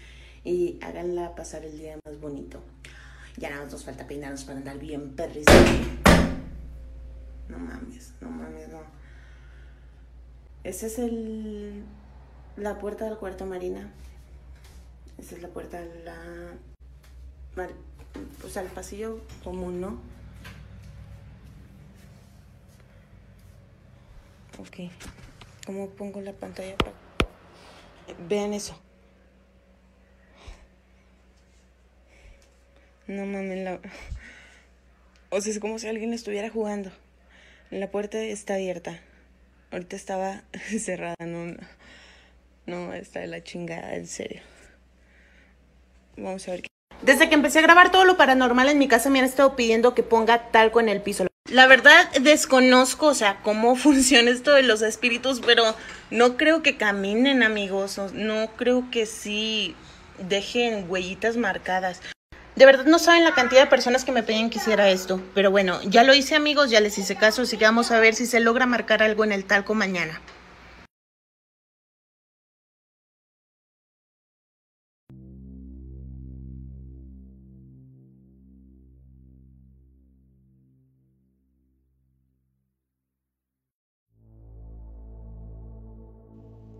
y 0.43 0.79
háganla 0.81 1.35
pasar 1.35 1.65
el 1.65 1.77
día 1.77 1.99
más 2.07 2.21
bonito. 2.21 2.61
Ya 3.37 3.51
nada 3.51 3.65
más 3.65 3.73
nos 3.73 3.85
falta 3.85 4.07
peinarnos 4.07 4.45
para 4.45 4.59
andar 4.59 4.79
bien 4.79 5.15
perris. 5.15 5.45
No 7.49 7.59
mames, 7.59 8.13
no 8.21 8.29
mames, 8.31 8.69
no. 8.69 8.81
Esa 10.65 10.87
es 10.87 10.99
el 10.99 11.85
la 12.57 12.79
puerta 12.79 13.05
del 13.05 13.17
cuarto 13.19 13.47
Marina. 13.47 13.93
Esa 15.19 15.37
es 15.37 15.43
la 15.43 15.49
puerta 15.49 15.81
de 15.81 16.05
la 16.05 16.17
mar- 17.55 17.71
pues 18.41 18.57
al 18.57 18.67
pasillo 18.67 19.21
común, 19.45 19.81
¿no? 19.81 20.01
Ok. 24.59 24.91
¿Cómo 25.67 25.89
pongo 25.91 26.21
la 26.21 26.33
pantalla 26.33 26.77
para 26.77 26.93
Vean 28.29 28.53
eso. 28.55 28.79
No 33.07 33.25
mames, 33.27 33.65
la... 33.65 33.81
O 35.31 35.41
sea, 35.41 35.53
es 35.53 35.61
como 35.61 35.79
si 35.79 35.87
alguien 35.89 36.13
estuviera 36.13 36.51
jugando. 36.51 36.91
La 37.71 37.91
puerta 37.91 38.19
está 38.19 38.55
abierta. 38.55 39.01
Ahorita 39.73 39.97
estaba 39.97 40.43
cerrada, 40.79 41.17
no, 41.21 41.55
no, 42.67 42.95
está 42.95 43.21
de 43.21 43.27
la 43.27 43.43
chingada, 43.43 43.95
en 43.95 44.07
serio. 44.07 44.43
Vamos 46.17 46.47
a 46.49 46.53
ver 46.53 46.63
qué. 46.63 46.69
Desde 47.03 47.29
que 47.29 47.35
empecé 47.35 47.59
a 47.59 47.63
grabar 47.63 47.91
todo 47.91 48.05
lo 48.05 48.17
paranormal 48.17 48.69
en 48.69 48.79
mi 48.79 48.89
casa 48.89 49.11
me 49.11 49.19
han 49.19 49.27
estado 49.27 49.55
pidiendo 49.55 49.95
que 49.95 50.03
ponga 50.03 50.51
talco 50.51 50.81
en 50.81 50.89
el 50.89 51.03
piso. 51.03 51.27
La 51.51 51.67
verdad 51.67 52.11
desconozco, 52.21 53.07
o 53.07 53.15
sea, 53.15 53.41
cómo 53.43 53.77
funciona 53.77 54.31
esto 54.31 54.53
de 54.53 54.63
los 54.63 54.83
espíritus, 54.83 55.41
pero 55.45 55.75
no 56.11 56.37
creo 56.37 56.63
que 56.63 56.77
caminen, 56.77 57.43
amigos. 57.43 57.99
No 58.15 58.49
creo 58.57 58.91
que 58.91 59.07
sí 59.07 59.75
dejen 60.19 60.87
huellitas 60.89 61.37
marcadas. 61.37 62.01
De 62.57 62.65
verdad 62.65 62.87
no 62.87 62.99
saben 62.99 63.23
la 63.23 63.35
cantidad 63.35 63.61
de 63.61 63.67
personas 63.67 64.07
que 64.07 64.13
me 64.13 64.23
pedían 64.23 64.49
que 64.49 64.57
hiciera 64.57 64.89
esto. 64.89 65.21
Pero 65.35 65.51
bueno, 65.51 65.79
ya 65.83 66.05
lo 66.05 66.15
hice 66.15 66.35
amigos, 66.35 66.71
ya 66.71 66.81
les 66.81 66.97
hice 66.97 67.15
caso, 67.15 67.43
así 67.43 67.59
que 67.59 67.67
vamos 67.67 67.91
a 67.91 68.01
ver 68.01 68.15
si 68.15 68.25
se 68.25 68.41
logra 68.41 68.65
marcar 68.65 69.03
algo 69.03 69.25
en 69.25 69.33
el 69.33 69.45
talco 69.45 69.75
mañana. 69.75 70.23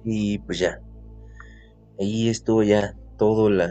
Y 0.05 0.39
pues 0.39 0.59
ya. 0.59 0.81
Ahí 2.01 2.31
estuvo 2.31 2.63
ya 2.63 2.95
todo 3.19 3.51
la. 3.51 3.69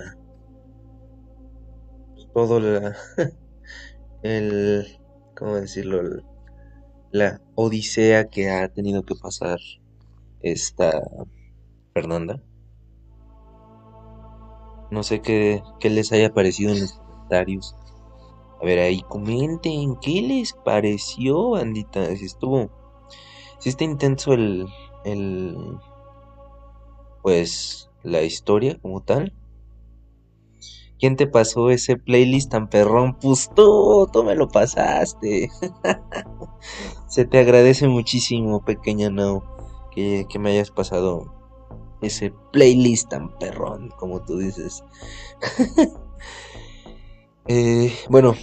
Todo 2.35 2.59
la. 2.59 2.95
El. 4.23 4.99
¿Cómo 5.35 5.55
decirlo? 5.55 6.01
El- 6.01 6.25
la 7.11 7.41
odisea 7.55 8.29
que 8.29 8.49
ha 8.49 8.67
tenido 8.69 9.03
que 9.03 9.15
pasar 9.15 9.59
esta 10.41 11.01
Fernanda. 11.93 12.41
No 14.91 15.03
sé 15.03 15.21
qué, 15.21 15.61
qué 15.79 15.89
les 15.89 16.11
haya 16.11 16.33
parecido 16.33 16.73
en 16.73 16.81
los 16.81 16.93
comentarios. 16.93 17.75
A 18.61 18.65
ver, 18.65 18.79
ahí 18.79 19.01
comenten 19.09 19.95
qué 20.01 20.21
les 20.21 20.53
pareció, 20.53 21.51
bandita. 21.51 22.15
Si 22.15 22.25
estuvo. 22.25 22.69
Si 23.59 23.69
está 23.69 23.85
intenso 23.85 24.33
el. 24.33 24.67
el 25.05 25.57
pues 27.21 27.89
la 28.03 28.21
historia 28.21 28.77
como 28.81 29.01
tal. 29.01 29.33
¿Quién 30.99 31.15
te 31.15 31.27
pasó 31.27 31.69
ese 31.69 31.97
playlist 31.97 32.51
tan 32.51 32.69
perrón? 32.69 33.17
Pues 33.21 33.49
tú, 33.55 34.07
tú 34.11 34.23
me 34.23 34.35
lo 34.35 34.47
pasaste. 34.47 35.49
Se 37.07 37.25
te 37.25 37.39
agradece 37.39 37.87
muchísimo, 37.87 38.63
pequeña 38.63 39.09
Nao, 39.09 39.43
que, 39.91 40.25
que 40.29 40.39
me 40.39 40.51
hayas 40.51 40.71
pasado 40.71 41.33
ese 42.01 42.33
playlist 42.51 43.09
tan 43.09 43.37
perrón, 43.37 43.89
como 43.97 44.21
tú 44.23 44.37
dices. 44.37 44.83
Eh, 47.47 47.93
bueno, 48.09 48.33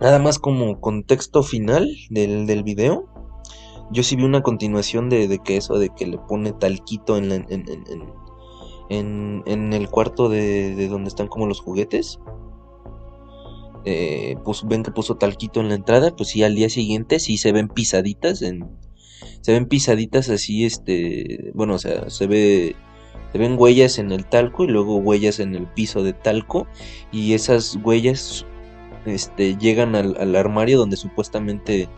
nada 0.00 0.18
más 0.20 0.38
como 0.38 0.80
contexto 0.80 1.42
final 1.42 1.88
del, 2.10 2.46
del 2.46 2.62
video. 2.62 3.06
Yo 3.90 4.04
sí 4.04 4.14
vi 4.14 4.22
una 4.22 4.42
continuación 4.42 5.08
de, 5.08 5.26
de 5.26 5.40
que 5.40 5.56
eso 5.56 5.78
de 5.78 5.88
que 5.88 6.06
le 6.06 6.16
pone 6.18 6.52
talquito 6.52 7.16
en, 7.16 7.28
la- 7.28 7.34
en, 7.34 7.48
en, 7.48 7.84
en- 8.90 9.42
en 9.46 9.72
el 9.72 9.88
cuarto 9.88 10.28
de, 10.28 10.74
de 10.74 10.88
donde 10.88 11.08
están 11.08 11.28
como 11.28 11.46
los 11.46 11.60
juguetes. 11.60 12.18
eh, 13.86 14.36
pues 14.44 14.62
ven 14.66 14.82
que 14.82 14.90
puso 14.90 15.16
talquito 15.16 15.60
en 15.60 15.70
la 15.70 15.74
entrada, 15.74 16.14
pues 16.14 16.28
sí, 16.30 16.42
al 16.42 16.54
día 16.54 16.68
siguiente 16.68 17.18
sí 17.18 17.38
se 17.38 17.50
ven 17.52 17.68
pisaditas. 17.68 18.40
Se 18.40 19.52
ven 19.52 19.66
pisaditas 19.66 20.28
así, 20.28 20.64
este... 20.66 21.50
Bueno, 21.54 21.74
o 21.74 21.78
sea, 21.78 22.10
se 22.10 22.26
ve... 22.26 22.76
Se 23.32 23.38
ven 23.38 23.56
huellas 23.58 23.98
en 23.98 24.10
el 24.12 24.26
talco 24.26 24.64
y 24.64 24.66
luego 24.68 24.96
huellas 24.96 25.38
en 25.40 25.54
el 25.54 25.66
piso 25.66 26.02
de 26.02 26.12
talco 26.12 26.66
y 27.12 27.32
esas 27.34 27.78
huellas 27.82 28.44
este, 29.06 29.56
llegan 29.56 29.94
al, 29.94 30.16
al 30.18 30.34
armario 30.34 30.76
donde 30.78 30.96
supuestamente 30.96 31.88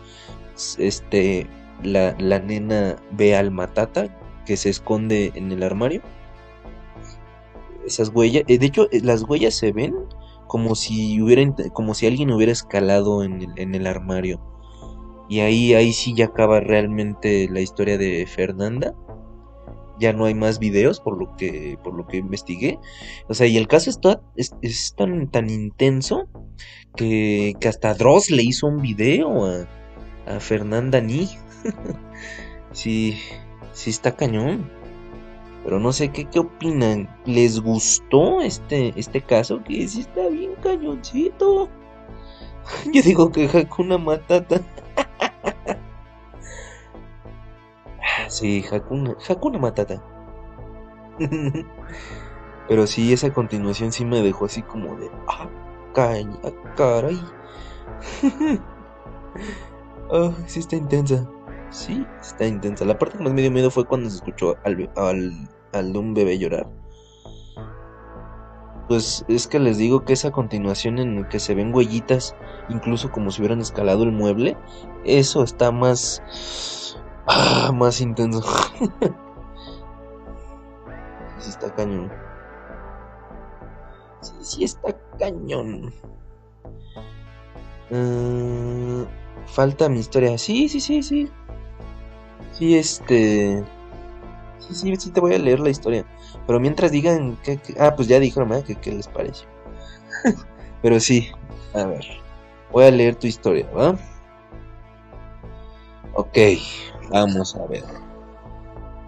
este, 0.77 1.47
la, 1.83 2.15
la 2.19 2.37
nena 2.39 2.95
ve 3.11 3.35
al 3.35 3.49
matata 3.49 4.15
que 4.45 4.57
se 4.57 4.69
esconde 4.69 5.31
en 5.33 5.51
el 5.51 5.63
armario. 5.63 6.01
Esas 7.85 8.09
huellas, 8.09 8.43
eh, 8.47 8.57
de 8.57 8.65
hecho, 8.65 8.87
eh, 8.91 9.01
las 9.01 9.23
huellas 9.23 9.55
se 9.55 9.71
ven 9.71 9.95
como 10.47 10.75
si 10.75 11.19
como 11.73 11.93
si 11.93 12.07
alguien 12.07 12.31
hubiera 12.31 12.51
escalado 12.51 13.23
en 13.23 13.41
el, 13.41 13.53
en 13.57 13.75
el 13.75 13.87
armario. 13.87 14.41
Y 15.29 15.39
ahí, 15.39 15.73
ahí 15.73 15.93
sí 15.93 16.13
ya 16.15 16.25
acaba 16.25 16.59
realmente 16.59 17.47
la 17.49 17.61
historia 17.61 17.97
de 17.97 18.25
Fernanda. 18.27 18.93
Ya 19.99 20.11
no 20.11 20.25
hay 20.25 20.33
más 20.33 20.59
videos 20.59 20.99
por 20.99 21.17
lo 21.17 21.35
que, 21.37 21.77
por 21.83 21.93
lo 21.93 22.05
que 22.07 22.17
investigué. 22.17 22.79
O 23.29 23.33
sea, 23.33 23.47
y 23.47 23.57
el 23.57 23.67
caso 23.67 23.89
está, 23.89 24.21
es, 24.35 24.55
es 24.61 24.93
tan, 24.95 25.29
tan 25.29 25.49
intenso 25.49 26.27
que, 26.95 27.53
que 27.59 27.67
hasta 27.67 27.93
Dross 27.93 28.31
le 28.31 28.43
hizo 28.43 28.67
un 28.67 28.81
video 28.81 29.45
a, 29.45 29.67
a 30.27 30.39
Fernanda 30.39 30.99
Ni. 30.99 31.29
sí, 32.71 33.17
sí 33.71 33.89
está 33.89 34.15
cañón. 34.15 34.69
Pero 35.63 35.79
no 35.79 35.93
sé 35.93 36.09
qué, 36.09 36.25
qué 36.25 36.39
opinan. 36.39 37.09
¿Les 37.25 37.59
gustó 37.59 38.41
este, 38.41 38.93
este 38.97 39.21
caso? 39.21 39.63
Que 39.63 39.87
sí 39.87 40.01
está 40.01 40.27
bien 40.27 40.55
cañoncito. 40.61 41.69
Yo 42.93 43.01
digo 43.01 43.31
que 43.31 43.45
Hakuna 43.45 43.97
Matata. 43.97 44.61
sí, 48.27 48.63
Hakuna, 48.71 49.15
Hakuna 49.27 49.59
Matata. 49.59 50.03
Pero 52.67 52.87
sí, 52.87 53.13
esa 53.13 53.33
continuación 53.33 53.91
sí 53.91 54.05
me 54.05 54.21
dejó 54.21 54.45
así 54.45 54.61
como 54.61 54.95
de. 54.95 55.09
¡Ah, 55.27 55.49
caña, 55.93 56.37
caray! 56.75 57.19
Ah, 60.11 60.31
sí 60.47 60.59
está 60.59 60.75
intensa. 60.75 61.27
Sí, 61.69 62.05
está 62.21 62.45
intensa. 62.45 62.85
La 62.85 62.97
parte 62.99 63.17
que 63.17 63.23
más 63.23 63.33
me 63.33 63.41
dio 63.41 63.51
miedo 63.51 63.71
fue 63.71 63.85
cuando 63.85 64.09
se 64.09 64.17
escuchó 64.17 64.55
al, 64.63 65.49
al 65.73 65.93
de 65.93 65.99
un 65.99 66.13
bebé 66.13 66.37
llorar. 66.37 66.67
Pues 68.87 69.25
es 69.27 69.47
que 69.47 69.59
les 69.59 69.77
digo 69.77 70.03
que 70.03 70.13
esa 70.13 70.31
continuación 70.31 70.99
en 70.99 71.17
el 71.17 71.27
que 71.27 71.39
se 71.39 71.55
ven 71.55 71.73
huellitas, 71.73 72.35
incluso 72.69 73.11
como 73.11 73.31
si 73.31 73.41
hubieran 73.41 73.61
escalado 73.61 74.03
el 74.03 74.11
mueble, 74.11 74.57
eso 75.05 75.43
está 75.43 75.71
más. 75.71 76.21
Ah, 77.25 77.71
más 77.73 78.01
intenso. 78.01 78.41
sí, 81.39 81.49
está 81.49 81.73
cañón. 81.73 82.11
Sí, 84.21 84.33
sí 84.41 84.63
está 84.65 84.95
cañón. 85.17 85.93
Mm, 87.89 89.03
falta 89.45 89.87
mi 89.87 89.99
historia. 89.99 90.37
Sí, 90.37 90.67
sí, 90.67 90.81
sí, 90.81 91.01
sí. 91.01 91.31
Sí, 92.51 92.77
este. 92.77 93.63
Sí, 94.67 94.75
sí, 94.75 94.95
sí 94.95 95.11
te 95.11 95.19
voy 95.19 95.33
a 95.33 95.39
leer 95.39 95.59
la 95.59 95.69
historia. 95.69 96.05
Pero 96.47 96.59
mientras 96.59 96.91
digan 96.91 97.37
que, 97.43 97.57
que- 97.57 97.75
ah, 97.79 97.93
pues 97.95 98.07
ya 98.07 98.19
dijeron, 98.19 98.49
¿verdad? 98.49 98.65
Que 98.65 98.75
qué 98.75 98.91
les 98.91 99.07
pareció. 99.07 99.47
Pero 100.81 100.99
sí, 100.99 101.29
a 101.73 101.85
ver. 101.85 102.05
Voy 102.71 102.85
a 102.85 102.91
leer 102.91 103.15
tu 103.15 103.27
historia, 103.27 103.69
¿va? 103.71 103.95
Ok, 106.13 106.37
vamos 107.11 107.55
a 107.55 107.65
ver. 107.67 107.83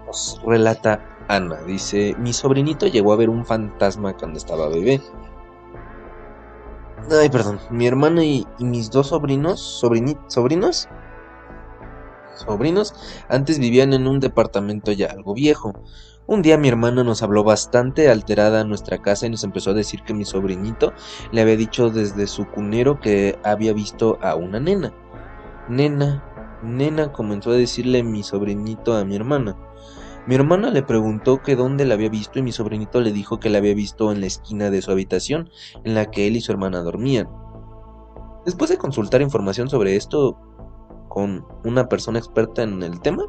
Nos 0.06 0.42
relata 0.46 1.04
Ana. 1.28 1.62
Dice, 1.64 2.16
mi 2.20 2.34
sobrinito 2.34 2.88
llegó 2.88 3.14
a 3.14 3.18
ver 3.18 3.30
un 3.30 3.46
fantasma 3.46 4.14
cuando 4.16 4.38
estaba 4.38 4.68
bebé. 4.70 5.02
Ay, 7.12 7.30
perdón. 7.30 7.60
Mi 7.70 7.86
hermana 7.88 8.24
y, 8.24 8.46
y 8.58 8.66
mis 8.66 8.90
dos 8.90 9.08
sobrinos, 9.08 9.60
sobrini- 9.84 10.18
sobrinos, 10.28 10.88
sobrinos, 10.88 10.90
antes 13.30 13.60
vivían 13.60 13.94
en 13.94 14.08
un 14.08 14.20
departamento 14.20 14.92
ya 14.92 15.08
algo 15.08 15.34
viejo. 15.34 15.74
Un 16.28 16.42
día 16.42 16.58
mi 16.58 16.68
hermana 16.68 17.04
nos 17.04 17.22
habló 17.22 17.44
bastante 17.44 18.10
alterada 18.10 18.62
a 18.62 18.64
nuestra 18.64 19.02
casa 19.02 19.28
y 19.28 19.30
nos 19.30 19.44
empezó 19.44 19.70
a 19.72 19.76
decir 19.76 20.02
que 20.04 20.14
mi 20.16 20.26
sobrinito 20.26 20.92
le 21.32 21.42
había 21.42 21.56
dicho 21.56 21.92
desde 21.92 22.26
su 22.26 22.48
cunero 22.48 23.00
que 23.00 23.38
había 23.44 23.74
visto 23.74 24.18
a 24.22 24.36
una 24.36 24.60
nena. 24.60 24.92
Nena, 25.70 26.24
nena, 26.64 27.12
comenzó 27.12 27.52
a 27.52 27.56
decirle 27.56 28.02
mi 28.02 28.24
sobrinito 28.24 28.96
a 28.96 29.06
mi 29.06 29.16
hermana. 29.16 29.56
Mi 30.26 30.34
hermana 30.34 30.72
le 30.72 30.82
preguntó 30.82 31.44
que 31.44 31.56
dónde 31.56 31.86
la 31.86 31.94
había 31.94 32.10
visto 32.10 32.40
y 32.40 32.42
mi 32.42 32.52
sobrinito 32.52 33.02
le 33.02 33.12
dijo 33.12 33.40
que 33.40 33.52
la 33.52 33.60
había 33.60 33.76
visto 33.76 34.12
en 34.12 34.22
la 34.22 34.26
esquina 34.26 34.72
de 34.72 34.82
su 34.82 34.90
habitación, 34.90 35.52
en 35.84 35.94
la 35.94 36.10
que 36.10 36.26
él 36.26 36.36
y 36.36 36.42
su 36.42 36.52
hermana 36.52 36.82
dormían. 36.82 37.30
Después 38.46 38.72
de 38.72 38.78
consultar 38.78 39.22
información 39.22 39.70
sobre 39.70 39.96
esto 39.96 40.40
con 41.16 41.46
una 41.64 41.88
persona 41.88 42.20
experta 42.20 42.62
en 42.62 42.84
el 42.84 43.00
tema, 43.00 43.24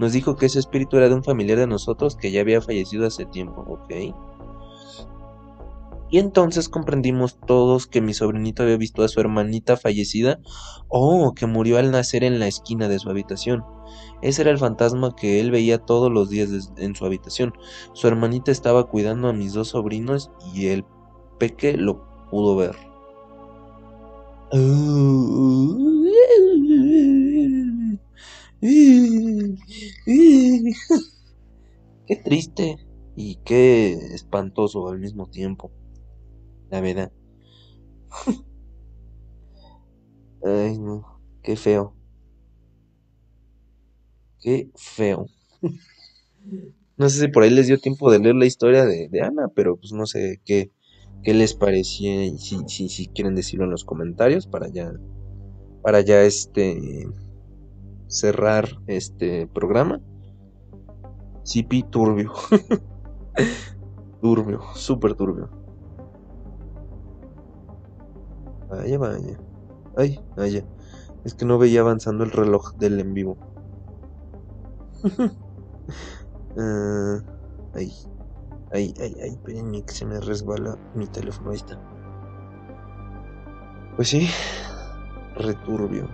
nos 0.00 0.12
dijo 0.12 0.34
que 0.34 0.46
ese 0.46 0.58
espíritu 0.58 0.96
era 0.96 1.08
de 1.08 1.14
un 1.14 1.22
familiar 1.22 1.56
de 1.56 1.68
nosotros 1.68 2.16
que 2.16 2.32
ya 2.32 2.40
había 2.40 2.60
fallecido 2.60 3.06
hace 3.06 3.26
tiempo, 3.26 3.64
¿ok? 3.68 4.12
Y 6.10 6.18
entonces 6.18 6.68
comprendimos 6.68 7.38
todos 7.46 7.86
que 7.86 8.00
mi 8.00 8.12
sobrinito 8.12 8.64
había 8.64 8.76
visto 8.76 9.04
a 9.04 9.08
su 9.08 9.20
hermanita 9.20 9.76
fallecida 9.76 10.40
o 10.88 11.32
que 11.32 11.46
murió 11.46 11.78
al 11.78 11.92
nacer 11.92 12.24
en 12.24 12.40
la 12.40 12.48
esquina 12.48 12.88
de 12.88 12.98
su 12.98 13.08
habitación. 13.08 13.64
Ese 14.20 14.42
era 14.42 14.50
el 14.50 14.58
fantasma 14.58 15.14
que 15.14 15.38
él 15.38 15.52
veía 15.52 15.78
todos 15.78 16.10
los 16.10 16.30
días 16.30 16.72
en 16.76 16.96
su 16.96 17.06
habitación. 17.06 17.52
Su 17.92 18.08
hermanita 18.08 18.50
estaba 18.50 18.88
cuidando 18.88 19.28
a 19.28 19.32
mis 19.32 19.52
dos 19.52 19.68
sobrinos 19.68 20.32
y 20.52 20.66
el 20.66 20.84
peque 21.38 21.76
lo 21.76 22.02
pudo 22.30 22.56
ver. 22.56 22.74
Qué 32.06 32.16
triste 32.24 32.76
y 33.14 33.36
qué 33.44 33.92
espantoso 34.14 34.88
al 34.88 34.98
mismo 34.98 35.26
tiempo. 35.26 35.70
La 36.70 36.80
verdad. 36.80 37.12
Ay, 40.42 40.78
no. 40.78 41.20
Qué 41.42 41.56
feo. 41.56 41.94
Qué 44.40 44.70
feo. 44.76 45.26
No 46.96 47.08
sé 47.08 47.20
si 47.20 47.28
por 47.28 47.42
ahí 47.42 47.50
les 47.50 47.66
dio 47.66 47.78
tiempo 47.78 48.10
de 48.10 48.18
leer 48.18 48.34
la 48.34 48.46
historia 48.46 48.84
de, 48.84 49.08
Ana, 49.22 49.48
pero 49.54 49.76
pues 49.76 49.92
no 49.92 50.06
sé 50.06 50.40
qué, 50.44 50.72
qué 51.22 51.34
les 51.34 51.54
parecía 51.54 52.24
y 52.24 52.38
si, 52.38 52.58
si, 52.66 52.88
si 52.88 53.08
quieren 53.08 53.34
decirlo 53.34 53.64
en 53.66 53.70
los 53.70 53.84
comentarios 53.84 54.46
para 54.46 54.68
ya, 54.68 54.92
para 55.88 56.02
ya 56.02 56.20
este 56.20 57.08
cerrar 58.08 58.68
este 58.88 59.46
programa. 59.46 60.02
Zipi 61.46 61.82
turbio. 61.82 62.30
turbio, 64.20 64.60
súper 64.74 65.14
turbio. 65.14 65.48
Vaya, 68.68 68.98
vaya. 68.98 69.40
Ay, 69.96 70.20
vaya. 70.36 70.62
Es 71.24 71.32
que 71.32 71.46
no 71.46 71.56
veía 71.56 71.80
avanzando 71.80 72.22
el 72.22 72.32
reloj 72.32 72.74
del 72.74 73.00
en 73.00 73.14
vivo. 73.14 73.38
Ah, 76.60 77.22
ay, 77.74 77.92
ay, 78.72 78.92
ay, 79.00 79.16
ay, 79.22 79.30
espérenme 79.30 79.84
que 79.84 79.92
se 79.94 80.04
me 80.04 80.20
resbala 80.20 80.76
mi 80.94 81.06
teléfono. 81.06 81.50
Ahí 81.50 81.56
está. 81.56 81.80
Pues 83.96 84.08
sí, 84.08 84.28
returbio. 85.38 86.08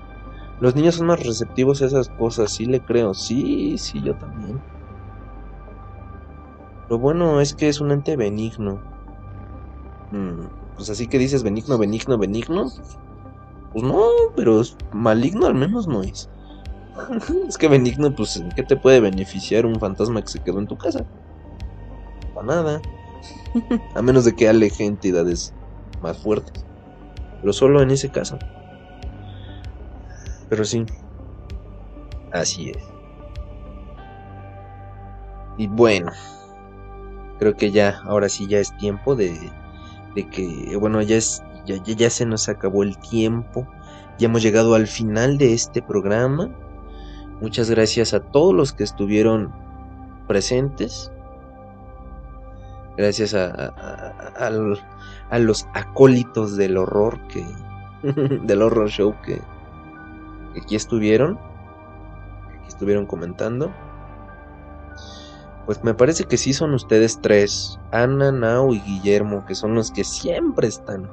Los 0.61 0.75
niños 0.77 0.95
son 0.97 1.09
más 1.09 1.25
receptivos 1.25 1.83
a 1.83 1.87
esas 1.87 2.09
cosas, 2.09 2.53
sí 2.53 2.67
le 2.67 2.81
creo. 2.81 3.13
Sí, 3.15 3.77
sí, 3.79 4.01
yo 4.03 4.15
también. 4.17 4.63
Lo 6.89 6.99
bueno 6.99 7.41
es 7.41 7.55
que 7.55 7.69
es 7.69 7.81
un 7.81 7.91
ente 7.91 8.17
benigno. 8.17 8.81
Mm, 10.11 10.47
pues 10.77 10.91
así 10.91 11.09
que 11.09 11.19
dices 11.19 11.43
benigno, 11.43 11.79
benigno, 11.79 12.19
benigno. 12.19 12.67
Pues 13.73 13.85
no, 13.85 14.07
pero 14.37 14.61
es 14.61 14.77
maligno 14.93 15.47
al 15.47 15.55
menos 15.55 15.89
no 15.89 16.03
es. 16.03 16.29
es 17.49 17.59
que 17.59 17.69
benigno, 17.69 18.15
pues 18.15 18.37
¿en 18.37 18.51
qué 18.51 18.63
te 18.63 18.77
puede 18.77 19.01
beneficiar 19.01 19.67
un 19.67 19.81
fantasma 19.81 20.23
que 20.23 20.29
se 20.29 20.41
quedó 20.41 20.61
en 20.61 20.69
tu 20.69 20.77
casa? 20.77 21.05
Para 22.35 22.47
nada. 22.47 22.83
a 23.95 24.03
menos 24.03 24.25
de 24.25 24.35
que 24.35 24.49
aleje 24.49 24.85
entidades 24.85 25.53
más 26.01 26.19
fuertes. 26.19 26.65
Pero 27.41 27.53
solo 27.53 27.83
en 27.83 27.91
ese 27.91 28.11
caso. 28.11 28.39
Así 32.33 32.71
es. 32.71 32.83
Y 35.59 35.67
bueno. 35.69 36.13
Creo 37.39 37.57
que 37.57 37.71
ya, 37.73 38.01
ahora 38.05 38.29
sí 38.29 38.47
ya 38.47 38.59
es 38.59 38.77
tiempo 38.77 39.17
de, 39.17 39.37
de 40.15 40.29
que, 40.29 40.77
bueno, 40.77 41.03
ya 41.03 41.17
es 41.17 41.43
ya, 41.67 41.77
ya, 41.77 42.11
se 42.11 42.27
nos 42.27 42.49
acabó 42.49 42.83
el 42.83 42.99
tiempo. 42.99 43.67
Ya 44.19 44.27
hemos 44.27 44.43
llegado 44.43 44.75
al 44.75 44.87
final 44.87 45.39
de 45.39 45.55
este 45.55 45.83
programa. 45.83 46.51
Muchas 47.41 47.71
gracias 47.71 48.15
a 48.15 48.21
todos 48.21 48.55
los 48.55 48.73
que 48.73 48.85
estuvieron 48.85 49.53
presentes. 50.29 51.11
Gracias 52.97 53.35
a, 53.35 53.47
a, 53.47 54.51
a, 55.31 55.39
los 55.39 55.67
acólitos 55.75 56.57
del 56.57 56.77
horror 56.77 57.19
que 57.27 57.45
del 58.45 58.63
horror 58.63 58.89
show 58.89 59.15
que 59.25 59.41
aquí 60.61 60.77
estuvieron, 60.77 61.39
aquí 62.59 62.69
estuvieron 62.69 63.07
comentando. 63.07 63.73
Pues 65.67 65.83
me 65.83 65.95
parece 65.95 66.25
que 66.25 66.37
sí 66.37 66.53
son 66.53 66.75
ustedes 66.75 67.21
tres, 67.23 67.79
Ana, 67.91 68.33
Nao 68.33 68.75
y 68.75 68.81
Guillermo, 68.81 69.47
que 69.47 69.55
son 69.55 69.75
los 69.75 69.91
que 69.91 70.05
siempre 70.05 70.69
están. 70.69 71.11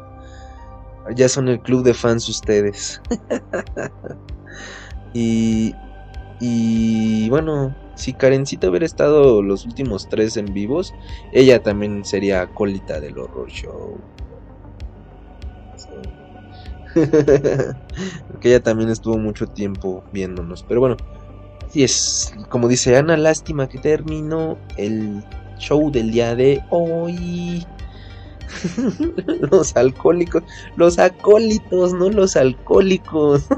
Ya 1.16 1.30
son 1.30 1.48
el 1.48 1.62
club 1.62 1.84
de 1.84 1.94
fans 1.94 2.28
ustedes. 2.28 3.02
y 5.14 5.74
y 6.44 7.30
bueno, 7.30 7.76
si 7.94 8.14
Karencita 8.14 8.68
hubiera 8.68 8.88
estado 8.88 9.44
los 9.44 9.64
últimos 9.64 10.10
tres 10.10 10.38
en 10.38 10.52
vivos, 10.52 10.92
ella 11.32 11.62
también 11.62 12.04
sería 12.04 12.42
acólita 12.42 13.00
del 13.00 13.20
horror 13.20 13.48
show. 13.48 14.00
Porque 18.32 18.50
ella 18.50 18.62
también 18.62 18.90
estuvo 18.90 19.18
mucho 19.18 19.48
tiempo 19.48 20.04
viéndonos. 20.12 20.64
Pero 20.64 20.82
bueno, 20.82 20.98
así 21.68 21.84
es. 21.84 22.34
Como 22.50 22.68
dice 22.68 22.98
Ana, 22.98 23.18
lástima 23.18 23.68
que 23.68 23.80
terminó 23.80 24.58
el 24.78 25.24
show 25.58 25.92
del 25.92 26.12
día 26.12 26.36
de 26.36 26.62
hoy. 26.70 27.66
los 29.52 29.76
alcohólicos, 29.78 30.44
los 30.76 31.00
acólitos, 31.00 31.94
no 31.94 32.10
los 32.10 32.36
alcohólicos. 32.36 33.48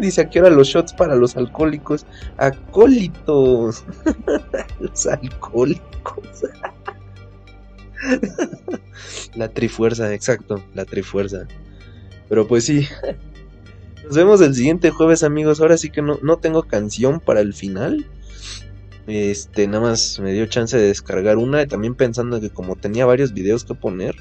Dice 0.00 0.20
aquí 0.20 0.38
ahora 0.38 0.50
los 0.50 0.68
shots 0.68 0.92
para 0.92 1.14
los 1.14 1.34
alcohólicos. 1.36 2.04
Acólitos. 2.36 3.84
los 4.80 5.06
alcohólicos. 5.06 6.44
la 9.34 9.48
trifuerza, 9.48 10.12
exacto, 10.14 10.62
la 10.74 10.84
trifuerza. 10.84 11.46
Pero 12.28 12.46
pues 12.46 12.64
sí. 12.64 12.86
Nos 14.04 14.16
vemos 14.16 14.40
el 14.40 14.54
siguiente 14.54 14.90
jueves, 14.90 15.22
amigos. 15.22 15.60
Ahora 15.60 15.78
sí 15.78 15.90
que 15.90 16.02
no, 16.02 16.18
no 16.22 16.38
tengo 16.38 16.64
canción 16.64 17.20
para 17.20 17.40
el 17.40 17.54
final. 17.54 18.06
Este, 19.06 19.66
nada 19.66 19.80
más 19.80 20.18
me 20.20 20.32
dio 20.32 20.46
chance 20.46 20.76
de 20.76 20.88
descargar 20.88 21.36
una. 21.36 21.66
También 21.66 21.94
pensando 21.94 22.40
que 22.40 22.50
como 22.50 22.76
tenía 22.76 23.06
varios 23.06 23.32
videos 23.32 23.64
que 23.64 23.74
poner 23.74 24.16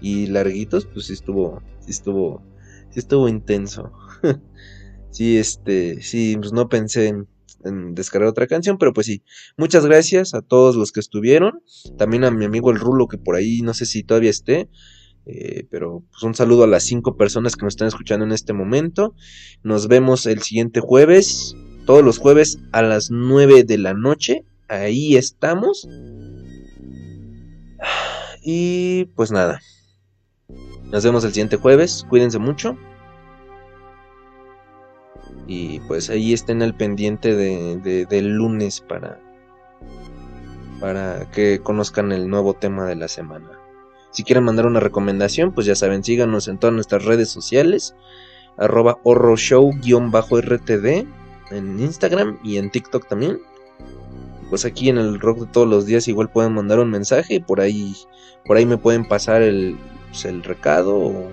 y 0.00 0.26
larguitos, 0.26 0.86
pues 0.86 1.06
sí 1.06 1.12
estuvo, 1.12 1.62
estuvo, 1.86 2.42
estuvo 2.94 3.28
intenso. 3.28 3.92
sí, 5.10 5.36
este, 5.38 6.02
sí, 6.02 6.36
pues 6.38 6.52
no 6.52 6.68
pensé 6.68 7.08
en, 7.08 7.28
descargar 7.94 8.28
otra 8.28 8.46
canción, 8.46 8.78
pero 8.78 8.92
pues 8.92 9.06
sí, 9.06 9.22
muchas 9.56 9.86
gracias 9.86 10.34
a 10.34 10.42
todos 10.42 10.76
los 10.76 10.92
que 10.92 11.00
estuvieron, 11.00 11.62
también 11.98 12.24
a 12.24 12.30
mi 12.30 12.44
amigo 12.44 12.70
el 12.70 12.78
Rulo 12.78 13.08
que 13.08 13.18
por 13.18 13.36
ahí 13.36 13.62
no 13.62 13.74
sé 13.74 13.86
si 13.86 14.02
todavía 14.02 14.30
esté, 14.30 14.68
eh, 15.26 15.66
pero 15.70 16.02
pues 16.10 16.22
un 16.22 16.34
saludo 16.34 16.64
a 16.64 16.68
las 16.68 16.84
cinco 16.84 17.16
personas 17.16 17.56
que 17.56 17.64
nos 17.64 17.74
están 17.74 17.88
escuchando 17.88 18.24
en 18.24 18.32
este 18.32 18.52
momento, 18.52 19.14
nos 19.62 19.88
vemos 19.88 20.26
el 20.26 20.42
siguiente 20.42 20.80
jueves, 20.80 21.54
todos 21.86 22.04
los 22.04 22.18
jueves 22.18 22.58
a 22.72 22.82
las 22.82 23.10
9 23.10 23.64
de 23.64 23.78
la 23.78 23.94
noche, 23.94 24.44
ahí 24.68 25.16
estamos, 25.16 25.88
y 28.42 29.06
pues 29.16 29.32
nada, 29.32 29.60
nos 30.84 31.04
vemos 31.04 31.24
el 31.24 31.30
siguiente 31.30 31.56
jueves, 31.56 32.06
cuídense 32.08 32.38
mucho. 32.38 32.78
Y 35.46 35.80
pues 35.80 36.10
ahí 36.10 36.32
estén 36.32 36.62
al 36.62 36.74
pendiente 36.74 37.36
de, 37.36 37.76
de, 37.78 38.06
del 38.06 38.34
lunes 38.34 38.80
para, 38.80 39.20
para 40.80 41.30
que 41.30 41.60
conozcan 41.60 42.12
el 42.12 42.28
nuevo 42.28 42.54
tema 42.54 42.86
de 42.86 42.96
la 42.96 43.08
semana. 43.08 43.50
Si 44.10 44.24
quieren 44.24 44.44
mandar 44.44 44.66
una 44.66 44.80
recomendación, 44.80 45.52
pues 45.52 45.66
ya 45.66 45.76
saben, 45.76 46.02
síganos 46.02 46.48
en 46.48 46.58
todas 46.58 46.74
nuestras 46.74 47.04
redes 47.04 47.28
sociales. 47.28 47.94
Arroba 48.56 48.98
horrorshow-rtd 49.04 51.06
en 51.50 51.80
Instagram 51.80 52.38
y 52.42 52.56
en 52.56 52.70
TikTok 52.70 53.06
también. 53.06 53.38
Pues 54.48 54.64
aquí 54.64 54.88
en 54.88 54.98
el 54.98 55.20
rock 55.20 55.40
de 55.40 55.46
todos 55.46 55.68
los 55.68 55.86
días 55.86 56.08
igual 56.08 56.30
pueden 56.30 56.54
mandar 56.54 56.78
un 56.78 56.90
mensaje 56.90 57.34
y 57.34 57.40
por 57.40 57.60
ahí, 57.60 57.94
por 58.46 58.56
ahí 58.56 58.64
me 58.64 58.78
pueden 58.78 59.06
pasar 59.06 59.42
el, 59.42 59.76
pues, 60.08 60.24
el 60.24 60.42
recado 60.42 60.96
o, 60.96 61.30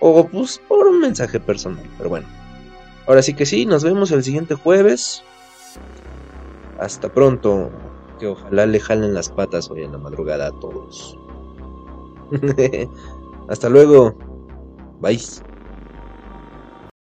o 0.00 0.28
pues 0.28 0.60
por 0.68 0.86
un 0.86 1.00
mensaje 1.00 1.40
personal. 1.40 1.84
Pero 1.98 2.10
bueno. 2.10 2.43
Ahora 3.06 3.22
sí 3.22 3.34
que 3.34 3.46
sí, 3.46 3.66
nos 3.66 3.84
vemos 3.84 4.10
el 4.12 4.22
siguiente 4.22 4.54
jueves. 4.54 5.22
Hasta 6.78 7.08
pronto. 7.08 7.70
Que 8.18 8.28
ojalá 8.28 8.66
le 8.66 8.80
jalen 8.80 9.14
las 9.14 9.28
patas 9.28 9.70
hoy 9.70 9.82
en 9.82 9.92
la 9.92 9.98
madrugada 9.98 10.48
a 10.48 10.60
todos. 10.60 11.18
Hasta 13.48 13.68
luego. 13.68 14.14
Bye. 15.00 15.20